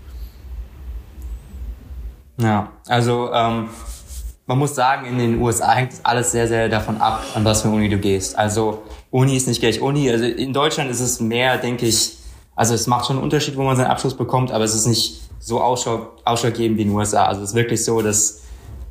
Ja, 2.38 2.72
also 2.88 3.30
ähm, 3.32 3.68
man 4.46 4.58
muss 4.58 4.74
sagen, 4.74 5.06
in 5.06 5.18
den 5.18 5.40
USA 5.40 5.72
hängt 5.72 5.92
alles 6.02 6.32
sehr, 6.32 6.48
sehr 6.48 6.68
davon 6.68 7.00
ab, 7.00 7.22
an 7.34 7.44
was 7.44 7.62
für 7.62 7.68
Uni 7.68 7.88
du 7.88 7.98
gehst. 7.98 8.36
Also 8.36 8.82
Uni 9.10 9.36
ist 9.36 9.46
nicht 9.46 9.60
gleich 9.60 9.80
Uni. 9.80 10.10
Also 10.10 10.24
in 10.24 10.52
Deutschland 10.52 10.90
ist 10.90 11.00
es 11.00 11.20
mehr, 11.20 11.58
denke 11.58 11.86
ich, 11.86 12.16
also 12.54 12.74
es 12.74 12.86
macht 12.86 13.06
schon 13.06 13.16
einen 13.16 13.24
Unterschied, 13.24 13.56
wo 13.56 13.62
man 13.62 13.76
seinen 13.76 13.86
Abschluss 13.90 14.16
bekommt, 14.16 14.50
aber 14.52 14.64
es 14.64 14.74
ist 14.74 14.86
nicht 14.86 15.20
so 15.38 15.60
ausschlaggebend 15.60 16.78
wie 16.78 16.82
in 16.82 16.88
den 16.88 16.96
USA. 16.96 17.24
Also 17.26 17.42
es 17.42 17.50
ist 17.50 17.54
wirklich 17.54 17.84
so, 17.84 18.02
dass 18.02 18.42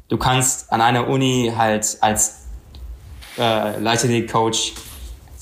du 0.07 0.17
kannst 0.17 0.71
an 0.71 0.81
einer 0.81 1.07
Uni 1.07 1.53
halt 1.55 1.97
als 2.01 2.45
äh, 3.37 3.79
Leichtathletik-Coach 3.79 4.73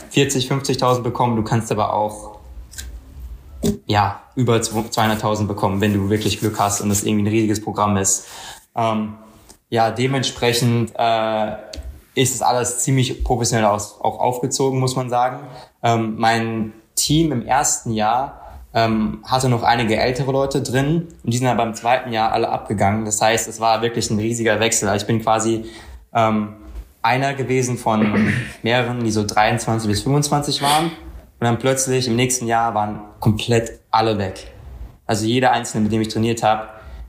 40, 0.09 0.51
50.000 0.51 1.01
bekommen. 1.01 1.35
Du 1.35 1.43
kannst 1.43 1.71
aber 1.71 1.93
auch 1.93 2.39
ja 3.85 4.21
über 4.35 4.57
200.000 4.57 5.47
bekommen, 5.47 5.81
wenn 5.81 5.93
du 5.93 6.09
wirklich 6.09 6.39
Glück 6.39 6.59
hast 6.59 6.81
und 6.81 6.89
das 6.89 7.03
irgendwie 7.03 7.23
ein 7.23 7.27
riesiges 7.27 7.61
Programm 7.61 7.97
ist. 7.97 8.25
Ähm, 8.75 9.15
ja, 9.69 9.91
dementsprechend 9.91 10.93
äh, 10.97 11.51
ist 12.15 12.35
es 12.35 12.41
alles 12.41 12.79
ziemlich 12.79 13.23
professionell 13.23 13.65
aus, 13.65 13.99
auch 14.01 14.19
aufgezogen, 14.19 14.79
muss 14.79 14.95
man 14.95 15.09
sagen. 15.09 15.39
Ähm, 15.83 16.15
mein 16.17 16.73
Team 16.95 17.31
im 17.31 17.45
ersten 17.45 17.91
Jahr 17.91 18.41
ähm, 18.73 19.23
hatte 19.23 19.49
noch 19.49 19.63
einige 19.63 19.95
ältere 19.97 20.31
Leute 20.31 20.61
drin 20.61 21.07
und 21.23 21.33
die 21.33 21.37
sind 21.37 21.47
dann 21.47 21.57
beim 21.57 21.73
zweiten 21.73 22.11
Jahr 22.11 22.31
alle 22.31 22.49
abgegangen. 22.49 23.05
Das 23.05 23.21
heißt, 23.21 23.47
es 23.47 23.59
war 23.59 23.81
wirklich 23.81 24.09
ein 24.09 24.19
riesiger 24.19 24.59
Wechsel. 24.59 24.93
Ich 24.95 25.05
bin 25.05 25.21
quasi 25.21 25.65
ähm, 26.13 26.55
einer 27.01 27.33
gewesen 27.33 27.77
von 27.77 28.33
mehreren, 28.63 29.03
die 29.03 29.11
so 29.11 29.25
23 29.25 29.89
bis 29.89 30.01
25 30.01 30.61
waren. 30.61 30.85
Und 30.85 31.45
dann 31.45 31.57
plötzlich 31.57 32.07
im 32.07 32.15
nächsten 32.15 32.47
Jahr 32.47 32.73
waren 32.73 32.99
komplett 33.19 33.79
alle 33.91 34.17
weg. 34.17 34.51
Also 35.05 35.25
jeder 35.25 35.51
Einzelne, 35.51 35.83
mit 35.83 35.93
dem 35.93 36.01
ich 36.01 36.09
trainiert 36.09 36.43
habe, 36.43 36.67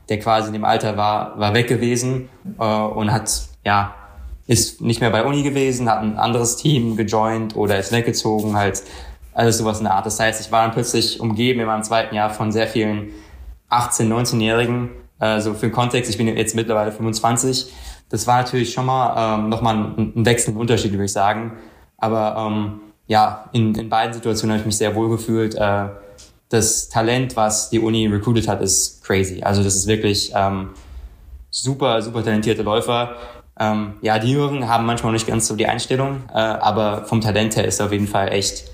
der 0.09 0.19
quasi 0.19 0.47
in 0.47 0.53
dem 0.53 0.65
Alter 0.65 0.97
war, 0.97 1.37
war 1.39 1.53
weg 1.53 1.67
gewesen 1.67 2.29
äh, 2.59 2.63
und 2.63 3.11
hat, 3.11 3.29
ja, 3.65 3.95
ist 4.47 4.81
nicht 4.81 5.01
mehr 5.01 5.11
bei 5.11 5.23
Uni 5.23 5.43
gewesen, 5.43 5.89
hat 5.89 6.01
ein 6.01 6.17
anderes 6.17 6.57
Team 6.57 6.97
gejoint 6.97 7.55
oder 7.55 7.77
ist 7.79 7.91
weggezogen, 7.91 8.55
halt 8.55 8.83
alles 9.33 9.57
sowas 9.57 9.77
in 9.77 9.85
der 9.85 9.93
Art. 9.93 10.05
Das 10.05 10.19
heißt, 10.19 10.41
ich 10.41 10.51
war 10.51 10.63
dann 10.63 10.71
plötzlich 10.71 11.19
umgeben 11.19 11.61
in 11.61 11.67
meinem 11.67 11.83
zweiten 11.83 12.15
Jahr 12.15 12.29
von 12.29 12.51
sehr 12.51 12.67
vielen 12.67 13.11
18-, 13.69 14.07
19-Jährigen. 14.07 14.89
Äh, 15.19 15.39
so 15.39 15.53
für 15.53 15.67
den 15.67 15.71
Kontext, 15.71 16.11
ich 16.11 16.17
bin 16.17 16.27
jetzt 16.27 16.55
mittlerweile 16.55 16.91
25. 16.91 17.71
Das 18.09 18.27
war 18.27 18.41
natürlich 18.41 18.73
schon 18.73 18.85
mal 18.85 19.37
ähm, 19.37 19.49
nochmal 19.49 19.75
ein, 19.75 20.13
ein 20.15 20.25
Wechsel, 20.25 20.53
ein 20.53 20.57
Unterschied, 20.57 20.91
würde 20.91 21.05
ich 21.05 21.13
sagen. 21.13 21.53
Aber 21.97 22.35
ähm, 22.37 22.81
ja, 23.07 23.49
in, 23.53 23.73
in 23.75 23.89
beiden 23.89 24.13
Situationen 24.13 24.53
habe 24.53 24.61
ich 24.61 24.65
mich 24.65 24.77
sehr 24.77 24.95
wohl 24.95 25.09
gefühlt. 25.09 25.55
Äh, 25.55 25.87
das 26.51 26.89
Talent, 26.89 27.35
was 27.35 27.69
die 27.69 27.79
Uni 27.79 28.07
recruited 28.07 28.47
hat, 28.47 28.61
ist 28.61 29.03
crazy. 29.03 29.41
Also 29.41 29.63
das 29.63 29.75
ist 29.75 29.87
wirklich 29.87 30.31
ähm, 30.35 30.71
super, 31.49 32.01
super 32.01 32.23
talentierte 32.23 32.61
Läufer. 32.61 33.15
Ähm, 33.59 33.93
ja, 34.01 34.19
die 34.19 34.31
Jüngeren 34.31 34.67
haben 34.67 34.85
manchmal 34.85 35.13
nicht 35.13 35.27
ganz 35.27 35.47
so 35.47 35.55
die 35.55 35.67
Einstellung, 35.67 36.23
äh, 36.33 36.37
aber 36.37 37.05
vom 37.05 37.21
Talent 37.21 37.55
her 37.55 37.65
ist 37.65 37.81
auf 37.81 37.91
jeden 37.91 38.07
Fall 38.07 38.33
echt 38.33 38.65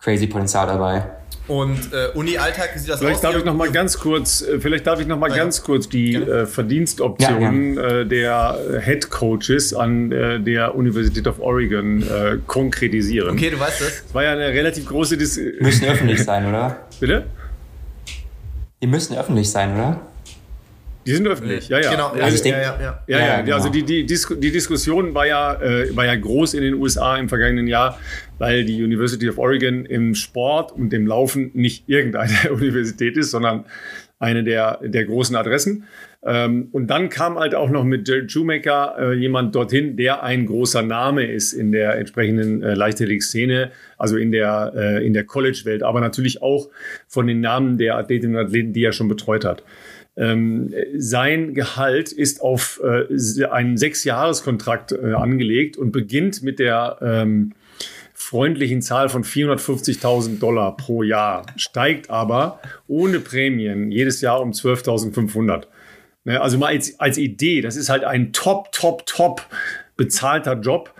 crazy 0.00 0.26
Potenzial 0.26 0.66
dabei. 0.66 1.10
Und 1.48 1.92
äh, 1.92 2.08
Uni-Alltag, 2.14 2.70
wie 2.74 2.78
sieht 2.78 2.90
das 2.90 2.98
vielleicht 2.98 3.16
aus? 3.16 3.22
Darf 3.22 3.36
ich 3.36 3.44
noch 3.44 3.54
mal 3.54 3.70
ganz 3.70 3.98
kurz, 3.98 4.42
äh, 4.42 4.58
vielleicht 4.58 4.86
darf 4.86 5.00
ich 5.00 5.06
noch 5.06 5.18
mal 5.18 5.30
ja. 5.30 5.36
ganz 5.36 5.62
kurz 5.62 5.88
die 5.88 6.14
äh, 6.14 6.44
Verdienstoptionen 6.44 7.74
ja, 7.74 8.00
äh, 8.00 8.06
der 8.06 8.80
Head 8.84 9.10
Coaches 9.10 9.72
an 9.72 10.10
äh, 10.10 10.40
der 10.40 10.74
Universität 10.74 11.26
of 11.28 11.38
Oregon 11.38 12.02
äh, 12.02 12.38
konkretisieren. 12.46 13.30
Okay, 13.30 13.50
du 13.50 13.60
weißt 13.60 13.80
das. 13.80 13.88
Es 14.08 14.14
war 14.14 14.24
ja 14.24 14.32
eine 14.32 14.48
relativ 14.48 14.86
große 14.86 15.16
Dis 15.16 15.38
Müssen 15.60 15.86
öffentlich 15.86 16.24
sein, 16.24 16.46
oder? 16.46 16.86
Bitte? 16.98 17.26
Die 18.82 18.86
müssen 18.86 19.16
öffentlich 19.16 19.50
sein, 19.50 19.74
oder? 19.74 20.00
Die 21.06 21.14
sind 21.14 21.26
öffentlich, 21.28 21.68
ja, 21.68 21.80
ja. 21.80 21.90
Genau, 21.90 22.08
also 22.08 22.34
ich 22.34 22.42
denke, 22.42 22.60
ja, 22.60 22.76
ja, 22.80 23.02
ja. 23.06 23.18
ja, 23.18 23.26
ja, 23.26 23.40
genau. 23.42 23.56
Also 23.56 23.68
die, 23.68 23.84
die, 23.84 24.04
die 24.04 24.50
Diskussion 24.50 25.14
war 25.14 25.26
ja, 25.26 25.54
äh, 25.54 25.94
war 25.94 26.04
ja 26.04 26.16
groß 26.16 26.54
in 26.54 26.62
den 26.62 26.74
USA 26.74 27.16
im 27.16 27.28
vergangenen 27.28 27.68
Jahr, 27.68 27.98
weil 28.38 28.64
die 28.64 28.82
University 28.82 29.28
of 29.28 29.38
Oregon 29.38 29.84
im 29.86 30.14
Sport 30.14 30.72
und 30.72 30.92
im 30.92 31.06
Laufen 31.06 31.50
nicht 31.54 31.88
irgendeine 31.88 32.32
Universität 32.50 33.16
ist, 33.16 33.30
sondern 33.30 33.64
eine 34.18 34.44
der, 34.44 34.80
der 34.82 35.04
großen 35.04 35.36
Adressen. 35.36 35.84
Ähm, 36.24 36.68
und 36.72 36.88
dann 36.88 37.08
kam 37.08 37.38
halt 37.38 37.54
auch 37.54 37.70
noch 37.70 37.84
mit 37.84 38.08
Jared 38.08 38.32
Shoemaker 38.32 38.96
äh, 38.98 39.12
jemand 39.14 39.54
dorthin, 39.54 39.96
der 39.96 40.22
ein 40.24 40.46
großer 40.46 40.82
Name 40.82 41.24
ist 41.24 41.52
in 41.52 41.70
der 41.70 41.96
entsprechenden 41.96 42.62
äh, 42.62 42.74
Leichtathletik-Szene, 42.74 43.70
also 43.96 44.16
in 44.16 44.32
der, 44.32 44.72
äh, 44.74 45.06
in 45.06 45.12
der 45.12 45.24
College-Welt, 45.24 45.82
aber 45.82 46.00
natürlich 46.00 46.42
auch 46.42 46.68
von 47.06 47.26
den 47.26 47.40
Namen 47.40 47.78
der 47.78 47.96
Athletinnen 47.96 48.36
und 48.36 48.46
Athleten, 48.46 48.72
die 48.72 48.82
er 48.82 48.92
schon 48.92 49.08
betreut 49.08 49.44
hat. 49.44 49.62
Ähm, 50.16 50.72
sein 50.96 51.52
Gehalt 51.52 52.10
ist 52.10 52.40
auf 52.40 52.80
äh, 52.82 53.44
einen 53.46 53.76
Sechsjahreskontrakt 53.76 54.92
äh, 54.92 55.12
angelegt 55.12 55.76
und 55.76 55.92
beginnt 55.92 56.42
mit 56.42 56.58
der 56.58 56.98
ähm, 57.02 57.52
freundlichen 58.14 58.80
Zahl 58.80 59.10
von 59.10 59.24
450.000 59.24 60.38
Dollar 60.38 60.76
pro 60.76 61.02
Jahr, 61.02 61.44
steigt 61.56 62.08
aber 62.08 62.60
ohne 62.88 63.20
Prämien 63.20 63.92
jedes 63.92 64.22
Jahr 64.22 64.40
um 64.40 64.52
12.500. 64.52 65.66
Ne, 66.24 66.40
also 66.40 66.58
mal 66.58 66.68
als, 66.68 66.98
als 66.98 67.18
Idee, 67.18 67.60
das 67.60 67.76
ist 67.76 67.88
halt 67.90 68.04
ein 68.04 68.32
top, 68.32 68.72
top, 68.72 69.06
top 69.06 69.42
bezahlter 69.96 70.54
Job 70.54 70.92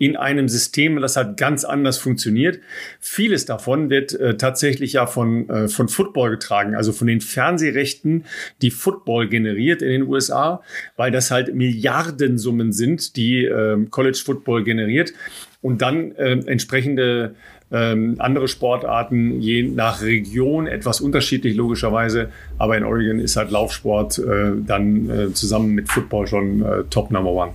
in 0.00 0.16
einem 0.16 0.48
System, 0.48 0.98
das 0.98 1.16
halt 1.16 1.36
ganz 1.36 1.62
anders 1.62 1.98
funktioniert. 1.98 2.58
Vieles 3.00 3.44
davon 3.44 3.90
wird 3.90 4.14
äh, 4.14 4.38
tatsächlich 4.38 4.94
ja 4.94 5.06
von, 5.06 5.48
äh, 5.50 5.68
von 5.68 5.88
Football 5.88 6.30
getragen, 6.30 6.74
also 6.74 6.92
von 6.92 7.06
den 7.06 7.20
Fernsehrechten, 7.20 8.24
die 8.62 8.70
Football 8.70 9.28
generiert 9.28 9.82
in 9.82 9.90
den 9.90 10.02
USA, 10.04 10.62
weil 10.96 11.10
das 11.10 11.30
halt 11.30 11.54
Milliardensummen 11.54 12.72
sind, 12.72 13.14
die 13.16 13.44
äh, 13.44 13.76
College 13.90 14.18
Football 14.24 14.64
generiert 14.64 15.12
und 15.60 15.82
dann 15.82 16.12
äh, 16.12 16.32
entsprechende 16.46 17.34
ähm, 17.70 18.16
andere 18.20 18.48
Sportarten 18.48 19.38
je 19.42 19.64
nach 19.64 20.00
Region 20.00 20.66
etwas 20.66 21.02
unterschiedlich 21.02 21.54
logischerweise, 21.56 22.30
aber 22.56 22.78
in 22.78 22.84
Oregon 22.84 23.20
ist 23.20 23.36
halt 23.36 23.50
Laufsport 23.50 24.18
äh, 24.18 24.52
dann 24.66 25.10
äh, 25.10 25.32
zusammen 25.34 25.74
mit 25.74 25.90
Football 25.90 26.26
schon 26.26 26.62
äh, 26.62 26.84
Top 26.88 27.10
Number 27.10 27.32
One. 27.32 27.52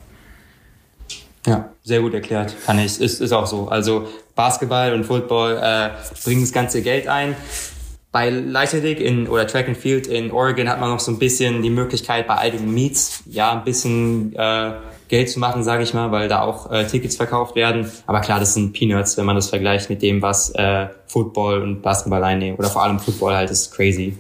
Ja, 1.46 1.70
sehr 1.84 2.02
gut 2.02 2.14
erklärt, 2.14 2.56
kann 2.66 2.80
ich. 2.80 3.00
Ist, 3.00 3.22
ist 3.22 3.32
auch 3.32 3.46
so. 3.46 3.68
Also 3.68 4.08
Basketball 4.36 4.94
und 4.94 5.04
Football 5.06 5.60
äh, 5.62 5.90
bringen 6.24 6.42
das 6.42 6.52
ganze 6.52 6.82
Geld 6.82 7.08
ein. 7.08 7.36
Bei 8.12 8.30
Leichtathletik 8.30 9.06
in, 9.06 9.28
oder 9.28 9.46
Track 9.46 9.68
and 9.68 9.78
Field 9.78 10.08
in 10.08 10.32
Oregon 10.32 10.70
hat 10.70 10.80
man 10.80 10.90
noch 10.90 11.00
so 11.00 11.12
ein 11.12 11.20
bisschen 11.20 11.62
die 11.62 11.70
Möglichkeit 11.70 12.28
bei 12.28 12.38
einigen 12.38 12.74
Meets, 12.74 13.24
ja, 13.26 13.52
ein 13.52 13.64
bisschen 13.64 14.34
äh, 14.36 14.72
Geld 15.08 15.30
zu 15.30 15.40
machen, 15.40 15.64
sage 15.64 15.84
ich 15.84 15.94
mal, 15.94 16.12
weil 16.12 16.28
da 16.28 16.42
auch 16.42 16.72
äh, 16.72 16.86
Tickets 16.88 17.18
verkauft 17.18 17.56
werden. 17.56 17.92
Aber 18.08 18.22
klar, 18.22 18.40
das 18.40 18.54
sind 18.54 18.74
Peanuts, 18.74 19.18
wenn 19.18 19.26
man 19.26 19.36
das 19.36 19.50
vergleicht 19.50 19.90
mit 19.90 20.02
dem, 20.02 20.22
was 20.22 20.50
äh, 20.52 20.88
Football 21.08 21.62
und 21.62 21.82
Basketball 21.82 22.24
einnehmen. 22.24 22.58
Oder 22.58 22.70
vor 22.70 22.84
allem 22.84 23.00
Football 23.00 23.36
halt 23.36 23.52
ist 23.52 23.72
crazy. 23.74 24.18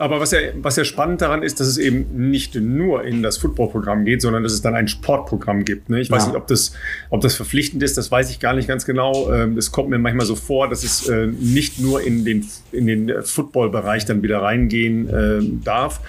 Aber 0.00 0.18
was 0.18 0.30
ja, 0.30 0.38
was 0.54 0.76
ja 0.76 0.84
spannend 0.84 1.20
daran 1.20 1.42
ist, 1.42 1.60
dass 1.60 1.66
es 1.66 1.76
eben 1.76 2.30
nicht 2.30 2.54
nur 2.54 3.04
in 3.04 3.22
das 3.22 3.36
Footballprogramm 3.36 4.06
geht, 4.06 4.22
sondern 4.22 4.42
dass 4.42 4.54
es 4.54 4.62
dann 4.62 4.74
ein 4.74 4.88
Sportprogramm 4.88 5.66
gibt. 5.66 5.90
Ne? 5.90 6.00
Ich 6.00 6.10
weiß 6.10 6.22
ja. 6.22 6.28
nicht, 6.28 6.36
ob 6.38 6.46
das, 6.46 6.72
ob 7.10 7.20
das 7.20 7.34
verpflichtend 7.34 7.82
ist, 7.82 7.98
das 7.98 8.10
weiß 8.10 8.30
ich 8.30 8.40
gar 8.40 8.54
nicht 8.54 8.66
ganz 8.66 8.86
genau. 8.86 9.30
Ähm, 9.30 9.58
es 9.58 9.72
kommt 9.72 9.90
mir 9.90 9.98
manchmal 9.98 10.24
so 10.24 10.36
vor, 10.36 10.68
dass 10.68 10.84
es 10.84 11.06
äh, 11.06 11.26
nicht 11.26 11.80
nur 11.80 12.02
in 12.02 12.24
den, 12.24 12.46
in 12.72 12.86
den 12.86 13.22
Footballbereich 13.22 14.06
dann 14.06 14.22
wieder 14.22 14.40
reingehen 14.40 15.08
äh, 15.10 15.64
darf. 15.64 16.00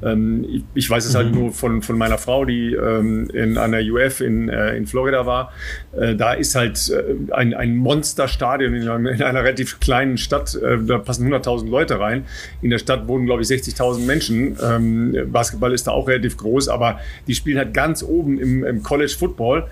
Ähm, 0.00 0.62
ich, 0.74 0.88
weiß 0.88 1.04
es 1.04 1.16
halt 1.16 1.32
mhm. 1.32 1.34
halt 1.34 1.42
nur 1.42 1.52
von, 1.52 1.82
von 1.82 1.98
meiner 1.98 2.18
Frau, 2.18 2.44
die 2.44 2.74
ähm, 2.74 3.30
in 3.30 3.58
einer 3.58 3.80
UF 3.80 4.20
in, 4.20 4.48
äh, 4.48 4.76
in 4.76 4.86
Florida 4.86 5.26
war. 5.26 5.52
Äh, 5.90 6.14
da 6.14 6.34
ist 6.34 6.54
halt 6.54 6.88
äh, 6.88 7.32
ein, 7.32 7.54
ein 7.54 7.74
Monsterstadion 7.74 8.74
in, 8.74 8.82
in 8.82 9.22
einer 9.22 9.42
relativ 9.42 9.80
kleinen 9.80 10.18
Stadt. 10.18 10.54
Äh, 10.54 10.78
da 10.84 10.98
passen 10.98 11.26
100.000 11.28 11.68
Leute 11.68 11.98
rein. 11.98 12.26
In 12.62 12.70
der 12.70 12.78
Stadt 12.78 13.08
wohnen, 13.08 13.26
glaube 13.26 13.39
ich, 13.39 13.39
glaube 13.40 13.42
ich, 13.42 13.48
60.000 13.48 14.00
Menschen. 14.00 14.56
Ähm, 14.62 15.16
Basketball 15.32 15.72
ist 15.72 15.86
da 15.86 15.92
auch 15.92 16.08
relativ 16.08 16.36
groß, 16.36 16.68
aber 16.68 17.00
die 17.26 17.34
spielen 17.34 17.58
halt 17.58 17.74
ganz 17.74 18.02
oben 18.02 18.38
im, 18.38 18.64
im 18.64 18.82
College 18.82 19.14
Football 19.18 19.66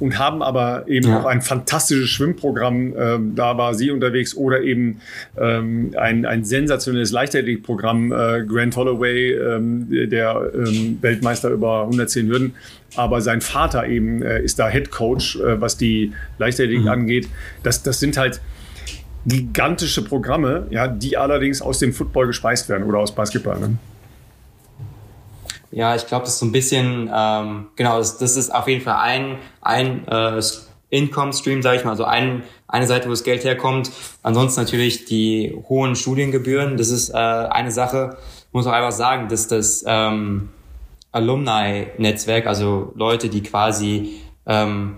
und 0.00 0.18
haben 0.18 0.42
aber 0.42 0.84
eben 0.88 1.08
ja. 1.08 1.20
auch 1.20 1.24
ein 1.26 1.42
fantastisches 1.42 2.08
Schwimmprogramm. 2.08 2.94
Ähm, 2.96 3.34
da 3.34 3.56
war 3.56 3.74
sie 3.74 3.90
unterwegs 3.90 4.36
oder 4.36 4.62
eben 4.62 5.00
ähm, 5.38 5.92
ein, 5.96 6.26
ein 6.26 6.44
sensationelles 6.44 7.12
Leichtathletikprogramm. 7.12 8.12
Äh, 8.12 8.44
Grant 8.46 8.76
Holloway, 8.76 9.32
ähm, 9.32 9.86
der 10.10 10.50
ähm, 10.54 10.98
Weltmeister 11.00 11.50
über 11.50 11.82
110 11.82 12.28
Hürden. 12.28 12.54
Aber 12.96 13.20
sein 13.20 13.40
Vater 13.40 13.86
eben 13.86 14.22
äh, 14.22 14.42
ist 14.42 14.58
da 14.58 14.68
Head 14.68 14.90
Coach, 14.90 15.36
äh, 15.36 15.60
was 15.60 15.76
die 15.76 16.12
Leichtathletik 16.38 16.82
mhm. 16.82 16.88
angeht. 16.88 17.28
Das, 17.62 17.82
das 17.82 18.00
sind 18.00 18.16
halt 18.16 18.40
gigantische 19.26 20.04
Programme, 20.04 20.66
ja, 20.70 20.88
die 20.88 21.16
allerdings 21.16 21.62
aus 21.62 21.78
dem 21.78 21.92
Football 21.92 22.26
gespeist 22.26 22.68
werden 22.68 22.84
oder 22.88 22.98
aus 22.98 23.12
Basketball. 23.12 23.58
Ne? 23.58 23.76
Ja, 25.70 25.94
ich 25.94 26.06
glaube, 26.06 26.24
das 26.24 26.34
ist 26.34 26.40
so 26.40 26.46
ein 26.46 26.52
bisschen, 26.52 27.10
ähm, 27.14 27.68
genau, 27.76 27.98
das, 27.98 28.18
das 28.18 28.36
ist 28.36 28.54
auf 28.54 28.68
jeden 28.68 28.82
Fall 28.82 28.96
ein, 28.96 29.38
ein 29.62 30.06
äh, 30.06 30.40
Income-Stream, 30.90 31.62
sage 31.62 31.78
ich 31.78 31.84
mal, 31.84 31.92
also 31.92 32.04
ein, 32.04 32.42
eine 32.68 32.86
Seite, 32.86 33.06
wo 33.06 33.10
das 33.10 33.24
Geld 33.24 33.44
herkommt. 33.44 33.90
Ansonsten 34.22 34.60
natürlich 34.60 35.06
die 35.06 35.56
hohen 35.68 35.96
Studiengebühren, 35.96 36.76
das 36.76 36.90
ist 36.90 37.10
äh, 37.10 37.16
eine 37.16 37.70
Sache. 37.70 38.18
Ich 38.48 38.52
muss 38.52 38.66
auch 38.66 38.72
einfach 38.72 38.92
sagen, 38.92 39.28
dass 39.28 39.48
das 39.48 39.82
ähm, 39.86 40.50
Alumni-Netzwerk, 41.12 42.46
also 42.46 42.92
Leute, 42.94 43.30
die 43.30 43.42
quasi 43.42 44.20
ähm, 44.44 44.96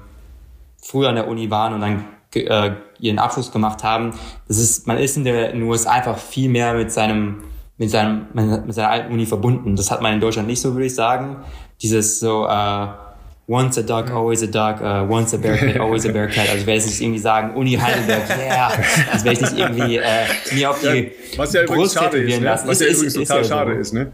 früher 0.83 1.09
an 1.11 1.15
der 1.15 1.29
Uni 1.29 1.51
waren 1.51 1.75
und 1.75 1.81
dann 1.81 2.05
äh, 2.35 2.73
ihren 3.01 3.19
Abschluss 3.19 3.53
gemacht 3.53 3.83
haben. 3.83 4.13
Das 4.49 4.59
ist, 4.59 4.87
man 4.87 4.99
ist 4.99 5.17
in 5.17 5.25
der 5.25 5.51
in 5.51 5.61
den 5.61 5.69
USA 5.69 5.93
einfach 5.93 6.19
viel 6.19 6.49
mehr 6.49 6.75
mit 6.75 6.93
seinem 6.93 7.43
mit 7.77 7.91
seinem 7.91 8.27
mit 8.33 8.75
seiner 8.75 8.91
alten 8.91 9.13
Uni 9.13 9.27
verbunden. 9.27 9.77
Das 9.77 9.91
hat 9.91 10.01
man 10.01 10.15
in 10.15 10.21
Deutschland 10.21 10.49
nicht 10.49 10.61
so, 10.61 10.75
würde 10.75 10.87
ich 10.87 10.95
sagen. 10.95 11.39
Dieses 11.83 12.21
so 12.21 12.47
uh, 12.47 12.89
Once 13.47 13.77
a 13.77 13.83
dog, 13.83 14.11
always 14.11 14.43
a 14.43 14.47
dog, 14.47 14.81
uh, 14.81 15.05
once 15.07 15.35
a 15.35 15.39
bearcat, 15.39 15.77
always 15.81 16.07
a 16.07 16.13
bearcat. 16.13 16.49
Also 16.49 16.61
ich 16.61 16.67
werde 16.67 16.81
jetzt 16.81 16.87
nicht 16.87 17.01
irgendwie 17.03 17.21
sagen, 17.21 17.55
Uni 17.55 17.73
Heidelberg, 17.73 18.23
yeah. 18.39 18.73
Das 19.13 19.23
werde 19.23 19.33
ich 19.33 19.41
nicht 19.43 19.59
irgendwie 19.59 19.97
äh, 19.97 20.25
mir 20.53 20.71
auf 20.71 20.81
die 20.81 20.87
ja, 20.87 21.03
was 21.37 21.53
ja 21.53 21.65
Brust 21.67 21.95
schade 21.95 22.19
ist, 22.19 22.41
ne? 22.41 22.61
Was 22.65 22.81
ja 22.81 22.87
übrigens 22.87 23.13
total 23.13 23.41
ist 23.43 23.49
schade 23.49 23.75
so. 23.75 23.81
ist, 23.81 23.93
ne? 23.93 24.13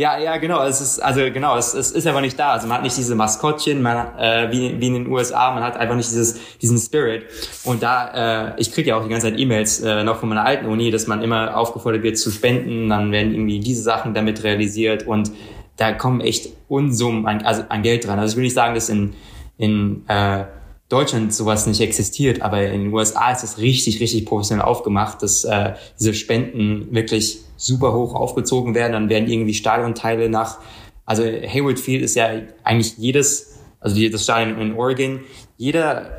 Ja, 0.00 0.16
ja, 0.16 0.38
genau. 0.38 0.64
Es 0.64 0.80
ist 0.80 0.98
also 0.98 1.20
genau, 1.30 1.58
es, 1.58 1.74
es 1.74 1.90
ist 1.90 2.06
einfach 2.06 2.22
nicht 2.22 2.38
da. 2.38 2.52
Also 2.52 2.66
man 2.66 2.78
hat 2.78 2.84
nicht 2.84 2.96
diese 2.96 3.14
Maskottchen, 3.14 3.82
man 3.82 4.18
äh, 4.18 4.50
wie, 4.50 4.80
wie 4.80 4.86
in 4.86 4.94
den 4.94 5.06
USA, 5.08 5.50
man 5.50 5.62
hat 5.62 5.76
einfach 5.76 5.94
nicht 5.94 6.10
dieses 6.10 6.40
diesen 6.56 6.78
Spirit. 6.78 7.26
Und 7.64 7.82
da, 7.82 8.54
äh, 8.54 8.54
ich 8.58 8.72
kriege 8.72 8.88
ja 8.88 8.96
auch 8.96 9.02
die 9.02 9.10
ganze 9.10 9.28
Zeit 9.28 9.38
E-Mails 9.38 9.80
äh, 9.80 10.02
noch 10.02 10.16
von 10.20 10.30
meiner 10.30 10.46
alten 10.46 10.64
Uni, 10.64 10.90
dass 10.90 11.06
man 11.06 11.20
immer 11.20 11.54
aufgefordert 11.54 12.02
wird 12.02 12.16
zu 12.16 12.30
spenden, 12.30 12.88
dann 12.88 13.12
werden 13.12 13.34
irgendwie 13.34 13.60
diese 13.60 13.82
Sachen 13.82 14.14
damit 14.14 14.42
realisiert 14.42 15.06
und 15.06 15.32
da 15.76 15.92
kommen 15.92 16.22
echt 16.22 16.48
Unsummen 16.68 17.26
an, 17.26 17.42
also 17.42 17.64
an 17.68 17.82
Geld 17.82 18.06
dran. 18.06 18.18
Also 18.18 18.32
ich 18.32 18.36
will 18.36 18.44
nicht 18.44 18.54
sagen, 18.54 18.74
dass 18.74 18.88
in 18.88 19.12
in 19.58 20.08
äh, 20.08 20.44
Deutschland 20.90 21.32
sowas 21.32 21.66
nicht 21.66 21.80
existiert, 21.80 22.42
aber 22.42 22.66
in 22.66 22.82
den 22.82 22.92
USA 22.92 23.30
ist 23.30 23.44
es 23.44 23.58
richtig, 23.58 24.00
richtig 24.00 24.26
professionell 24.26 24.64
aufgemacht, 24.64 25.22
dass 25.22 25.44
äh, 25.44 25.74
diese 25.98 26.14
Spenden 26.14 26.92
wirklich 26.92 27.38
super 27.56 27.94
hoch 27.94 28.14
aufgezogen 28.14 28.74
werden. 28.74 28.92
Dann 28.92 29.08
werden 29.08 29.28
irgendwie 29.28 29.54
Stadionteile 29.54 30.28
nach, 30.28 30.58
also 31.06 31.22
Hayward 31.22 31.78
Field 31.78 32.02
ist 32.02 32.16
ja 32.16 32.28
eigentlich 32.64 32.98
jedes, 32.98 33.60
also 33.78 33.96
das 34.08 34.24
Stadion 34.24 34.60
in 34.60 34.74
Oregon, 34.74 35.20
jeder 35.56 36.10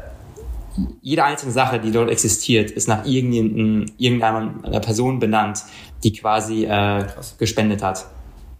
jede 1.01 1.25
einzelne 1.25 1.51
Sache, 1.51 1.79
die 1.79 1.91
dort 1.91 2.09
existiert, 2.09 2.71
ist 2.71 2.87
nach 2.87 3.05
irgendeiner 3.05 4.79
Person 4.79 5.19
benannt, 5.19 5.63
die 6.01 6.13
quasi 6.13 6.63
äh, 6.63 7.05
gespendet 7.37 7.83
hat. 7.83 8.05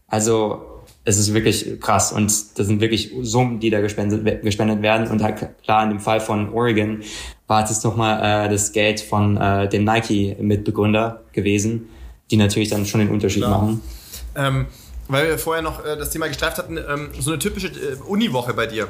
Also 0.07 0.70
es 1.03 1.17
ist 1.17 1.33
wirklich 1.33 1.79
krass 1.79 2.11
und 2.11 2.27
das 2.27 2.67
sind 2.67 2.79
wirklich 2.79 3.11
Summen, 3.21 3.59
die 3.59 3.69
da 3.69 3.81
gespendet, 3.81 4.43
gespendet 4.43 4.81
werden 4.81 5.07
und 5.07 5.23
halt 5.23 5.49
klar 5.63 5.83
in 5.83 5.89
dem 5.89 5.99
Fall 5.99 6.19
von 6.19 6.53
Oregon 6.53 7.01
war 7.47 7.69
es 7.69 7.83
nochmal 7.83 8.45
äh, 8.45 8.49
das 8.49 8.71
Geld 8.71 9.01
von 9.01 9.35
äh, 9.37 9.67
dem 9.67 9.83
Nike-Mitbegründer 9.83 11.21
gewesen, 11.33 11.89
die 12.29 12.37
natürlich 12.37 12.69
dann 12.69 12.85
schon 12.85 12.99
den 13.01 13.09
Unterschied 13.09 13.43
klar. 13.43 13.61
machen. 13.61 13.81
Ähm, 14.35 14.67
weil 15.07 15.27
wir 15.27 15.37
vorher 15.37 15.61
noch 15.61 15.83
äh, 15.83 15.97
das 15.97 16.11
Thema 16.11 16.27
gestreift 16.27 16.57
hatten, 16.57 16.77
ähm, 16.77 17.09
so 17.19 17.31
eine 17.31 17.39
typische 17.39 17.67
äh, 17.67 17.95
Uniwoche 18.07 18.53
bei 18.53 18.67
dir 18.67 18.87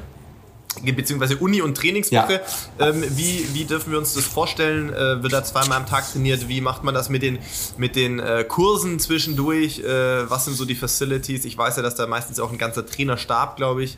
beziehungsweise 0.80 1.38
Uni- 1.38 1.62
und 1.62 1.76
Trainingswoche. 1.78 2.42
Ja. 2.80 2.88
Ähm, 2.88 3.04
wie, 3.16 3.46
wie 3.54 3.66
dürfen 3.66 3.92
wir 3.92 4.00
uns 4.00 4.14
das 4.14 4.26
vorstellen? 4.26 4.92
Äh, 4.92 5.22
wird 5.22 5.34
da 5.34 5.44
zweimal 5.44 5.78
am 5.78 5.86
Tag 5.86 6.12
trainiert? 6.12 6.48
Wie 6.48 6.62
macht 6.62 6.84
man 6.84 6.94
das 6.94 7.10
mit 7.10 7.22
den, 7.22 7.40
mit 7.78 7.96
den 7.96 8.20
äh, 8.20 8.44
Kursen 8.48 9.00
zwischendurch? 9.00 9.80
Äh, 9.80 10.30
was 10.30 10.46
sind 10.46 10.56
so 10.56 10.66
die 10.66 10.76
Facilities? 10.76 11.46
Ich 11.46 11.58
weiß 11.58 11.78
ja, 11.78 11.84
dass 11.84 11.96
da 11.96 12.08
meistens 12.08 12.40
auch 12.40 12.52
ein 12.52 12.58
ganzer 12.58 12.86
Trainerstab, 12.86 13.58
glaube 13.58 13.84
ich, 13.84 13.98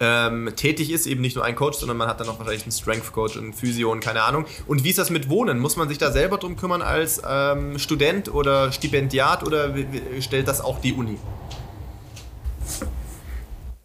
ähm, 0.00 0.50
tätig 0.56 0.90
ist. 0.90 1.06
Eben 1.06 1.20
nicht 1.20 1.36
nur 1.36 1.44
ein 1.44 1.56
Coach, 1.56 1.78
sondern 1.78 1.96
man 1.96 2.08
hat 2.08 2.20
dann 2.20 2.28
auch 2.28 2.38
wahrscheinlich 2.38 2.62
einen 2.62 2.72
Strength-Coach, 2.72 3.36
einen 3.36 3.52
Physio 3.52 3.90
und 3.90 4.00
keine 4.00 4.22
Ahnung. 4.22 4.46
Und 4.66 4.84
wie 4.84 4.90
ist 4.90 4.98
das 4.98 5.10
mit 5.10 5.28
Wohnen? 5.28 5.58
Muss 5.58 5.76
man 5.76 5.88
sich 5.88 5.98
da 5.98 6.12
selber 6.12 6.38
drum 6.38 6.56
kümmern 6.56 6.82
als 6.82 7.20
ähm, 7.28 7.78
Student 7.78 8.32
oder 8.32 8.72
Stipendiat 8.72 9.44
oder 9.44 9.74
stellt 10.20 10.48
das 10.48 10.60
auch 10.60 10.80
die 10.80 10.92
Uni? 10.92 11.18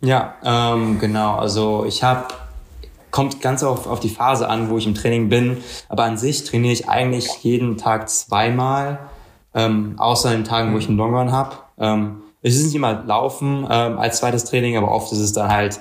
Ja, 0.01 0.35
ähm, 0.43 0.99
genau. 0.99 1.35
Also 1.35 1.85
ich 1.85 2.03
habe 2.03 2.27
kommt 3.11 3.41
ganz 3.41 3.63
auf, 3.63 3.87
auf 3.87 3.99
die 3.99 4.09
Phase 4.09 4.47
an, 4.49 4.69
wo 4.69 4.77
ich 4.77 4.85
im 4.85 4.95
Training 4.95 5.29
bin. 5.29 5.57
Aber 5.89 6.03
an 6.03 6.17
sich 6.17 6.43
trainiere 6.43 6.73
ich 6.73 6.87
eigentlich 6.89 7.27
jeden 7.43 7.77
Tag 7.77 8.09
zweimal. 8.09 8.99
ähm, 9.53 9.95
außer 9.97 10.29
den 10.31 10.43
Tagen, 10.43 10.73
wo 10.73 10.77
ich 10.77 10.87
einen 10.87 10.97
Longrun 10.97 11.31
habe. 11.31 11.55
Ähm, 11.79 12.21
es 12.41 12.55
ist 12.55 12.65
nicht 12.65 12.75
immer 12.75 13.03
Laufen 13.05 13.67
ähm, 13.69 13.97
als 13.99 14.19
zweites 14.19 14.45
Training, 14.45 14.77
aber 14.77 14.91
oft 14.91 15.11
ist 15.11 15.19
es 15.19 15.33
dann 15.33 15.49
halt 15.51 15.79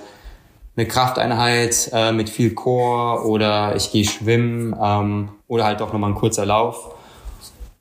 eine 0.77 0.87
Krafteinheit 0.87 1.91
äh, 1.93 2.13
mit 2.13 2.31
viel 2.31 2.55
Core 2.55 3.27
oder 3.27 3.77
ich 3.77 3.93
gehe 3.93 4.05
schwimmen 4.05 4.75
ähm, 4.81 5.29
oder 5.49 5.65
halt 5.65 5.81
doch 5.81 5.93
nochmal 5.93 6.11
ein 6.11 6.17
kurzer 6.17 6.47
Lauf. 6.47 6.95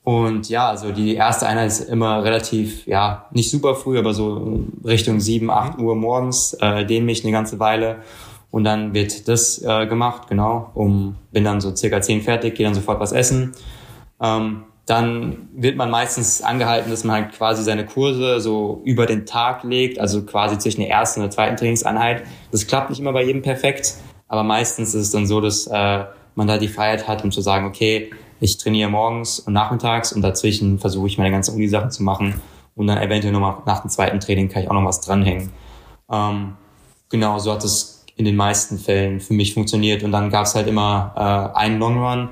Und 0.07 0.47
ja, 0.47 0.69
also 0.69 0.93
die 0.93 1.15
erste 1.15 1.47
Einheit 1.47 1.67
ist 1.67 1.81
immer 1.81 2.23
relativ, 2.23 2.87
ja, 2.87 3.25
nicht 3.31 3.51
super 3.51 3.75
früh, 3.75 3.99
aber 3.99 4.13
so 4.13 4.63
Richtung 4.85 5.19
7, 5.19 5.51
8 5.51 5.79
Uhr 5.79 5.97
morgens, 5.97 6.53
äh, 6.61 6.85
dehne 6.85 7.05
mich 7.05 7.25
eine 7.25 7.33
ganze 7.33 7.59
Weile 7.59 7.97
und 8.49 8.63
dann 8.63 8.93
wird 8.93 9.27
das 9.27 9.61
äh, 9.61 9.85
gemacht, 9.85 10.29
genau, 10.29 10.71
um, 10.75 11.17
bin 11.33 11.43
dann 11.43 11.59
so 11.59 11.75
circa 11.75 11.99
10 11.99 12.21
fertig, 12.21 12.55
gehe 12.55 12.65
dann 12.65 12.73
sofort 12.73 13.01
was 13.01 13.11
essen. 13.11 13.51
Ähm, 14.21 14.63
dann 14.85 15.49
wird 15.53 15.75
man 15.75 15.91
meistens 15.91 16.41
angehalten, 16.41 16.89
dass 16.89 17.03
man 17.03 17.23
halt 17.23 17.33
quasi 17.33 17.61
seine 17.63 17.85
Kurse 17.85 18.39
so 18.39 18.79
über 18.85 19.07
den 19.07 19.25
Tag 19.25 19.65
legt, 19.65 19.99
also 19.99 20.23
quasi 20.23 20.57
zwischen 20.57 20.79
der 20.79 20.89
ersten 20.89 21.19
und 21.19 21.25
der 21.25 21.31
zweiten 21.31 21.57
Trainingseinheit. 21.57 22.23
Das 22.53 22.65
klappt 22.65 22.91
nicht 22.91 23.01
immer 23.01 23.11
bei 23.11 23.25
jedem 23.25 23.41
perfekt, 23.41 23.95
aber 24.29 24.43
meistens 24.43 24.95
ist 24.95 25.01
es 25.01 25.11
dann 25.11 25.27
so, 25.27 25.41
dass 25.41 25.67
äh, 25.67 26.05
man 26.35 26.47
da 26.47 26.57
die 26.57 26.69
Freiheit 26.69 27.09
hat, 27.09 27.25
um 27.25 27.31
zu 27.33 27.41
sagen, 27.41 27.65
okay, 27.65 28.09
ich 28.39 28.57
trainiere 28.57 28.89
morgens 28.89 29.39
und 29.39 29.53
nachmittags 29.53 30.13
und 30.13 30.21
dazwischen 30.21 30.79
versuche 30.79 31.07
ich 31.07 31.17
meine 31.17 31.31
ganzen 31.31 31.55
Uni-Sachen 31.55 31.91
zu 31.91 32.03
machen 32.03 32.41
und 32.75 32.87
dann 32.87 32.97
eventuell 32.99 33.33
nochmal 33.33 33.57
nach 33.65 33.81
dem 33.81 33.89
zweiten 33.89 34.19
Training 34.19 34.49
kann 34.49 34.63
ich 34.63 34.69
auch 34.69 34.73
noch 34.73 34.85
was 34.85 35.01
dranhängen. 35.01 35.51
Ähm, 36.11 36.55
genau, 37.09 37.39
so 37.39 37.51
hat 37.51 37.63
es 37.63 38.05
in 38.15 38.25
den 38.25 38.35
meisten 38.35 38.77
Fällen 38.77 39.19
für 39.19 39.33
mich 39.33 39.53
funktioniert 39.53 40.03
und 40.03 40.11
dann 40.11 40.29
gab 40.29 40.45
es 40.45 40.55
halt 40.55 40.67
immer 40.67 41.13
äh, 41.55 41.57
einen 41.57 41.79
Long 41.79 42.03
Run 42.03 42.29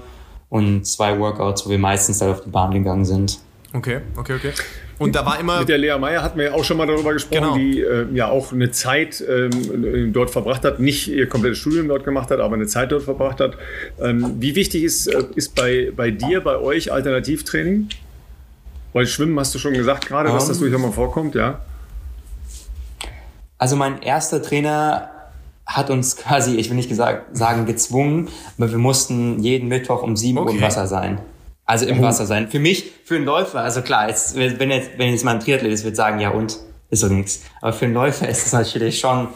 und 0.49 0.86
zwei 0.86 1.20
Workouts, 1.20 1.66
wo 1.66 1.70
wir 1.70 1.80
meistens 1.80 2.22
halt 2.22 2.32
auf 2.32 2.41
die 2.41 2.49
Bahn 2.49 2.72
gegangen 2.72 3.06
sind. 3.06 3.39
Okay, 3.74 4.01
okay, 4.18 4.36
okay. 4.36 4.53
Und 4.97 5.15
da 5.15 5.25
war 5.25 5.39
immer. 5.39 5.59
Mit 5.59 5.69
der 5.69 5.77
Lea 5.77 5.97
Meyer 5.99 6.23
hatten 6.23 6.37
wir 6.37 6.45
ja 6.45 6.53
auch 6.53 6.63
schon 6.63 6.77
mal 6.77 6.87
darüber 6.87 7.13
gesprochen, 7.13 7.41
genau. 7.41 7.57
die 7.57 7.81
äh, 7.81 8.07
ja 8.13 8.29
auch 8.29 8.53
eine 8.53 8.71
Zeit 8.71 9.23
ähm, 9.27 10.13
dort 10.13 10.29
verbracht 10.29 10.63
hat, 10.63 10.79
nicht 10.79 11.07
ihr 11.07 11.27
komplettes 11.27 11.57
Studium 11.57 11.87
dort 11.87 12.05
gemacht 12.05 12.31
hat, 12.31 12.39
aber 12.39 12.55
eine 12.55 12.67
Zeit 12.67 12.91
dort 12.91 13.03
verbracht 13.03 13.39
hat. 13.39 13.57
Ähm, 13.99 14.35
wie 14.39 14.55
wichtig 14.55 14.83
ist, 14.83 15.07
äh, 15.07 15.23
ist 15.35 15.55
bei, 15.55 15.91
bei 15.95 16.11
dir, 16.11 16.41
bei 16.41 16.57
euch 16.57 16.91
Alternativtraining? 16.91 17.89
Weil 18.93 19.07
Schwimmen 19.07 19.37
hast 19.37 19.53
du 19.53 19.59
schon 19.59 19.73
gesagt 19.73 20.07
gerade, 20.07 20.29
um, 20.29 20.35
dass 20.35 20.47
das 20.47 20.57
ähm. 20.57 20.63
durchaus 20.63 20.81
mal 20.81 20.91
vorkommt, 20.91 21.35
ja? 21.35 21.59
Also 23.57 23.75
mein 23.75 24.01
erster 24.01 24.41
Trainer 24.41 25.09
hat 25.65 25.89
uns 25.89 26.15
quasi, 26.15 26.55
ich 26.55 26.69
will 26.69 26.75
nicht 26.75 26.89
gesagt, 26.89 27.35
sagen 27.35 27.65
gezwungen, 27.65 28.29
aber 28.57 28.69
wir 28.71 28.77
mussten 28.77 29.39
jeden 29.39 29.67
Mittwoch 29.67 30.03
um 30.03 30.15
7 30.15 30.37
okay. 30.37 30.47
Uhr 30.47 30.55
im 30.55 30.61
Wasser 30.61 30.87
sein. 30.87 31.19
Also 31.66 31.86
im. 31.86 32.01
Wasser 32.01 32.26
sein. 32.26 32.49
Für 32.49 32.59
mich, 32.59 32.91
für 33.03 33.16
einen 33.16 33.26
Läufer, 33.26 33.61
also 33.61 33.82
klar, 33.82 34.07
jetzt, 34.07 34.36
wenn 34.36 34.70
jetzt, 34.70 34.91
wenn 34.97 35.09
jetzt 35.09 35.26
mal 35.26 35.36
ein 35.36 35.39
Triathlet 35.39 35.72
ist, 35.72 35.84
wird 35.84 35.95
sagen, 35.95 36.20
ja 36.20 36.30
und, 36.30 36.57
ist 36.91 36.99
so 36.99 37.07
nichts. 37.07 37.41
Aber 37.61 37.74
für 37.74 37.86
einen 37.86 37.95
Läufer 37.95 38.30
ist 38.30 38.45
es 38.45 38.53
natürlich 38.53 38.99
schon, 38.99 39.30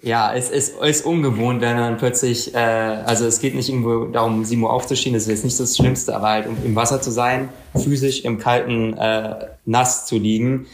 ja, 0.00 0.32
es 0.32 0.48
ist, 0.48 0.80
ist 0.80 1.04
ungewohnt, 1.04 1.60
wenn 1.60 1.76
man 1.76 1.98
plötzlich, 1.98 2.54
äh, 2.54 2.58
also 2.58 3.26
es 3.26 3.40
geht 3.40 3.54
nicht 3.54 3.68
irgendwo 3.68 4.06
darum, 4.06 4.44
7 4.44 4.62
Uhr 4.62 4.72
aufzustehen, 4.72 5.12
das 5.12 5.24
ist 5.24 5.28
jetzt 5.28 5.44
nicht 5.44 5.60
das 5.60 5.76
Schlimmste, 5.76 6.16
aber 6.16 6.28
halt 6.28 6.46
um 6.46 6.56
im 6.64 6.74
Wasser 6.76 7.02
zu 7.02 7.10
sein, 7.10 7.50
physisch 7.74 8.24
im 8.24 8.38
kalten 8.38 8.96
äh, 8.96 9.48
Nass 9.66 10.06
zu 10.06 10.16
liegen, 10.16 10.66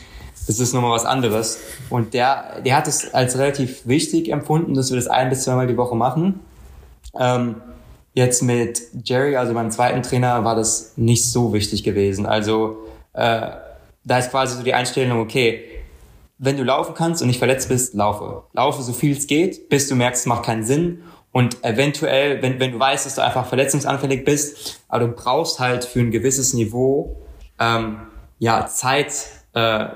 das 0.47 0.61
ist 0.61 0.75
nochmal 0.75 0.93
was 0.93 1.07
anderes. 1.07 1.59
Und 1.89 2.13
der, 2.13 2.61
der 2.61 2.77
hat 2.77 2.87
es 2.87 3.15
als 3.15 3.39
relativ 3.39 3.87
wichtig 3.87 4.29
empfunden, 4.29 4.75
dass 4.75 4.91
wir 4.91 4.97
das 4.97 5.07
ein 5.07 5.31
bis 5.31 5.45
zweimal 5.45 5.67
die 5.67 5.77
Woche 5.77 5.97
machen. 5.97 6.41
Ähm, 7.19 7.57
jetzt 8.15 8.43
mit 8.43 8.81
Jerry, 9.05 9.37
also 9.37 9.53
meinem 9.53 9.71
zweiten 9.71 10.03
Trainer, 10.03 10.45
war 10.45 10.57
das 10.57 10.95
nicht 10.97 11.31
so 11.31 11.53
wichtig 11.53 11.83
gewesen. 11.83 12.27
Also 12.27 12.79
äh, 13.12 13.51
da 14.05 14.19
ist 14.19 14.31
quasi 14.31 14.57
so 14.57 14.62
die 14.62 14.75
Einstellung, 14.75 15.21
okay, 15.21 15.65
wenn 16.39 16.57
du 16.57 16.65
laufen 16.65 16.95
kannst 16.95 17.23
und 17.23 17.29
nicht 17.29 17.39
verletzt 17.39 17.69
bist, 17.69 17.95
laufe. 17.95 18.45
Laufe 18.53 18.83
so 18.83 18.93
viel 18.93 19.17
es 19.17 19.27
geht, 19.27 19.69
bis 19.69 19.89
du 19.89 19.95
merkst, 19.95 20.23
es 20.23 20.27
macht 20.27 20.45
keinen 20.45 20.65
Sinn. 20.65 21.03
Und 21.33 21.65
eventuell, 21.65 22.43
wenn, 22.43 22.61
wenn 22.61 22.73
du 22.73 22.79
weißt, 22.79 23.07
dass 23.07 23.17
du 23.17 23.23
einfach 23.23 23.47
verletzungsanfällig 23.47 24.25
bist, 24.25 24.81
aber 24.89 25.07
du 25.07 25.12
brauchst 25.12 25.59
halt 25.59 25.85
für 25.85 26.01
ein 26.01 26.12
gewisses 26.12 26.55
Niveau 26.55 27.17
ähm, 27.59 27.99
ja 28.39 28.67
Zeit, 28.67 29.12
äh, 29.55 29.87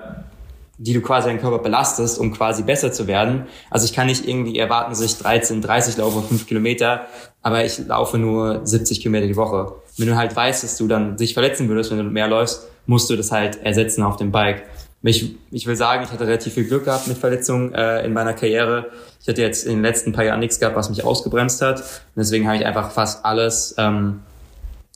die 0.78 0.92
du 0.92 1.00
quasi 1.00 1.28
deinen 1.28 1.40
Körper 1.40 1.58
belastest, 1.58 2.18
um 2.18 2.32
quasi 2.32 2.62
besser 2.62 2.92
zu 2.92 3.06
werden. 3.06 3.46
Also 3.68 3.84
ich 3.84 3.92
kann 3.92 4.06
nicht 4.06 4.26
irgendwie 4.26 4.58
erwarten, 4.58 4.90
dass 4.90 5.00
ich 5.00 5.18
13, 5.18 5.60
30 5.60 5.96
laufe, 5.96 6.22
5 6.22 6.46
Kilometer, 6.46 7.06
aber 7.42 7.64
ich 7.64 7.78
laufe 7.86 8.16
nur 8.16 8.64
70 8.64 9.00
Kilometer 9.00 9.26
die 9.26 9.36
Woche. 9.36 9.74
Wenn 9.96 10.06
du 10.06 10.16
halt 10.16 10.34
weißt, 10.34 10.62
dass 10.62 10.76
du 10.76 10.86
dann 10.86 11.16
dich 11.16 11.34
verletzen 11.34 11.68
würdest, 11.68 11.90
wenn 11.90 11.98
du 11.98 12.04
mehr 12.04 12.28
läufst, 12.28 12.68
musst 12.86 13.10
du 13.10 13.16
das 13.16 13.32
halt 13.32 13.62
ersetzen 13.64 14.02
auf 14.02 14.16
dem 14.16 14.30
Bike. 14.30 14.62
Ich, 15.02 15.36
ich 15.50 15.66
will 15.66 15.76
sagen, 15.76 16.04
ich 16.04 16.10
hatte 16.10 16.26
relativ 16.26 16.54
viel 16.54 16.64
Glück 16.64 16.84
gehabt 16.84 17.06
mit 17.06 17.18
Verletzungen 17.18 17.72
äh, 17.72 18.04
in 18.04 18.12
meiner 18.12 18.34
Karriere. 18.34 18.90
Ich 19.20 19.28
hatte 19.28 19.42
jetzt 19.42 19.64
in 19.64 19.74
den 19.74 19.82
letzten 19.82 20.12
paar 20.12 20.24
Jahren 20.24 20.40
nichts 20.40 20.58
gehabt, 20.58 20.76
was 20.76 20.90
mich 20.90 21.04
ausgebremst 21.04 21.62
hat. 21.62 21.80
Und 21.80 22.16
deswegen 22.16 22.46
habe 22.46 22.56
ich 22.56 22.66
einfach 22.66 22.90
fast 22.90 23.24
alles 23.24 23.74
ähm, 23.78 24.20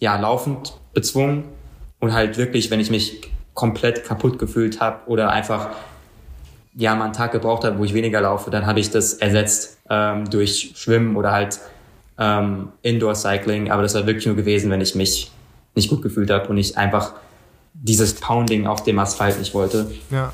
ja 0.00 0.18
laufend 0.18 0.74
bezwungen 0.92 1.44
und 2.00 2.12
halt 2.12 2.36
wirklich, 2.36 2.70
wenn 2.70 2.80
ich 2.80 2.90
mich 2.90 3.31
komplett 3.54 4.04
kaputt 4.04 4.38
gefühlt 4.38 4.80
habe 4.80 5.00
oder 5.06 5.30
einfach 5.30 5.70
ja 6.74 6.94
mal 6.94 7.04
einen 7.04 7.12
Tag 7.12 7.32
gebraucht 7.32 7.64
habe, 7.64 7.78
wo 7.78 7.84
ich 7.84 7.94
weniger 7.94 8.20
laufe, 8.20 8.50
dann 8.50 8.66
habe 8.66 8.80
ich 8.80 8.90
das 8.90 9.14
ersetzt 9.14 9.78
ähm, 9.90 10.28
durch 10.30 10.72
Schwimmen 10.74 11.16
oder 11.16 11.32
halt 11.32 11.60
ähm, 12.18 12.68
Indoor 12.82 13.14
Cycling. 13.14 13.70
Aber 13.70 13.82
das 13.82 13.94
war 13.94 14.06
wirklich 14.06 14.26
nur 14.26 14.36
gewesen, 14.36 14.70
wenn 14.70 14.80
ich 14.80 14.94
mich 14.94 15.30
nicht 15.74 15.90
gut 15.90 16.02
gefühlt 16.02 16.30
habe 16.30 16.48
und 16.48 16.56
ich 16.56 16.76
einfach 16.78 17.12
dieses 17.74 18.14
Pounding 18.14 18.66
auf 18.66 18.84
dem 18.84 18.98
Asphalt 18.98 19.38
nicht 19.38 19.54
wollte. 19.54 19.90
Ja. 20.10 20.32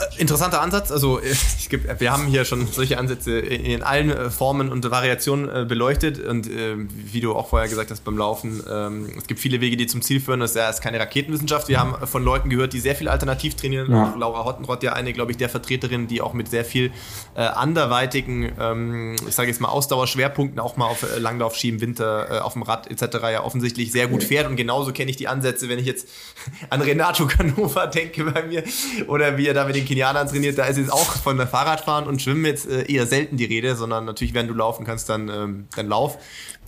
Äh, 0.00 0.20
interessanter 0.20 0.60
Ansatz. 0.60 0.90
Also 0.90 1.20
ich, 1.22 1.70
wir 1.70 2.12
haben 2.12 2.26
hier 2.26 2.44
schon 2.44 2.66
solche 2.66 2.98
Ansätze 2.98 3.38
in 3.38 3.82
allen 3.82 4.10
äh, 4.10 4.30
Formen 4.30 4.70
und 4.70 4.90
Variationen 4.90 5.48
äh, 5.48 5.64
beleuchtet. 5.64 6.18
Und 6.20 6.48
wie 6.50 7.20
du 7.20 7.34
auch 7.34 7.48
vorher 7.48 7.68
gesagt 7.68 7.90
hast 7.90 8.04
beim 8.04 8.16
Laufen, 8.16 8.62
ähm, 8.70 9.12
es 9.16 9.26
gibt 9.26 9.40
viele 9.40 9.60
Wege, 9.60 9.76
die 9.76 9.86
zum 9.86 10.02
Ziel 10.02 10.20
führen. 10.20 10.40
Das 10.40 10.56
ist 10.56 10.80
keine 10.80 10.98
Raketenwissenschaft. 10.98 11.68
Wir 11.68 11.78
haben 11.78 12.06
von 12.06 12.24
Leuten 12.24 12.50
gehört, 12.50 12.72
die 12.72 12.80
sehr 12.80 12.94
viel 12.94 13.08
alternativ 13.08 13.54
trainieren. 13.54 13.90
Ja. 13.90 14.14
Laura 14.18 14.44
Hottenrott, 14.44 14.82
ja 14.82 14.92
eine, 14.92 15.12
glaube 15.12 15.32
ich, 15.32 15.36
der 15.36 15.48
Vertreterin, 15.48 16.08
die 16.08 16.20
auch 16.20 16.32
mit 16.32 16.48
sehr 16.48 16.64
viel 16.64 16.90
anderweitigen, 17.34 18.52
ähm, 18.58 19.16
ich 19.26 19.34
sage 19.34 19.48
jetzt 19.48 19.60
mal 19.60 19.68
Ausdauerschwerpunkten, 19.68 20.58
auch 20.58 20.76
mal 20.76 20.86
auf 20.86 21.04
Langlauf 21.18 21.56
schieben, 21.56 21.80
Winter, 21.80 22.44
auf 22.44 22.54
dem 22.54 22.62
Rad 22.62 22.90
etc. 22.90 23.18
ja 23.32 23.44
offensichtlich 23.44 23.92
sehr 23.92 24.08
gut 24.08 24.24
fährt. 24.24 24.46
Und 24.46 24.56
genauso 24.56 24.92
kenne 24.92 25.10
ich 25.10 25.16
die 25.16 25.28
Ansätze, 25.28 25.68
wenn 25.68 25.78
ich 25.78 25.86
jetzt 25.86 26.08
an 26.70 26.80
Renato 26.80 27.26
Canova 27.26 27.86
denke 27.86 28.24
bei 28.24 28.42
mir 28.42 28.64
oder 29.06 29.36
wie 29.36 29.46
er 29.46 29.54
da 29.54 29.64
mit 29.64 29.76
den 29.76 29.84
Kenianern 29.90 30.28
trainiert, 30.28 30.56
da 30.56 30.66
ist 30.66 30.76
jetzt 30.76 30.92
auch 30.92 31.16
von 31.16 31.36
der 31.36 31.48
Fahrradfahren 31.48 32.06
und 32.06 32.22
Schwimmen 32.22 32.44
jetzt 32.44 32.70
äh, 32.70 32.84
eher 32.84 33.06
selten 33.06 33.36
die 33.36 33.44
Rede, 33.44 33.74
sondern 33.74 34.04
natürlich, 34.04 34.34
wenn 34.34 34.46
du 34.46 34.54
laufen 34.54 34.86
kannst, 34.86 35.08
dann, 35.08 35.28
ähm, 35.28 35.66
dann 35.74 35.88
lauf. 35.88 36.16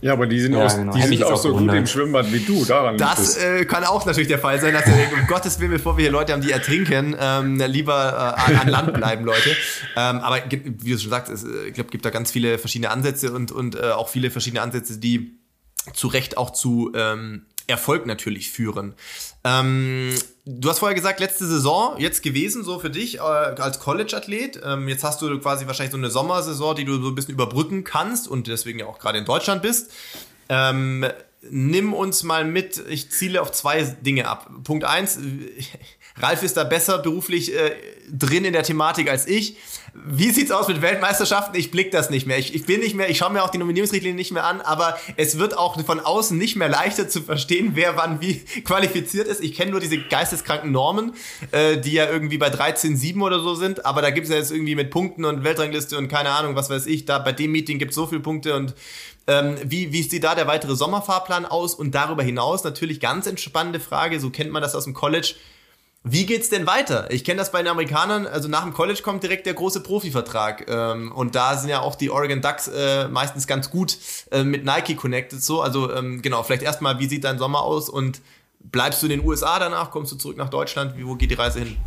Ja, 0.01 0.11
aber 0.11 0.27
die 0.27 0.41
sind, 0.41 0.51
ja, 0.51 0.65
auch, 0.65 0.75
genau. 0.75 0.91
die 0.91 1.01
sind 1.03 1.23
auch 1.23 1.37
so 1.37 1.53
gut 1.53 1.73
im 1.73 1.87
Schwimmbad 1.87 2.33
wie 2.33 2.39
du, 2.39 2.65
daran 2.65 2.97
Das 2.97 3.37
äh, 3.37 3.63
kann 3.63 3.85
auch 3.85 4.05
natürlich 4.05 4.27
der 4.27 4.39
Fall 4.39 4.59
sein, 4.59 4.73
dass 4.73 4.85
wir, 4.85 4.93
um 5.17 5.25
Gottes 5.27 5.61
Willen, 5.61 5.71
bevor 5.71 5.95
wir 5.95 6.01
hier 6.01 6.11
Leute 6.11 6.33
haben, 6.33 6.41
die 6.41 6.51
ertrinken, 6.51 7.15
ähm, 7.17 7.61
lieber 7.65 8.35
äh, 8.37 8.55
an 8.55 8.67
Land 8.67 8.93
bleiben, 8.93 9.23
Leute. 9.23 9.51
Ähm, 9.95 10.17
aber 10.17 10.41
wie 10.49 10.91
du 10.91 10.97
schon 10.97 11.09
sagst, 11.09 11.31
es, 11.31 11.45
äh, 11.45 11.67
ich 11.67 11.75
glaube, 11.75 11.91
gibt 11.91 12.03
da 12.03 12.09
ganz 12.09 12.29
viele 12.29 12.57
verschiedene 12.57 12.91
Ansätze 12.91 13.31
und, 13.31 13.53
und 13.53 13.75
äh, 13.75 13.91
auch 13.91 14.09
viele 14.09 14.31
verschiedene 14.31 14.61
Ansätze, 14.61 14.97
die 14.99 15.39
zu 15.93 16.07
Recht 16.09 16.35
auch 16.37 16.49
zu 16.49 16.91
ähm, 16.93 17.45
Erfolg 17.67 18.05
natürlich 18.05 18.51
führen. 18.51 18.93
Ähm, 19.43 20.15
du 20.45 20.69
hast 20.69 20.79
vorher 20.79 20.95
gesagt, 20.95 21.19
letzte 21.19 21.45
Saison 21.45 21.97
jetzt 21.99 22.23
gewesen, 22.23 22.63
so 22.63 22.79
für 22.79 22.89
dich 22.89 23.17
äh, 23.17 23.19
als 23.19 23.79
College-Athlet. 23.79 24.61
Ähm, 24.63 24.87
jetzt 24.87 25.03
hast 25.03 25.21
du 25.21 25.39
quasi 25.39 25.67
wahrscheinlich 25.67 25.91
so 25.91 25.97
eine 25.97 26.09
Sommersaison, 26.09 26.75
die 26.75 26.85
du 26.85 27.01
so 27.01 27.09
ein 27.09 27.15
bisschen 27.15 27.33
überbrücken 27.33 27.83
kannst 27.83 28.27
und 28.27 28.47
deswegen 28.47 28.79
ja 28.79 28.85
auch 28.85 28.99
gerade 28.99 29.17
in 29.17 29.25
Deutschland 29.25 29.61
bist. 29.61 29.91
Ähm, 30.49 31.05
nimm 31.49 31.93
uns 31.93 32.23
mal 32.23 32.45
mit, 32.45 32.81
ich 32.89 33.11
ziele 33.11 33.41
auf 33.41 33.51
zwei 33.51 33.83
Dinge 33.83 34.27
ab. 34.27 34.49
Punkt 34.63 34.85
eins, 34.85 35.19
Ralf 36.17 36.43
ist 36.43 36.57
da 36.57 36.63
besser 36.63 36.99
beruflich 36.99 37.55
äh, 37.55 37.71
drin 38.11 38.45
in 38.45 38.53
der 38.53 38.63
Thematik 38.63 39.09
als 39.09 39.27
ich. 39.27 39.57
Wie 39.93 40.31
sieht's 40.31 40.51
aus 40.51 40.67
mit 40.67 40.81
Weltmeisterschaften? 40.81 41.55
Ich 41.55 41.71
blick 41.71 41.91
das 41.91 42.09
nicht 42.09 42.25
mehr. 42.25 42.37
Ich, 42.37 42.53
ich 42.53 42.65
bin 42.65 42.81
nicht 42.81 42.95
mehr, 42.95 43.09
ich 43.09 43.17
schaue 43.17 43.31
mir 43.31 43.43
auch 43.43 43.49
die 43.49 43.57
Nominierungsrichtlinien 43.57 44.15
nicht 44.15 44.31
mehr 44.31 44.43
an, 44.43 44.61
aber 44.61 44.97
es 45.17 45.37
wird 45.37 45.57
auch 45.57 45.79
von 45.83 45.99
außen 45.99 46.37
nicht 46.37 46.55
mehr 46.55 46.69
leichter 46.69 47.07
zu 47.09 47.21
verstehen, 47.21 47.71
wer 47.73 47.97
wann 47.97 48.21
wie 48.21 48.39
qualifiziert 48.63 49.27
ist. 49.27 49.41
Ich 49.41 49.53
kenne 49.53 49.71
nur 49.71 49.79
diese 49.79 49.97
geisteskranken 49.97 50.71
Normen, 50.71 51.13
äh, 51.51 51.77
die 51.77 51.93
ja 51.93 52.09
irgendwie 52.09 52.37
bei 52.37 52.49
13,7 52.49 53.21
oder 53.21 53.39
so 53.39 53.55
sind, 53.55 53.85
aber 53.85 54.01
da 54.01 54.09
gibt's 54.11 54.29
ja 54.29 54.37
jetzt 54.37 54.51
irgendwie 54.51 54.75
mit 54.75 54.91
Punkten 54.91 55.25
und 55.25 55.43
Weltrangliste 55.43 55.97
und 55.97 56.07
keine 56.07 56.29
Ahnung, 56.29 56.55
was 56.55 56.69
weiß 56.69 56.85
ich, 56.85 57.05
da 57.05 57.19
bei 57.19 57.31
dem 57.31 57.51
Meeting 57.51 57.79
gibt's 57.79 57.95
so 57.95 58.07
viele 58.07 58.21
Punkte 58.21 58.55
und 58.55 58.75
ähm, 59.25 59.55
wie, 59.63 59.93
wie 59.93 60.03
sieht 60.03 60.23
da 60.23 60.35
der 60.35 60.47
weitere 60.47 60.75
Sommerfahrplan 60.75 61.45
aus? 61.45 61.75
Und 61.75 61.95
darüber 61.95 62.23
hinaus 62.23 62.63
natürlich 62.63 62.99
ganz 62.99 63.25
entspannende 63.25 63.79
Frage, 63.79 64.19
so 64.19 64.29
kennt 64.29 64.51
man 64.51 64.61
das 64.61 64.75
aus 64.75 64.83
dem 64.83 64.93
College 64.93 65.35
wie 66.05 66.25
geht's 66.25 66.49
denn 66.49 66.67
weiter? 66.67 67.09
Ich 67.11 67.23
kenne 67.23 67.37
das 67.37 67.51
bei 67.51 67.59
den 67.59 67.69
Amerikanern, 67.69 68.27
also 68.27 68.49
nach 68.49 68.63
dem 68.63 68.73
College 68.73 69.01
kommt 69.01 69.23
direkt 69.23 69.45
der 69.45 69.53
große 69.53 69.81
Profivertrag. 69.81 70.69
Ähm, 70.69 71.13
und 71.13 71.33
da 71.33 71.55
sind 71.55 71.69
ja 71.69 71.79
auch 71.79 71.95
die 71.95 72.11
Oregon 72.11 72.41
Ducks 72.41 72.67
äh, 72.67 73.07
meistens 73.07 73.47
ganz 73.47 73.69
gut 73.69 73.97
äh, 74.31 74.43
mit 74.43 74.65
Nike 74.65 74.95
connected. 74.95 75.41
So, 75.41 75.61
also 75.61 75.93
ähm, 75.93 76.21
genau, 76.21 76.43
vielleicht 76.43 76.63
erstmal, 76.63 76.99
wie 76.99 77.07
sieht 77.07 77.23
dein 77.23 77.39
Sommer 77.39 77.61
aus 77.61 77.89
und 77.89 78.19
bleibst 78.59 79.01
du 79.01 79.05
in 79.05 79.11
den 79.11 79.25
USA 79.25 79.59
danach? 79.59 79.91
Kommst 79.91 80.11
du 80.11 80.17
zurück 80.17 80.35
nach 80.35 80.49
Deutschland? 80.49 80.97
Wie, 80.97 81.07
wo 81.07 81.15
geht 81.15 81.31
die 81.31 81.35
Reise 81.35 81.59
hin? 81.59 81.77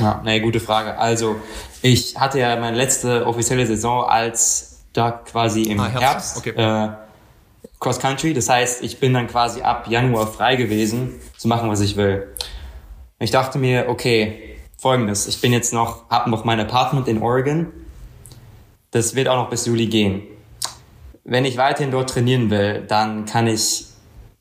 Ja, 0.00 0.22
ne, 0.24 0.40
gute 0.40 0.60
Frage. 0.60 0.98
Also, 0.98 1.36
ich 1.82 2.16
hatte 2.16 2.38
ja 2.38 2.56
meine 2.56 2.76
letzte 2.76 3.26
offizielle 3.26 3.66
Saison 3.66 4.04
als 4.04 4.84
da 4.94 5.10
quasi 5.10 5.64
im 5.64 5.80
ah, 5.80 5.88
Herbst, 5.88 6.36
Herbst 6.36 6.36
okay. 6.38 6.50
äh, 6.50 7.05
Cross 7.80 7.98
Country. 7.98 8.34
Das 8.34 8.48
heißt, 8.48 8.82
ich 8.82 8.98
bin 9.00 9.14
dann 9.14 9.26
quasi 9.26 9.62
ab 9.62 9.86
Januar 9.88 10.26
frei 10.26 10.56
gewesen, 10.56 11.20
zu 11.36 11.48
machen, 11.48 11.68
was 11.68 11.80
ich 11.80 11.96
will. 11.96 12.26
Ich 13.18 13.30
dachte 13.30 13.58
mir, 13.58 13.88
okay, 13.88 14.56
folgendes. 14.76 15.26
Ich 15.26 15.40
bin 15.40 15.52
jetzt 15.52 15.72
noch, 15.72 16.08
habe 16.10 16.30
noch 16.30 16.44
mein 16.44 16.60
Apartment 16.60 17.08
in 17.08 17.22
Oregon. 17.22 17.72
Das 18.90 19.14
wird 19.14 19.28
auch 19.28 19.36
noch 19.36 19.50
bis 19.50 19.66
Juli 19.66 19.86
gehen. 19.86 20.22
Wenn 21.24 21.44
ich 21.44 21.56
weiterhin 21.56 21.90
dort 21.90 22.10
trainieren 22.10 22.50
will, 22.50 22.84
dann 22.86 23.24
kann 23.24 23.46
ich 23.46 23.86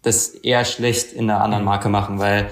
das 0.02 0.30
eher 0.30 0.66
schlecht 0.66 1.14
in 1.14 1.30
einer 1.30 1.42
anderen 1.42 1.64
Marke 1.64 1.90
machen, 1.90 2.20
weil 2.20 2.50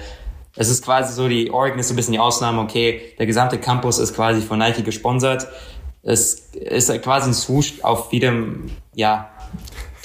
es 0.56 0.68
ist 0.68 0.84
quasi 0.84 1.12
so, 1.12 1.28
die 1.28 1.50
Oregon 1.50 1.78
ist 1.78 1.88
so 1.88 1.94
ein 1.94 1.96
bisschen 1.96 2.12
die 2.12 2.18
Ausnahme, 2.18 2.60
okay, 2.60 3.14
der 3.18 3.26
gesamte 3.26 3.58
Campus 3.58 3.98
ist 3.98 4.14
quasi 4.14 4.40
von 4.40 4.58
Nike 4.58 4.82
gesponsert. 4.82 5.46
Es 6.02 6.34
ist 6.52 6.90
quasi 7.02 7.30
ein 7.30 7.34
Swoosh 7.34 7.80
auf 7.82 8.12
jedem, 8.12 8.70
ja, 8.94 9.30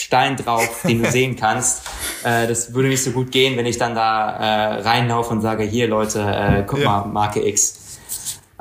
Stein 0.01 0.35
drauf, 0.37 0.83
den 0.87 1.03
du 1.03 1.11
sehen 1.11 1.35
kannst. 1.35 1.87
Äh, 2.23 2.47
das 2.47 2.73
würde 2.73 2.89
nicht 2.89 3.03
so 3.03 3.11
gut 3.11 3.31
gehen, 3.31 3.57
wenn 3.57 3.65
ich 3.65 3.77
dann 3.77 3.95
da 3.95 4.29
äh, 4.29 4.81
reinlaufe 4.81 5.31
und 5.31 5.41
sage, 5.41 5.63
hier 5.63 5.87
Leute, 5.87 6.21
äh, 6.21 6.63
guck 6.65 6.79
ja. 6.79 6.85
mal, 6.85 7.05
Marke 7.05 7.45
X. 7.47 7.99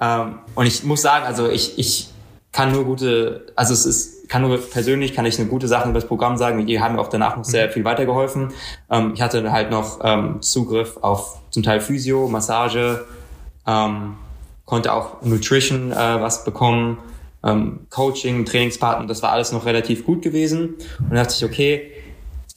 Ähm, 0.00 0.38
und 0.54 0.66
ich 0.66 0.84
muss 0.84 1.02
sagen, 1.02 1.26
also 1.26 1.48
ich, 1.48 1.78
ich 1.78 2.10
kann 2.52 2.72
nur 2.72 2.84
gute, 2.84 3.46
also 3.56 3.74
es 3.74 3.86
ist, 3.86 4.28
kann 4.28 4.42
nur 4.42 4.58
persönlich, 4.58 5.14
kann 5.14 5.26
ich 5.26 5.38
eine 5.38 5.48
gute 5.48 5.68
Sache 5.68 5.88
über 5.88 5.98
das 5.98 6.08
Programm 6.08 6.36
sagen. 6.36 6.66
Die 6.66 6.80
haben 6.80 6.96
mir 6.96 7.00
auch 7.00 7.08
danach 7.08 7.36
noch 7.36 7.44
sehr 7.44 7.68
mhm. 7.68 7.72
viel 7.72 7.84
weitergeholfen. 7.84 8.52
Ähm, 8.90 9.12
ich 9.14 9.22
hatte 9.22 9.50
halt 9.52 9.70
noch 9.70 10.00
ähm, 10.02 10.42
Zugriff 10.42 10.98
auf 11.00 11.38
zum 11.50 11.62
Teil 11.62 11.80
Physio, 11.80 12.28
Massage, 12.28 13.04
ähm, 13.66 14.16
konnte 14.64 14.92
auch 14.92 15.22
Nutrition 15.22 15.92
äh, 15.92 15.96
was 15.96 16.44
bekommen 16.44 16.98
ähm, 17.44 17.86
Coaching, 17.90 18.44
Trainingspartner, 18.44 19.06
das 19.06 19.22
war 19.22 19.32
alles 19.32 19.52
noch 19.52 19.64
relativ 19.64 20.04
gut 20.04 20.22
gewesen. 20.22 20.74
Und 20.98 21.10
da 21.10 21.22
dachte 21.22 21.34
ich, 21.36 21.44
okay, 21.44 21.92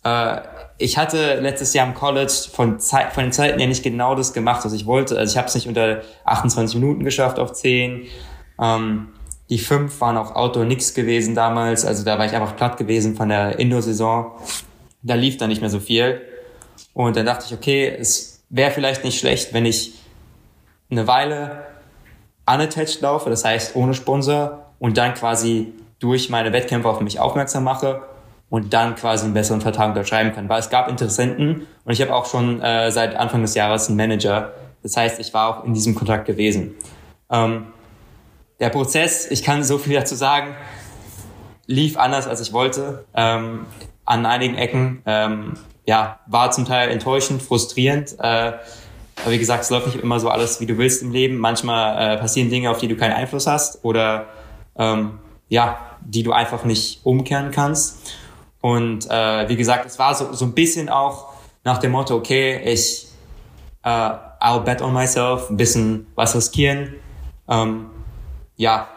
äh, 0.04 0.42
ich 0.78 0.98
hatte 0.98 1.40
letztes 1.40 1.74
Jahr 1.74 1.88
im 1.88 1.94
College 1.94 2.34
von, 2.52 2.80
Zeit, 2.80 3.14
von 3.14 3.24
den 3.24 3.32
Zeiten 3.32 3.60
her 3.60 3.68
nicht 3.68 3.84
genau 3.84 4.16
das 4.16 4.34
gemacht, 4.34 4.66
was 4.66 4.74
ich 4.74 4.86
wollte. 4.86 5.18
Also 5.18 5.34
ich 5.34 5.38
habe 5.38 5.48
es 5.48 5.56
nicht 5.56 5.68
unter 5.68 6.02
28 6.26 6.76
Minuten 6.76 7.04
geschafft 7.04 7.38
auf 7.40 7.54
10. 7.54 8.08
Ähm, 8.60 9.10
die 9.50 9.60
fünf 9.60 10.00
waren 10.02 10.18
auch 10.18 10.36
Outdoor 10.36 10.66
nix 10.66 10.94
gewesen 10.94 11.36
damals. 11.36 11.86
Also 11.86 12.04
da 12.04 12.18
war 12.18 12.26
ich 12.26 12.34
einfach 12.34 12.56
platt 12.56 12.78
gewesen 12.78 13.16
von 13.16 13.30
der 13.30 13.60
Indoor-Saison. 13.60 14.32
Da 15.04 15.16
lief 15.16 15.38
dann 15.38 15.50
nicht 15.50 15.62
mehr 15.62 15.70
so 15.70 15.80
viel. 15.80 16.22
Und 16.94 17.16
dann 17.16 17.26
dachte 17.26 17.46
ich, 17.48 17.54
okay, 17.54 17.96
es 18.00 18.44
wäre 18.50 18.72
vielleicht 18.72 19.04
nicht 19.04 19.20
schlecht, 19.20 19.54
wenn 19.54 19.66
ich 19.66 19.94
eine 20.90 21.08
Weile 21.08 21.66
unattached 22.54 23.02
laufe, 23.02 23.30
das 23.30 23.46
heißt 23.46 23.76
ohne 23.76 23.94
Sponsor 23.94 24.66
und 24.80 24.98
dann 24.98 25.14
quasi 25.14 25.74
durch 26.00 26.30
meine 26.30 26.52
Wettkämpfe 26.54 26.90
auf 26.90 27.00
mich 27.00 27.20
aufmerksam 27.20 27.64
mache 27.64 28.02
und 28.50 28.74
dann 28.74 28.96
quasi 28.96 29.26
einen 29.26 29.34
besseren 29.34 29.62
Vertrag 29.62 29.90
unterschreiben 29.90 30.34
kann. 30.34 30.50
Weil 30.50 30.60
es 30.60 30.70
gab 30.70 30.90
Interessenten 30.90 31.68
und 31.86 31.94
ich 31.94 32.02
habe 32.02 32.14
auch 32.14 32.26
schon 32.26 32.62
äh, 32.62 32.92
seit 32.92 33.16
Anfang 33.16 33.42
des 33.42 33.56
Jahres 33.56 33.88
einen 33.88 33.98
Manager. 33.98 34.54
Das 34.84 34.98
heißt, 34.98 35.20
ich 35.20 35.34
war 35.34 35.50
auch 35.50 35.64
in 35.64 35.74
diesem 35.74 35.96
Kontakt 35.96 36.26
gewesen. 36.26 36.76
Ähm, 37.30 37.68
der 38.60 38.70
Prozess, 38.70 39.30
ich 39.30 39.44
kann 39.44 39.64
so 39.64 39.78
viel 39.78 39.96
dazu 39.96 40.16
sagen, 40.16 40.56
lief 41.66 41.98
anders, 41.98 42.28
als 42.28 42.42
ich 42.42 42.52
wollte. 42.54 43.06
Ähm, 43.16 43.66
an 44.06 44.26
einigen 44.26 44.56
Ecken, 44.56 45.02
ähm, 45.06 45.54
ja, 45.86 46.20
war 46.28 46.52
zum 46.52 46.66
Teil 46.66 46.90
enttäuschend, 46.90 47.42
frustrierend. 47.42 48.16
Äh, 48.20 48.54
aber 49.18 49.32
wie 49.32 49.40
gesagt, 49.40 49.64
es 49.64 49.70
läuft 49.70 49.88
nicht 49.88 50.00
immer 50.00 50.20
so 50.20 50.30
alles, 50.30 50.60
wie 50.60 50.66
du 50.66 50.78
willst 50.78 51.02
im 51.02 51.12
Leben. 51.12 51.38
Manchmal 51.38 52.16
äh, 52.16 52.18
passieren 52.18 52.50
Dinge, 52.50 52.72
auf 52.72 52.80
die 52.80 52.88
du 52.88 52.96
keinen 52.96 53.14
Einfluss 53.14 53.48
hast 53.48 53.84
oder 53.84 54.28
ähm, 54.78 55.20
ja, 55.50 55.80
die 56.02 56.24
du 56.24 56.32
einfach 56.32 56.64
nicht 56.64 57.02
umkehren 57.04 57.52
kannst. 57.52 58.14
Und 58.62 59.10
äh, 59.10 59.50
wie 59.50 59.56
gesagt, 59.56 59.86
es 59.86 60.00
war 60.00 60.16
so, 60.16 60.34
so 60.34 60.46
ein 60.46 60.54
bisschen 60.54 60.90
auch 60.90 61.34
nach 61.64 61.78
dem 61.78 61.92
Motto, 61.92 62.16
okay, 62.16 62.62
ich 62.64 63.08
äh, 63.84 63.90
I'll 63.90 64.62
bet 64.62 64.82
on 64.82 64.94
myself, 64.94 65.50
ein 65.50 65.58
bisschen 65.58 66.08
was 66.16 66.36
riskieren. 66.36 66.96
Ähm, 67.48 67.88
ja. 68.56 68.88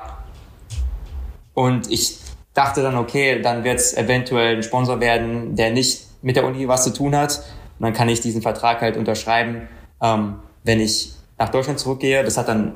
Und 1.52 1.90
ich 1.90 2.18
dachte 2.54 2.82
dann, 2.82 2.96
okay, 2.96 3.40
dann 3.40 3.64
wird 3.64 3.78
es 3.78 3.94
eventuell 3.96 4.56
ein 4.56 4.62
Sponsor 4.62 5.00
werden, 5.00 5.56
der 5.56 5.70
nicht 5.70 6.06
mit 6.22 6.36
der 6.36 6.44
Uni 6.44 6.66
was 6.68 6.84
zu 6.84 6.92
tun 6.92 7.14
hat. 7.14 7.38
Und 7.78 7.86
dann 7.86 7.92
kann 7.92 8.08
ich 8.08 8.20
diesen 8.20 8.42
Vertrag 8.42 8.80
halt 8.80 8.96
unterschreiben, 8.96 9.68
ähm, 10.05 10.36
wenn 10.62 10.80
ich 10.80 11.12
nach 11.38 11.48
Deutschland 11.48 11.78
zurückgehe. 11.78 12.22
Das 12.22 12.36
hat 12.36 12.48
dann 12.48 12.72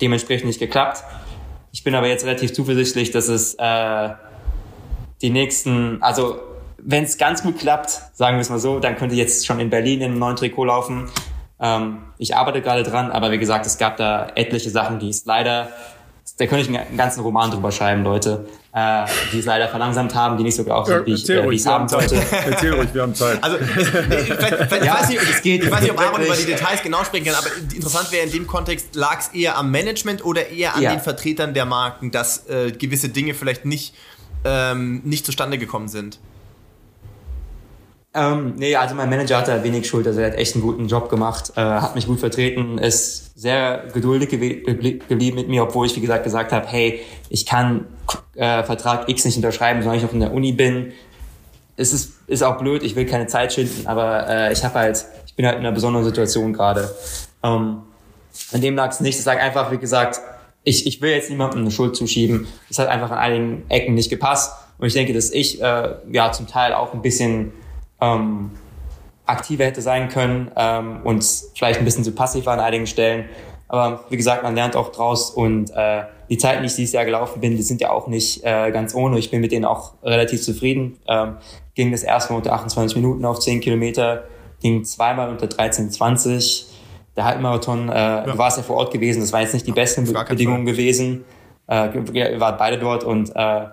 dementsprechend 0.00 0.46
nicht 0.46 0.58
geklappt. 0.58 1.02
Ich 1.72 1.84
bin 1.84 1.94
aber 1.94 2.08
jetzt 2.08 2.24
relativ 2.24 2.52
zuversichtlich, 2.52 3.10
dass 3.10 3.28
es 3.28 3.54
äh, 3.54 4.10
die 5.22 5.30
nächsten, 5.30 6.02
also 6.02 6.38
wenn 6.78 7.04
es 7.04 7.16
ganz 7.16 7.42
gut 7.42 7.58
klappt, 7.58 7.90
sagen 8.12 8.36
wir 8.36 8.42
es 8.42 8.50
mal 8.50 8.58
so, 8.58 8.78
dann 8.78 8.96
könnte 8.96 9.14
ich 9.14 9.20
jetzt 9.20 9.46
schon 9.46 9.58
in 9.58 9.70
Berlin 9.70 10.00
in 10.00 10.10
einem 10.10 10.18
neuen 10.18 10.36
Trikot 10.36 10.64
laufen. 10.64 11.08
Ähm, 11.60 11.98
ich 12.18 12.36
arbeite 12.36 12.60
gerade 12.60 12.82
dran, 12.82 13.10
aber 13.10 13.30
wie 13.30 13.38
gesagt, 13.38 13.66
es 13.66 13.78
gab 13.78 13.96
da 13.96 14.28
etliche 14.34 14.70
Sachen, 14.70 14.98
die 14.98 15.08
es 15.08 15.24
leider 15.24 15.70
da 16.36 16.46
könnte 16.46 16.68
ich 16.68 16.76
einen 16.76 16.96
ganzen 16.96 17.20
Roman 17.20 17.50
drüber 17.50 17.70
schreiben, 17.70 18.02
Leute, 18.02 18.48
äh, 18.72 19.06
die 19.32 19.38
es 19.38 19.44
leider 19.44 19.68
verlangsamt 19.68 20.16
haben, 20.16 20.36
die 20.36 20.42
nicht 20.42 20.56
so 20.56 20.68
auch 20.68 20.84
sind, 20.84 21.06
wie 21.06 21.12
ich 21.12 21.28
äh, 21.28 21.54
es 21.54 21.64
haben 21.64 21.88
sollte. 21.88 22.20
Erzähl 22.32 22.74
ruhig, 22.74 22.92
wir 22.92 23.02
haben 23.02 23.14
Zeit. 23.14 23.42
Also, 23.42 23.58
vielleicht, 23.58 23.88
vielleicht, 23.88 24.72
ja, 24.72 24.78
ich 24.82 24.92
weiß 24.92 25.08
nicht, 25.10 25.22
es 25.22 25.42
geht, 25.42 25.62
ich 25.62 25.70
weiß 25.70 25.82
nicht, 25.82 25.92
ob 25.92 26.00
Aaron 26.00 26.22
über 26.22 26.34
die 26.34 26.44
Details 26.44 26.82
genau 26.82 27.04
sprechen 27.04 27.26
kann, 27.26 27.36
aber 27.36 27.50
interessant 27.72 28.10
wäre 28.10 28.26
in 28.26 28.32
dem 28.32 28.48
Kontext, 28.48 28.96
lag 28.96 29.20
es 29.20 29.28
eher 29.28 29.56
am 29.56 29.70
Management 29.70 30.24
oder 30.24 30.48
eher 30.48 30.74
an 30.74 30.82
ja. 30.82 30.90
den 30.90 31.00
Vertretern 31.00 31.54
der 31.54 31.66
Marken, 31.66 32.10
dass 32.10 32.48
äh, 32.48 32.72
gewisse 32.72 33.10
Dinge 33.10 33.34
vielleicht 33.34 33.64
nicht, 33.64 33.94
ähm, 34.44 35.02
nicht 35.04 35.24
zustande 35.24 35.56
gekommen 35.56 35.86
sind? 35.86 36.18
Ähm, 38.16 38.54
nee, 38.56 38.76
also 38.76 38.94
mein 38.94 39.10
Manager 39.10 39.38
hat 39.38 39.48
da 39.48 39.64
wenig 39.64 39.88
Schuld, 39.88 40.06
also 40.06 40.20
er 40.20 40.28
hat 40.28 40.38
echt 40.38 40.54
einen 40.54 40.62
guten 40.62 40.86
Job 40.86 41.08
gemacht, 41.08 41.52
äh, 41.56 41.60
hat 41.60 41.96
mich 41.96 42.06
gut 42.06 42.20
vertreten, 42.20 42.78
ist 42.78 43.36
sehr 43.36 43.88
geduldig 43.92 44.30
geblieben 44.30 45.36
mit 45.36 45.48
mir, 45.48 45.64
obwohl 45.64 45.86
ich, 45.86 45.96
wie 45.96 46.00
gesagt, 46.00 46.22
gesagt 46.22 46.52
habe, 46.52 46.64
hey, 46.68 47.00
ich 47.28 47.44
kann 47.44 47.86
äh, 48.36 48.62
Vertrag 48.62 49.08
X 49.08 49.24
nicht 49.24 49.36
unterschreiben, 49.36 49.82
solange 49.82 49.98
ich 49.98 50.04
noch 50.04 50.12
in 50.12 50.20
der 50.20 50.32
Uni 50.32 50.52
bin. 50.52 50.92
Es 51.76 51.92
ist, 51.92 52.12
ist 52.28 52.44
auch 52.44 52.56
blöd, 52.56 52.84
ich 52.84 52.94
will 52.94 53.04
keine 53.04 53.26
Zeit 53.26 53.52
schinden, 53.52 53.88
aber 53.88 54.28
äh, 54.28 54.52
ich 54.52 54.64
habe 54.64 54.74
halt, 54.74 55.04
ich 55.26 55.34
bin 55.34 55.44
halt 55.44 55.56
in 55.56 55.66
einer 55.66 55.74
besonderen 55.74 56.04
Situation 56.04 56.52
gerade. 56.52 56.94
Ähm, 57.42 57.78
an 58.52 58.60
dem 58.60 58.76
lag 58.76 58.92
es 58.92 59.00
nicht. 59.00 59.18
Es 59.18 59.24
lag 59.24 59.40
einfach, 59.40 59.72
wie 59.72 59.78
gesagt, 59.78 60.20
ich, 60.62 60.86
ich 60.86 61.02
will 61.02 61.10
jetzt 61.10 61.30
niemandem 61.30 61.62
eine 61.62 61.70
Schuld 61.72 61.96
zuschieben. 61.96 62.46
Es 62.70 62.78
hat 62.78 62.88
einfach 62.88 63.10
an 63.10 63.18
einigen 63.18 63.62
Ecken 63.68 63.94
nicht 63.94 64.10
gepasst. 64.10 64.52
Und 64.78 64.86
ich 64.86 64.92
denke, 64.92 65.12
dass 65.12 65.30
ich 65.30 65.60
äh, 65.60 65.94
ja 66.10 66.30
zum 66.30 66.46
Teil 66.46 66.72
auch 66.72 66.94
ein 66.94 67.02
bisschen 67.02 67.52
ähm, 68.04 68.50
aktiver 69.26 69.64
hätte 69.64 69.82
sein 69.82 70.08
können 70.08 70.50
ähm, 70.56 71.00
und 71.04 71.24
vielleicht 71.54 71.78
ein 71.78 71.84
bisschen 71.84 72.04
zu 72.04 72.12
passiv 72.12 72.46
war 72.46 72.54
an 72.54 72.60
einigen 72.60 72.86
Stellen. 72.86 73.28
Aber 73.68 74.04
wie 74.10 74.16
gesagt, 74.16 74.42
man 74.42 74.54
lernt 74.54 74.76
auch 74.76 74.92
draus 74.92 75.30
und 75.30 75.70
äh, 75.70 76.02
die 76.28 76.38
Zeiten, 76.38 76.60
die 76.62 76.66
ich 76.66 76.76
dieses 76.76 76.92
Jahr 76.92 77.04
gelaufen 77.04 77.40
bin, 77.40 77.56
die 77.56 77.62
sind 77.62 77.80
ja 77.80 77.90
auch 77.90 78.06
nicht 78.06 78.44
äh, 78.44 78.70
ganz 78.70 78.94
ohne. 78.94 79.18
Ich 79.18 79.30
bin 79.30 79.40
mit 79.40 79.52
denen 79.52 79.64
auch 79.64 79.94
relativ 80.02 80.42
zufrieden. 80.42 80.98
Ähm, 81.08 81.36
ging 81.74 81.90
das 81.90 82.02
erste 82.02 82.32
Mal 82.32 82.38
unter 82.38 82.52
28 82.52 82.96
Minuten 82.96 83.24
auf 83.24 83.40
10 83.40 83.60
Kilometer, 83.60 84.24
ging 84.60 84.84
zweimal 84.84 85.30
unter 85.30 85.46
13,20. 85.46 86.66
Der 87.16 87.24
Halbmarathon, 87.24 87.88
äh, 87.88 87.94
ja. 87.94 88.20
du 88.22 88.36
warst 88.38 88.58
ja 88.58 88.62
vor 88.62 88.76
Ort 88.76 88.92
gewesen, 88.92 89.20
das 89.20 89.32
waren 89.32 89.42
jetzt 89.42 89.54
nicht 89.54 89.66
die 89.66 89.72
besten 89.72 90.04
Bedingungen 90.04 90.66
gewesen. 90.66 91.24
Äh, 91.66 91.88
wir 91.92 92.40
waren 92.40 92.56
beide 92.58 92.78
dort 92.78 93.04
und 93.04 93.30
äh, 93.30 93.66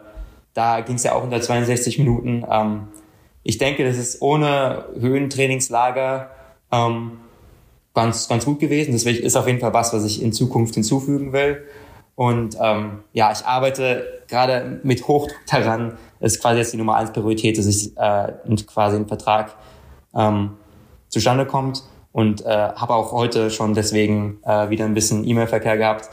da 0.54 0.82
ging 0.82 0.96
es 0.96 1.04
ja 1.04 1.14
auch 1.14 1.24
unter 1.24 1.42
62 1.42 2.00
Minuten. 2.00 2.46
Ähm, 2.50 2.88
ich 3.44 3.58
denke, 3.58 3.84
das 3.84 3.98
ist 3.98 4.22
ohne 4.22 4.86
Höhentrainingslager 5.00 6.30
ähm, 6.72 7.20
ganz, 7.94 8.28
ganz 8.28 8.46
gut 8.46 8.60
gewesen. 8.60 8.94
Das 8.94 9.04
ist 9.04 9.36
auf 9.36 9.48
jeden 9.48 9.60
Fall 9.60 9.74
was, 9.74 9.94
was 9.94 10.06
ich 10.06 10.22
in 10.22 10.32
Zukunft 10.34 10.76
hinzufügen 10.76 11.34
will. 11.34 11.64
Und 12.16 12.58
ähm, 12.62 13.00
ja, 13.14 13.32
ich 13.32 13.46
arbeite 13.46 14.24
gerade 14.28 14.80
mit 14.84 15.08
Hochdruck 15.08 15.40
daran. 15.50 15.98
Das 16.20 16.34
ist 16.34 16.42
quasi 16.42 16.60
jetzt 16.60 16.74
die 16.74 16.78
Nummer 16.78 16.96
eins 16.96 17.12
Priorität, 17.12 17.58
dass 17.58 17.66
ich 17.66 17.98
äh, 17.98 18.34
quasi 18.68 18.98
ein 18.98 19.08
Vertrag 19.08 19.56
ähm, 20.14 20.52
zustande 21.08 21.46
kommt. 21.46 21.84
Und 22.12 22.46
äh, 22.46 22.50
habe 22.50 22.94
auch 22.94 23.14
heute 23.14 23.50
schon 23.50 23.74
deswegen 23.74 24.40
äh, 24.44 24.70
wieder 24.70 24.86
ein 24.86 24.94
bisschen 24.94 25.26
E-Mail-Verkehr 25.26 25.78
gehabt. 25.78 26.10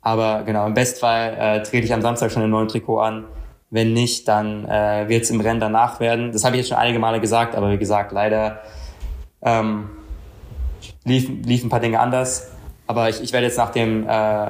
Aber 0.00 0.42
genau, 0.42 0.66
im 0.66 0.74
Bestfall 0.74 1.36
äh, 1.38 1.62
trete 1.62 1.86
ich 1.86 1.94
am 1.94 2.02
Samstag 2.02 2.32
schon 2.32 2.42
ein 2.42 2.50
neues 2.50 2.72
Trikot 2.72 2.98
an. 2.98 3.24
Wenn 3.70 3.92
nicht, 3.92 4.26
dann 4.28 4.64
äh, 4.64 5.08
wird 5.08 5.24
es 5.24 5.30
im 5.30 5.40
Rennen 5.40 5.60
danach 5.60 6.00
werden. 6.00 6.32
Das 6.32 6.44
habe 6.44 6.56
ich 6.56 6.60
jetzt 6.60 6.68
schon 6.68 6.78
einige 6.78 6.98
Male 6.98 7.20
gesagt, 7.20 7.54
aber 7.54 7.70
wie 7.70 7.78
gesagt, 7.78 8.12
leider 8.12 8.60
ähm, 9.42 9.90
liefen, 11.04 11.42
liefen 11.42 11.66
ein 11.66 11.70
paar 11.70 11.80
Dinge 11.80 12.00
anders. 12.00 12.48
Aber 12.86 13.10
ich, 13.10 13.22
ich 13.22 13.32
werde 13.32 13.46
jetzt 13.46 13.58
nach 13.58 13.70
dem 13.70 14.08
äh, 14.08 14.46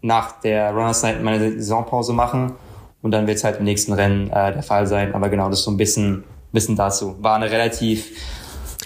nach 0.00 0.40
der 0.40 0.72
Runners 0.72 1.02
Night 1.02 1.22
meine 1.22 1.52
Saisonpause 1.52 2.12
machen 2.12 2.54
und 3.02 3.10
dann 3.10 3.26
wird 3.26 3.38
es 3.38 3.44
halt 3.44 3.58
im 3.58 3.64
nächsten 3.64 3.92
Rennen 3.92 4.30
äh, 4.30 4.52
der 4.52 4.62
Fall 4.62 4.86
sein. 4.86 5.14
Aber 5.14 5.28
genau, 5.28 5.48
das 5.48 5.60
ist 5.60 5.64
so 5.64 5.70
ein 5.70 5.76
bisschen, 5.76 6.24
bisschen 6.52 6.76
dazu. 6.76 7.16
War 7.20 7.36
eine 7.36 7.50
relativ 7.50 8.06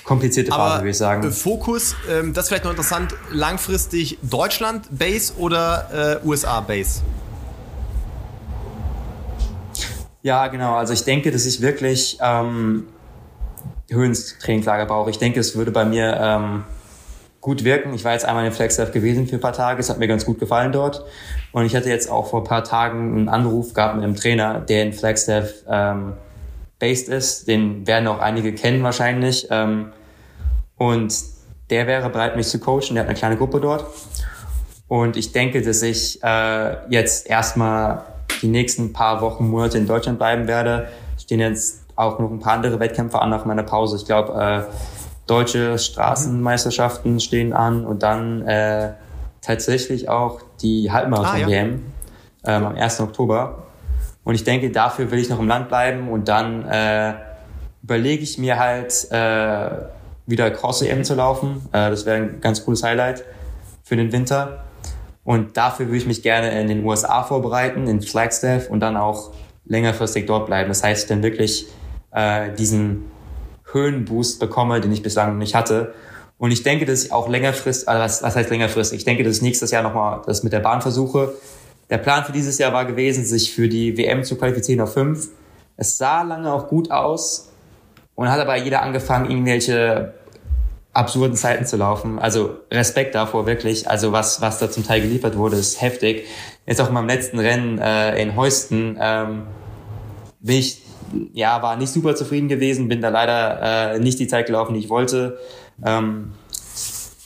komplizierte 0.04 0.50
Phase, 0.50 0.80
würde 0.80 0.90
ich 0.90 0.98
sagen. 0.98 1.26
äh, 1.26 1.30
Fokus, 1.30 1.94
ähm, 2.10 2.32
das 2.32 2.44
ist 2.44 2.48
vielleicht 2.48 2.64
noch 2.64 2.70
interessant, 2.70 3.14
langfristig 3.30 4.18
Deutschland-Base 4.22 5.34
oder 5.38 6.20
äh, 6.22 6.26
USA-Base? 6.26 7.02
Ja, 10.22 10.46
genau. 10.46 10.74
Also 10.74 10.92
ich 10.92 11.04
denke, 11.04 11.32
dass 11.32 11.46
ich 11.46 11.60
wirklich 11.60 12.18
ähm, 12.20 12.86
Höhentrainingslager 13.90 14.86
brauche. 14.86 15.10
Ich 15.10 15.18
denke, 15.18 15.40
es 15.40 15.56
würde 15.56 15.72
bei 15.72 15.84
mir 15.84 16.16
ähm, 16.20 16.64
gut 17.40 17.64
wirken. 17.64 17.92
Ich 17.92 18.04
war 18.04 18.12
jetzt 18.12 18.24
einmal 18.24 18.46
in 18.46 18.52
Flagstaff 18.52 18.92
gewesen 18.92 19.26
für 19.26 19.36
ein 19.36 19.40
paar 19.40 19.52
Tage. 19.52 19.80
Es 19.80 19.90
hat 19.90 19.98
mir 19.98 20.06
ganz 20.06 20.24
gut 20.24 20.38
gefallen 20.38 20.70
dort. 20.70 21.04
Und 21.50 21.66
ich 21.66 21.74
hatte 21.74 21.88
jetzt 21.88 22.08
auch 22.08 22.30
vor 22.30 22.42
ein 22.42 22.46
paar 22.46 22.62
Tagen 22.62 23.16
einen 23.16 23.28
Anruf 23.28 23.74
gehabt 23.74 23.96
mit 23.96 24.04
einem 24.04 24.14
Trainer, 24.14 24.60
der 24.60 24.84
in 24.84 24.92
Flagstaff 24.92 25.50
ähm, 25.68 26.12
based 26.78 27.08
ist. 27.08 27.48
Den 27.48 27.86
werden 27.86 28.06
auch 28.06 28.20
einige 28.20 28.54
kennen 28.54 28.84
wahrscheinlich. 28.84 29.48
Ähm, 29.50 29.92
und 30.76 31.14
der 31.70 31.88
wäre 31.88 32.08
bereit, 32.10 32.36
mich 32.36 32.46
zu 32.46 32.60
coachen. 32.60 32.94
Der 32.94 33.00
hat 33.00 33.08
eine 33.08 33.18
kleine 33.18 33.36
Gruppe 33.36 33.60
dort. 33.60 33.86
Und 34.86 35.16
ich 35.16 35.32
denke, 35.32 35.62
dass 35.62 35.82
ich 35.82 36.22
äh, 36.22 36.76
jetzt 36.90 37.26
erstmal 37.26 38.04
die 38.42 38.48
nächsten 38.48 38.92
paar 38.92 39.20
Wochen, 39.20 39.48
Monate 39.48 39.78
in 39.78 39.86
Deutschland 39.86 40.18
bleiben 40.18 40.46
werde. 40.46 40.88
Stehen 41.18 41.40
jetzt 41.40 41.84
auch 41.96 42.18
noch 42.18 42.30
ein 42.30 42.40
paar 42.40 42.54
andere 42.54 42.80
Wettkämpfe 42.80 43.20
an 43.20 43.30
nach 43.30 43.44
meiner 43.44 43.62
Pause. 43.62 43.96
Ich 43.96 44.04
glaube, 44.04 44.32
äh, 44.34 44.62
deutsche 45.26 45.78
Straßenmeisterschaften 45.78 47.20
stehen 47.20 47.52
an 47.52 47.86
und 47.86 48.02
dann 48.02 48.42
äh, 48.42 48.92
tatsächlich 49.40 50.08
auch 50.08 50.40
die 50.60 50.90
Halbmarathon-WM 50.90 51.82
ähm, 52.44 52.64
am 52.64 52.74
1. 52.74 53.00
Oktober. 53.00 53.64
Und 54.24 54.34
ich 54.34 54.44
denke, 54.44 54.70
dafür 54.70 55.10
will 55.10 55.18
ich 55.18 55.28
noch 55.28 55.38
im 55.38 55.48
Land 55.48 55.68
bleiben 55.68 56.08
und 56.08 56.28
dann 56.28 56.66
äh, 56.68 57.14
überlege 57.82 58.22
ich 58.22 58.38
mir 58.38 58.58
halt, 58.58 59.10
äh, 59.10 59.70
wieder 60.26 60.50
Cross-EM 60.50 61.04
zu 61.04 61.14
laufen. 61.14 61.68
Äh, 61.72 61.90
das 61.90 62.06
wäre 62.06 62.16
ein 62.16 62.40
ganz 62.40 62.64
cooles 62.64 62.82
Highlight 62.82 63.24
für 63.82 63.96
den 63.96 64.12
Winter. 64.12 64.64
Und 65.24 65.56
dafür 65.56 65.86
würde 65.86 65.98
ich 65.98 66.06
mich 66.06 66.22
gerne 66.22 66.60
in 66.60 66.68
den 66.68 66.84
USA 66.84 67.22
vorbereiten, 67.22 67.86
in 67.86 68.00
Flagstaff 68.00 68.68
und 68.68 68.80
dann 68.80 68.96
auch 68.96 69.32
längerfristig 69.64 70.26
dort 70.26 70.46
bleiben. 70.46 70.68
Das 70.68 70.82
heißt, 70.82 71.04
ich 71.04 71.08
dann 71.08 71.22
wirklich 71.22 71.66
äh, 72.10 72.52
diesen 72.54 73.10
Höhenboost 73.70 74.40
bekomme, 74.40 74.80
den 74.80 74.92
ich 74.92 75.02
bislang 75.02 75.32
noch 75.32 75.38
nicht 75.38 75.54
hatte. 75.54 75.94
Und 76.38 76.50
ich 76.50 76.64
denke, 76.64 76.86
dass 76.86 77.04
ich 77.04 77.12
auch 77.12 77.28
längerfristig, 77.28 77.88
also 77.88 78.02
was, 78.02 78.22
was 78.22 78.34
heißt 78.34 78.50
längerfristig? 78.50 78.98
Ich 78.98 79.04
denke, 79.04 79.22
dass 79.22 79.36
ich 79.36 79.42
nächstes 79.42 79.70
Jahr 79.70 79.82
nochmal 79.82 80.22
das 80.26 80.42
mit 80.42 80.52
der 80.52 80.60
Bahn 80.60 80.82
versuche. 80.82 81.34
Der 81.88 81.98
Plan 81.98 82.24
für 82.24 82.32
dieses 82.32 82.58
Jahr 82.58 82.72
war 82.72 82.84
gewesen, 82.84 83.24
sich 83.24 83.54
für 83.54 83.68
die 83.68 83.96
WM 83.96 84.24
zu 84.24 84.36
qualifizieren 84.36 84.80
auf 84.80 84.92
fünf. 84.92 85.28
Es 85.76 85.98
sah 85.98 86.22
lange 86.22 86.52
auch 86.52 86.68
gut 86.68 86.90
aus 86.90 87.50
und 88.14 88.28
hat 88.28 88.40
aber 88.40 88.56
jeder 88.56 88.82
angefangen, 88.82 89.30
irgendwelche 89.30 90.14
absurden 90.92 91.36
Zeiten 91.36 91.64
zu 91.64 91.76
laufen. 91.76 92.18
Also 92.18 92.56
Respekt 92.70 93.14
davor 93.14 93.46
wirklich. 93.46 93.88
Also 93.88 94.12
was, 94.12 94.40
was 94.40 94.58
da 94.58 94.70
zum 94.70 94.84
Teil 94.84 95.00
geliefert 95.00 95.36
wurde, 95.36 95.56
ist 95.56 95.80
heftig. 95.80 96.26
Jetzt 96.66 96.80
auch 96.80 96.88
in 96.88 96.94
meinem 96.94 97.08
letzten 97.08 97.38
Rennen 97.38 97.78
äh, 97.78 98.20
in 98.20 98.36
Heusten 98.36 98.98
ähm, 99.00 99.44
bin 100.40 100.56
ich, 100.56 100.82
ja, 101.32 101.62
war 101.62 101.76
nicht 101.76 101.92
super 101.92 102.14
zufrieden 102.14 102.48
gewesen, 102.48 102.88
bin 102.88 103.00
da 103.00 103.08
leider 103.08 103.94
äh, 103.94 103.98
nicht 103.98 104.18
die 104.18 104.26
Zeit 104.26 104.46
gelaufen, 104.46 104.74
die 104.74 104.80
ich 104.80 104.90
wollte. 104.90 105.38
Ähm, 105.84 106.32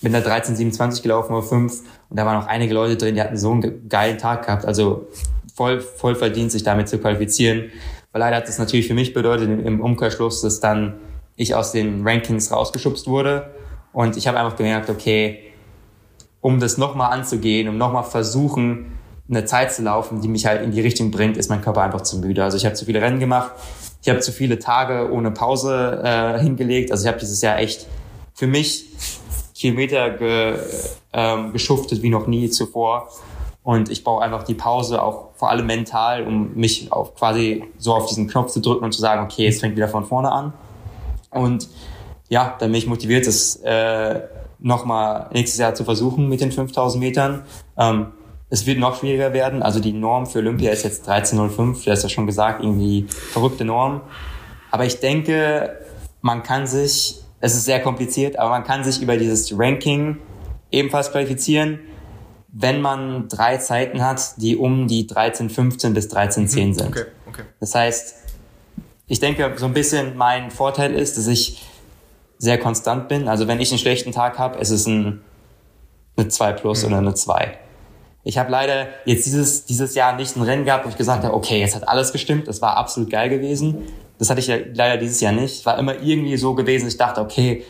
bin 0.02 0.12
da 0.12 0.20
13,27 0.20 1.02
gelaufen 1.02 1.34
auf 1.34 1.48
5 1.48 1.80
und 2.08 2.18
da 2.18 2.24
waren 2.24 2.42
auch 2.42 2.46
einige 2.46 2.74
Leute 2.74 2.96
drin, 2.96 3.16
die 3.16 3.20
hatten 3.20 3.36
so 3.36 3.50
einen 3.50 3.88
geilen 3.88 4.18
Tag 4.18 4.46
gehabt. 4.46 4.64
Also 4.64 5.08
voll, 5.54 5.80
voll 5.80 6.14
verdient, 6.14 6.52
sich 6.52 6.62
damit 6.62 6.88
zu 6.88 6.98
qualifizieren. 6.98 7.72
Weil 8.12 8.20
leider 8.20 8.36
hat 8.36 8.48
das 8.48 8.58
natürlich 8.58 8.86
für 8.86 8.94
mich 8.94 9.12
bedeutet, 9.12 9.48
im 9.48 9.80
Umkehrschluss, 9.80 10.42
dass 10.42 10.60
dann 10.60 10.94
ich 11.34 11.54
aus 11.54 11.72
den 11.72 12.06
Rankings 12.06 12.50
rausgeschubst 12.52 13.08
wurde. 13.08 13.50
Und 13.96 14.18
ich 14.18 14.28
habe 14.28 14.38
einfach 14.38 14.58
gemerkt, 14.58 14.90
okay, 14.90 15.38
um 16.42 16.60
das 16.60 16.76
nochmal 16.76 17.12
anzugehen, 17.12 17.66
um 17.66 17.78
nochmal 17.78 18.04
versuchen, 18.04 18.92
eine 19.26 19.46
Zeit 19.46 19.72
zu 19.72 19.80
laufen, 19.80 20.20
die 20.20 20.28
mich 20.28 20.44
halt 20.44 20.60
in 20.60 20.70
die 20.70 20.82
Richtung 20.82 21.10
bringt, 21.10 21.38
ist 21.38 21.48
mein 21.48 21.62
Körper 21.62 21.80
einfach 21.80 22.02
zu 22.02 22.18
müde. 22.18 22.44
Also 22.44 22.58
ich 22.58 22.66
habe 22.66 22.74
zu 22.74 22.84
viele 22.84 23.00
Rennen 23.00 23.20
gemacht, 23.20 23.52
ich 24.02 24.10
habe 24.10 24.20
zu 24.20 24.32
viele 24.32 24.58
Tage 24.58 25.10
ohne 25.10 25.30
Pause 25.30 26.02
äh, 26.04 26.38
hingelegt. 26.38 26.92
Also 26.92 27.04
ich 27.04 27.08
habe 27.08 27.18
dieses 27.18 27.40
Jahr 27.40 27.58
echt 27.58 27.86
für 28.34 28.46
mich 28.46 28.84
Kilometer 29.54 30.10
ge, 30.10 30.58
ähm, 31.14 31.54
geschuftet 31.54 32.02
wie 32.02 32.10
noch 32.10 32.26
nie 32.26 32.50
zuvor. 32.50 33.08
Und 33.62 33.90
ich 33.90 34.04
brauche 34.04 34.22
einfach 34.22 34.42
die 34.42 34.52
Pause 34.52 35.00
auch 35.00 35.30
vor 35.36 35.48
allem 35.48 35.64
mental, 35.64 36.26
um 36.26 36.54
mich 36.54 36.92
auf 36.92 37.14
quasi 37.14 37.64
so 37.78 37.94
auf 37.94 38.04
diesen 38.08 38.28
Knopf 38.28 38.50
zu 38.50 38.60
drücken 38.60 38.84
und 38.84 38.92
zu 38.92 39.00
sagen, 39.00 39.24
okay, 39.24 39.46
es 39.46 39.60
fängt 39.60 39.74
wieder 39.74 39.88
von 39.88 40.04
vorne 40.04 40.30
an. 40.30 40.52
Und 41.30 41.70
ja, 42.28 42.56
dann 42.58 42.72
bin 42.72 42.78
ich 42.78 42.86
motiviert, 42.86 43.26
das 43.26 43.56
äh, 43.56 44.20
nochmal 44.58 45.28
nächstes 45.32 45.58
Jahr 45.58 45.74
zu 45.74 45.84
versuchen 45.84 46.28
mit 46.28 46.40
den 46.40 46.52
5000 46.52 47.02
Metern. 47.02 47.42
Ähm, 47.76 48.08
es 48.48 48.66
wird 48.66 48.78
noch 48.78 48.98
schwieriger 48.98 49.32
werden. 49.32 49.62
Also 49.62 49.80
die 49.80 49.92
Norm 49.92 50.26
für 50.26 50.38
Olympia 50.38 50.70
ist 50.70 50.84
jetzt 50.84 51.08
13.05. 51.08 51.84
Du 51.84 51.90
hast 51.90 52.02
ja 52.02 52.08
schon 52.08 52.26
gesagt, 52.26 52.62
irgendwie 52.62 53.06
verrückte 53.08 53.64
Norm. 53.64 54.02
Aber 54.70 54.84
ich 54.84 55.00
denke, 55.00 55.78
man 56.20 56.42
kann 56.42 56.66
sich, 56.66 57.20
es 57.40 57.54
ist 57.54 57.64
sehr 57.64 57.80
kompliziert, 57.80 58.38
aber 58.38 58.50
man 58.50 58.64
kann 58.64 58.84
sich 58.84 59.02
über 59.02 59.16
dieses 59.16 59.56
Ranking 59.56 60.18
ebenfalls 60.70 61.10
qualifizieren, 61.10 61.80
wenn 62.48 62.80
man 62.80 63.28
drei 63.28 63.58
Zeiten 63.58 64.02
hat, 64.02 64.40
die 64.40 64.56
um 64.56 64.88
die 64.88 65.08
13.15 65.08 65.92
bis 65.92 66.08
13.10 66.08 66.48
sind. 66.48 66.80
Okay, 66.82 67.04
okay. 67.28 67.42
Das 67.60 67.74
heißt, 67.74 68.14
ich 69.06 69.20
denke, 69.20 69.52
so 69.56 69.66
ein 69.66 69.74
bisschen 69.74 70.16
mein 70.16 70.50
Vorteil 70.50 70.94
ist, 70.94 71.18
dass 71.18 71.26
ich 71.26 71.64
sehr 72.38 72.58
konstant 72.58 73.08
bin. 73.08 73.28
Also 73.28 73.48
wenn 73.48 73.60
ich 73.60 73.70
einen 73.70 73.78
schlechten 73.78 74.12
Tag 74.12 74.38
habe, 74.38 74.58
ist 74.58 74.70
es 74.70 74.86
ein, 74.86 75.20
eine 76.16 76.28
2 76.28 76.52
plus 76.52 76.82
Mhm. 76.82 76.88
oder 76.88 76.98
eine 76.98 77.14
2. 77.14 77.58
Ich 78.24 78.38
habe 78.38 78.50
leider 78.50 78.88
jetzt 79.04 79.24
dieses, 79.26 79.66
dieses 79.66 79.94
Jahr 79.94 80.16
nicht 80.16 80.36
ein 80.36 80.42
Rennen 80.42 80.64
gehabt, 80.64 80.84
wo 80.84 80.88
ich 80.88 80.96
gesagt 80.96 81.22
habe, 81.24 81.32
okay, 81.34 81.60
jetzt 81.60 81.76
hat 81.76 81.86
alles 81.88 82.12
gestimmt, 82.12 82.48
das 82.48 82.60
war 82.60 82.76
absolut 82.76 83.10
geil 83.10 83.28
gewesen. 83.28 83.84
Das 84.18 84.30
hatte 84.30 84.40
ich 84.40 84.48
ja 84.48 84.56
leider 84.74 84.96
dieses 84.96 85.20
Jahr 85.20 85.32
nicht. 85.32 85.60
Es 85.60 85.66
war 85.66 85.78
immer 85.78 86.00
irgendwie 86.02 86.36
so 86.36 86.54
gewesen, 86.54 86.88
ich 86.88 86.96
dachte, 86.96 87.20
okay, 87.20 87.64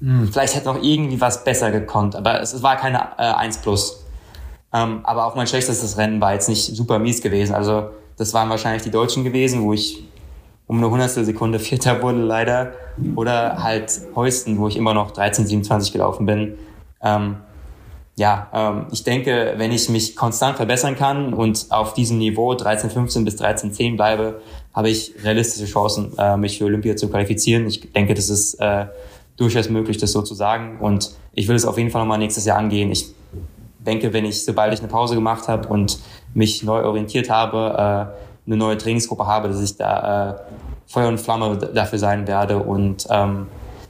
hm, 0.00 0.28
vielleicht 0.30 0.54
hätte 0.54 0.66
noch 0.66 0.80
irgendwie 0.82 1.20
was 1.20 1.42
besser 1.42 1.70
gekonnt, 1.72 2.14
aber 2.14 2.40
es, 2.40 2.52
es 2.52 2.62
war 2.62 2.76
keine 2.76 2.98
äh, 3.18 3.22
1 3.22 3.58
plus. 3.58 4.04
Ähm, 4.72 5.00
aber 5.02 5.26
auch 5.26 5.34
mein 5.34 5.46
schlechtestes 5.46 5.96
Rennen 5.98 6.20
war 6.20 6.34
jetzt 6.34 6.48
nicht 6.48 6.76
super 6.76 6.98
mies 6.98 7.20
gewesen. 7.22 7.54
Also 7.54 7.88
das 8.16 8.34
waren 8.34 8.50
wahrscheinlich 8.50 8.82
die 8.82 8.90
Deutschen 8.90 9.24
gewesen, 9.24 9.62
wo 9.62 9.72
ich 9.72 10.04
um 10.68 10.76
eine 10.76 10.90
hundertstel 10.90 11.24
Sekunde 11.24 11.58
Vierter 11.58 12.00
wurde 12.02 12.18
leider. 12.18 12.72
Oder 13.16 13.62
halt 13.62 13.90
Heusten, 14.14 14.58
wo 14.58 14.68
ich 14.68 14.76
immer 14.76 14.94
noch 14.94 15.12
13,27 15.12 15.92
gelaufen 15.92 16.26
bin. 16.26 16.54
Ähm, 17.02 17.36
ja, 18.16 18.48
ähm, 18.52 18.86
ich 18.90 19.02
denke, 19.02 19.54
wenn 19.56 19.72
ich 19.72 19.88
mich 19.88 20.14
konstant 20.14 20.56
verbessern 20.56 20.96
kann 20.96 21.32
und 21.32 21.66
auf 21.70 21.94
diesem 21.94 22.18
Niveau 22.18 22.52
13,15 22.52 23.24
bis 23.24 23.40
13,10 23.40 23.96
bleibe, 23.96 24.42
habe 24.74 24.90
ich 24.90 25.14
realistische 25.22 25.66
Chancen, 25.66 26.12
äh, 26.18 26.36
mich 26.36 26.58
für 26.58 26.64
Olympia 26.64 26.96
zu 26.96 27.08
qualifizieren. 27.08 27.66
Ich 27.66 27.92
denke, 27.92 28.14
das 28.14 28.28
ist 28.28 28.54
äh, 28.54 28.86
durchaus 29.36 29.70
möglich, 29.70 29.96
das 29.96 30.12
so 30.12 30.20
zu 30.20 30.34
sagen. 30.34 30.78
Und 30.80 31.12
ich 31.32 31.48
will 31.48 31.56
es 31.56 31.64
auf 31.64 31.78
jeden 31.78 31.90
Fall 31.90 32.02
nochmal 32.02 32.18
nächstes 32.18 32.44
Jahr 32.44 32.58
angehen. 32.58 32.90
Ich 32.90 33.06
denke, 33.78 34.12
wenn 34.12 34.24
ich, 34.24 34.44
sobald 34.44 34.74
ich 34.74 34.80
eine 34.80 34.88
Pause 34.88 35.14
gemacht 35.14 35.48
habe 35.48 35.68
und 35.68 35.98
mich 36.34 36.62
neu 36.62 36.82
orientiert 36.84 37.30
habe, 37.30 38.10
äh, 38.12 38.27
eine 38.48 38.56
neue 38.56 38.78
Trainingsgruppe 38.78 39.26
habe, 39.26 39.48
dass 39.48 39.60
ich 39.60 39.76
da 39.76 40.30
äh, 40.30 40.34
Feuer 40.86 41.08
und 41.08 41.20
Flamme 41.20 41.56
dafür 41.56 41.98
sein 41.98 42.26
werde 42.26 42.58
und 42.58 43.06
ähm, 43.10 43.46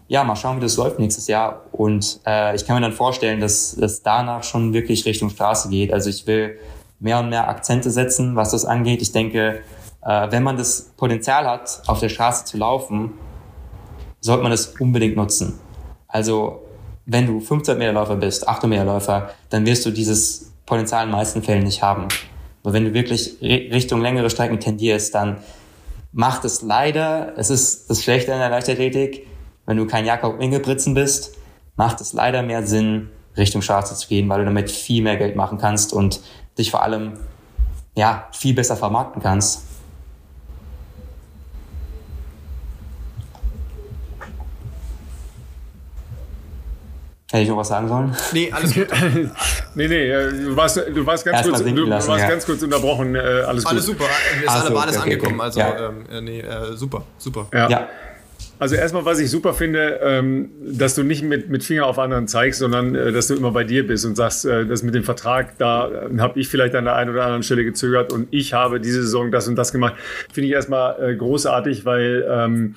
ja, 0.09 0.25
mal 0.25 0.37
schauen, 0.37 0.57
wie 0.57 0.63
das 0.63 0.77
läuft 0.77 0.99
nächstes 0.99 1.27
Jahr. 1.27 1.63
Und 1.71 2.21
äh, 2.27 2.57
ich 2.57 2.67
kann 2.67 2.77
mir 2.77 2.83
dann 2.83 2.93
vorstellen, 2.93 3.41
dass 3.41 3.77
es 3.77 4.03
danach 4.03 4.43
schon 4.43 4.73
wirklich 4.73 5.05
Richtung 5.05 5.29
Straße 5.29 5.69
geht. 5.69 5.93
Also 5.93 6.09
ich 6.09 6.27
will 6.27 6.59
mehr 6.99 7.19
und 7.21 7.29
mehr 7.29 7.49
Akzente 7.49 7.91
setzen, 7.91 8.35
was 8.35 8.51
das 8.51 8.65
angeht. 8.65 9.03
Ich 9.03 9.13
denke, 9.13 9.61
äh, 10.03 10.31
wenn 10.31 10.43
man 10.43 10.57
das 10.57 10.91
Potenzial 10.97 11.47
hat, 11.47 11.83
auf 11.87 12.01
der 12.01 12.09
Straße 12.09 12.47
zu 12.47 12.57
laufen, 12.57 13.13
sollte 14.21 14.43
man 14.43 14.51
das 14.51 14.69
unbedingt 14.81 15.17
nutzen. 15.17 15.61
Also 16.09 16.63
wenn 17.05 17.27
du 17.27 17.41
15 17.41 17.77
Meter 17.77 17.93
Läufer 17.93 18.17
bist, 18.17 18.49
8 18.49 18.65
Meter 18.65 18.85
Läufer, 18.85 19.31
dann 19.51 19.67
wirst 19.67 19.85
du 19.85 19.91
dieses 19.91 20.53
Potenzial 20.65 21.05
in 21.05 21.11
den 21.11 21.17
meisten 21.17 21.43
Fällen 21.43 21.65
nicht 21.65 21.83
haben. 21.83 22.09
Aber 22.69 22.75
wenn 22.75 22.85
du 22.85 22.93
wirklich 22.93 23.39
ri- 23.41 23.73
Richtung 23.73 24.03
längere 24.03 24.29
Strecken 24.29 24.61
tendierst, 24.61 25.15
dann 25.15 25.39
macht 26.13 26.45
es 26.45 26.61
leider, 26.61 27.33
es 27.39 27.49
ist 27.49 27.89
das 27.89 28.03
Schlechte 28.03 28.35
an 28.35 28.41
der 28.41 28.51
Leichtathletik, 28.51 29.27
wenn 29.65 29.79
du 29.79 29.87
kein 29.87 30.05
Jakob 30.05 30.39
Ingebrigtsen 30.39 30.93
bist, 30.93 31.35
macht 31.77 32.03
es 32.03 32.13
leider 32.13 32.43
mehr 32.43 32.67
Sinn, 32.67 33.09
Richtung 33.39 33.63
Straße 33.63 33.95
zu 33.95 34.07
gehen, 34.07 34.29
weil 34.29 34.41
du 34.41 34.45
damit 34.45 34.71
viel 34.71 35.03
mehr 35.03 35.17
Geld 35.17 35.35
machen 35.35 35.57
kannst 35.57 35.95
und 35.95 36.21
dich 36.59 36.71
vor 36.71 36.83
allem 36.83 37.15
ja, 37.97 38.29
viel 38.33 38.53
besser 38.53 38.77
vermarkten 38.77 39.23
kannst. 39.23 39.63
Hätte 47.31 47.43
ich 47.43 47.49
noch 47.51 47.59
was 47.59 47.69
sagen 47.69 47.89
sollen? 47.89 48.17
Nee, 48.33 48.51
alles 48.53 48.75
gut. 48.75 48.87
Nee, 49.75 49.87
nee, 49.87 50.11
äh, 50.11 50.33
du 50.33 50.57
warst, 50.57 50.77
du 50.77 51.07
warst, 51.07 51.25
ganz, 51.25 51.37
Erst 51.37 51.51
mal 51.51 51.63
kurz, 51.63 51.75
du, 51.75 51.85
lassen, 51.85 52.09
warst 52.09 52.23
ja. 52.23 52.29
ganz 52.31 52.47
kurz 52.47 52.63
unterbrochen. 52.63 53.15
Äh, 53.15 53.19
alles 53.19 53.65
gut. 53.65 53.73
Alles 53.73 53.87
super. 53.87 54.05
Wir 54.41 54.51
sind 54.51 54.67
so, 54.67 54.77
alles 54.79 54.97
okay, 54.97 55.05
okay, 55.05 55.15
angekommen. 55.15 55.41
Also, 55.41 55.61
ja. 55.61 55.89
ähm, 55.89 56.07
äh, 56.11 56.21
nee, 56.23 56.41
äh, 56.41 56.75
super, 56.75 57.05
super. 57.19 57.47
Ja. 57.53 57.69
Ja. 57.69 57.89
Also 58.59 58.75
erstmal, 58.75 59.05
was 59.05 59.21
ich 59.21 59.31
super 59.31 59.55
finde, 59.55 60.01
ähm, 60.03 60.51
dass 60.61 60.97
du 60.97 61.05
nicht 61.05 61.23
mit, 61.23 61.49
mit 61.49 61.63
Finger 61.63 61.87
auf 61.87 61.99
anderen 61.99 62.27
zeigst, 62.27 62.59
sondern 62.59 62.95
äh, 62.95 63.13
dass 63.13 63.29
du 63.29 63.35
immer 63.35 63.53
bei 63.53 63.63
dir 63.63 63.87
bist 63.87 64.05
und 64.05 64.17
sagst, 64.17 64.45
äh, 64.45 64.67
das 64.67 64.83
mit 64.83 64.95
dem 64.95 65.05
Vertrag, 65.05 65.57
da 65.59 65.89
äh, 65.89 66.19
habe 66.19 66.41
ich 66.41 66.49
vielleicht 66.49 66.75
an 66.75 66.85
der 66.85 66.97
einen 66.97 67.11
oder 67.11 67.23
anderen 67.23 67.45
Stelle 67.45 67.65
gezögert 67.65 68.13
und 68.13 68.27
ich 68.33 68.55
habe 68.55 68.81
diese 68.81 69.03
Saison 69.03 69.31
das 69.31 69.47
und 69.47 69.55
das 69.55 69.71
gemacht. 69.71 69.95
Finde 70.33 70.49
ich 70.49 70.55
erstmal 70.55 71.01
äh, 71.01 71.15
großartig, 71.15 71.85
weil 71.85 72.27
ähm, 72.29 72.75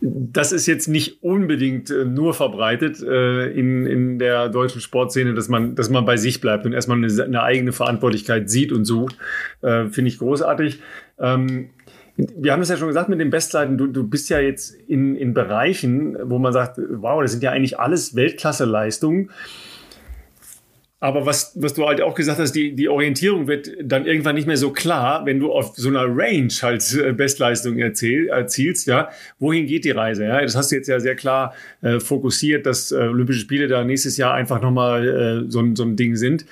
das 0.00 0.52
ist 0.52 0.66
jetzt 0.66 0.88
nicht 0.88 1.22
unbedingt 1.22 1.90
äh, 1.90 2.04
nur 2.04 2.32
verbreitet 2.32 3.02
äh, 3.02 3.50
in, 3.50 3.86
in 3.86 4.18
der 4.18 4.48
deutschen 4.48 4.80
Sportszene, 4.80 5.34
dass 5.34 5.48
man, 5.48 5.74
dass 5.74 5.90
man 5.90 6.04
bei 6.04 6.16
sich 6.16 6.40
bleibt 6.40 6.64
und 6.64 6.72
erstmal 6.72 6.98
eine, 6.98 7.22
eine 7.22 7.42
eigene 7.42 7.72
Verantwortlichkeit 7.72 8.48
sieht 8.48 8.72
und 8.72 8.84
sucht. 8.84 9.16
Äh, 9.60 9.86
Finde 9.86 10.08
ich 10.08 10.18
großartig. 10.18 10.80
Ähm, 11.18 11.70
wir 12.16 12.52
haben 12.52 12.62
es 12.62 12.68
ja 12.68 12.76
schon 12.76 12.88
gesagt 12.88 13.08
mit 13.08 13.20
den 13.20 13.30
Bestzeiten, 13.30 13.78
du, 13.78 13.86
du 13.86 14.06
bist 14.06 14.28
ja 14.30 14.40
jetzt 14.40 14.74
in, 14.88 15.16
in 15.16 15.34
Bereichen, 15.34 16.16
wo 16.22 16.38
man 16.38 16.52
sagt, 16.52 16.78
wow, 16.78 17.20
das 17.22 17.32
sind 17.32 17.42
ja 17.42 17.50
eigentlich 17.50 17.78
alles 17.78 18.14
Weltklasse-Leistungen. 18.14 19.30
Aber 21.02 21.24
was, 21.24 21.52
was 21.54 21.72
du 21.72 21.86
halt 21.86 22.02
auch 22.02 22.14
gesagt 22.14 22.38
hast, 22.38 22.52
die, 22.52 22.76
die 22.76 22.90
Orientierung 22.90 23.48
wird 23.48 23.70
dann 23.82 24.04
irgendwann 24.04 24.34
nicht 24.34 24.46
mehr 24.46 24.58
so 24.58 24.70
klar, 24.70 25.24
wenn 25.24 25.40
du 25.40 25.50
auf 25.50 25.72
so 25.74 25.88
einer 25.88 26.04
Range 26.04 26.52
halt 26.60 26.94
äh, 26.94 27.12
Bestleistung 27.12 27.78
erzähl, 27.78 28.28
erzielst, 28.28 28.86
ja. 28.86 29.08
Wohin 29.38 29.66
geht 29.66 29.86
die 29.86 29.92
Reise? 29.92 30.24
Ja, 30.24 30.42
das 30.42 30.54
hast 30.54 30.70
du 30.70 30.76
jetzt 30.76 30.88
ja 30.88 31.00
sehr 31.00 31.16
klar 31.16 31.54
äh, 31.80 32.00
fokussiert, 32.00 32.66
dass 32.66 32.92
äh, 32.92 32.96
Olympische 32.96 33.40
Spiele 33.40 33.66
da 33.66 33.82
nächstes 33.82 34.18
Jahr 34.18 34.34
einfach 34.34 34.60
nochmal 34.60 35.08
äh, 35.46 35.50
so, 35.50 35.64
so 35.74 35.84
ein 35.84 35.96
Ding 35.96 36.16
sind. 36.16 36.44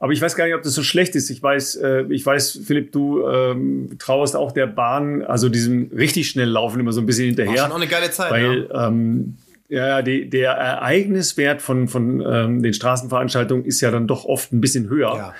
Aber 0.00 0.12
ich 0.12 0.20
weiß 0.20 0.34
gar 0.34 0.46
nicht, 0.46 0.54
ob 0.54 0.62
das 0.62 0.74
so 0.74 0.82
schlecht 0.82 1.14
ist. 1.14 1.30
Ich 1.30 1.40
weiß, 1.40 1.76
äh, 1.76 2.04
ich 2.10 2.26
weiß, 2.26 2.62
Philipp, 2.64 2.90
du 2.90 3.26
ähm, 3.28 3.90
trauerst 4.00 4.34
auch 4.34 4.50
der 4.50 4.66
Bahn, 4.66 5.22
also 5.22 5.48
diesem 5.48 5.90
richtig 5.96 6.28
schnell 6.30 6.48
Laufen 6.48 6.80
immer 6.80 6.92
so 6.92 7.00
ein 7.00 7.06
bisschen 7.06 7.26
hinterher. 7.26 7.52
War 7.52 7.64
schon 7.64 7.72
auch 7.72 7.76
eine 7.76 7.86
geile 7.86 8.10
Zeit. 8.10 8.30
Weil 8.30 8.68
ja. 8.70 8.88
ähm, 8.88 9.36
ja, 9.68 10.02
die, 10.02 10.28
der 10.28 10.52
Ereigniswert 10.52 11.62
von, 11.62 11.88
von 11.88 12.24
ähm, 12.26 12.62
den 12.62 12.72
Straßenveranstaltungen 12.72 13.64
ist 13.64 13.80
ja 13.80 13.90
dann 13.90 14.06
doch 14.06 14.24
oft 14.24 14.52
ein 14.52 14.60
bisschen 14.60 14.88
höher. 14.88 15.14
Ja. 15.14 15.34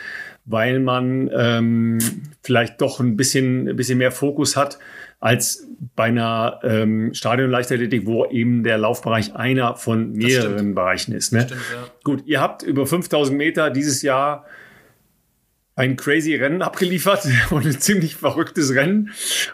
Weil 0.45 0.81
man 0.81 1.31
ähm, 1.35 1.99
vielleicht 2.43 2.81
doch 2.81 3.01
ein 3.01 3.17
bisschen, 3.17 3.69
ein 3.69 3.77
bisschen 3.77 3.99
mehr 3.99 4.13
Fokus 4.13 4.57
hat 4.57 4.79
als 5.21 5.67
bei 5.97 6.05
einer 6.05 6.61
ähm, 6.63 7.13
Stadionleichtathletik, 7.13 8.07
wo 8.07 8.25
eben 8.27 8.63
der 8.63 8.79
Laufbereich 8.79 9.35
einer 9.35 9.75
von 9.75 10.13
mehreren 10.13 10.75
Bereichen 10.75 11.13
ist. 11.13 11.33
Ne? 11.33 11.43
Stimmt, 11.43 11.61
ja. 11.73 11.89
Gut, 12.05 12.23
ihr 12.27 12.41
habt 12.41 12.63
über 12.63 12.87
5000 12.87 13.37
Meter 13.37 13.71
dieses 13.71 14.03
Jahr 14.03 14.47
ein 15.79 15.95
crazy 15.95 16.35
Rennen 16.35 16.61
abgeliefert 16.61 17.29
und 17.51 17.65
ein 17.65 17.79
ziemlich 17.79 18.17
verrücktes 18.17 18.75
Rennen 18.75 19.11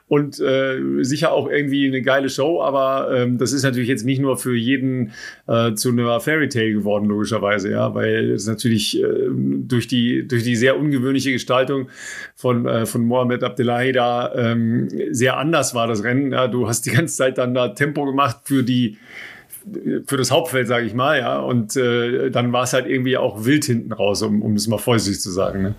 und 0.08 0.40
äh, 0.40 0.80
sicher 1.02 1.32
auch 1.32 1.50
irgendwie 1.50 1.86
eine 1.86 2.00
geile 2.00 2.30
Show, 2.30 2.62
aber 2.62 3.14
ähm, 3.14 3.36
das 3.36 3.52
ist 3.52 3.62
natürlich 3.62 3.90
jetzt 3.90 4.06
nicht 4.06 4.20
nur 4.20 4.38
für 4.38 4.56
jeden 4.56 5.12
äh, 5.46 5.74
zu 5.74 5.90
einer 5.90 6.20
Fairy 6.20 6.48
Tale 6.48 6.72
geworden, 6.72 7.06
logischerweise, 7.06 7.70
ja, 7.70 7.94
weil 7.94 8.30
es 8.30 8.46
natürlich 8.46 9.02
äh, 9.02 9.04
durch 9.28 9.86
die 9.86 10.26
durch 10.26 10.44
die 10.44 10.56
sehr 10.56 10.78
ungewöhnliche 10.78 11.30
Gestaltung 11.30 11.90
von 12.34 12.66
äh, 12.66 12.86
von 12.86 13.04
Mohamed 13.04 13.44
Abdullahi 13.44 13.92
da 13.92 14.34
ähm, 14.34 14.88
sehr 15.10 15.36
anders 15.36 15.74
war 15.74 15.86
das 15.86 16.04
Rennen. 16.04 16.32
Ja, 16.32 16.48
du 16.48 16.66
hast 16.66 16.86
die 16.86 16.90
ganze 16.90 17.14
Zeit 17.16 17.36
dann 17.36 17.52
da 17.52 17.68
Tempo 17.68 18.06
gemacht 18.06 18.38
für 18.44 18.62
die 18.62 18.96
für 20.06 20.16
das 20.16 20.30
Hauptfeld, 20.30 20.68
sage 20.68 20.86
ich 20.86 20.94
mal, 20.94 21.18
ja. 21.18 21.38
Und 21.38 21.76
äh, 21.76 22.30
dann 22.30 22.52
war 22.52 22.64
es 22.64 22.72
halt 22.72 22.86
irgendwie 22.86 23.16
auch 23.16 23.44
wild 23.44 23.64
hinten 23.64 23.92
raus, 23.92 24.22
um, 24.22 24.42
um 24.42 24.54
es 24.54 24.66
mal 24.68 24.78
vorsichtig 24.78 25.20
zu 25.20 25.30
sagen. 25.30 25.62
Ne? 25.62 25.74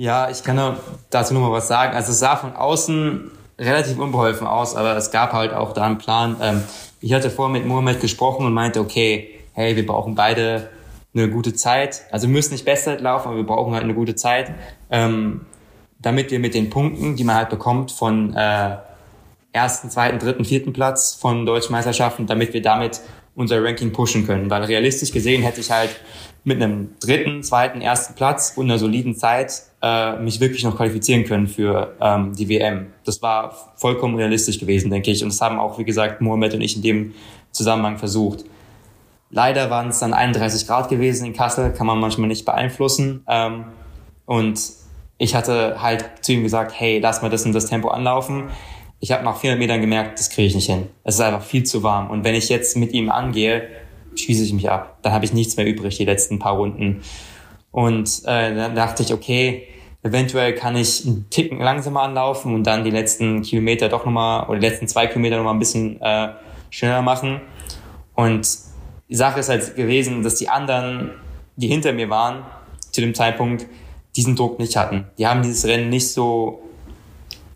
Ja, 0.00 0.30
ich 0.30 0.42
kann 0.42 0.78
dazu 1.10 1.34
nur 1.34 1.42
mal 1.42 1.52
was 1.52 1.68
sagen. 1.68 1.94
Also 1.94 2.12
es 2.12 2.20
sah 2.20 2.34
von 2.34 2.56
außen 2.56 3.30
relativ 3.58 3.98
unbeholfen 3.98 4.46
aus, 4.46 4.74
aber 4.74 4.96
es 4.96 5.10
gab 5.10 5.34
halt 5.34 5.52
auch 5.52 5.74
da 5.74 5.84
einen 5.84 5.98
Plan. 5.98 6.36
Ähm, 6.40 6.62
ich 7.02 7.12
hatte 7.12 7.28
vorher 7.28 7.52
mit 7.52 7.68
Mohamed 7.68 8.00
gesprochen 8.00 8.46
und 8.46 8.54
meinte, 8.54 8.80
okay, 8.80 9.28
hey, 9.52 9.76
wir 9.76 9.84
brauchen 9.84 10.14
beide 10.14 10.70
eine 11.12 11.28
gute 11.28 11.52
Zeit. 11.52 12.00
Also 12.10 12.28
wir 12.28 12.32
müssen 12.32 12.54
nicht 12.54 12.64
Bestzeit 12.64 13.02
laufen, 13.02 13.28
aber 13.28 13.36
wir 13.36 13.44
brauchen 13.44 13.74
halt 13.74 13.84
eine 13.84 13.92
gute 13.92 14.14
Zeit, 14.14 14.54
ähm, 14.90 15.42
damit 15.98 16.30
wir 16.30 16.38
mit 16.38 16.54
den 16.54 16.70
Punkten, 16.70 17.16
die 17.16 17.24
man 17.24 17.36
halt 17.36 17.50
bekommt 17.50 17.92
von 17.92 18.34
äh, 18.34 18.76
ersten, 19.52 19.90
zweiten, 19.90 20.18
dritten, 20.18 20.46
vierten 20.46 20.72
Platz 20.72 21.12
von 21.12 21.44
deutschen 21.44 21.72
Meisterschaften, 21.72 22.26
damit 22.26 22.54
wir 22.54 22.62
damit 22.62 23.02
unser 23.34 23.62
Ranking 23.62 23.92
pushen 23.92 24.26
können. 24.26 24.48
Weil 24.48 24.64
realistisch 24.64 25.12
gesehen 25.12 25.42
hätte 25.42 25.60
ich 25.60 25.70
halt 25.70 25.90
mit 26.44 26.62
einem 26.62 26.90
dritten, 27.00 27.42
zweiten, 27.42 27.80
ersten 27.80 28.14
Platz 28.14 28.54
und 28.56 28.66
einer 28.66 28.78
soliden 28.78 29.14
Zeit 29.14 29.62
äh, 29.82 30.16
mich 30.16 30.40
wirklich 30.40 30.64
noch 30.64 30.76
qualifizieren 30.76 31.24
können 31.24 31.46
für 31.46 31.94
ähm, 32.00 32.34
die 32.34 32.48
WM. 32.48 32.88
Das 33.04 33.20
war 33.22 33.74
vollkommen 33.76 34.16
realistisch 34.16 34.58
gewesen, 34.58 34.90
denke 34.90 35.10
ich. 35.10 35.22
Und 35.22 35.30
das 35.30 35.40
haben 35.40 35.58
auch, 35.58 35.78
wie 35.78 35.84
gesagt, 35.84 36.20
Mohamed 36.20 36.54
und 36.54 36.60
ich 36.60 36.76
in 36.76 36.82
dem 36.82 37.14
Zusammenhang 37.52 37.98
versucht. 37.98 38.44
Leider 39.30 39.70
waren 39.70 39.88
es 39.88 40.00
dann 40.00 40.12
31 40.12 40.66
Grad 40.66 40.88
gewesen 40.88 41.26
in 41.26 41.32
Kassel, 41.32 41.72
kann 41.72 41.86
man 41.86 42.00
manchmal 42.00 42.28
nicht 42.28 42.44
beeinflussen. 42.44 43.24
Ähm, 43.28 43.64
und 44.26 44.60
ich 45.18 45.34
hatte 45.34 45.80
halt 45.80 46.04
zu 46.22 46.32
ihm 46.32 46.42
gesagt, 46.42 46.72
hey, 46.74 46.98
lass 46.98 47.22
mal 47.22 47.28
das 47.28 47.44
und 47.44 47.52
das 47.52 47.66
Tempo 47.66 47.88
anlaufen. 47.88 48.48
Ich 48.98 49.12
habe 49.12 49.24
nach 49.24 49.36
400 49.36 49.58
Metern 49.58 49.80
gemerkt, 49.80 50.18
das 50.18 50.30
kriege 50.30 50.48
ich 50.48 50.54
nicht 50.54 50.68
hin. 50.68 50.88
Es 51.04 51.14
ist 51.14 51.20
einfach 51.20 51.42
viel 51.42 51.64
zu 51.64 51.82
warm. 51.82 52.10
Und 52.10 52.24
wenn 52.24 52.34
ich 52.34 52.48
jetzt 52.48 52.76
mit 52.76 52.92
ihm 52.92 53.10
angehe, 53.10 53.68
schieße 54.20 54.44
ich 54.44 54.52
mich 54.52 54.70
ab. 54.70 54.98
Dann 55.02 55.12
habe 55.12 55.24
ich 55.24 55.32
nichts 55.32 55.56
mehr 55.56 55.66
übrig, 55.66 55.96
die 55.96 56.04
letzten 56.04 56.38
paar 56.38 56.56
Runden. 56.56 57.02
Und 57.70 58.22
äh, 58.24 58.54
dann 58.54 58.74
dachte 58.74 59.02
ich, 59.02 59.12
okay, 59.12 59.66
eventuell 60.02 60.54
kann 60.54 60.76
ich 60.76 61.06
einen 61.06 61.28
Ticken 61.30 61.60
langsamer 61.60 62.02
anlaufen 62.02 62.54
und 62.54 62.64
dann 62.64 62.84
die 62.84 62.90
letzten 62.90 63.42
Kilometer 63.42 63.88
doch 63.88 64.04
nochmal, 64.04 64.48
oder 64.48 64.58
die 64.58 64.66
letzten 64.66 64.88
zwei 64.88 65.06
Kilometer 65.06 65.36
nochmal 65.36 65.54
ein 65.54 65.58
bisschen 65.58 66.00
äh, 66.00 66.30
schneller 66.70 67.02
machen. 67.02 67.40
Und 68.14 68.48
die 69.08 69.16
Sache 69.16 69.40
ist 69.40 69.48
halt 69.48 69.76
gewesen, 69.76 70.22
dass 70.22 70.36
die 70.36 70.48
anderen, 70.48 71.10
die 71.56 71.68
hinter 71.68 71.92
mir 71.92 72.10
waren, 72.10 72.44
zu 72.90 73.00
dem 73.00 73.14
Zeitpunkt 73.14 73.66
diesen 74.16 74.36
Druck 74.36 74.58
nicht 74.58 74.76
hatten. 74.76 75.06
Die 75.18 75.26
haben 75.26 75.42
dieses 75.42 75.64
Rennen 75.66 75.88
nicht 75.88 76.12
so 76.12 76.62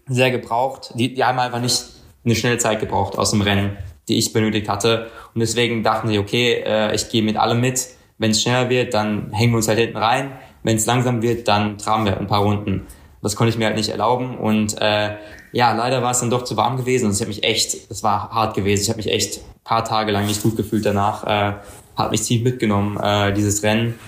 sehr 0.07 0.31
gebraucht. 0.31 0.93
Die, 0.95 1.15
die 1.15 1.25
haben 1.25 1.39
einfach 1.39 1.61
nicht 1.61 1.85
eine 2.25 2.35
schnelle 2.35 2.59
Zeit 2.59 2.81
gebraucht 2.81 3.19
aus 3.19 3.31
dem 3.31 3.41
Rennen 3.41 3.77
die 4.09 4.19
ich 4.19 4.33
benötigt 4.33 4.69
hatte. 4.69 5.11
Und 5.35 5.41
deswegen 5.41 5.83
dachten 5.83 6.09
sie, 6.09 6.19
okay, 6.19 6.63
äh, 6.67 6.95
ich 6.95 7.09
gehe 7.09 7.23
mit 7.23 7.37
allem 7.37 7.61
mit. 7.61 7.89
Wenn 8.19 8.31
es 8.31 8.43
schneller 8.43 8.71
wird, 8.71 8.95
dann 8.95 9.33
hängen 9.33 9.53
wir 9.53 9.57
uns 9.57 9.69
halt 9.69 9.79
hinten 9.79 9.97
rein. 9.97 10.33
Wenn 10.63 10.77
es 10.77 10.87
langsam 10.87 11.23
wird, 11.23 11.49
dann 11.49 11.79
tragen 11.79 12.05
wir 12.05 12.19
ein 12.19 12.27
paar 12.27 12.43
Runden. 12.43 12.87
Das 13.23 13.37
konnte 13.37 13.51
ich 13.51 13.59
mir 13.59 13.67
halt 13.67 13.77
nicht 13.77 13.89
erlauben. 13.89 14.39
Und 14.39 14.81
äh, 14.81 15.17
ja, 15.53 15.73
leider 15.73 16.03
war 16.03 16.11
es 16.11 16.21
dann 16.21 16.31
doch 16.31 16.45
zu 16.45 16.57
warm 16.57 16.77
gewesen. 16.77 17.07
Und 17.07 17.13
ich 17.13 17.21
habe 17.21 17.29
mich 17.29 17.43
echt, 17.43 17.91
das 17.91 18.03
war 18.03 18.31
hart 18.31 18.55
gewesen. 18.55 18.83
Ich 18.83 18.89
habe 18.89 18.99
mich 18.99 19.11
echt 19.11 19.41
paar 19.65 19.85
Tage 19.85 20.13
lang 20.13 20.27
nicht 20.27 20.43
gut 20.43 20.57
gefühlt 20.57 20.85
danach. 20.87 21.25
Äh, 21.25 21.55
hat 21.97 22.11
mich 22.11 22.23
ziemlich 22.23 22.45
mitgenommen, 22.53 22.99
äh, 22.99 23.33
dieses 23.33 23.63
Rennen. 23.63 23.99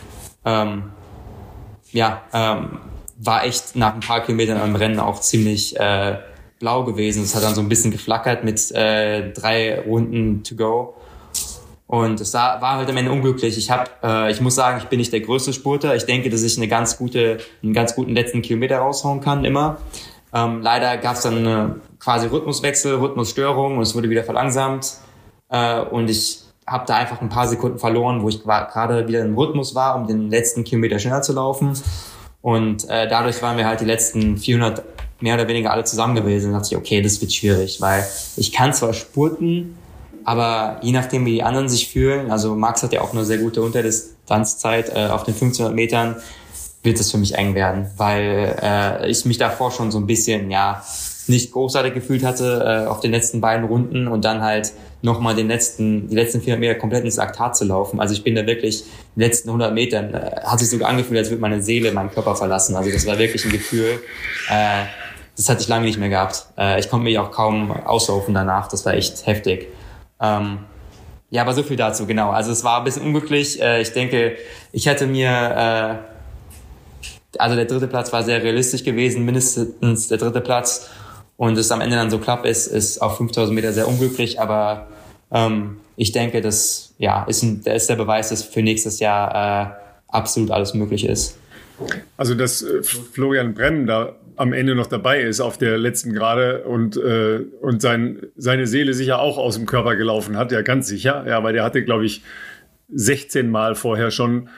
Ähm, 0.45 0.91
ja, 1.93 2.23
ähm, 2.33 2.79
war 3.19 3.45
echt 3.45 3.75
nach 3.75 3.95
ein 3.95 4.01
paar 4.01 4.21
Kilometern 4.21 4.61
am 4.61 4.77
Rennen 4.77 5.01
auch 5.01 5.21
ziemlich 5.21 5.79
äh, 5.79 6.19
blau 6.59 6.85
gewesen. 6.85 7.23
Es 7.23 7.35
hat 7.35 7.43
dann 7.43 7.55
so 7.55 7.61
ein 7.61 7.69
bisschen 7.69 7.91
geflackert 7.91 8.45
mit 8.45 8.71
äh, 8.73 9.33
drei 9.33 9.81
Runden 9.81 10.43
to 10.43 10.55
go. 10.55 10.95
Und 11.87 12.21
es 12.21 12.35
war 12.35 12.61
halt 12.61 12.89
am 12.89 12.97
Ende 12.97 13.13
unglücklich. 13.13 13.57
Ich 13.57 13.71
hab, 13.71 14.03
äh, 14.03 14.31
ich 14.31 14.41
muss 14.41 14.57
sagen, 14.57 14.79
ich 14.79 14.89
bin 14.89 14.99
nicht 14.99 15.13
der 15.13 15.21
größte 15.21 15.53
Spurter. 15.53 15.95
Ich 15.95 16.05
denke, 16.05 16.31
dass 16.31 16.43
ich 16.43 16.57
eine 16.57 16.67
ganz 16.67 16.99
gute, 16.99 17.39
einen 17.63 17.73
ganz 17.73 17.95
guten 17.95 18.13
letzten 18.13 18.43
Kilometer 18.43 18.79
raushauen 18.79 19.21
kann 19.21 19.45
immer. 19.45 19.79
Ähm, 20.35 20.63
leider 20.63 20.97
gab 20.97 21.15
es 21.15 21.23
dann 21.23 21.39
eine 21.39 21.81
quasi 22.01 22.27
Rhythmuswechsel, 22.27 22.97
Rhythmusstörung 22.97 23.77
und 23.77 23.83
es 23.83 23.95
wurde 23.95 24.11
wieder 24.11 24.25
verlangsamt. 24.25 24.99
Äh, 25.49 25.81
und 25.81 26.11
ich 26.11 26.41
habe 26.67 26.85
da 26.87 26.97
einfach 26.97 27.21
ein 27.21 27.29
paar 27.29 27.47
Sekunden 27.47 27.79
verloren, 27.79 28.23
wo 28.23 28.29
ich 28.29 28.43
gerade 28.43 29.07
wieder 29.07 29.21
im 29.21 29.39
Rhythmus 29.39 29.77
war, 29.77 29.95
um 29.95 30.09
den 30.09 30.29
letzten 30.29 30.65
Kilometer 30.65 30.99
schneller 30.99 31.23
zu 31.23 31.33
laufen. 31.33 31.75
Und 32.43 32.89
äh, 32.89 33.09
dadurch 33.09 33.41
waren 33.43 33.57
wir 33.57 33.67
halt 33.67 33.81
die 33.81 33.85
letzten 33.85 34.37
400 34.37 34.83
mehr 35.21 35.35
oder 35.35 35.49
weniger 35.49 35.73
alle 35.73 35.85
zusammen 35.85 36.15
gewesen. 36.15 36.53
Da 36.53 36.59
dachte 36.59 36.75
ich, 36.75 36.79
okay, 36.79 37.01
das 37.03 37.21
wird 37.21 37.33
schwierig, 37.33 37.81
weil 37.81 38.07
ich 38.37 38.53
kann 38.53 38.73
zwar 38.73 38.93
spurten, 38.93 39.77
aber 40.25 40.79
je 40.83 40.93
nachdem, 40.93 41.25
wie 41.25 41.33
die 41.33 41.43
anderen 41.43 41.69
sich 41.69 41.89
fühlen, 41.89 42.31
also 42.31 42.55
Max 42.55 42.83
hat 42.83 42.93
ja 42.93 43.01
auch 43.01 43.13
eine 43.13 43.25
sehr 43.25 43.39
gute 43.39 43.63
Unterdistanzzeit 43.63 44.91
äh, 44.95 45.07
auf 45.07 45.25
den 45.25 45.35
1500 45.35 45.75
Metern, 45.75 46.17
wird 46.83 47.01
es 47.01 47.11
für 47.11 47.19
mich 47.19 47.35
eng 47.35 47.55
werden, 47.55 47.87
weil 47.97 48.57
äh, 48.63 49.11
ich 49.11 49.25
mich 49.25 49.39
davor 49.39 49.71
schon 49.71 49.91
so 49.91 49.99
ein 49.99 50.07
bisschen, 50.07 50.51
ja, 50.51 50.85
nicht 51.29 51.53
großartig 51.53 51.95
gefühlt 51.95 52.25
hatte 52.25 52.85
äh, 52.85 52.89
auf 52.89 53.01
den 53.01 53.11
letzten 53.11 53.41
beiden 53.41 53.67
Runden 53.67 54.07
und 54.07 54.25
dann 54.25 54.43
halt 54.43 54.73
nochmal 55.03 55.35
den 55.35 55.49
letzten, 55.49 56.09
die 56.09 56.15
letzten 56.15 56.41
400 56.41 56.61
Meter 56.61 56.75
komplett 56.77 57.05
ins 57.05 57.17
Laktat 57.17 57.57
zu 57.57 57.65
laufen. 57.65 58.01
Also 58.01 58.15
ich 58.15 58.23
bin 58.23 58.35
da 58.35 58.47
wirklich, 58.47 58.85
die 59.15 59.21
letzten 59.21 59.49
100 59.49 59.75
Metern, 59.75 60.15
äh, 60.15 60.41
hat 60.45 60.59
sich 60.59 60.71
sogar 60.71 60.89
angefühlt, 60.89 61.19
als 61.19 61.31
würde 61.31 61.41
meine 61.41 61.63
Seele 61.63 61.93
meinen 61.93 62.11
Körper 62.11 62.37
verlassen. 62.37 62.77
Also 62.77 62.91
das 62.91 63.07
war 63.07 63.19
wirklich 63.19 63.45
ein 63.45 63.53
Gefühl, 63.53 64.01
äh, 64.51 64.85
das 65.37 65.49
hatte 65.49 65.61
ich 65.63 65.69
lange 65.69 65.85
nicht 65.85 65.99
mehr 65.99 66.09
gehabt. 66.09 66.47
Äh, 66.57 66.81
ich 66.81 66.89
konnte 66.89 67.05
mich 67.05 67.19
auch 67.19 67.31
kaum 67.31 67.71
auslaufen 67.71 68.35
danach. 68.35 68.69
Das 68.69 68.85
war 68.87 68.95
echt 68.95 69.27
heftig. 69.27 69.69
Ähm, 70.21 70.59
ja, 71.31 71.43
aber 71.43 71.53
so 71.53 71.63
viel 71.63 71.77
dazu, 71.77 72.07
genau. 72.07 72.31
Also 72.31 72.53
es 72.53 72.65
war 72.65 72.79
ein 72.79 72.85
bisschen 72.85 73.03
unglücklich. 73.03 73.61
Äh, 73.61 73.83
ich 73.83 73.93
denke, 73.93 74.37
ich 74.73 74.87
hätte 74.87 75.07
mir, 75.07 76.01
äh, 77.03 77.39
also 77.39 77.57
der 77.57 77.67
dritte 77.67 77.89
Platz 77.89 78.13
war 78.13 78.23
sehr 78.23 78.43
realistisch 78.43 78.85
gewesen, 78.85 79.25
mindestens 79.25 80.09
der 80.09 80.19
dritte 80.19 80.41
Platz. 80.41 80.89
und 81.37 81.59
es 81.59 81.71
am 81.71 81.83
Ende 81.83 81.97
dann 81.97 82.11
so 82.11 82.19
klappt, 82.19 82.47
ist, 82.47 82.67
ist 82.69 83.03
auf 83.03 83.19
5000 83.19 83.55
Meter 83.55 83.73
sehr 83.73 83.87
unglücklich, 83.87 84.41
aber 84.41 84.87
ähm, 85.31 85.77
ich 85.97 86.13
denke, 86.13 86.41
das 86.41 86.95
ja, 86.97 87.25
ist, 87.25 87.43
ein, 87.43 87.61
ist 87.63 87.91
der 87.91 87.97
Beweis, 87.97 88.31
dass 88.31 88.43
für 88.43 88.63
nächstes 88.63 89.01
Jahr 89.01 89.35
äh, 89.35 89.71
absolut 90.09 90.51
alles 90.51 90.73
möglich 90.73 91.05
ist. 91.05 91.37
Also, 92.17 92.35
dass 92.35 92.63
äh, 92.63 92.83
Florian 92.83 93.53
Bremm 93.53 93.87
da 93.87 94.15
am 94.37 94.53
Ende 94.53 94.75
noch 94.75 94.87
dabei 94.87 95.23
ist 95.23 95.41
auf 95.41 95.59
der 95.59 95.79
letzten 95.79 96.13
Gerade 96.13 96.65
und, 96.65 96.97
äh, 96.97 97.41
und 97.61 97.83
sein, 97.83 98.27
seine 98.37 98.67
Seele 98.67 98.95
sicher 98.95 99.19
auch 99.19 99.39
aus 99.39 99.57
dem 99.57 99.67
Körper 99.67 99.97
gelaufen 99.97 100.37
hat, 100.37 100.53
ja, 100.53 100.63
ganz 100.63 100.89
sicher. 100.89 101.25
Ja, 101.27 101.43
weil 101.43 101.53
der 101.53 101.65
hatte, 101.65 101.85
glaube 101.85 102.05
ich, 102.05 102.23
16 102.93 103.51
Mal 103.51 103.75
vorher 103.75 104.11
schon 104.11 104.49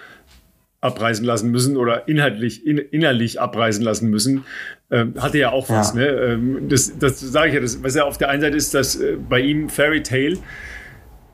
abreißen 0.81 1.25
lassen 1.25 1.51
müssen 1.51 1.77
oder 1.77 2.07
inhaltlich, 2.07 2.65
in, 2.65 2.79
innerlich 2.79 3.41
abreißen 3.41 3.83
lassen 3.83 4.11
müssen, 4.11 4.45
ähm, 4.91 5.15
hatte 5.19 5.39
ja 5.39 5.51
auch 5.51 5.69
was. 5.69 5.95
Ja. 5.95 6.01
Ne? 6.01 6.07
Ähm, 6.07 6.69
das 6.69 6.99
das 6.99 7.21
sage 7.21 7.49
ich 7.49 7.55
ja, 7.55 7.61
das, 7.61 7.83
was 7.83 7.95
ja 7.95 8.05
auf 8.05 8.19
der 8.19 8.29
einen 8.29 8.43
Seite 8.43 8.57
ist, 8.57 8.75
dass 8.75 8.97
äh, 8.97 9.17
bei 9.17 9.41
ihm 9.41 9.69
Fairy 9.69 10.03
Tale 10.03 10.39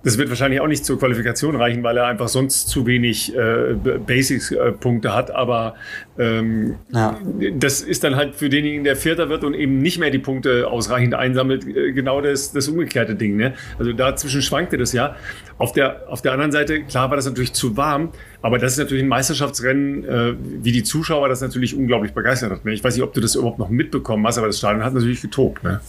das 0.04 0.18
wird 0.18 0.28
wahrscheinlich 0.28 0.60
auch 0.60 0.66
nicht 0.66 0.84
zur 0.84 0.98
Qualifikation 0.98 1.56
reichen, 1.56 1.82
weil 1.82 1.96
er 1.96 2.06
einfach 2.06 2.28
sonst 2.28 2.68
zu 2.68 2.86
wenig 2.86 3.34
äh, 3.34 3.74
Basics-Punkte 3.74 5.08
äh, 5.08 5.10
hat. 5.10 5.30
Aber 5.30 5.74
ähm, 6.18 6.76
ja. 6.92 7.18
das 7.54 7.80
ist 7.80 8.04
dann 8.04 8.14
halt 8.14 8.34
für 8.34 8.50
denjenigen, 8.50 8.84
der 8.84 8.96
Vierter 8.96 9.30
wird 9.30 9.44
und 9.44 9.54
eben 9.54 9.78
nicht 9.78 9.98
mehr 9.98 10.10
die 10.10 10.18
Punkte 10.18 10.68
ausreichend 10.68 11.14
einsammelt, 11.14 11.66
äh, 11.66 11.92
genau 11.92 12.20
das, 12.20 12.52
das 12.52 12.68
umgekehrte 12.68 13.14
Ding. 13.14 13.36
Ne? 13.36 13.54
Also 13.78 13.92
dazwischen 13.94 14.42
schwankte 14.42 14.76
das 14.76 14.92
ja. 14.92 15.16
Auf 15.56 15.72
der, 15.72 16.02
auf 16.08 16.20
der 16.20 16.32
anderen 16.32 16.52
Seite, 16.52 16.82
klar 16.82 17.08
war 17.08 17.16
das 17.16 17.24
natürlich 17.24 17.54
zu 17.54 17.76
warm, 17.76 18.10
aber 18.42 18.58
das 18.58 18.72
ist 18.72 18.78
natürlich 18.78 19.04
ein 19.04 19.08
Meisterschaftsrennen, 19.08 20.04
äh, 20.04 20.34
wie 20.62 20.72
die 20.72 20.82
Zuschauer 20.82 21.30
das 21.30 21.40
natürlich 21.40 21.74
unglaublich 21.74 22.12
begeistert 22.12 22.50
hat. 22.50 22.64
Ne? 22.64 22.74
Ich 22.74 22.84
weiß 22.84 22.94
nicht, 22.94 23.04
ob 23.04 23.14
du 23.14 23.20
das 23.22 23.36
überhaupt 23.36 23.58
noch 23.58 23.70
mitbekommen 23.70 24.26
hast, 24.26 24.36
aber 24.36 24.48
das 24.48 24.58
Stadion 24.58 24.84
hat 24.84 24.92
natürlich 24.92 25.22
getobt. 25.22 25.64
Ne? 25.64 25.80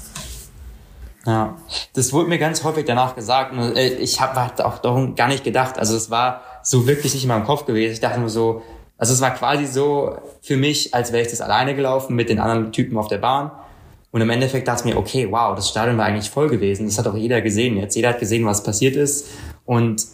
Ja, 1.25 1.57
das 1.93 2.13
wurde 2.13 2.29
mir 2.29 2.37
ganz 2.37 2.63
häufig 2.63 2.85
danach 2.85 3.15
gesagt 3.15 3.51
und 3.51 3.75
äh, 3.75 3.95
ich 3.95 4.21
habe 4.21 4.39
auch 4.63 4.77
darum 4.77 5.15
gar 5.15 5.27
nicht 5.27 5.43
gedacht. 5.43 5.79
Also 5.79 5.95
es 5.95 6.11
war 6.11 6.41
so 6.61 6.87
wirklich 6.87 7.13
nicht 7.13 7.23
in 7.23 7.29
meinem 7.29 7.45
Kopf 7.45 7.65
gewesen. 7.65 7.93
Ich 7.93 7.99
dachte 7.99 8.19
nur 8.19 8.29
so, 8.29 8.61
also 8.97 9.13
es 9.13 9.21
war 9.21 9.31
quasi 9.31 9.65
so 9.65 10.17
für 10.41 10.55
mich, 10.55 10.93
als 10.93 11.11
wäre 11.11 11.23
ich 11.23 11.29
das 11.29 11.41
alleine 11.41 11.75
gelaufen 11.75 12.15
mit 12.15 12.29
den 12.29 12.39
anderen 12.39 12.71
Typen 12.71 12.97
auf 12.97 13.07
der 13.07 13.17
Bahn. 13.17 13.51
Und 14.11 14.21
im 14.21 14.29
Endeffekt 14.29 14.67
dachte 14.67 14.87
ich 14.87 14.93
mir, 14.93 14.99
okay, 14.99 15.27
wow, 15.29 15.55
das 15.55 15.67
Stadion 15.67 15.97
war 15.97 16.05
eigentlich 16.05 16.29
voll 16.29 16.47
gewesen. 16.47 16.85
Das 16.85 16.97
hat 16.97 17.07
auch 17.07 17.17
jeder 17.17 17.41
gesehen 17.41 17.75
jetzt. 17.75 17.95
Jeder 17.95 18.09
hat 18.09 18.19
gesehen, 18.19 18.45
was 18.45 18.63
passiert 18.63 18.95
ist. 18.95 19.27
Und 19.65 20.05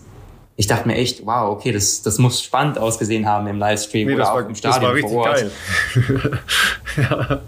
ich 0.56 0.68
dachte 0.68 0.88
mir 0.88 0.96
echt, 0.96 1.26
wow, 1.26 1.50
okay, 1.50 1.72
das, 1.72 2.02
das 2.02 2.18
muss 2.18 2.42
spannend 2.42 2.80
ausgesehen 2.80 3.28
haben 3.28 3.48
im 3.48 3.60
Livestream 3.60 4.08
nee, 4.08 4.16
oder 4.16 4.32
auch 4.32 4.36
war, 4.36 4.48
im 4.48 4.56
Stadion 4.56 4.82
das 4.82 4.90
war 4.90 4.96
richtig 4.96 5.12
vor 5.12 5.28
Ort. 5.28 5.46
Geil. 5.94 6.40
ja. 6.98 7.42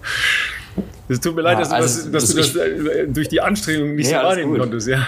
Es 1.10 1.20
tut 1.20 1.36
mir 1.36 1.42
leid, 1.42 1.54
ja, 1.54 1.60
dass, 1.60 1.72
also, 1.72 2.10
dass, 2.10 2.28
dass 2.28 2.36
das 2.36 2.54
du 2.54 2.60
das 2.60 2.88
äh, 2.88 3.08
durch 3.08 3.28
die 3.28 3.42
Anstrengung 3.42 3.96
nicht 3.96 4.08
nee, 4.10 4.18
so 4.18 4.24
wahrnehmen 4.24 4.58
konntest. 4.58 4.88
Ja. 4.88 5.06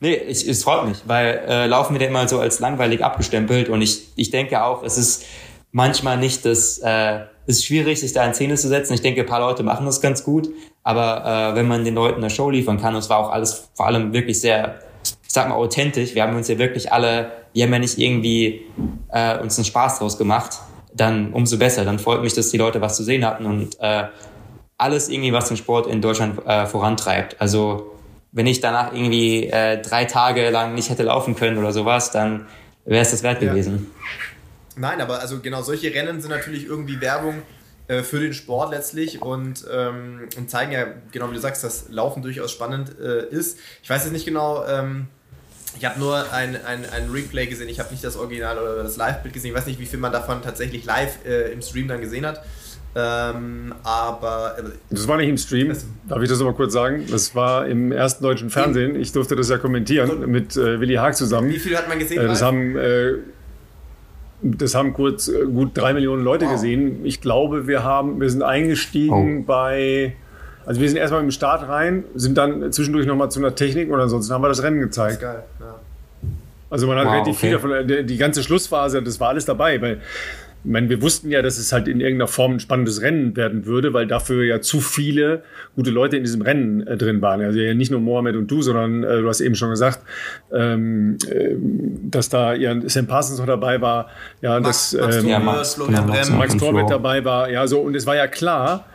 Nee, 0.00 0.16
ich, 0.16 0.46
es 0.46 0.62
freut 0.64 0.86
mich, 0.86 0.98
weil 1.06 1.40
äh, 1.48 1.66
Laufen 1.66 1.94
wird 1.94 2.02
ja 2.02 2.08
immer 2.08 2.28
so 2.28 2.38
als 2.38 2.60
langweilig 2.60 3.02
abgestempelt 3.02 3.70
und 3.70 3.80
ich, 3.80 4.08
ich 4.16 4.30
denke 4.30 4.62
auch, 4.62 4.82
es 4.82 4.98
ist 4.98 5.24
manchmal 5.72 6.18
nicht 6.18 6.44
das, 6.44 6.78
äh, 6.78 7.20
es 7.46 7.58
ist 7.58 7.66
schwierig, 7.66 8.00
sich 8.00 8.12
da 8.12 8.24
in 8.26 8.34
Szene 8.34 8.56
zu 8.56 8.68
setzen. 8.68 8.92
Ich 8.92 9.00
denke, 9.00 9.22
ein 9.22 9.26
paar 9.26 9.40
Leute 9.40 9.62
machen 9.62 9.86
das 9.86 10.00
ganz 10.00 10.22
gut, 10.22 10.50
aber 10.82 11.52
äh, 11.52 11.56
wenn 11.56 11.66
man 11.66 11.84
den 11.84 11.94
Leuten 11.94 12.18
eine 12.18 12.28
Show 12.28 12.50
liefern 12.50 12.80
kann, 12.80 12.94
und 12.94 13.00
es 13.00 13.08
war 13.08 13.18
auch 13.18 13.30
alles 13.30 13.70
vor 13.74 13.86
allem 13.86 14.12
wirklich 14.12 14.40
sehr, 14.40 14.80
ich 15.02 15.32
sag 15.32 15.48
mal, 15.48 15.54
authentisch. 15.54 16.14
Wir 16.14 16.22
haben 16.22 16.36
uns 16.36 16.48
ja 16.48 16.58
wirklich 16.58 16.92
alle, 16.92 17.32
wir 17.54 17.64
haben 17.64 17.72
ja 17.72 17.78
nicht 17.78 17.98
irgendwie 17.98 18.62
äh, 19.10 19.38
uns 19.38 19.56
einen 19.56 19.64
Spaß 19.64 20.00
draus 20.00 20.18
gemacht, 20.18 20.58
dann 20.94 21.32
umso 21.32 21.58
besser. 21.58 21.84
Dann 21.84 21.98
freut 21.98 22.22
mich, 22.22 22.34
dass 22.34 22.50
die 22.50 22.58
Leute 22.58 22.80
was 22.80 22.96
zu 22.96 23.02
sehen 23.02 23.24
hatten 23.24 23.44
und 23.44 23.76
äh, 23.80 24.04
alles 24.78 25.08
irgendwie, 25.08 25.32
was 25.32 25.48
den 25.48 25.56
Sport 25.56 25.86
in 25.86 26.00
Deutschland 26.00 26.44
äh, 26.46 26.66
vorantreibt. 26.66 27.40
Also 27.40 27.92
wenn 28.32 28.46
ich 28.46 28.60
danach 28.60 28.92
irgendwie 28.92 29.46
äh, 29.46 29.80
drei 29.80 30.04
Tage 30.06 30.50
lang 30.50 30.74
nicht 30.74 30.90
hätte 30.90 31.04
laufen 31.04 31.36
können 31.36 31.58
oder 31.58 31.72
sowas, 31.72 32.10
dann 32.10 32.46
wäre 32.84 33.02
es 33.02 33.10
das 33.10 33.22
wert 33.22 33.42
ja. 33.42 33.50
gewesen. 33.50 33.90
Nein, 34.76 35.00
aber 35.00 35.20
also 35.20 35.38
genau 35.40 35.62
solche 35.62 35.94
Rennen 35.94 36.20
sind 36.20 36.30
natürlich 36.30 36.66
irgendwie 36.66 37.00
Werbung 37.00 37.42
äh, 37.86 38.02
für 38.02 38.18
den 38.18 38.34
Sport 38.34 38.72
letztlich 38.72 39.22
und, 39.22 39.64
ähm, 39.72 40.28
und 40.36 40.50
zeigen 40.50 40.72
ja, 40.72 40.86
genau 41.12 41.30
wie 41.30 41.34
du 41.34 41.40
sagst, 41.40 41.62
dass 41.62 41.90
Laufen 41.90 42.22
durchaus 42.22 42.50
spannend 42.50 42.98
äh, 42.98 43.26
ist. 43.28 43.58
Ich 43.82 43.90
weiß 43.90 44.04
jetzt 44.04 44.12
nicht 44.12 44.24
genau, 44.24 44.64
ähm, 44.66 45.06
ich 45.76 45.84
habe 45.84 45.98
nur 45.98 46.32
ein, 46.32 46.56
ein, 46.64 46.84
ein 46.88 47.10
Replay 47.10 47.46
gesehen, 47.46 47.68
ich 47.68 47.80
habe 47.80 47.90
nicht 47.90 48.04
das 48.04 48.16
Original 48.16 48.58
oder 48.58 48.82
das 48.82 48.96
Live-Bild 48.96 49.34
gesehen. 49.34 49.50
Ich 49.50 49.56
weiß 49.56 49.66
nicht, 49.66 49.80
wie 49.80 49.86
viel 49.86 49.98
man 49.98 50.12
davon 50.12 50.42
tatsächlich 50.42 50.84
live 50.84 51.24
äh, 51.26 51.52
im 51.52 51.62
Stream 51.62 51.88
dann 51.88 52.00
gesehen 52.00 52.26
hat. 52.26 52.42
Ähm, 52.96 53.74
aber. 53.82 54.56
Äh, 54.58 54.62
das 54.90 55.08
war 55.08 55.16
nicht 55.16 55.28
im 55.28 55.36
Stream, 55.36 55.72
darf 56.08 56.22
ich 56.22 56.28
das 56.28 56.40
aber 56.40 56.52
kurz 56.52 56.72
sagen? 56.72 57.04
Das 57.10 57.34
war 57.34 57.66
im 57.66 57.90
ersten 57.90 58.22
deutschen 58.22 58.50
Fernsehen. 58.50 58.94
Ich 59.00 59.12
durfte 59.12 59.34
das 59.34 59.48
ja 59.48 59.58
kommentieren 59.58 60.30
mit 60.30 60.56
äh, 60.56 60.80
Willi 60.80 60.94
Haag 60.94 61.16
zusammen. 61.16 61.50
Wie 61.50 61.58
viel 61.58 61.76
hat 61.76 61.88
man 61.88 61.98
gesehen? 61.98 62.22
Äh, 62.22 62.26
das 62.26 62.42
haben. 62.42 62.76
Äh, 62.76 63.14
das 64.42 64.74
haben 64.74 64.92
kurz 64.92 65.28
äh, 65.28 65.46
gut 65.46 65.70
drei 65.74 65.94
Millionen 65.94 66.22
Leute 66.22 66.44
wow. 66.44 66.52
gesehen. 66.52 67.04
Ich 67.04 67.20
glaube, 67.20 67.66
wir 67.66 67.82
haben, 67.82 68.20
wir 68.20 68.28
sind 68.28 68.42
eingestiegen 68.42 69.40
oh. 69.40 69.44
bei 69.44 70.14
also 70.66 70.80
wir 70.80 70.88
sind 70.88 70.98
erstmal 70.98 71.22
im 71.22 71.30
Start 71.30 71.68
rein, 71.68 72.04
sind 72.14 72.38
dann 72.38 72.72
zwischendurch 72.72 73.06
nochmal 73.06 73.30
zu 73.30 73.38
einer 73.38 73.54
Technik 73.54 73.90
und 73.90 74.00
ansonsten 74.00 74.32
haben 74.32 74.42
wir 74.42 74.48
das 74.48 74.62
Rennen 74.62 74.80
gezeigt. 74.80 75.22
Das 75.22 75.34
ist 75.34 75.34
geil, 75.34 75.42
ja. 75.60 75.80
Also 76.70 76.86
man 76.86 76.98
hat 76.98 77.06
wow, 77.06 77.12
relativ 77.12 77.36
okay. 77.36 77.58
viel 77.58 77.84
davon, 77.86 78.06
die 78.06 78.16
ganze 78.16 78.42
Schlussphase, 78.42 79.02
das 79.02 79.20
war 79.20 79.28
alles 79.28 79.44
dabei, 79.44 79.80
weil 79.80 80.00
ich 80.64 80.70
meine, 80.70 80.88
wir 80.88 81.02
wussten 81.02 81.30
ja, 81.30 81.42
dass 81.42 81.58
es 81.58 81.72
halt 81.72 81.88
in 81.88 82.00
irgendeiner 82.00 82.26
Form 82.26 82.54
ein 82.54 82.60
spannendes 82.60 83.02
Rennen 83.02 83.36
werden 83.36 83.66
würde, 83.66 83.92
weil 83.92 84.06
dafür 84.06 84.44
ja 84.44 84.62
zu 84.62 84.80
viele 84.80 85.42
gute 85.76 85.90
Leute 85.90 86.16
in 86.16 86.24
diesem 86.24 86.40
Rennen 86.40 86.86
äh, 86.86 86.96
drin 86.96 87.20
waren. 87.20 87.42
Also 87.42 87.58
ja 87.58 87.74
nicht 87.74 87.90
nur 87.90 88.00
Mohamed 88.00 88.34
und 88.36 88.50
du, 88.50 88.62
sondern 88.62 89.04
äh, 89.04 89.20
du 89.20 89.28
hast 89.28 89.42
eben 89.42 89.56
schon 89.56 89.68
gesagt, 89.68 90.00
ähm, 90.52 91.18
äh, 91.28 91.54
dass 92.10 92.30
da 92.30 92.54
ja 92.54 92.74
Sam 92.88 93.06
Parsons 93.06 93.38
noch 93.38 93.46
dabei 93.46 93.82
war, 93.82 94.08
ja, 94.40 94.58
Max, 94.58 94.92
dass 94.92 95.00
Max, 95.00 95.16
ähm, 95.16 95.28
ja, 95.28 95.38
Max, 95.38 95.76
Max, 95.76 96.30
Max 96.30 96.56
Torbeck 96.56 96.86
dabei 96.88 97.22
war, 97.26 97.50
ja, 97.50 97.66
so 97.66 97.80
und 97.80 97.94
es 97.94 98.06
war 98.06 98.16
ja 98.16 98.26
klar, 98.26 98.86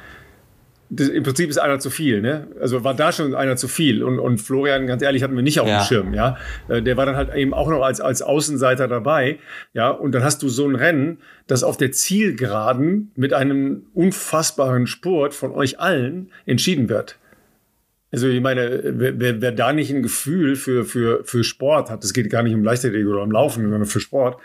das, 0.89 1.07
im 1.07 1.23
Prinzip 1.23 1.49
ist 1.49 1.57
einer 1.57 1.79
zu 1.79 1.89
viel, 1.89 2.21
ne? 2.21 2.47
Also 2.59 2.83
war 2.83 2.95
da 2.95 3.11
schon 3.11 3.35
einer 3.35 3.55
zu 3.55 3.67
viel. 3.67 4.03
Und, 4.03 4.19
und 4.19 4.39
Florian, 4.39 4.87
ganz 4.87 5.01
ehrlich, 5.01 5.21
hatten 5.21 5.35
wir 5.35 5.43
nicht 5.43 5.59
auf 5.59 5.67
ja. 5.67 5.79
dem 5.79 5.85
Schirm, 5.85 6.13
ja. 6.13 6.37
Äh, 6.67 6.81
der 6.81 6.97
war 6.97 7.05
dann 7.05 7.15
halt 7.15 7.33
eben 7.35 7.53
auch 7.53 7.69
noch 7.69 7.83
als, 7.83 8.01
als 8.01 8.21
Außenseiter 8.21 8.87
dabei, 8.87 9.39
ja. 9.73 9.89
Und 9.89 10.13
dann 10.13 10.23
hast 10.23 10.41
du 10.41 10.49
so 10.49 10.67
ein 10.67 10.75
Rennen, 10.75 11.19
das 11.47 11.63
auf 11.63 11.77
der 11.77 11.91
Zielgeraden 11.91 13.11
mit 13.15 13.33
einem 13.33 13.83
unfassbaren 13.93 14.87
Sport 14.87 15.33
von 15.33 15.51
euch 15.51 15.79
allen 15.79 16.31
entschieden 16.45 16.89
wird. 16.89 17.17
Also 18.11 18.27
ich 18.27 18.41
meine, 18.41 18.81
wer, 18.83 19.41
wer 19.41 19.51
da 19.51 19.71
nicht 19.71 19.91
ein 19.91 20.01
Gefühl 20.01 20.55
für, 20.55 20.83
für, 20.83 21.23
für 21.23 21.43
Sport 21.43 21.91
hat, 21.91 22.03
es 22.03 22.13
geht 22.13 22.31
gar 22.31 22.41
nicht 22.41 22.55
um 22.55 22.63
Leichtathletik 22.63 23.07
oder 23.07 23.21
um 23.21 23.31
Laufen, 23.31 23.69
sondern 23.69 23.85
für 23.85 23.99
Sport, 23.99 24.39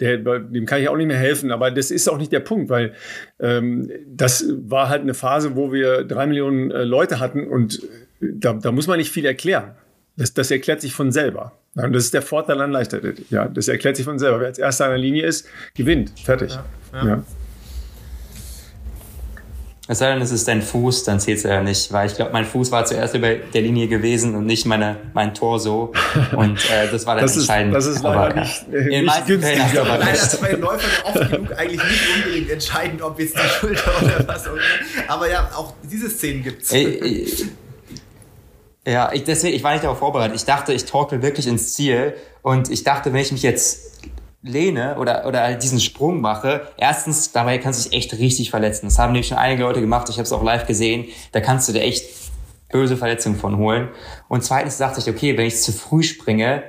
der, 0.00 0.18
dem 0.18 0.66
kann 0.66 0.80
ich 0.80 0.88
auch 0.88 0.96
nicht 0.96 1.06
mehr 1.06 1.16
helfen, 1.16 1.50
aber 1.50 1.70
das 1.70 1.90
ist 1.90 2.08
auch 2.08 2.18
nicht 2.18 2.32
der 2.32 2.40
Punkt, 2.40 2.68
weil 2.68 2.92
ähm, 3.40 3.90
das 4.06 4.44
war 4.48 4.88
halt 4.88 5.02
eine 5.02 5.14
Phase, 5.14 5.56
wo 5.56 5.72
wir 5.72 6.04
drei 6.04 6.26
Millionen 6.26 6.70
äh, 6.70 6.84
Leute 6.84 7.18
hatten 7.18 7.46
und 7.46 7.82
äh, 8.20 8.26
da, 8.34 8.52
da 8.54 8.72
muss 8.72 8.86
man 8.86 8.98
nicht 8.98 9.10
viel 9.10 9.24
erklären. 9.24 9.74
Das, 10.16 10.32
das 10.32 10.50
erklärt 10.50 10.80
sich 10.80 10.94
von 10.94 11.12
selber. 11.12 11.52
Und 11.74 11.92
das 11.92 12.04
ist 12.04 12.14
der 12.14 12.22
Vorteil 12.22 12.58
an 12.62 12.72
Leichtathletik. 12.72 13.30
Ja, 13.30 13.48
das 13.48 13.68
erklärt 13.68 13.96
sich 13.96 14.06
von 14.06 14.18
selber. 14.18 14.40
Wer 14.40 14.46
als 14.46 14.58
erster 14.58 14.86
an 14.86 14.92
der 14.92 14.98
Linie 14.98 15.26
ist, 15.26 15.46
gewinnt. 15.74 16.18
Fertig. 16.20 16.52
Ja, 16.52 16.64
ja. 16.94 17.06
ja. 17.06 17.24
Es 19.88 19.98
sei 20.00 20.12
denn, 20.12 20.20
es 20.20 20.32
ist 20.32 20.48
dein 20.48 20.62
Fuß, 20.62 21.04
dann 21.04 21.20
zählt 21.20 21.38
es 21.38 21.44
ja 21.44 21.62
nicht, 21.62 21.92
weil 21.92 22.08
ich 22.08 22.16
glaube, 22.16 22.32
mein 22.32 22.44
Fuß 22.44 22.72
war 22.72 22.84
zuerst 22.84 23.14
über 23.14 23.34
der 23.34 23.62
Linie 23.62 23.86
gewesen 23.86 24.34
und 24.34 24.44
nicht 24.44 24.66
meine, 24.66 24.96
mein 25.14 25.32
Torso. 25.32 25.92
Und 26.36 26.58
äh, 26.70 26.90
das 26.90 27.06
war 27.06 27.14
dann 27.14 27.24
das 27.24 27.36
entscheidend. 27.36 27.76
Ist, 27.76 27.86
das 27.86 27.96
ist 27.96 28.02
leider 28.02 28.20
aber, 28.20 28.40
nicht, 28.40 28.64
äh, 28.72 28.98
in 28.98 29.04
nicht 29.04 29.26
günstig. 29.26 29.58
Leider 29.74 30.12
ist 30.12 30.40
bei 30.40 30.48
den 30.48 30.60
Läufern 30.60 30.90
oft 31.04 31.30
genug 31.30 31.52
eigentlich 31.56 31.82
nicht 31.84 32.02
unbedingt 32.16 32.50
entscheidend, 32.50 33.02
ob 33.02 33.20
jetzt 33.20 33.36
die 33.36 33.48
Schulter 33.48 33.92
oder 34.02 34.26
was 34.28 34.46
immer. 34.46 34.56
Aber 35.06 35.30
ja, 35.30 35.48
auch 35.54 35.74
diese 35.84 36.10
Szenen 36.10 36.42
gibt's. 36.42 36.72
ja, 38.84 39.12
ich, 39.12 39.22
deswegen, 39.22 39.54
ich 39.54 39.62
war 39.62 39.72
nicht 39.72 39.84
darauf 39.84 39.98
vorbereitet. 39.98 40.34
Ich 40.34 40.44
dachte, 40.44 40.72
ich 40.72 40.84
torkel 40.84 41.22
wirklich 41.22 41.46
ins 41.46 41.74
Ziel 41.74 42.14
und 42.42 42.70
ich 42.70 42.82
dachte, 42.82 43.12
wenn 43.12 43.20
ich 43.20 43.30
mich 43.30 43.42
jetzt 43.42 43.95
lehne 44.46 44.96
oder, 44.98 45.26
oder 45.26 45.42
halt 45.42 45.62
diesen 45.62 45.80
Sprung 45.80 46.20
mache, 46.20 46.68
erstens, 46.76 47.32
dabei 47.32 47.58
kannst 47.58 47.84
du 47.84 47.90
dich 47.90 47.98
echt 47.98 48.18
richtig 48.18 48.50
verletzen. 48.50 48.86
Das 48.86 48.98
haben 48.98 49.12
nämlich 49.12 49.28
schon 49.28 49.38
einige 49.38 49.62
Leute 49.62 49.80
gemacht, 49.80 50.08
ich 50.08 50.16
habe 50.16 50.24
es 50.24 50.32
auch 50.32 50.42
live 50.42 50.66
gesehen, 50.66 51.06
da 51.32 51.40
kannst 51.40 51.68
du 51.68 51.72
dir 51.72 51.82
echt 51.82 52.04
böse 52.70 52.96
Verletzungen 52.96 53.36
von 53.36 53.58
holen. 53.58 53.88
Und 54.28 54.44
zweitens 54.44 54.78
dachte 54.78 55.00
ich, 55.00 55.08
okay, 55.08 55.36
wenn 55.36 55.46
ich 55.46 55.60
zu 55.60 55.72
früh 55.72 56.02
springe, 56.02 56.62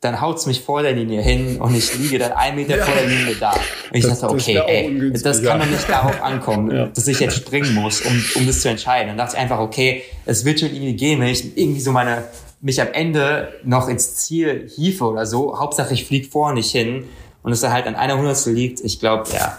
dann 0.00 0.20
haut's 0.20 0.46
mich 0.46 0.60
vor 0.60 0.82
der 0.82 0.92
Linie 0.92 1.22
hin 1.22 1.60
und 1.60 1.76
ich 1.76 1.96
liege 1.96 2.18
dann 2.18 2.32
ein 2.32 2.56
Meter 2.56 2.76
ja. 2.78 2.84
vor 2.84 2.94
der 2.94 3.06
Linie 3.06 3.36
da. 3.36 3.52
Und 3.52 3.60
ich 3.92 4.04
das, 4.04 4.18
dachte, 4.18 4.34
okay, 4.34 4.60
ey, 4.66 5.12
das 5.12 5.42
kann 5.42 5.60
doch 5.60 5.66
nicht 5.66 5.88
darauf 5.88 6.20
ankommen, 6.20 6.70
ja. 6.76 6.86
dass 6.86 7.06
ich 7.06 7.20
jetzt 7.20 7.36
springen 7.36 7.72
muss, 7.74 8.00
um, 8.00 8.24
um 8.34 8.46
das 8.46 8.62
zu 8.62 8.68
entscheiden. 8.68 9.08
Dann 9.08 9.18
dachte 9.18 9.36
ich 9.36 9.42
einfach, 9.42 9.60
okay, 9.60 10.02
es 10.26 10.44
wird 10.44 10.58
schon 10.58 10.70
irgendwie 10.70 10.94
gehen, 10.94 11.20
wenn 11.20 11.28
ich 11.28 11.56
irgendwie 11.56 11.80
so 11.80 11.92
meine 11.92 12.24
mich 12.62 12.80
am 12.80 12.88
Ende 12.92 13.52
noch 13.64 13.88
ins 13.88 14.14
Ziel 14.16 14.70
hiefe 14.74 15.04
oder 15.04 15.26
so. 15.26 15.58
Hauptsache 15.58 15.92
ich 15.92 16.06
fliege 16.06 16.28
vorne 16.28 16.54
nicht 16.54 16.70
hin 16.70 17.04
und 17.42 17.52
es 17.52 17.60
da 17.60 17.72
halt 17.72 17.86
an 17.86 17.96
einer 17.96 18.16
Hundertstel 18.16 18.54
liegt. 18.54 18.80
Ich 18.80 19.00
glaube, 19.00 19.28
ja, 19.32 19.58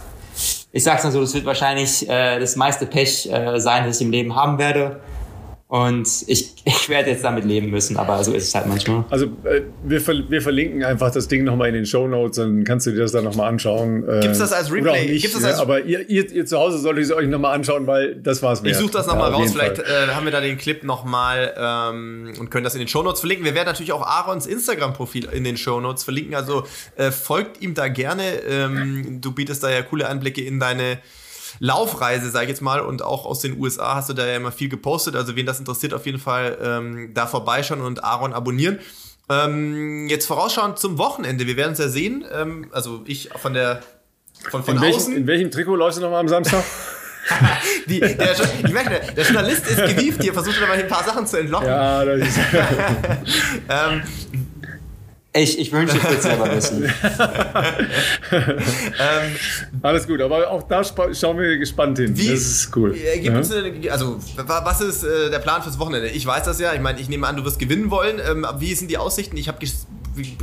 ich 0.72 0.84
sag's 0.84 1.04
mal 1.04 1.12
so, 1.12 1.22
das 1.22 1.34
wird 1.34 1.46
wahrscheinlich 1.46 2.10
äh, 2.10 2.40
das 2.40 2.56
meiste 2.56 2.86
Pech 2.86 3.30
äh, 3.32 3.60
sein, 3.60 3.86
das 3.86 3.98
ich 3.98 4.06
im 4.06 4.12
Leben 4.12 4.36
haben 4.36 4.58
werde. 4.58 5.02
Und 5.74 6.08
ich, 6.28 6.54
ich 6.66 6.88
werde 6.88 7.10
jetzt 7.10 7.24
damit 7.24 7.46
leben 7.46 7.72
müssen, 7.72 7.98
aber 7.98 8.24
so 8.24 8.32
ist 8.34 8.44
es 8.44 8.54
halt 8.54 8.68
manchmal. 8.68 9.06
Also 9.10 9.26
äh, 9.44 9.64
wir, 9.84 10.02
ver 10.02 10.30
wir 10.30 10.40
verlinken 10.40 10.84
einfach 10.84 11.10
das 11.10 11.28
Ding 11.28 11.44
nochmal 11.44 11.70
in 11.70 11.74
den 11.74 11.88
Show 11.88 12.08
Notes, 12.08 12.38
dann 12.38 12.64
kannst 12.64 12.86
du 12.86 12.92
dir 12.92 13.00
das 13.00 13.12
dann 13.12 13.24
nochmal 13.24 13.50
anschauen. 13.50 14.08
Äh, 14.08 14.20
Gibt 14.20 14.34
es 14.34 14.38
das 14.38 14.54
als 14.54 14.72
Replay? 14.72 15.08
Nicht, 15.08 15.24
Gibt's 15.24 15.36
das 15.36 15.46
als 15.46 15.60
aber 15.60 15.82
ihr, 15.82 16.08
ihr, 16.08 16.32
ihr 16.32 16.46
zu 16.46 16.60
Hause 16.60 16.78
solltet 16.78 17.06
es 17.06 17.12
euch 17.12 17.28
nochmal 17.28 17.56
anschauen, 17.56 17.88
weil 17.88 18.14
das 18.14 18.44
war's 18.44 18.62
wert. 18.62 18.74
Ich 18.74 18.78
suche 18.78 18.92
das 18.92 19.08
nochmal 19.08 19.32
ja, 19.32 19.38
raus, 19.38 19.52
vielleicht 19.52 19.80
äh, 19.80 20.10
haben 20.14 20.26
wir 20.26 20.32
da 20.32 20.42
den 20.42 20.60
Clip 20.60 20.84
nochmal 20.84 21.56
ähm, 21.58 22.34
und 22.40 22.52
können 22.52 22.66
das 22.66 22.76
in 22.76 22.80
den 22.80 22.88
Show 22.88 23.02
Notes 23.02 23.22
verlinken. 23.22 23.44
Wir 23.44 23.56
werden 23.56 23.66
natürlich 23.66 23.94
auch 23.94 24.06
Aarons 24.06 24.46
Instagram-Profil 24.46 25.30
in 25.32 25.44
den 25.44 25.58
Show 25.58 25.82
Notes 25.82 26.04
verlinken, 26.04 26.36
also 26.36 26.68
äh, 26.98 27.10
folgt 27.10 27.64
ihm 27.64 27.74
da 27.74 27.88
gerne. 27.88 28.44
Ähm, 28.48 29.22
du 29.22 29.32
bietest 29.32 29.64
da 29.64 29.72
ja 29.72 29.82
coole 29.82 30.08
Einblicke 30.08 30.42
in 30.42 30.60
deine 30.60 31.00
Laufreise, 31.64 32.30
sage 32.30 32.44
ich 32.44 32.50
jetzt 32.50 32.62
mal, 32.62 32.82
und 32.82 33.04
auch 33.04 33.26
aus 33.26 33.40
den 33.40 33.58
USA 33.58 33.96
hast 33.96 34.10
du 34.10 34.14
da 34.14 34.28
ja 34.28 34.36
immer 34.36 34.52
viel 34.52 34.68
gepostet. 34.68 35.16
Also 35.16 35.38
wen 35.38 35.46
das 35.46 35.60
interessiert, 35.60 35.94
auf 35.94 36.06
jeden 36.06 36.20
Fall 36.20 36.58
ähm, 36.62 37.12
da 37.14 37.26
vorbeischauen 37.26 37.80
und 37.80 38.04
Aaron 38.04 38.34
abonnieren. 38.34 38.80
Ähm, 39.30 40.10
jetzt 40.10 40.26
vorausschauend 40.26 40.78
zum 40.78 40.98
Wochenende. 40.98 41.48
Wir 41.48 41.56
werden 41.56 41.72
es 41.72 41.80
ja 41.80 41.88
sehen. 41.88 42.26
Ähm, 42.34 42.68
also 42.74 43.04
ich 43.06 43.30
von 43.38 43.54
der 43.54 43.82
von, 44.52 44.66
von 44.66 44.76
in 44.76 44.84
außen. 44.84 44.92
Welchem, 44.92 45.22
in 45.22 45.28
welchem 45.28 45.52
Trikot 45.52 45.78
läufst 45.78 46.00
du 46.00 46.02
nochmal 46.02 46.20
am 46.20 46.28
Samstag? 46.28 46.66
Die, 47.88 48.02
der, 48.02 48.36
ich 48.66 48.74
merke, 48.74 49.00
der 49.16 49.24
Journalist 49.24 49.66
ist 49.66 49.78
gewieft 49.78 50.22
hier, 50.22 50.34
versucht 50.34 50.62
aber 50.62 50.74
ein 50.74 50.88
paar 50.90 51.06
Sachen 51.06 51.26
zu 51.26 51.40
entlocken. 51.40 51.68
Ja, 51.68 52.04
das 52.04 52.20
ist. 52.28 52.38
ähm, 53.70 54.04
ich, 55.36 55.58
ich 55.58 55.72
wünsche, 55.72 55.98
ich 55.98 56.04
würde 56.04 56.18
es 56.18 56.24
selber 56.24 56.56
wissen. 56.56 56.84
ähm, 58.32 59.36
Alles 59.82 60.06
gut, 60.08 60.22
aber 60.22 60.50
auch 60.52 60.64
da 60.64 60.84
schauen 60.84 61.40
wir 61.40 61.58
gespannt 61.58 61.98
hin. 61.98 62.16
Wie, 62.16 62.28
das 62.28 62.42
ist 62.42 62.76
cool. 62.76 62.96
Äh, 62.96 63.20
ja. 63.20 63.34
eine, 63.34 63.92
also, 63.92 64.20
was 64.38 64.82
ist 64.82 65.04
äh, 65.04 65.32
der 65.32 65.40
Plan 65.40 65.64
fürs 65.64 65.80
Wochenende? 65.80 66.10
Ich 66.10 66.26
weiß 66.26 66.44
das 66.44 66.60
ja. 66.60 66.74
Ich 66.74 66.82
meine, 66.82 67.00
ich 67.00 67.10
nehme 67.10 67.26
an, 67.26 67.36
du 67.36 67.44
wirst 67.46 67.58
gewinnen 67.58 67.90
wollen. 67.90 68.20
Ähm, 68.20 68.46
wie 68.60 68.76
sind 68.76 68.92
die 68.92 68.98
Aussichten? 69.00 69.36
Ich 69.38 69.48
habe 69.48 69.58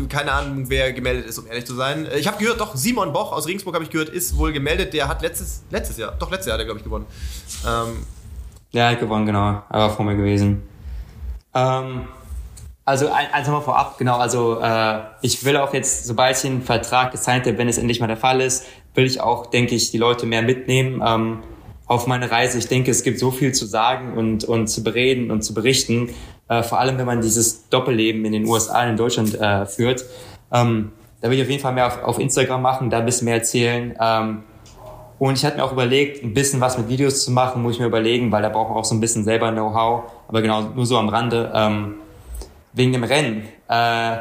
keine 0.09 0.33
Ahnung, 0.33 0.69
wer 0.69 0.93
gemeldet 0.93 1.27
ist, 1.27 1.39
um 1.39 1.47
ehrlich 1.47 1.67
zu 1.67 1.75
sein. 1.75 2.07
Äh, 2.07 2.19
ich 2.19 2.27
habe 2.27 2.39
gehört, 2.39 2.61
doch, 2.61 2.75
Simon 2.75 3.13
Boch 3.13 3.33
aus 3.33 3.47
Regensburg 3.47 3.75
habe 3.75 3.85
ich 3.85 3.91
gehört, 3.91 4.09
ist 4.09 4.37
wohl 4.37 4.53
gemeldet. 4.53 4.93
Der 4.93 5.07
hat 5.07 5.23
letztes, 5.23 5.63
letztes 5.71 5.99
Jahr, 5.99 6.17
doch 6.19 6.31
letztes 6.31 6.49
Jahr 6.49 6.55
hat 6.55 6.61
er, 6.61 6.65
glaube 6.65 6.79
ich, 6.79 6.85
gewonnen. 6.85 7.07
Ähm, 7.65 8.05
ja, 8.73 8.87
er 8.87 8.91
hat 8.93 9.01
gewonnen, 9.01 9.27
genau. 9.27 9.63
Er 9.71 9.79
war 9.79 9.91
vor 9.91 10.05
mir 10.05 10.17
gewesen. 10.17 10.63
Ähm, 11.55 12.09
also 12.91 13.09
eins 13.09 13.47
mal 13.47 13.61
vorab, 13.61 13.99
genau, 13.99 14.19
also 14.19 14.61
äh, 14.61 14.99
ich 15.23 15.45
will 15.45 15.57
auch 15.57 15.73
jetzt, 15.73 16.07
sobald 16.07 16.35
ich 16.35 16.43
den 16.43 16.61
Vertrag 16.61 17.13
gesigned 17.13 17.47
habe, 17.47 17.57
wenn 17.57 17.69
es 17.69 17.79
endlich 17.79 18.01
mal 18.01 18.09
der 18.09 18.17
Fall 18.17 18.41
ist, 18.41 18.67
will 18.95 19.07
ich 19.07 19.21
auch, 19.21 19.47
denke 19.47 19.77
ich, 19.77 19.93
die 19.93 19.99
Leute 19.99 20.27
mehr 20.27 20.43
mitnehmen 20.43 21.01
ähm, 21.07 21.39
auf 21.87 22.09
meine 22.09 22.33
Reise. 22.33 22.59
Ich 22.59 22.67
denke, 22.67 22.91
es 22.91 23.05
gibt 23.05 23.21
so 23.21 23.31
viel 23.31 23.53
zu 23.53 23.65
sagen 23.65 24.19
und, 24.19 24.43
und 24.43 24.67
zu 24.67 24.83
bereden 24.83 25.31
und 25.31 25.43
zu 25.43 25.55
berichten, 25.55 26.11
äh, 26.49 26.65
vor 26.65 26.81
allem 26.81 26.99
wenn 26.99 27.07
man 27.07 27.21
dieses 27.21 27.69
Doppelleben 27.69 28.25
in 28.25 28.33
den 28.33 28.45
USA 28.45 28.83
und 28.83 28.91
in 28.91 28.97
Deutschland 28.97 29.41
äh, 29.41 29.67
führt. 29.67 30.05
Ähm, 30.53 30.91
da 31.21 31.31
will 31.31 31.37
ich 31.37 31.45
auf 31.45 31.51
jeden 31.51 31.63
Fall 31.63 31.73
mehr 31.73 31.87
auf, 31.87 32.03
auf 32.03 32.19
Instagram 32.19 32.61
machen, 32.61 32.91
da 32.91 32.99
ein 32.99 33.07
bisschen 33.07 33.27
mehr 33.27 33.37
erzählen. 33.37 33.95
Ähm, 34.01 34.43
und 35.21 35.35
ich 35.39 35.45
hatte 35.45 35.59
mir 35.59 35.65
auch 35.65 35.73
überlegt, 35.73 36.25
ein 36.25 36.35
bisschen 36.35 36.61
was 36.61 36.77
mit 36.77 36.89
Videos 36.89 37.25
zu 37.25 37.31
machen, 37.31 37.63
muss 37.63 37.75
ich 37.75 37.81
mir 37.81 37.87
überlegen, 37.87 38.33
weil 38.33 38.43
da 38.43 38.49
braucht 38.49 38.71
man 38.71 38.79
auch 38.79 38.85
so 38.85 38.97
ein 38.97 39.01
bisschen 39.01 39.23
selber 39.23 39.53
Know-how. 39.53 40.11
Aber 40.27 40.43
genau, 40.43 40.63
nur 40.63 40.87
so 40.87 40.97
am 40.99 41.09
Rande. 41.09 41.53
Ähm, 41.55 42.00
wegen 42.73 42.93
dem 42.93 43.05
Rennen. 43.05 43.49
Äh, 43.69 44.19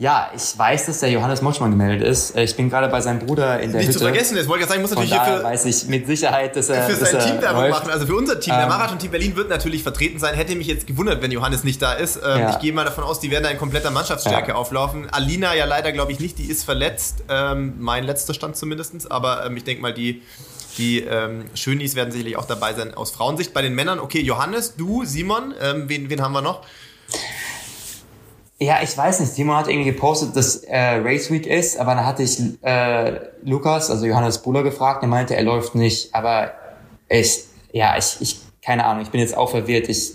ja, 0.00 0.30
ich 0.32 0.56
weiß, 0.56 0.86
dass 0.86 1.00
der 1.00 1.10
Johannes 1.10 1.42
Motschmann 1.42 1.72
gemeldet 1.72 2.06
ist. 2.06 2.36
Äh, 2.36 2.44
ich 2.44 2.54
bin 2.54 2.70
gerade 2.70 2.88
bei 2.88 3.00
seinem 3.00 3.18
Bruder 3.18 3.58
in 3.58 3.72
der 3.72 3.80
Nicht 3.80 3.88
Hütte. 3.88 3.98
zu 3.98 4.04
vergessen, 4.04 4.36
das 4.36 4.46
wollte 4.46 4.62
ich 4.62 4.68
sagen, 4.68 4.80
ich 4.80 4.88
muss 4.88 4.96
natürlich 4.96 5.12
hier 5.12 5.38
für, 5.38 5.42
weiß 5.42 5.64
ich 5.64 5.88
mit 5.88 6.06
Sicherheit, 6.06 6.54
dass 6.54 6.68
er 6.68 6.84
für 6.84 6.96
dass 6.96 7.10
sein 7.10 7.20
Team 7.20 7.42
Werbung 7.42 7.68
machen. 7.68 7.90
Also 7.90 8.06
für 8.06 8.14
unser 8.14 8.38
Team, 8.38 8.54
ähm, 8.54 8.60
der 8.60 8.68
Marathon-Team 8.68 9.10
Berlin 9.10 9.34
wird 9.34 9.48
natürlich 9.48 9.82
vertreten 9.82 10.20
sein. 10.20 10.36
Hätte 10.36 10.54
mich 10.54 10.68
jetzt 10.68 10.86
gewundert, 10.86 11.20
wenn 11.20 11.32
Johannes 11.32 11.64
nicht 11.64 11.82
da 11.82 11.94
ist. 11.94 12.16
Ähm, 12.16 12.40
ja. 12.40 12.50
Ich 12.50 12.60
gehe 12.60 12.72
mal 12.72 12.84
davon 12.84 13.02
aus, 13.02 13.18
die 13.18 13.32
werden 13.32 13.42
da 13.42 13.50
in 13.50 13.58
kompletter 13.58 13.90
Mannschaftsstärke 13.90 14.50
ja. 14.50 14.54
auflaufen. 14.54 15.08
Alina 15.10 15.56
ja 15.56 15.64
leider, 15.64 15.90
glaube 15.90 16.12
ich, 16.12 16.20
nicht. 16.20 16.38
Die 16.38 16.46
ist 16.46 16.62
verletzt. 16.62 17.24
Ähm, 17.28 17.74
mein 17.78 18.04
letzter 18.04 18.34
Stand 18.34 18.56
zumindest. 18.56 19.10
Aber 19.10 19.46
ähm, 19.46 19.56
ich 19.56 19.64
denke 19.64 19.82
mal, 19.82 19.92
die 19.92 20.22
die 20.78 21.00
ähm, 21.00 21.44
Schönis 21.54 21.94
werden 21.94 22.10
sicherlich 22.10 22.36
auch 22.36 22.46
dabei 22.46 22.72
sein 22.72 22.94
aus 22.94 23.10
Frauensicht. 23.10 23.52
Bei 23.52 23.62
den 23.62 23.74
Männern, 23.74 23.98
okay, 23.98 24.20
Johannes, 24.20 24.76
du, 24.76 25.04
Simon, 25.04 25.54
ähm, 25.60 25.88
wen, 25.88 26.08
wen 26.08 26.22
haben 26.22 26.32
wir 26.32 26.42
noch? 26.42 26.62
Ja, 28.60 28.78
ich 28.82 28.96
weiß 28.96 29.20
nicht. 29.20 29.32
Simon 29.32 29.56
hat 29.56 29.68
irgendwie 29.68 29.90
gepostet, 29.90 30.34
dass 30.34 30.56
äh, 30.64 30.76
Race 30.76 31.30
Week 31.30 31.46
ist, 31.46 31.78
aber 31.78 31.94
dann 31.94 32.04
hatte 32.04 32.24
ich 32.24 32.40
äh, 32.62 33.20
Lukas, 33.44 33.90
also 33.90 34.04
Johannes 34.04 34.42
Buller, 34.42 34.64
gefragt. 34.64 35.02
Er 35.02 35.08
meinte, 35.08 35.36
er 35.36 35.44
läuft 35.44 35.76
nicht. 35.76 36.12
Aber 36.12 36.52
ich, 37.08 37.44
ja, 37.70 37.96
ich, 37.96 38.16
ich, 38.20 38.40
keine 38.60 38.84
Ahnung. 38.84 39.02
Ich 39.02 39.10
bin 39.10 39.20
jetzt 39.20 39.36
auch 39.36 39.50
verwirrt. 39.50 39.88
Ich 39.88 40.12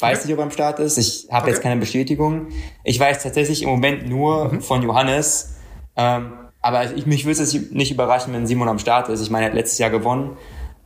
weiß 0.00 0.18
okay. 0.18 0.26
nicht, 0.26 0.34
ob 0.34 0.40
er 0.40 0.44
am 0.44 0.50
Start 0.50 0.80
ist. 0.80 0.98
Ich 0.98 1.28
habe 1.30 1.42
okay. 1.42 1.50
jetzt 1.52 1.62
keine 1.62 1.78
Bestätigung. 1.78 2.48
Ich 2.82 2.98
weiß 2.98 3.22
tatsächlich 3.22 3.62
im 3.62 3.68
Moment 3.68 4.08
nur 4.08 4.52
mhm. 4.52 4.60
von 4.60 4.82
Johannes. 4.82 5.54
Ähm, 5.94 6.32
aber 6.62 6.94
ich, 6.94 7.06
mich 7.06 7.24
würde 7.24 7.42
es 7.42 7.52
nicht 7.72 7.90
überraschen, 7.90 8.32
wenn 8.32 8.46
Simon 8.46 8.68
am 8.68 8.78
Start 8.78 9.08
ist. 9.08 9.20
Ich 9.20 9.30
meine, 9.30 9.46
er 9.46 9.50
hat 9.50 9.56
letztes 9.56 9.78
Jahr 9.78 9.90
gewonnen. 9.90 10.36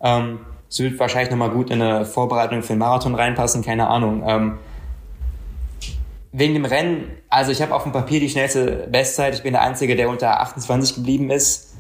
Ähm, 0.02 0.40
es 0.68 0.80
wird 0.80 0.98
wahrscheinlich 0.98 1.30
nochmal 1.30 1.50
gut 1.50 1.70
in 1.70 1.80
eine 1.80 2.04
Vorbereitung 2.04 2.62
für 2.62 2.72
den 2.72 2.78
Marathon 2.78 3.14
reinpassen. 3.14 3.62
Keine 3.62 3.88
Ahnung. 3.88 4.24
Ähm, 4.26 4.58
Wegen 6.32 6.52
dem 6.52 6.66
Rennen, 6.66 7.12
also 7.30 7.50
ich 7.50 7.62
habe 7.62 7.74
auf 7.74 7.84
dem 7.84 7.92
Papier 7.92 8.20
die 8.20 8.28
schnellste 8.28 8.88
Bestzeit. 8.90 9.34
Ich 9.34 9.42
bin 9.42 9.54
der 9.54 9.62
Einzige, 9.62 9.96
der 9.96 10.10
unter 10.10 10.40
28 10.40 10.96
geblieben 10.96 11.30
ist. 11.30 11.74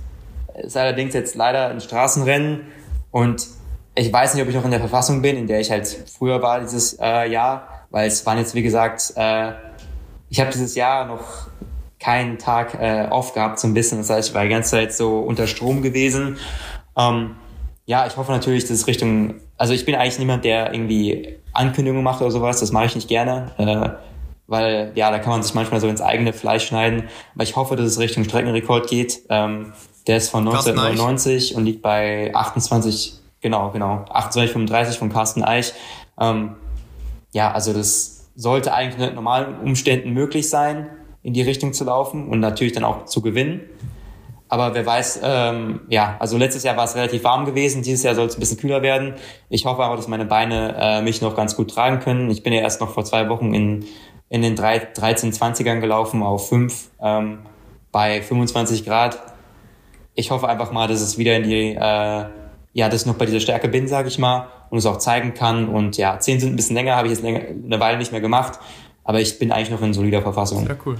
Ist 0.54 0.78
allerdings 0.78 1.12
jetzt 1.12 1.34
leider 1.34 1.68
ein 1.68 1.80
Straßenrennen 1.82 2.62
und 3.10 3.46
ich 3.94 4.10
weiß 4.10 4.32
nicht, 4.32 4.42
ob 4.42 4.48
ich 4.48 4.54
noch 4.54 4.64
in 4.64 4.70
der 4.70 4.80
Verfassung 4.80 5.20
bin, 5.20 5.36
in 5.36 5.46
der 5.46 5.60
ich 5.60 5.70
halt 5.70 5.86
früher 5.86 6.40
war 6.40 6.60
dieses 6.60 6.98
äh, 6.98 7.30
Jahr, 7.30 7.86
weil 7.90 8.08
es 8.08 8.24
waren 8.24 8.38
jetzt 8.38 8.54
wie 8.54 8.62
gesagt, 8.62 9.12
äh, 9.16 9.52
ich 10.30 10.40
habe 10.40 10.50
dieses 10.50 10.74
Jahr 10.74 11.04
noch 11.06 11.48
keinen 11.98 12.38
Tag 12.38 12.74
äh, 12.80 13.08
off 13.10 13.32
gehabt 13.34 13.58
so 13.58 13.66
ein 13.66 13.74
bisschen. 13.74 13.98
Das 13.98 14.10
heißt, 14.10 14.28
ich 14.30 14.34
war 14.34 14.42
die 14.44 14.50
ganze 14.50 14.70
Zeit 14.70 14.92
so 14.92 15.20
unter 15.20 15.46
Strom 15.46 15.82
gewesen. 15.82 16.36
Ähm, 16.96 17.36
ja, 17.86 18.06
ich 18.06 18.16
hoffe 18.16 18.32
natürlich, 18.32 18.64
dass 18.64 18.72
es 18.72 18.86
Richtung, 18.86 19.34
also 19.56 19.72
ich 19.72 19.84
bin 19.84 19.94
eigentlich 19.94 20.18
niemand, 20.18 20.44
der 20.44 20.72
irgendwie 20.72 21.38
Ankündigungen 21.52 22.04
macht 22.04 22.20
oder 22.20 22.30
sowas. 22.30 22.60
Das 22.60 22.72
mache 22.72 22.86
ich 22.86 22.94
nicht 22.94 23.08
gerne. 23.08 23.52
Äh, 23.58 24.06
weil 24.48 24.92
ja, 24.94 25.10
da 25.10 25.18
kann 25.18 25.30
man 25.30 25.42
sich 25.42 25.54
manchmal 25.54 25.80
so 25.80 25.88
ins 25.88 26.00
eigene 26.00 26.32
Fleisch 26.32 26.66
schneiden. 26.66 27.04
Aber 27.34 27.44
ich 27.44 27.56
hoffe, 27.56 27.76
dass 27.76 27.86
es 27.86 27.98
Richtung 27.98 28.24
Streckenrekord 28.24 28.88
geht. 28.88 29.22
Ähm, 29.28 29.72
der 30.06 30.18
ist 30.18 30.30
von 30.30 30.46
1999 30.46 31.56
und 31.56 31.64
liegt 31.64 31.82
bei 31.82 32.32
28, 32.34 33.14
genau, 33.40 33.70
genau, 33.70 34.04
28,35 34.08 34.98
von 34.98 35.12
Carsten 35.12 35.42
Eich. 35.42 35.72
Ähm, 36.20 36.54
ja, 37.32 37.50
also 37.52 37.72
das 37.72 38.28
sollte 38.36 38.72
eigentlich 38.72 39.00
unter 39.00 39.14
normalen 39.14 39.58
Umständen 39.60 40.12
möglich 40.12 40.48
sein, 40.48 40.88
in 41.26 41.34
die 41.34 41.42
Richtung 41.42 41.72
zu 41.72 41.84
laufen 41.84 42.28
und 42.28 42.40
natürlich 42.40 42.72
dann 42.72 42.84
auch 42.84 43.04
zu 43.04 43.20
gewinnen. 43.20 43.62
Aber 44.48 44.74
wer 44.74 44.86
weiß, 44.86 45.20
ähm, 45.24 45.80
ja, 45.88 46.16
also 46.20 46.38
letztes 46.38 46.62
Jahr 46.62 46.76
war 46.76 46.84
es 46.84 46.94
relativ 46.94 47.24
warm 47.24 47.46
gewesen, 47.46 47.82
dieses 47.82 48.04
Jahr 48.04 48.14
soll 48.14 48.26
es 48.26 48.36
ein 48.36 48.40
bisschen 48.40 48.58
kühler 48.58 48.80
werden. 48.80 49.14
Ich 49.48 49.66
hoffe 49.66 49.82
aber, 49.82 49.96
dass 49.96 50.06
meine 50.06 50.24
Beine 50.24 50.76
äh, 50.78 51.02
mich 51.02 51.20
noch 51.20 51.34
ganz 51.34 51.56
gut 51.56 51.70
tragen 51.70 51.98
können. 51.98 52.30
Ich 52.30 52.44
bin 52.44 52.52
ja 52.52 52.60
erst 52.60 52.80
noch 52.80 52.90
vor 52.90 53.04
zwei 53.04 53.28
Wochen 53.28 53.52
in 53.54 53.84
in 54.28 54.42
den 54.42 54.56
13, 54.56 55.32
20ern 55.32 55.80
gelaufen 55.80 56.22
auf 56.22 56.48
5 56.48 56.90
ähm, 57.00 57.38
bei 57.92 58.22
25 58.22 58.84
Grad. 58.84 59.20
Ich 60.14 60.30
hoffe 60.30 60.48
einfach 60.48 60.72
mal, 60.72 60.88
dass 60.88 61.00
es 61.00 61.18
wieder 61.18 61.36
in 61.36 61.42
die, 61.44 61.74
äh, 61.74 61.78
ja, 61.78 62.88
dass 62.88 63.02
ich 63.02 63.06
noch 63.06 63.14
bei 63.14 63.26
dieser 63.26 63.40
Stärke 63.40 63.68
bin, 63.68 63.86
sage 63.86 64.08
ich 64.08 64.18
mal, 64.18 64.48
und 64.70 64.78
es 64.78 64.86
auch 64.86 64.98
zeigen 64.98 65.34
kann. 65.34 65.68
Und 65.68 65.96
ja, 65.96 66.18
10 66.18 66.40
sind 66.40 66.52
ein 66.52 66.56
bisschen 66.56 66.74
länger, 66.74 66.96
habe 66.96 67.06
ich 67.06 67.14
jetzt 67.14 67.22
länger, 67.22 67.40
eine 67.40 67.78
Weile 67.78 67.98
nicht 67.98 68.12
mehr 68.12 68.20
gemacht, 68.20 68.58
aber 69.04 69.20
ich 69.20 69.38
bin 69.38 69.52
eigentlich 69.52 69.70
noch 69.70 69.82
in 69.82 69.94
solider 69.94 70.22
Verfassung. 70.22 70.66
Sehr 70.66 70.78
cool. 70.84 70.96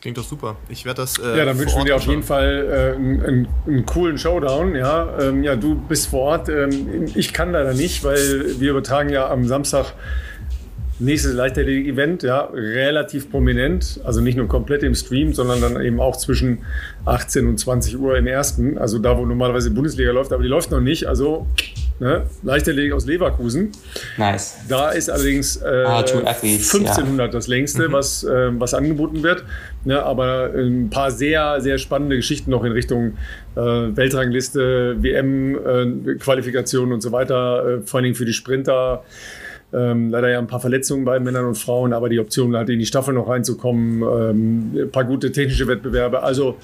Das 0.00 0.04
klingt 0.04 0.16
doch 0.16 0.24
super. 0.24 0.56
Ich 0.70 0.86
werde 0.86 1.02
das. 1.02 1.18
Äh, 1.18 1.36
ja, 1.36 1.44
dann 1.44 1.58
wünschen 1.58 1.76
wir 1.76 1.84
dir 1.84 1.96
auf 1.96 2.06
jeden 2.06 2.22
Fall 2.22 2.94
äh, 2.94 2.96
einen, 2.96 3.48
einen, 3.66 3.84
coolen 3.84 4.16
Showdown. 4.16 4.74
Ja, 4.74 5.18
ähm, 5.20 5.42
ja, 5.42 5.56
du 5.56 5.74
bist 5.74 6.06
vor 6.06 6.20
Ort. 6.20 6.48
Ähm, 6.48 7.04
ich 7.14 7.34
kann 7.34 7.52
leider 7.52 7.74
nicht, 7.74 8.02
weil 8.02 8.58
wir 8.58 8.70
übertragen 8.70 9.10
ja 9.10 9.28
am 9.28 9.46
Samstag 9.46 9.92
Nächstes 11.02 11.32
Leichtathletik-Event, 11.32 12.22
ja, 12.24 12.50
relativ 12.52 13.30
prominent, 13.30 14.00
also 14.04 14.20
nicht 14.20 14.36
nur 14.36 14.48
komplett 14.48 14.82
im 14.82 14.94
Stream, 14.94 15.32
sondern 15.32 15.62
dann 15.62 15.80
eben 15.80 15.98
auch 15.98 16.14
zwischen 16.14 16.58
18 17.06 17.46
und 17.46 17.58
20 17.58 17.98
Uhr 17.98 18.18
im 18.18 18.26
ersten, 18.26 18.76
also 18.76 18.98
da, 18.98 19.16
wo 19.16 19.24
normalerweise 19.24 19.70
die 19.70 19.74
Bundesliga 19.74 20.12
läuft, 20.12 20.30
aber 20.30 20.42
die 20.42 20.50
läuft 20.50 20.70
noch 20.70 20.80
nicht, 20.80 21.06
also 21.06 21.46
ne, 22.00 22.22
Leichtathletik 22.42 22.92
aus 22.92 23.06
Leverkusen. 23.06 23.70
Nice. 24.16 24.56
Da 24.68 24.90
ist 24.90 25.08
allerdings 25.08 25.56
äh, 25.56 25.84
ah, 25.86 25.98
1500 25.98 27.26
ja. 27.26 27.28
das 27.28 27.46
längste, 27.46 27.88
mhm. 27.88 27.92
was, 27.92 28.24
äh, 28.24 28.50
was 28.58 28.74
angeboten 28.74 29.22
wird, 29.22 29.44
ne, 29.84 30.02
aber 30.02 30.50
ein 30.54 30.90
paar 30.90 31.10
sehr, 31.10 31.60
sehr 31.60 31.78
spannende 31.78 32.16
Geschichten 32.16 32.50
noch 32.50 32.64
in 32.64 32.72
Richtung 32.72 33.12
äh, 33.54 33.60
Weltrangliste, 33.60 34.96
WM-Qualifikation 35.00 36.90
äh, 36.90 36.94
und 36.94 37.02
so 37.02 37.12
weiter, 37.12 37.80
äh, 37.80 37.86
vor 37.86 37.98
allen 37.98 38.04
Dingen 38.04 38.16
für 38.16 38.24
die 38.24 38.32
Sprinter. 38.32 39.04
Ähm, 39.72 40.10
leider 40.10 40.28
ja 40.28 40.40
ein 40.40 40.48
paar 40.48 40.58
Verletzungen 40.58 41.04
bei 41.04 41.20
Männern 41.20 41.44
und 41.44 41.54
Frauen, 41.54 41.92
aber 41.92 42.08
die 42.08 42.18
Option 42.18 42.56
halt 42.56 42.70
in 42.70 42.80
die 42.80 42.86
Staffel 42.86 43.14
noch 43.14 43.28
reinzukommen, 43.28 44.02
ähm, 44.02 44.72
ein 44.74 44.90
paar 44.90 45.04
gute 45.04 45.30
technische 45.30 45.68
Wettbewerbe. 45.68 46.24
Also 46.24 46.56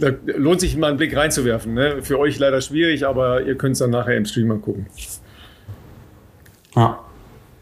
da 0.00 0.10
lohnt 0.24 0.60
sich 0.60 0.76
mal 0.76 0.88
einen 0.88 0.96
Blick 0.96 1.16
reinzuwerfen. 1.16 1.74
Ne? 1.74 2.02
Für 2.02 2.18
euch 2.18 2.38
leider 2.38 2.60
schwierig, 2.60 3.06
aber 3.06 3.42
ihr 3.42 3.56
könnt 3.56 3.74
es 3.74 3.78
dann 3.78 3.90
nachher 3.90 4.16
im 4.16 4.24
Stream 4.24 4.48
mal 4.48 4.58
gucken. 4.58 4.86
Ja. 6.74 7.04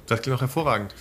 Das 0.06 0.22
klingt 0.22 0.38
auch 0.38 0.40
hervorragend. 0.40 0.94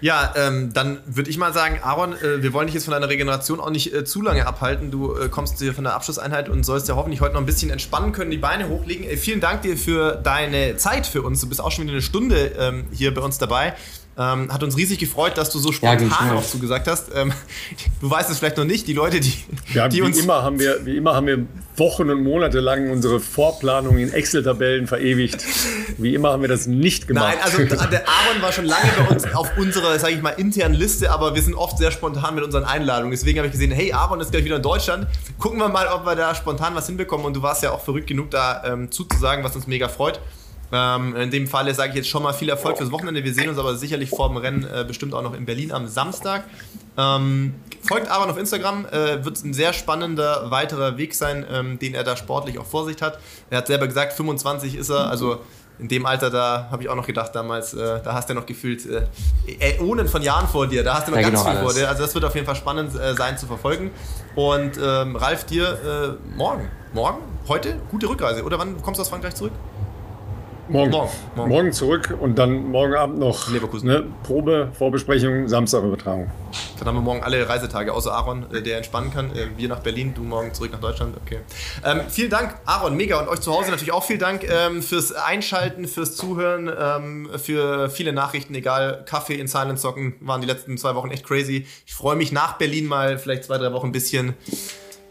Ja, 0.00 0.34
ähm, 0.36 0.72
dann 0.72 1.00
würde 1.04 1.30
ich 1.30 1.36
mal 1.36 1.52
sagen, 1.52 1.80
Aaron, 1.82 2.12
äh, 2.12 2.44
wir 2.44 2.52
wollen 2.52 2.66
dich 2.66 2.74
jetzt 2.74 2.84
von 2.84 2.92
deiner 2.92 3.08
Regeneration 3.08 3.58
auch 3.58 3.70
nicht 3.70 3.92
äh, 3.92 4.04
zu 4.04 4.22
lange 4.22 4.46
abhalten. 4.46 4.92
Du 4.92 5.16
äh, 5.16 5.28
kommst 5.28 5.58
hier 5.58 5.74
von 5.74 5.82
der 5.82 5.94
Abschlusseinheit 5.94 6.48
und 6.48 6.62
sollst 6.62 6.88
ja 6.88 6.94
hoffentlich 6.94 7.20
heute 7.20 7.34
noch 7.34 7.40
ein 7.40 7.46
bisschen 7.46 7.70
entspannen 7.70 8.12
können, 8.12 8.30
die 8.30 8.38
Beine 8.38 8.68
hochlegen. 8.68 9.04
Äh, 9.04 9.16
vielen 9.16 9.40
Dank 9.40 9.62
dir 9.62 9.76
für 9.76 10.14
deine 10.14 10.76
Zeit 10.76 11.08
für 11.08 11.22
uns. 11.22 11.40
Du 11.40 11.48
bist 11.48 11.60
auch 11.60 11.72
schon 11.72 11.84
wieder 11.84 11.94
eine 11.94 12.02
Stunde 12.02 12.52
ähm, 12.56 12.84
hier 12.92 13.12
bei 13.12 13.20
uns 13.20 13.38
dabei. 13.38 13.74
Ähm, 14.18 14.52
hat 14.52 14.62
uns 14.62 14.76
riesig 14.76 14.98
gefreut, 14.98 15.38
dass 15.38 15.48
du 15.48 15.58
so 15.58 15.72
spontan 15.72 16.10
ja, 16.10 16.34
auch 16.34 16.44
zugesagt 16.44 16.86
hast. 16.86 17.08
Ähm, 17.14 17.32
du 18.00 18.10
weißt 18.10 18.28
es 18.30 18.38
vielleicht 18.38 18.58
noch 18.58 18.64
nicht, 18.64 18.86
die 18.86 18.92
Leute, 18.92 19.20
die, 19.20 19.32
ja, 19.72 19.88
die 19.88 19.98
wie 19.98 20.02
uns. 20.02 20.18
Immer 20.18 20.42
haben 20.42 20.58
wir, 20.58 20.84
wie 20.84 20.98
immer 20.98 21.14
haben 21.14 21.26
wir 21.26 21.46
Wochen 21.76 22.10
und 22.10 22.22
Monate 22.22 22.60
lang 22.60 22.90
unsere 22.90 23.20
Vorplanung 23.20 23.96
in 23.96 24.12
Excel-Tabellen 24.12 24.86
verewigt. 24.86 25.42
Wie 25.96 26.14
immer 26.14 26.32
haben 26.32 26.42
wir 26.42 26.48
das 26.48 26.66
nicht 26.66 27.08
gemacht. 27.08 27.36
Nein, 27.36 27.38
also 27.42 27.86
der 27.86 28.06
Aaron 28.08 28.42
war 28.42 28.52
schon 28.52 28.66
lange 28.66 28.90
bei 28.98 29.14
uns 29.14 29.32
auf 29.32 29.56
unserer, 29.56 29.98
sage 29.98 30.14
ich 30.14 30.20
mal, 30.20 30.30
internen 30.30 30.74
Liste, 30.74 31.10
aber 31.10 31.34
wir 31.34 31.40
sind 31.40 31.54
oft 31.54 31.78
sehr 31.78 31.90
spontan 31.90 32.34
mit 32.34 32.44
unseren 32.44 32.64
Einladungen. 32.64 33.12
Deswegen 33.12 33.38
habe 33.38 33.46
ich 33.46 33.52
gesehen, 33.52 33.70
hey, 33.70 33.94
Aaron 33.94 34.20
ist 34.20 34.30
gleich 34.30 34.44
wieder 34.44 34.56
in 34.56 34.62
Deutschland. 34.62 35.06
Gucken 35.38 35.58
wir 35.58 35.68
mal, 35.70 35.86
ob 35.86 36.04
wir 36.04 36.16
da 36.16 36.34
spontan 36.34 36.74
was 36.74 36.86
hinbekommen. 36.86 37.24
Und 37.24 37.34
du 37.34 37.40
warst 37.40 37.62
ja 37.62 37.70
auch 37.70 37.80
verrückt 37.80 38.08
genug, 38.08 38.30
da 38.30 38.62
ähm, 38.66 38.90
zuzusagen, 38.90 39.42
was 39.42 39.56
uns 39.56 39.66
mega 39.66 39.88
freut. 39.88 40.20
Ähm, 40.72 41.14
in 41.16 41.30
dem 41.30 41.46
Falle 41.46 41.74
sage 41.74 41.90
ich 41.90 41.96
jetzt 41.96 42.08
schon 42.08 42.22
mal 42.22 42.32
viel 42.32 42.48
Erfolg 42.48 42.78
fürs 42.78 42.90
Wochenende. 42.90 43.22
Wir 43.22 43.34
sehen 43.34 43.48
uns 43.48 43.58
aber 43.58 43.76
sicherlich 43.76 44.08
vor 44.08 44.28
dem 44.28 44.38
Rennen 44.38 44.64
äh, 44.64 44.84
bestimmt 44.86 45.12
auch 45.12 45.22
noch 45.22 45.34
in 45.34 45.44
Berlin 45.44 45.70
am 45.70 45.86
Samstag. 45.86 46.44
Ähm, 46.96 47.54
folgt 47.82 48.10
Aaron 48.10 48.30
auf 48.30 48.38
Instagram, 48.38 48.86
äh, 48.86 49.24
wird 49.24 49.44
ein 49.44 49.52
sehr 49.52 49.72
spannender 49.74 50.50
weiterer 50.50 50.96
Weg 50.96 51.14
sein, 51.14 51.44
ähm, 51.50 51.78
den 51.78 51.94
er 51.94 52.04
da 52.04 52.16
sportlich 52.16 52.58
auch 52.58 52.66
vor 52.66 52.86
sich 52.86 53.00
hat. 53.02 53.18
Er 53.50 53.58
hat 53.58 53.66
selber 53.66 53.86
gesagt, 53.86 54.14
25 54.14 54.74
ist 54.74 54.90
er, 54.90 55.10
also 55.10 55.40
in 55.78 55.88
dem 55.88 56.06
Alter, 56.06 56.30
da 56.30 56.68
habe 56.70 56.82
ich 56.82 56.88
auch 56.88 56.94
noch 56.94 57.06
gedacht 57.06 57.34
damals, 57.34 57.74
äh, 57.74 58.00
da 58.02 58.14
hast 58.14 58.30
du 58.30 58.34
noch 58.34 58.46
gefühlt 58.46 58.86
äh, 58.86 59.06
Äonen 59.58 60.08
von 60.08 60.22
Jahren 60.22 60.46
vor 60.46 60.66
dir, 60.66 60.84
da 60.84 60.94
hast 60.94 61.08
du 61.08 61.10
noch 61.10 61.18
ja, 61.18 61.28
ganz 61.28 61.40
genau 61.40 61.50
viel 61.50 61.58
alles. 61.58 61.72
vor 61.72 61.80
dir. 61.82 61.88
Also 61.88 62.02
das 62.02 62.14
wird 62.14 62.24
auf 62.24 62.34
jeden 62.34 62.46
Fall 62.46 62.56
spannend 62.56 62.94
äh, 62.94 63.14
sein 63.14 63.36
zu 63.36 63.46
verfolgen. 63.46 63.90
Und 64.36 64.78
ähm, 64.82 65.16
Ralf, 65.16 65.44
dir 65.44 66.18
äh, 66.22 66.36
morgen, 66.36 66.70
morgen, 66.94 67.18
heute, 67.48 67.76
gute 67.90 68.08
Rückreise. 68.08 68.44
Oder 68.44 68.58
wann 68.58 68.80
kommst 68.80 68.98
du 68.98 69.02
aus 69.02 69.08
Frankreich 69.08 69.34
zurück? 69.34 69.52
Morgen. 70.72 70.90
Morgen, 70.90 71.10
morgen. 71.36 71.50
morgen 71.50 71.72
zurück 71.72 72.16
und 72.18 72.38
dann 72.38 72.70
morgen 72.70 72.94
Abend 72.94 73.18
noch 73.18 73.50
Leverkusen. 73.50 73.88
Ne, 73.88 74.04
Probe, 74.22 74.70
Vorbesprechung, 74.72 75.46
Samstagübertragung. 75.46 76.30
Dann 76.78 76.88
haben 76.88 76.94
wir 76.94 77.02
morgen 77.02 77.22
alle 77.22 77.46
Reisetage, 77.46 77.92
außer 77.92 78.10
Aaron, 78.10 78.46
äh, 78.54 78.62
der 78.62 78.78
entspannen 78.78 79.12
kann. 79.12 79.36
Äh, 79.36 79.48
wir 79.58 79.68
nach 79.68 79.80
Berlin, 79.80 80.14
du 80.14 80.22
morgen 80.22 80.54
zurück 80.54 80.72
nach 80.72 80.80
Deutschland. 80.80 81.14
Okay. 81.26 81.40
Ähm, 81.84 82.00
vielen 82.08 82.30
Dank, 82.30 82.56
Aaron, 82.64 82.96
mega. 82.96 83.20
Und 83.20 83.28
euch 83.28 83.40
zu 83.40 83.52
Hause 83.52 83.70
natürlich 83.70 83.92
auch 83.92 84.02
vielen 84.02 84.18
Dank 84.18 84.44
ähm, 84.44 84.80
fürs 84.80 85.12
Einschalten, 85.12 85.86
fürs 85.86 86.16
Zuhören, 86.16 86.72
ähm, 86.74 87.28
für 87.36 87.90
viele 87.90 88.14
Nachrichten, 88.14 88.54
egal. 88.54 89.04
Kaffee 89.04 89.34
in 89.34 89.48
Silent 89.48 89.78
Socken 89.78 90.14
waren 90.20 90.40
die 90.40 90.46
letzten 90.46 90.78
zwei 90.78 90.94
Wochen 90.94 91.10
echt 91.10 91.26
crazy. 91.26 91.66
Ich 91.84 91.92
freue 91.92 92.16
mich 92.16 92.32
nach 92.32 92.54
Berlin 92.54 92.86
mal, 92.86 93.18
vielleicht 93.18 93.44
zwei, 93.44 93.58
drei 93.58 93.74
Wochen 93.74 93.88
ein 93.88 93.92
bisschen 93.92 94.36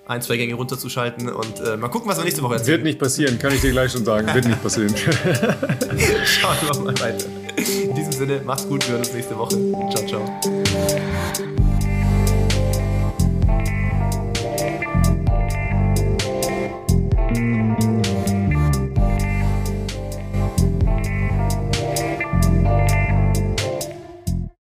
ein, 0.05 0.21
zwei 0.21 0.37
Gänge 0.37 0.55
runterzuschalten 0.55 1.29
und 1.29 1.59
äh, 1.59 1.77
mal 1.77 1.87
gucken, 1.87 2.09
was 2.09 2.17
wir 2.17 2.23
nächste 2.23 2.41
Woche 2.41 2.55
erzählen. 2.55 2.77
Wird 2.77 2.83
nicht 2.83 2.99
passieren, 2.99 3.39
kann 3.39 3.53
ich 3.53 3.61
dir 3.61 3.71
gleich 3.71 3.91
schon 3.91 4.03
sagen. 4.03 4.27
Wird 4.33 4.45
nicht 4.45 4.61
passieren. 4.61 4.93
Schauen 6.25 6.55
wir 6.61 6.79
mal 6.79 6.99
weiter. 6.99 7.25
In 7.57 7.95
diesem 7.95 8.11
Sinne, 8.11 8.41
macht's 8.43 8.67
gut, 8.67 8.85
wir 8.87 8.93
hören 8.93 9.01
uns 9.01 9.13
nächste 9.13 9.37
Woche. 9.37 9.57
Ciao, 9.93 10.05
ciao. 10.07 11.50